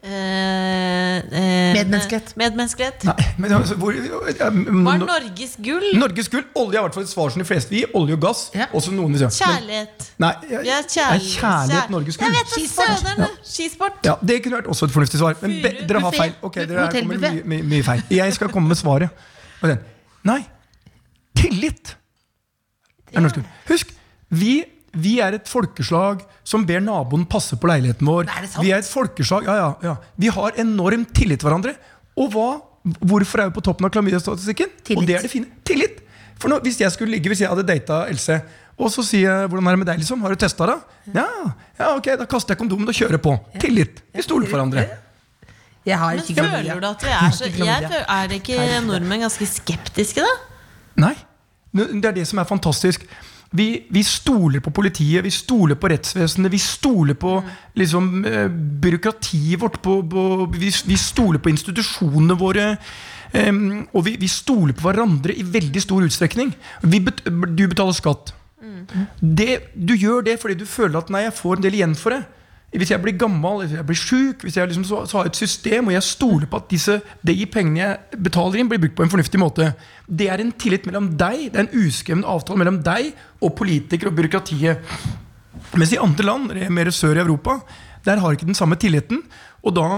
Eh, 0.00 1.16
eh, 1.18 1.74
Medmenneskelighet. 1.76 2.30
Medmenneskelighet. 2.40 3.02
Nei, 3.04 3.24
men 3.42 3.52
altså, 3.52 3.74
hvor, 3.76 3.92
ja, 3.92 4.48
Hva 4.48 4.94
er 4.94 5.02
Norges 5.02 5.58
gull? 5.60 5.84
Norges 6.00 6.30
gull. 6.32 6.46
Olje 6.56 6.78
er 6.78 6.80
i 6.80 6.84
hvert 6.86 6.96
fall 6.96 7.04
et 7.04 7.10
svar 7.12 7.34
som 7.34 7.42
de 7.42 7.46
fleste 7.48 7.74
vil 7.74 7.82
gi. 7.82 7.90
Olje 7.98 8.16
og 8.16 8.22
gass. 8.24 8.46
Ja. 8.56 8.70
Også 8.76 8.94
noen 8.96 9.12
vil 9.12 9.20
si. 9.20 9.26
Men- 9.28 9.58
Kjærlighet. 9.58 10.06
Nei, 10.24 10.32
ja, 10.50 10.62
Ja, 10.70 10.78
er 10.78 10.88
kjærlighet 10.88 11.68
kjær- 11.74 11.90
Norges 11.92 12.16
Jeg 12.16 12.24
gull? 12.24 12.38
vet 12.38 12.54
det, 12.56 12.70
søderne! 12.70 13.28
Skisport. 13.44 14.00
Ja, 14.08 14.14
Det 14.24 14.42
kunne 14.42 14.56
vært 14.62 14.72
også 14.72 14.88
et 14.88 14.90
fornuftig 14.96 15.20
svar. 15.20 15.36
Men 15.42 15.58
be, 15.62 15.74
dere 15.86 16.00
har 16.00 16.12
feil. 16.16 16.34
Ok, 16.42 16.54
dere 16.54 16.88
kommer 16.96 17.18
mye, 17.20 17.42
mye, 17.44 17.62
mye 17.62 17.82
feil. 17.84 18.02
Jeg 18.10 18.32
skal 18.34 18.48
komme 18.48 18.68
med 18.68 18.76
svaret. 18.80 19.10
Nei. 20.24 20.40
Tillit 21.36 21.96
er 23.12 23.20
norsk 23.20 23.34
gull. 23.36 23.46
Husk, 23.68 23.92
vi, 24.30 24.64
vi 24.92 25.18
er 25.22 25.36
et 25.36 25.48
folkeslag 25.48 26.24
som 26.46 26.64
ber 26.66 26.82
naboen 26.82 27.26
passe 27.30 27.56
på 27.60 27.68
leiligheten 27.70 28.08
vår. 28.08 28.26
Er 28.26 28.46
det 28.46 28.50
sant? 28.50 28.64
Vi 28.64 28.72
er 28.74 28.82
et 28.82 28.90
folkeslag, 28.90 29.46
ja, 29.46 29.56
ja, 29.60 29.70
ja. 29.86 29.96
Vi 30.18 30.32
har 30.34 30.58
enorm 30.62 31.04
tillit 31.14 31.42
til 31.42 31.48
hverandre. 31.48 31.76
Og 32.18 32.32
hva, 32.34 32.48
hvorfor 32.98 33.44
er 33.44 33.50
vi 33.50 33.58
på 33.58 33.64
toppen 33.68 33.86
av 33.86 33.92
klamydiastatistikken? 33.94 34.72
Og 34.96 35.06
det 35.06 35.20
er 35.20 35.26
det 35.26 35.30
fine. 35.32 35.50
Tillit. 35.66 36.02
For 36.40 36.50
nå, 36.50 36.58
hvis 36.64 36.80
jeg 36.80 36.90
skulle 36.94 37.14
ligge, 37.14 37.30
hvis 37.30 37.44
jeg 37.44 37.52
hadde 37.52 37.66
data 37.68 38.02
Else, 38.10 38.40
og 38.80 38.88
så 38.88 39.04
sier 39.04 39.28
jeg 39.28 39.48
'hvordan 39.48 39.66
er 39.66 39.76
det 39.76 39.78
med 39.78 39.88
deg', 39.88 39.98
liksom? 40.00 40.22
Har 40.22 40.30
du 40.30 40.36
testa 40.36 40.66
det? 40.66 40.78
Ja, 41.14 41.26
ja, 41.78 41.96
ok, 41.96 42.16
da 42.16 42.24
kaster 42.24 42.54
jeg 42.54 42.58
kondomen 42.58 42.88
og 42.88 42.94
kjører 42.94 43.20
på. 43.20 43.38
Tillit. 43.60 44.02
Vi 44.14 44.22
stoler 44.22 44.46
på 44.46 44.56
hverandre. 44.56 44.88
Jeg 45.86 45.98
har 45.98 46.14
Men 46.14 46.24
føler 46.24 46.80
du 46.80 46.86
at 46.86 47.02
vi 47.02 47.08
er 47.08 47.30
så 47.32 47.44
Ikke 47.48 47.64
jeg 47.64 47.82
føler, 47.88 48.04
Er 48.08 48.28
ikke 48.28 48.86
nordmenn 48.86 49.20
ganske 49.20 49.46
skeptiske, 49.46 50.20
da? 50.20 50.34
Nei. 50.96 51.14
Det 51.72 52.04
er 52.04 52.12
det 52.12 52.26
som 52.26 52.38
er 52.38 52.44
fantastisk. 52.44 53.06
Vi, 53.50 53.86
vi 53.90 54.02
stoler 54.06 54.62
på 54.62 54.70
politiet, 54.70 55.24
vi 55.24 55.30
stoler 55.34 55.74
på 55.74 55.88
rettsvesenet, 55.90 56.52
vi 56.52 56.58
stoler 56.62 57.16
på 57.18 57.40
liksom, 57.74 58.24
eh, 58.24 58.48
byråkratiet 58.48 59.60
vårt. 59.60 59.80
På, 59.82 60.00
på, 60.06 60.46
vi, 60.54 60.70
vi 60.86 60.98
stoler 60.98 61.42
på 61.42 61.50
institusjonene 61.50 62.38
våre. 62.38 62.76
Um, 63.30 63.86
og 63.94 64.04
vi, 64.08 64.16
vi 64.18 64.26
stoler 64.26 64.74
på 64.74 64.88
hverandre 64.88 65.34
i 65.38 65.44
veldig 65.46 65.82
stor 65.82 66.02
utstrekning. 66.02 66.50
Vi 66.82 66.98
bet, 67.06 67.22
du 67.26 67.64
betaler 67.66 67.94
skatt. 67.94 68.34
Det, 69.20 69.52
du 69.74 69.94
gjør 69.94 70.24
det 70.26 70.38
fordi 70.42 70.56
du 70.58 70.66
føler 70.66 70.98
at 70.98 71.10
nei, 71.12 71.24
jeg 71.26 71.36
får 71.38 71.58
en 71.58 71.66
del 71.66 71.78
igjen 71.78 71.96
for 71.98 72.16
det. 72.16 72.24
Hvis 72.70 72.92
jeg 72.92 73.02
blir 73.02 73.16
gammel, 73.18 73.64
hvis 73.64 73.72
jeg 73.74 73.86
blir 73.86 73.98
sjuk, 73.98 74.44
liksom 74.46 74.84
så, 74.86 75.00
så 75.10 75.18
har 75.18 75.24
jeg 75.26 75.32
et 75.32 75.40
system, 75.40 75.88
og 75.88 75.94
jeg 75.96 76.06
stoler 76.06 76.46
på 76.46 76.60
at 76.60 76.68
disse, 76.70 77.00
de 77.26 77.34
pengene 77.50 77.80
jeg 77.80 78.20
betaler 78.22 78.60
inn, 78.60 78.68
blir 78.70 78.78
brukt 78.84 78.94
på 79.00 79.02
en 79.02 79.10
fornuftig 79.10 79.40
måte. 79.42 79.72
Det 80.06 80.28
er 80.30 80.38
en 80.38 80.52
tillit 80.54 80.86
mellom 80.86 81.08
deg, 81.18 81.48
det 81.50 81.58
er 81.58 81.66
en 81.66 81.82
uskreven 81.82 82.22
avtale 82.22 82.60
mellom 82.62 82.78
deg 82.86 83.10
og 83.42 83.56
politikere 83.58 84.12
og 84.12 84.20
byråkratiet. 84.20 84.86
Mens 85.74 85.94
i 85.94 85.98
andre 85.98 86.26
land, 86.28 86.54
mer 86.70 86.90
sør 86.94 87.18
i 87.18 87.24
Europa, 87.24 87.58
der 88.06 88.22
har 88.22 88.36
ikke 88.36 88.46
den 88.46 88.58
samme 88.58 88.78
tilliten. 88.78 89.24
Og 89.66 89.74
da 89.74 89.88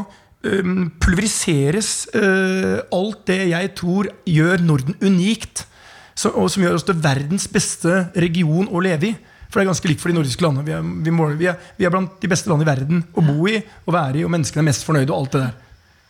øhm, 0.45 0.95
pulveriseres 1.01 2.09
øh, 2.15 2.79
alt 2.93 3.27
det 3.27 3.41
jeg 3.51 3.75
tror 3.77 4.09
gjør 4.27 4.65
Norden 4.65 4.97
unikt. 5.03 5.67
Så, 6.15 6.33
og 6.33 6.51
som 6.51 6.65
gjør 6.65 6.81
oss 6.81 6.89
til 6.89 7.05
verdens 7.05 7.47
beste 7.49 8.07
region 8.17 8.69
å 8.69 8.81
leve 8.85 9.13
i. 9.13 9.15
For 9.53 9.61
det 9.61 9.67
er 9.67 9.69
ganske 9.75 9.91
likt 9.91 10.01
for 10.01 10.09
de 10.09 10.17
nordiske 10.17 10.45
landene. 10.45 10.65
Vi 10.65 10.73
er, 10.73 10.87
vi, 11.05 11.13
måler, 11.13 11.37
vi, 11.37 11.51
er, 11.51 11.59
vi 11.77 11.85
er 11.85 11.93
blant 11.93 12.17
de 12.23 12.31
beste 12.33 12.49
landene 12.49 12.65
i 12.65 12.71
verden 12.73 13.05
å 13.13 13.25
bo 13.27 13.51
i 13.51 13.59
og 13.61 13.93
være 13.93 14.23
i, 14.23 14.25
og 14.25 14.33
menneskene 14.33 14.65
er 14.65 14.69
mest 14.71 14.87
fornøyde. 14.89 15.13
og 15.13 15.19
alt 15.19 15.37
det 15.37 15.43
der. 15.43 15.53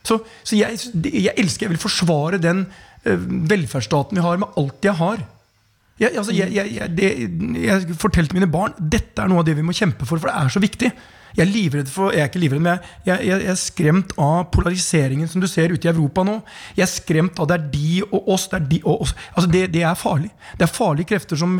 Så, 0.07 0.18
så 0.47 0.59
jeg, 0.59 0.78
jeg 1.11 1.34
elsker, 1.38 1.66
jeg 1.66 1.74
vil 1.74 1.82
forsvare 1.82 2.38
den 2.43 2.64
øh, 3.03 3.26
velferdsstaten 3.51 4.18
vi 4.18 4.24
har, 4.24 4.38
med 4.38 4.59
alt 4.62 4.86
jeg 4.86 4.95
har. 4.99 5.24
Jeg, 6.03 6.16
altså, 6.18 6.34
jeg, 6.34 6.50
jeg, 6.74 6.92
det, 6.98 7.11
jeg 7.62 7.96
fortalte 8.00 8.34
mine 8.34 8.50
barn 8.50 8.74
dette 8.78 9.22
er 9.22 9.30
noe 9.30 9.42
av 9.42 9.46
det 9.46 9.55
vi 9.59 9.66
må 9.66 9.74
kjempe 9.76 10.07
for, 10.09 10.18
for 10.18 10.30
det 10.30 10.34
er 10.34 10.50
så 10.50 10.62
viktig. 10.62 10.90
Jeg 11.32 11.46
er 11.46 11.48
livredd 11.48 11.88
for, 11.88 12.12
jeg 12.12 12.26
er 12.26 12.28
ikke 12.28 12.42
livredd, 12.42 12.64
men 12.64 12.82
jeg 13.07 13.38
er 13.40 13.57
skremt 13.57 14.12
av 14.20 14.50
polariseringen 14.53 15.30
som 15.30 15.40
du 15.40 15.48
ser 15.48 15.72
ute 15.72 15.88
i 15.88 15.92
Europa 15.92 16.24
nå. 16.28 16.40
Jeg 16.76 16.84
er 16.84 16.92
skremt 16.92 17.40
av 17.40 17.48
det 17.48 17.57
er 17.57 17.70
de 17.72 18.03
og 18.11 18.28
oss. 18.34 18.48
Det 18.53 18.59
er, 18.59 18.66
de 18.74 18.82
og 18.82 19.07
oss. 19.07 19.14
Altså, 19.32 19.48
det, 19.55 19.62
det 19.72 19.86
er 19.88 19.96
farlig. 19.96 20.28
Det 20.59 20.66
er 20.66 20.74
farlige 20.74 21.14
krefter 21.14 21.40
som 21.40 21.57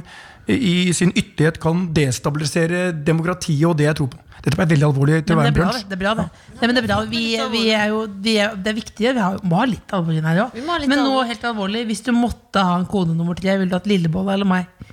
i 0.51 0.93
sin 0.97 1.14
ytterlighet 1.14 1.61
kan 1.62 1.86
destabilisere 1.95 2.90
demokratiet 3.07 3.68
og 3.70 3.78
det 3.78 3.88
jeg 3.88 4.01
tror 4.03 4.12
på. 4.12 4.20
Dette 4.43 4.59
ble 4.59 4.66
veldig 4.72 4.86
alvorlig 4.88 5.20
til 5.22 5.36
å 5.36 5.38
være 5.38 5.53
en 5.53 5.55
bra, 5.55 5.66
brunsj. 5.68 5.82
det. 5.84 5.88
det 5.93 5.97
er 5.97 6.01
bra, 6.01 6.12
det. 6.18 6.55
Nei, 6.57 6.62
men 6.66 6.74
det 6.74 6.80
er 6.82 6.86
bra. 6.88 6.97
Vi, 7.12 7.22
vi 7.53 7.61
er 7.78 7.93
jo, 7.93 8.01
vi 8.24 8.32
er, 8.43 8.57
det 8.59 8.72
er 8.72 8.78
viktig. 8.80 9.05
Vi 9.05 9.22
har, 9.22 9.36
må 9.47 9.61
ha 9.61 9.66
litt 9.70 9.95
alvor 9.95 10.16
inn 10.16 10.26
her 10.26 10.40
òg. 10.49 10.57
Men 10.90 10.99
nå 10.99 11.20
helt 11.28 11.47
alvorlig, 11.53 11.84
hvis 11.93 12.03
du 12.09 12.11
måtte 12.16 12.64
ha 12.66 12.74
en 12.80 12.88
kone 12.90 13.14
nummer 13.14 13.38
tre, 13.38 13.55
ville 13.61 13.70
du 13.70 13.76
hatt 13.78 13.86
Lillebolla 13.86 14.34
eller 14.34 14.51
meg? 14.51 14.90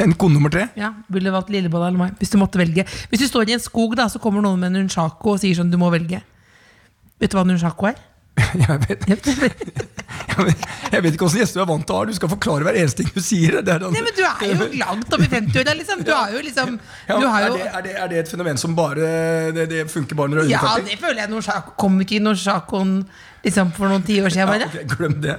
En 0.00 0.12
kone 0.16 0.36
nummer 0.36 0.52
tre. 0.52 0.66
Ja, 0.80 0.94
ville 1.12 1.28
du 1.28 1.36
valgt 1.36 1.52
Lillebolla 1.52 1.90
eller 1.90 2.00
meg? 2.06 2.16
Hvis 2.20 2.32
du 2.32 2.38
måtte 2.40 2.60
velge. 2.60 2.86
Hvis 3.12 3.20
du 3.20 3.28
står 3.28 3.52
i 3.52 3.56
en 3.56 3.64
skog, 3.64 3.98
da, 4.00 4.08
så 4.12 4.20
kommer 4.22 4.44
noen 4.44 4.60
med 4.60 4.72
en 4.72 4.82
nunchako 4.82 5.36
og 5.36 5.44
sier 5.44 5.56
sånn, 5.60 5.72
du 5.72 5.76
må 5.80 5.92
velge. 5.92 6.22
Vet 7.20 7.32
du 7.32 7.36
hva 7.36 7.44
nunchako 7.48 7.92
er? 7.92 8.00
Jeg 8.66 8.78
vet, 8.84 9.04
jeg 10.92 11.02
vet 11.02 11.14
ikke 11.14 11.24
hvordan 11.24 11.40
gjester 11.40 11.58
du 11.58 11.62
er 11.62 11.68
vant 11.70 11.86
til 11.88 11.94
å 11.94 11.98
ha. 11.98 12.06
Du 12.08 12.16
skal 12.16 12.30
forklare 12.30 12.66
hver 12.66 12.76
eneste 12.78 13.00
ting 13.00 13.08
du 13.14 13.22
sier. 13.24 13.56
Det 13.64 13.72
er, 13.72 13.84
Nei, 13.92 14.02
men 14.04 14.16
du 14.16 14.22
er 14.26 14.50
jo 14.50 14.66
langt 14.80 15.14
i 15.16 15.28
50-åra, 15.32 15.74
liksom. 15.78 16.02
Du 16.04 16.12
jo 16.12 16.42
liksom 16.44 16.74
Ja, 17.08 17.16
du 17.18 17.26
har 17.32 17.46
er, 17.46 17.54
det, 17.56 17.66
er, 17.66 17.82
det, 17.86 17.94
er 18.02 18.10
det 18.12 18.18
et 18.20 18.30
fenomen 18.32 18.60
som 18.60 18.74
bare 18.76 19.08
Det, 19.56 19.66
det 19.72 19.82
funker 19.92 20.18
bare 20.18 20.32
når 20.32 20.40
du 20.40 20.42
er 20.44 20.50
Ja, 20.52 20.60
under 20.60 20.84
40? 20.84 20.88
det 20.90 20.98
føler 21.02 21.22
jeg 21.22 21.32
nunchako 21.32 21.74
Kom 21.80 21.98
ikke 22.04 22.20
nunchakoen 22.22 22.92
liksom 23.46 23.70
for 23.76 23.92
noen 23.92 24.04
tiår 24.06 24.34
siden, 24.34 24.52
Ja, 24.60 24.66
okay, 24.68 24.86
glem 24.90 25.12
det. 25.22 25.36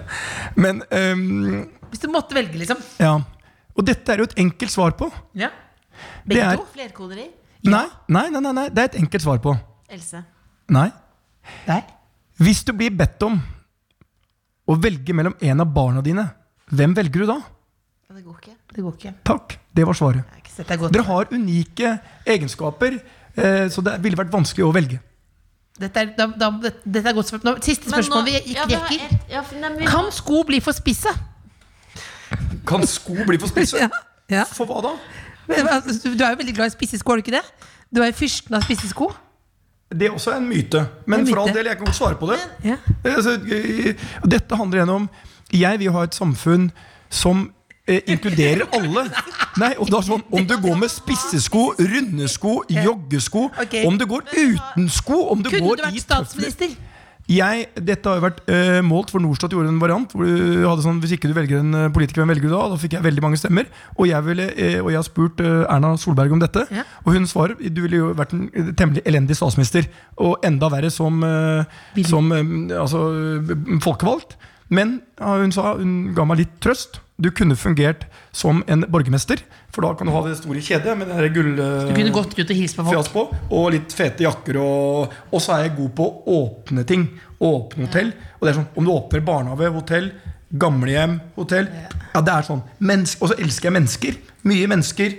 Men 0.56 0.80
um, 0.90 1.66
Hvis 1.92 2.02
du 2.06 2.08
måtte 2.14 2.38
velge, 2.38 2.56
liksom. 2.62 2.80
ja. 3.04 3.18
Og 3.78 3.86
dette 3.86 4.14
er 4.14 4.24
jo 4.24 4.30
et 4.30 4.38
enkelt 4.42 4.74
svar 4.74 4.96
på. 4.98 5.10
Ja. 5.38 5.52
Det 6.24 6.32
Begge 6.32 6.46
er- 6.54 6.62
to? 6.62 6.66
Flerkoderi? 6.74 7.28
Nei, 7.68 7.84
nei, 8.08 8.24
nei, 8.32 8.42
nei, 8.42 8.54
nei, 8.56 8.66
det 8.74 8.84
er 8.86 8.90
et 8.94 8.98
enkelt 9.04 9.26
svar 9.26 9.42
på. 9.44 9.54
Else. 9.92 10.24
Nei. 10.74 10.88
Der. 11.68 11.84
Hvis 12.38 12.64
du 12.68 12.74
blir 12.78 12.94
bedt 12.94 13.24
om 13.26 13.38
å 14.68 14.76
velge 14.82 15.14
mellom 15.16 15.36
en 15.42 15.64
av 15.64 15.70
barna 15.74 16.04
dine, 16.06 16.28
hvem 16.70 16.94
velger 16.98 17.24
du 17.24 17.30
da? 17.30 17.38
Det 18.14 18.24
går 18.26 18.38
ikke. 18.42 18.56
Det 18.76 18.84
går 18.84 18.96
ikke. 18.98 19.14
Takk, 19.28 19.58
det 19.78 19.86
var 19.88 19.98
svaret. 19.98 20.24
Godt. 20.58 20.90
Dere 20.96 21.04
har 21.06 21.28
unike 21.32 21.92
egenskaper, 22.26 22.96
eh, 23.38 23.68
så 23.70 23.84
det 23.86 24.00
ville 24.02 24.18
vært 24.18 24.32
vanskelig 24.34 24.66
å 24.66 24.72
velge. 24.74 24.98
Dette 25.78 26.02
er, 26.02 26.14
da, 26.18 26.26
da, 26.34 26.50
dette 26.58 27.04
er 27.12 27.14
godt 27.14 27.30
spørsmål. 27.30 27.60
Siste 27.62 27.92
spørsmål. 27.92 28.24
nå- 28.24 28.26
Vi 28.26 28.32
gikk 28.54 28.56
ja, 28.58 28.66
rekker. 28.66 29.04
ett- 29.06 29.30
ja, 29.30 29.44
nei, 29.62 29.70
vi 29.78 29.86
Kan 29.86 30.12
sko 30.12 30.44
bli 30.44 30.60
for 30.60 30.74
spisse? 30.74 31.14
Kan 32.66 32.86
sko 32.88 33.14
bli 33.26 33.38
for 33.38 33.48
spisse? 33.48 33.78
Ja. 33.84 33.90
ja. 34.30 34.44
For 34.46 34.66
hva 34.66 34.82
da? 34.84 34.96
Men, 35.48 35.68
altså, 35.68 36.10
Du 36.18 36.24
er 36.26 36.32
jo 36.34 36.40
veldig 36.42 36.56
glad 36.56 36.66
i 36.68 36.76
spisse 36.76 36.98
sko, 37.00 37.14
er 37.14 37.22
du 37.22 37.22
ikke 37.32 37.38
det? 37.38 37.46
Du 37.94 38.02
er 38.02 38.08
jo 38.10 38.18
fyrsten 38.18 38.56
av 38.58 38.66
spisse 38.66 38.90
sko. 38.90 39.12
Det 39.90 40.08
er 40.08 40.12
også 40.12 40.34
en 40.36 40.48
myte. 40.50 40.86
Men 41.06 41.20
En 41.20 41.28
for 41.28 41.42
all 41.42 41.54
del, 41.56 41.66
jeg 41.66 41.78
kan 41.78 41.86
godt 41.86 41.96
svare 41.96 42.16
på 42.20 42.28
det. 42.32 42.40
Ja. 42.64 42.76
Altså, 43.06 43.38
eh, 43.52 43.94
dette 44.26 44.56
handler 44.56 44.82
igjen 44.82 44.90
om 44.90 45.10
Jeg 45.54 45.80
vil 45.80 45.92
ha 45.92 46.04
et 46.04 46.16
samfunn 46.16 46.72
som 47.10 47.52
eh, 47.88 48.02
inkluderer 48.08 48.68
alle. 48.74 49.06
Nei, 49.58 49.74
og 49.78 49.88
er 49.88 50.04
sånn, 50.04 50.24
Om 50.32 50.48
du 50.48 50.58
går 50.62 50.76
med 50.76 50.92
spissesko, 50.92 51.74
runde 51.80 52.28
sko, 52.28 52.64
joggesko, 52.70 53.48
okay. 53.62 53.86
om 53.88 53.98
du 53.98 54.06
går 54.06 54.28
uten 54.34 54.90
sko, 54.90 55.22
om 55.32 55.44
du 55.44 55.50
Kunne 55.50 55.70
går 55.70 55.80
du 55.80 55.86
vært 55.88 56.04
statsminister? 56.04 56.76
Jeg, 57.28 57.66
Dette 57.84 58.08
har 58.08 58.20
jo 58.20 58.24
vært 58.24 58.40
uh, 58.48 58.80
målt, 58.88 59.12
for 59.12 59.24
Norstat 59.24 59.52
gjorde 59.52 59.72
en 59.72 59.82
variant. 59.82 60.14
Hvor 60.16 60.24
du 60.24 60.64
hadde 60.64 60.86
sånn, 60.86 61.02
Hvis 61.04 61.18
ikke 61.18 61.28
du 61.32 61.36
velger 61.36 61.60
en 61.60 61.76
eh, 61.76 61.90
politiker, 61.94 62.24
hvem 62.24 62.32
velger 62.32 62.48
du 62.48 62.54
da? 62.54 62.62
Da 62.72 62.80
fikk 62.80 62.96
jeg 62.96 63.04
veldig 63.04 63.24
mange 63.26 63.40
stemmer. 63.40 63.68
Og 63.98 64.08
jeg, 64.08 64.24
ville, 64.28 64.48
uh, 64.56 64.80
og 64.86 64.92
jeg 64.94 65.00
har 65.02 65.08
spurt 65.08 65.44
uh, 65.44 65.66
Erna 65.68 65.94
Solberg 66.00 66.38
om 66.38 66.44
dette, 66.44 66.64
Ja. 66.72 66.86
og 67.04 67.18
hun 67.18 67.28
svarer 67.28 67.58
du 67.58 67.82
ville 67.84 68.00
jo 68.00 68.12
vært 68.16 68.34
en 68.36 68.48
temmelig 68.80 69.04
elendig 69.08 69.36
statsminister. 69.36 69.90
Og 70.24 70.40
enda 70.48 70.70
verre 70.72 70.90
som, 70.94 71.20
som 72.08 72.32
altså, 72.32 73.02
folkevalgt. 73.84 74.38
Men 74.74 74.98
hun 75.22 75.54
sa, 75.56 75.76
hun 75.80 76.14
ga 76.16 76.26
meg 76.28 76.42
litt 76.44 76.56
trøst. 76.64 77.02
Du 77.18 77.32
kunne 77.34 77.56
fungert 77.58 78.04
som 78.36 78.60
en 78.70 78.84
borgermester, 78.94 79.40
for 79.74 79.82
da 79.82 79.96
kan 79.98 80.06
du 80.06 80.14
ha 80.14 80.20
det 80.28 80.36
store 80.38 80.62
kjedet 80.62 80.94
med 81.00 81.10
det 81.10 81.32
gull... 81.34 81.56
Du 81.58 81.94
kunne 81.96 82.14
gått 82.14 82.36
ut 82.38 82.44
og 82.44 82.54
hilst 82.60 82.78
på 82.78 82.86
folk. 82.86 83.10
på, 83.16 83.24
og 83.58 83.72
litt 83.74 83.96
fete 83.98 84.28
jakker. 84.28 84.60
Og, 84.62 85.16
og 85.32 85.42
så 85.42 85.56
er 85.56 85.66
jeg 85.66 85.78
god 85.80 85.96
på 85.98 86.06
å 86.06 86.36
åpne 86.44 86.86
ting. 86.86 87.08
Åpne 87.42 87.88
hotell. 87.88 88.12
Og 88.38 88.46
det 88.46 88.52
er 88.52 88.60
sånn, 88.60 88.70
Om 88.78 88.86
du 88.86 88.94
åpner 88.94 89.26
barnehage, 89.26 89.72
hotell, 89.74 90.12
gamlehjem, 90.62 91.18
hotell 91.36 91.66
Ja, 92.14 92.22
det 92.22 92.36
er 92.36 92.46
sånn. 92.52 92.62
Mennesk, 92.80 93.24
og 93.24 93.34
så 93.34 93.42
elsker 93.42 93.72
jeg 93.72 93.78
mennesker. 93.80 94.22
Mye 94.48 94.70
mennesker. 94.70 95.18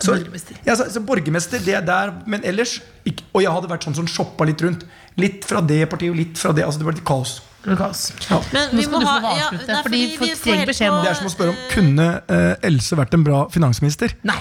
Så, 0.00 0.14
Borgermester. 0.14 0.62
Ja, 0.64 0.78
så, 0.78 0.86
så 0.94 1.02
borgermester, 1.04 1.60
det 1.66 1.74
er 1.76 1.84
der. 1.84 2.14
Men 2.30 2.46
ellers 2.46 2.78
ikke, 3.04 3.26
Og 3.34 3.42
jeg 3.42 3.52
hadde 3.52 3.74
vært 3.74 3.90
sånn 3.90 3.98
som 3.98 4.08
shoppa 4.08 4.46
litt 4.48 4.62
rundt. 4.64 4.86
Litt 5.20 5.44
fra 5.50 5.60
det 5.66 5.82
partiet 5.90 6.14
og 6.14 6.20
litt 6.22 6.38
fra 6.40 6.54
det. 6.56 6.62
Altså 6.64 6.80
Det 6.80 6.86
var 6.88 6.96
litt 6.96 7.08
kaos. 7.10 7.40
Lukas. 7.68 8.06
Men 8.52 8.70
Nå 8.72 8.76
vi 8.78 8.82
skal 8.86 8.94
må 8.94 9.00
ha 9.04 9.32
ja, 9.36 9.48
er 9.52 9.82
fordi 9.84 9.98
vi 10.16 10.18
får 10.36 10.66
beskjed 10.66 10.90
om 10.90 10.94
på- 10.96 11.02
Det 11.04 11.10
er 11.10 11.14
som 11.18 11.26
å 11.28 11.32
spørre 11.34 11.50
om 11.52 11.56
Kunne 11.74 12.06
eh, 12.28 12.54
Else 12.70 12.96
vært 12.96 13.12
en 13.14 13.24
bra 13.26 13.42
finansminister? 13.52 14.08
Nei, 14.24 14.38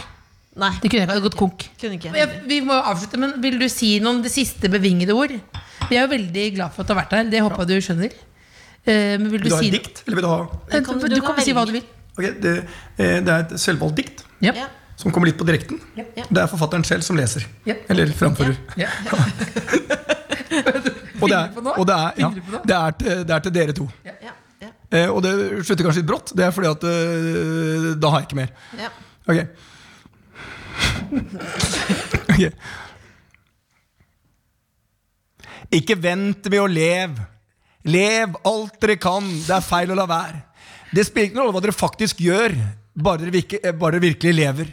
Nei, 0.59 0.69
det 0.81 0.89
kunne 0.91 1.03
ikke. 1.05 1.13
Det 1.15 1.21
gått 1.23 1.35
konk. 1.39 1.65
kunne 1.81 1.93
ikke. 1.99 2.13
Jeg- 2.15 2.41
Vi 2.47 2.61
må 2.61 2.73
avslutte, 2.83 3.17
men 3.19 3.41
Vil 3.41 3.59
du 3.59 3.67
si 3.69 3.99
noen 3.99 4.21
det 4.23 4.31
siste 4.31 4.69
bevingede 4.71 5.11
ord? 5.15 5.31
Vi 5.89 5.95
er 5.97 6.01
jo 6.07 6.15
veldig 6.15 6.55
glad 6.55 6.71
for 6.73 6.81
at 6.81 6.87
du 6.87 6.93
har 6.93 7.03
vært 7.03 7.11
her. 7.11 7.23
Det 7.29 7.39
håper 7.41 7.57
jeg 7.57 7.67
du 7.67 7.81
skjønner. 7.87 8.11
Eh, 8.87 9.17
Men 9.17 9.29
vil 9.31 9.39
du 9.41 9.43
Vil 9.43 9.49
du 9.49 9.55
ha 9.55 9.61
si 9.61 9.67
et 9.67 9.73
dikt? 9.83 10.03
Eller 10.07 10.15
vil 10.15 10.23
du 10.23 10.29
ha 10.29 10.37
Du 10.45 10.49
kan- 10.71 10.85
kan, 10.85 10.99
du 10.99 11.07
du 11.15 11.21
kan 11.21 11.41
si 11.41 11.51
hva 11.53 11.65
du 11.65 11.71
vil. 11.73 11.83
Okay, 12.17 12.31
det, 12.39 12.63
eh, 12.97 13.19
det 13.21 13.27
er 13.29 13.39
et 13.39 13.49
selvvalgt 13.59 13.95
dikt 13.95 14.23
Ja. 14.41 14.51
Ja. 14.53 14.65
som 14.97 15.11
kommer 15.11 15.25
litt 15.27 15.37
på 15.37 15.45
direkten. 15.45 15.79
Ja. 15.95 16.03
Det 16.31 16.37
er 16.37 16.47
forfatteren 16.47 16.83
selv 16.85 17.01
som 17.03 17.15
leser. 17.17 17.43
Ja. 17.65 17.73
Eller 17.89 18.05
framfører. 18.07 18.55
Og 21.19 21.29
det 21.31 21.37
er, 21.37 22.13
er, 22.19 22.37
er, 22.79 22.99
til, 22.99 23.23
det 23.27 23.35
er 23.35 23.43
til 23.47 23.55
dere 23.55 23.75
to. 23.75 23.89
Ja, 24.05 24.15
ja, 24.23 24.35
Eh, 24.89 25.05
og 25.05 25.21
det 25.21 25.31
slutter 25.67 25.85
kanskje 25.85 26.01
litt 26.01 26.09
brått. 26.09 26.31
Det 26.33 26.45
er 26.47 26.53
fordi 26.53 26.69
at 26.71 26.85
eh, 26.89 27.89
da 28.01 28.09
har 28.09 28.23
jeg 28.23 28.29
ikke 28.29 28.41
mer. 28.41 28.53
ja. 28.79 28.89
Ok. 29.29 29.39
Ok. 32.29 32.43
Ikke 35.75 35.97
vent 36.01 36.47
med 36.49 36.61
å 36.63 36.69
leve. 36.71 37.25
Lev 37.89 38.37
alt 38.47 38.77
dere 38.81 38.95
kan. 39.01 39.27
Det 39.45 39.53
er 39.53 39.65
feil 39.65 39.91
å 39.93 39.97
la 39.97 40.05
være. 40.09 40.39
Det 40.95 41.05
spiller 41.05 41.29
ikke 41.29 41.37
noen 41.37 41.49
rolle 41.49 41.57
hva 41.59 41.63
dere 41.67 41.75
faktisk 41.77 42.21
gjør, 42.25 42.55
bare 42.97 43.21
dere, 43.21 43.33
virke, 43.35 43.59
eh, 43.61 43.75
bare 43.75 43.97
dere 43.97 44.07
virkelig 44.07 44.33
lever. 44.39 44.71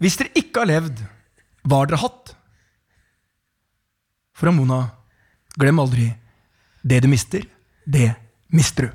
Hvis 0.00 0.16
dere 0.20 0.32
ikke 0.40 0.62
har 0.62 0.70
levd, 0.70 1.02
hva 1.66 1.82
har 1.82 1.90
dere 1.90 2.00
hatt? 2.00 2.32
For 4.36 4.48
Amona, 4.48 4.80
glem 5.60 5.80
aldri 5.82 6.10
det 6.86 7.02
du 7.02 7.08
mister, 7.10 7.42
det 7.84 8.12
mister 8.54 8.88
du. 8.88 8.90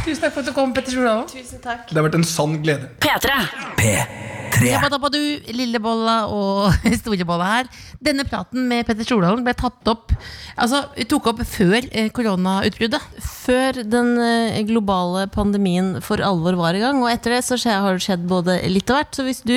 Tusen 0.00 0.22
takk 0.22 0.32
for 0.32 0.40
at 0.40 0.48
du 0.48 0.54
kom, 0.56 0.72
Petter 0.74 0.94
Stordalen. 0.94 1.28
Tusen 1.28 1.60
takk. 1.62 1.86
Det 1.90 1.98
har 1.98 2.06
vært 2.06 2.16
en 2.18 2.26
sann 2.26 2.56
glede. 2.64 2.88
P3. 3.04 3.36
P3. 3.80 4.70
Jabba-dabba-du, 4.70 5.20
lille 5.54 5.80
bolla 5.82 6.16
og 6.32 6.72
store 7.02 7.26
bolla 7.28 7.50
her. 7.50 7.68
Denne 8.02 8.24
praten 8.28 8.64
med 8.70 8.88
Petter 8.88 9.06
Stordalen 9.06 9.44
ble 9.46 9.54
tatt 9.56 9.92
opp 9.92 10.14
Altså, 10.60 10.82
vi 10.96 11.06
tok 11.08 11.30
opp 11.30 11.44
før 11.48 11.84
eh, 11.92 12.08
koronautbruddet. 12.16 13.20
Før 13.24 13.82
den 13.84 14.10
eh, 14.24 14.58
globale 14.68 15.26
pandemien 15.32 15.94
for 16.04 16.20
alvor 16.24 16.58
var 16.60 16.76
i 16.76 16.82
gang, 16.82 17.00
og 17.04 17.12
etter 17.12 17.36
det 17.36 17.44
så 17.46 17.60
har 17.68 17.96
det 17.96 18.04
skjedd 18.04 18.26
både 18.28 18.58
litt 18.72 18.90
og 18.90 18.98
hvert. 18.98 19.14
Så 19.16 19.24
hvis 19.28 19.44
du 19.46 19.56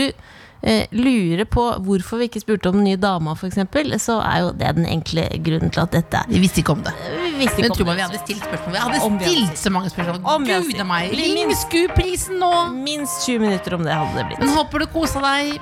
eh, 0.63 0.85
lurer 0.91 1.45
på 1.45 1.65
hvorfor 1.85 2.21
vi 2.21 2.29
ikke 2.29 2.41
spurte 2.43 2.71
om 2.71 2.79
den 2.79 2.87
nye 2.87 2.99
dama, 2.99 3.35
f.eks., 3.35 3.59
så 4.03 4.19
er 4.23 4.39
jo 4.45 4.51
det 4.57 4.71
den 4.79 4.87
enkle 4.89 5.27
grunnen 5.43 5.73
til 5.73 5.83
at 5.83 5.93
dette 5.95 6.23
er 6.23 6.31
Vi 6.31 6.41
visste 6.43 6.63
ikke 6.63 6.75
om 6.77 6.83
det. 6.85 6.93
Vi 7.03 7.47
ikke 7.47 7.65
Men 7.65 7.75
tror 7.75 7.89
man 7.89 7.99
vi 7.99 8.05
hadde 8.05 8.21
stilt 8.23 8.43
spørsmål. 8.45 8.73
Vi 8.73 8.83
hadde 8.83 9.01
Om 9.03 9.19
vi 9.19 9.25
hadde 9.25 9.35
stilt 9.35 9.63
så 9.63 9.73
mange 9.73 9.93
spørsmål. 9.93 10.21
Om 10.23 10.47
Gud 10.47 10.79
a 10.79 10.87
meg. 10.87 11.13
Ring 11.17 11.53
SKU-prisen 11.53 12.39
nå! 12.41 12.53
Minst 12.73 13.27
20 13.27 13.39
minutter 13.43 13.77
om 13.77 13.85
det 13.85 13.93
hadde 13.93 14.17
det 14.17 14.27
blitt. 14.31 14.43
Men 14.43 14.53
håper 14.57 14.83
du 14.83 14.89
kosa 14.93 15.23
deg. 15.23 15.59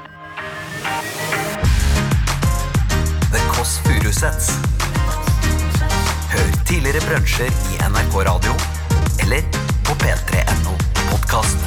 The 3.31 3.41
Kåss 3.51 3.77
Furuseths. 3.85 4.51
Hør 6.31 6.49
tidligere 6.67 7.03
brunsjer 7.09 7.51
i 7.71 7.81
NRK 7.91 8.17
Radio 8.27 8.55
eller 9.21 9.45
på 9.87 9.95
p3.no 10.01 10.75
podkast. 11.11 11.57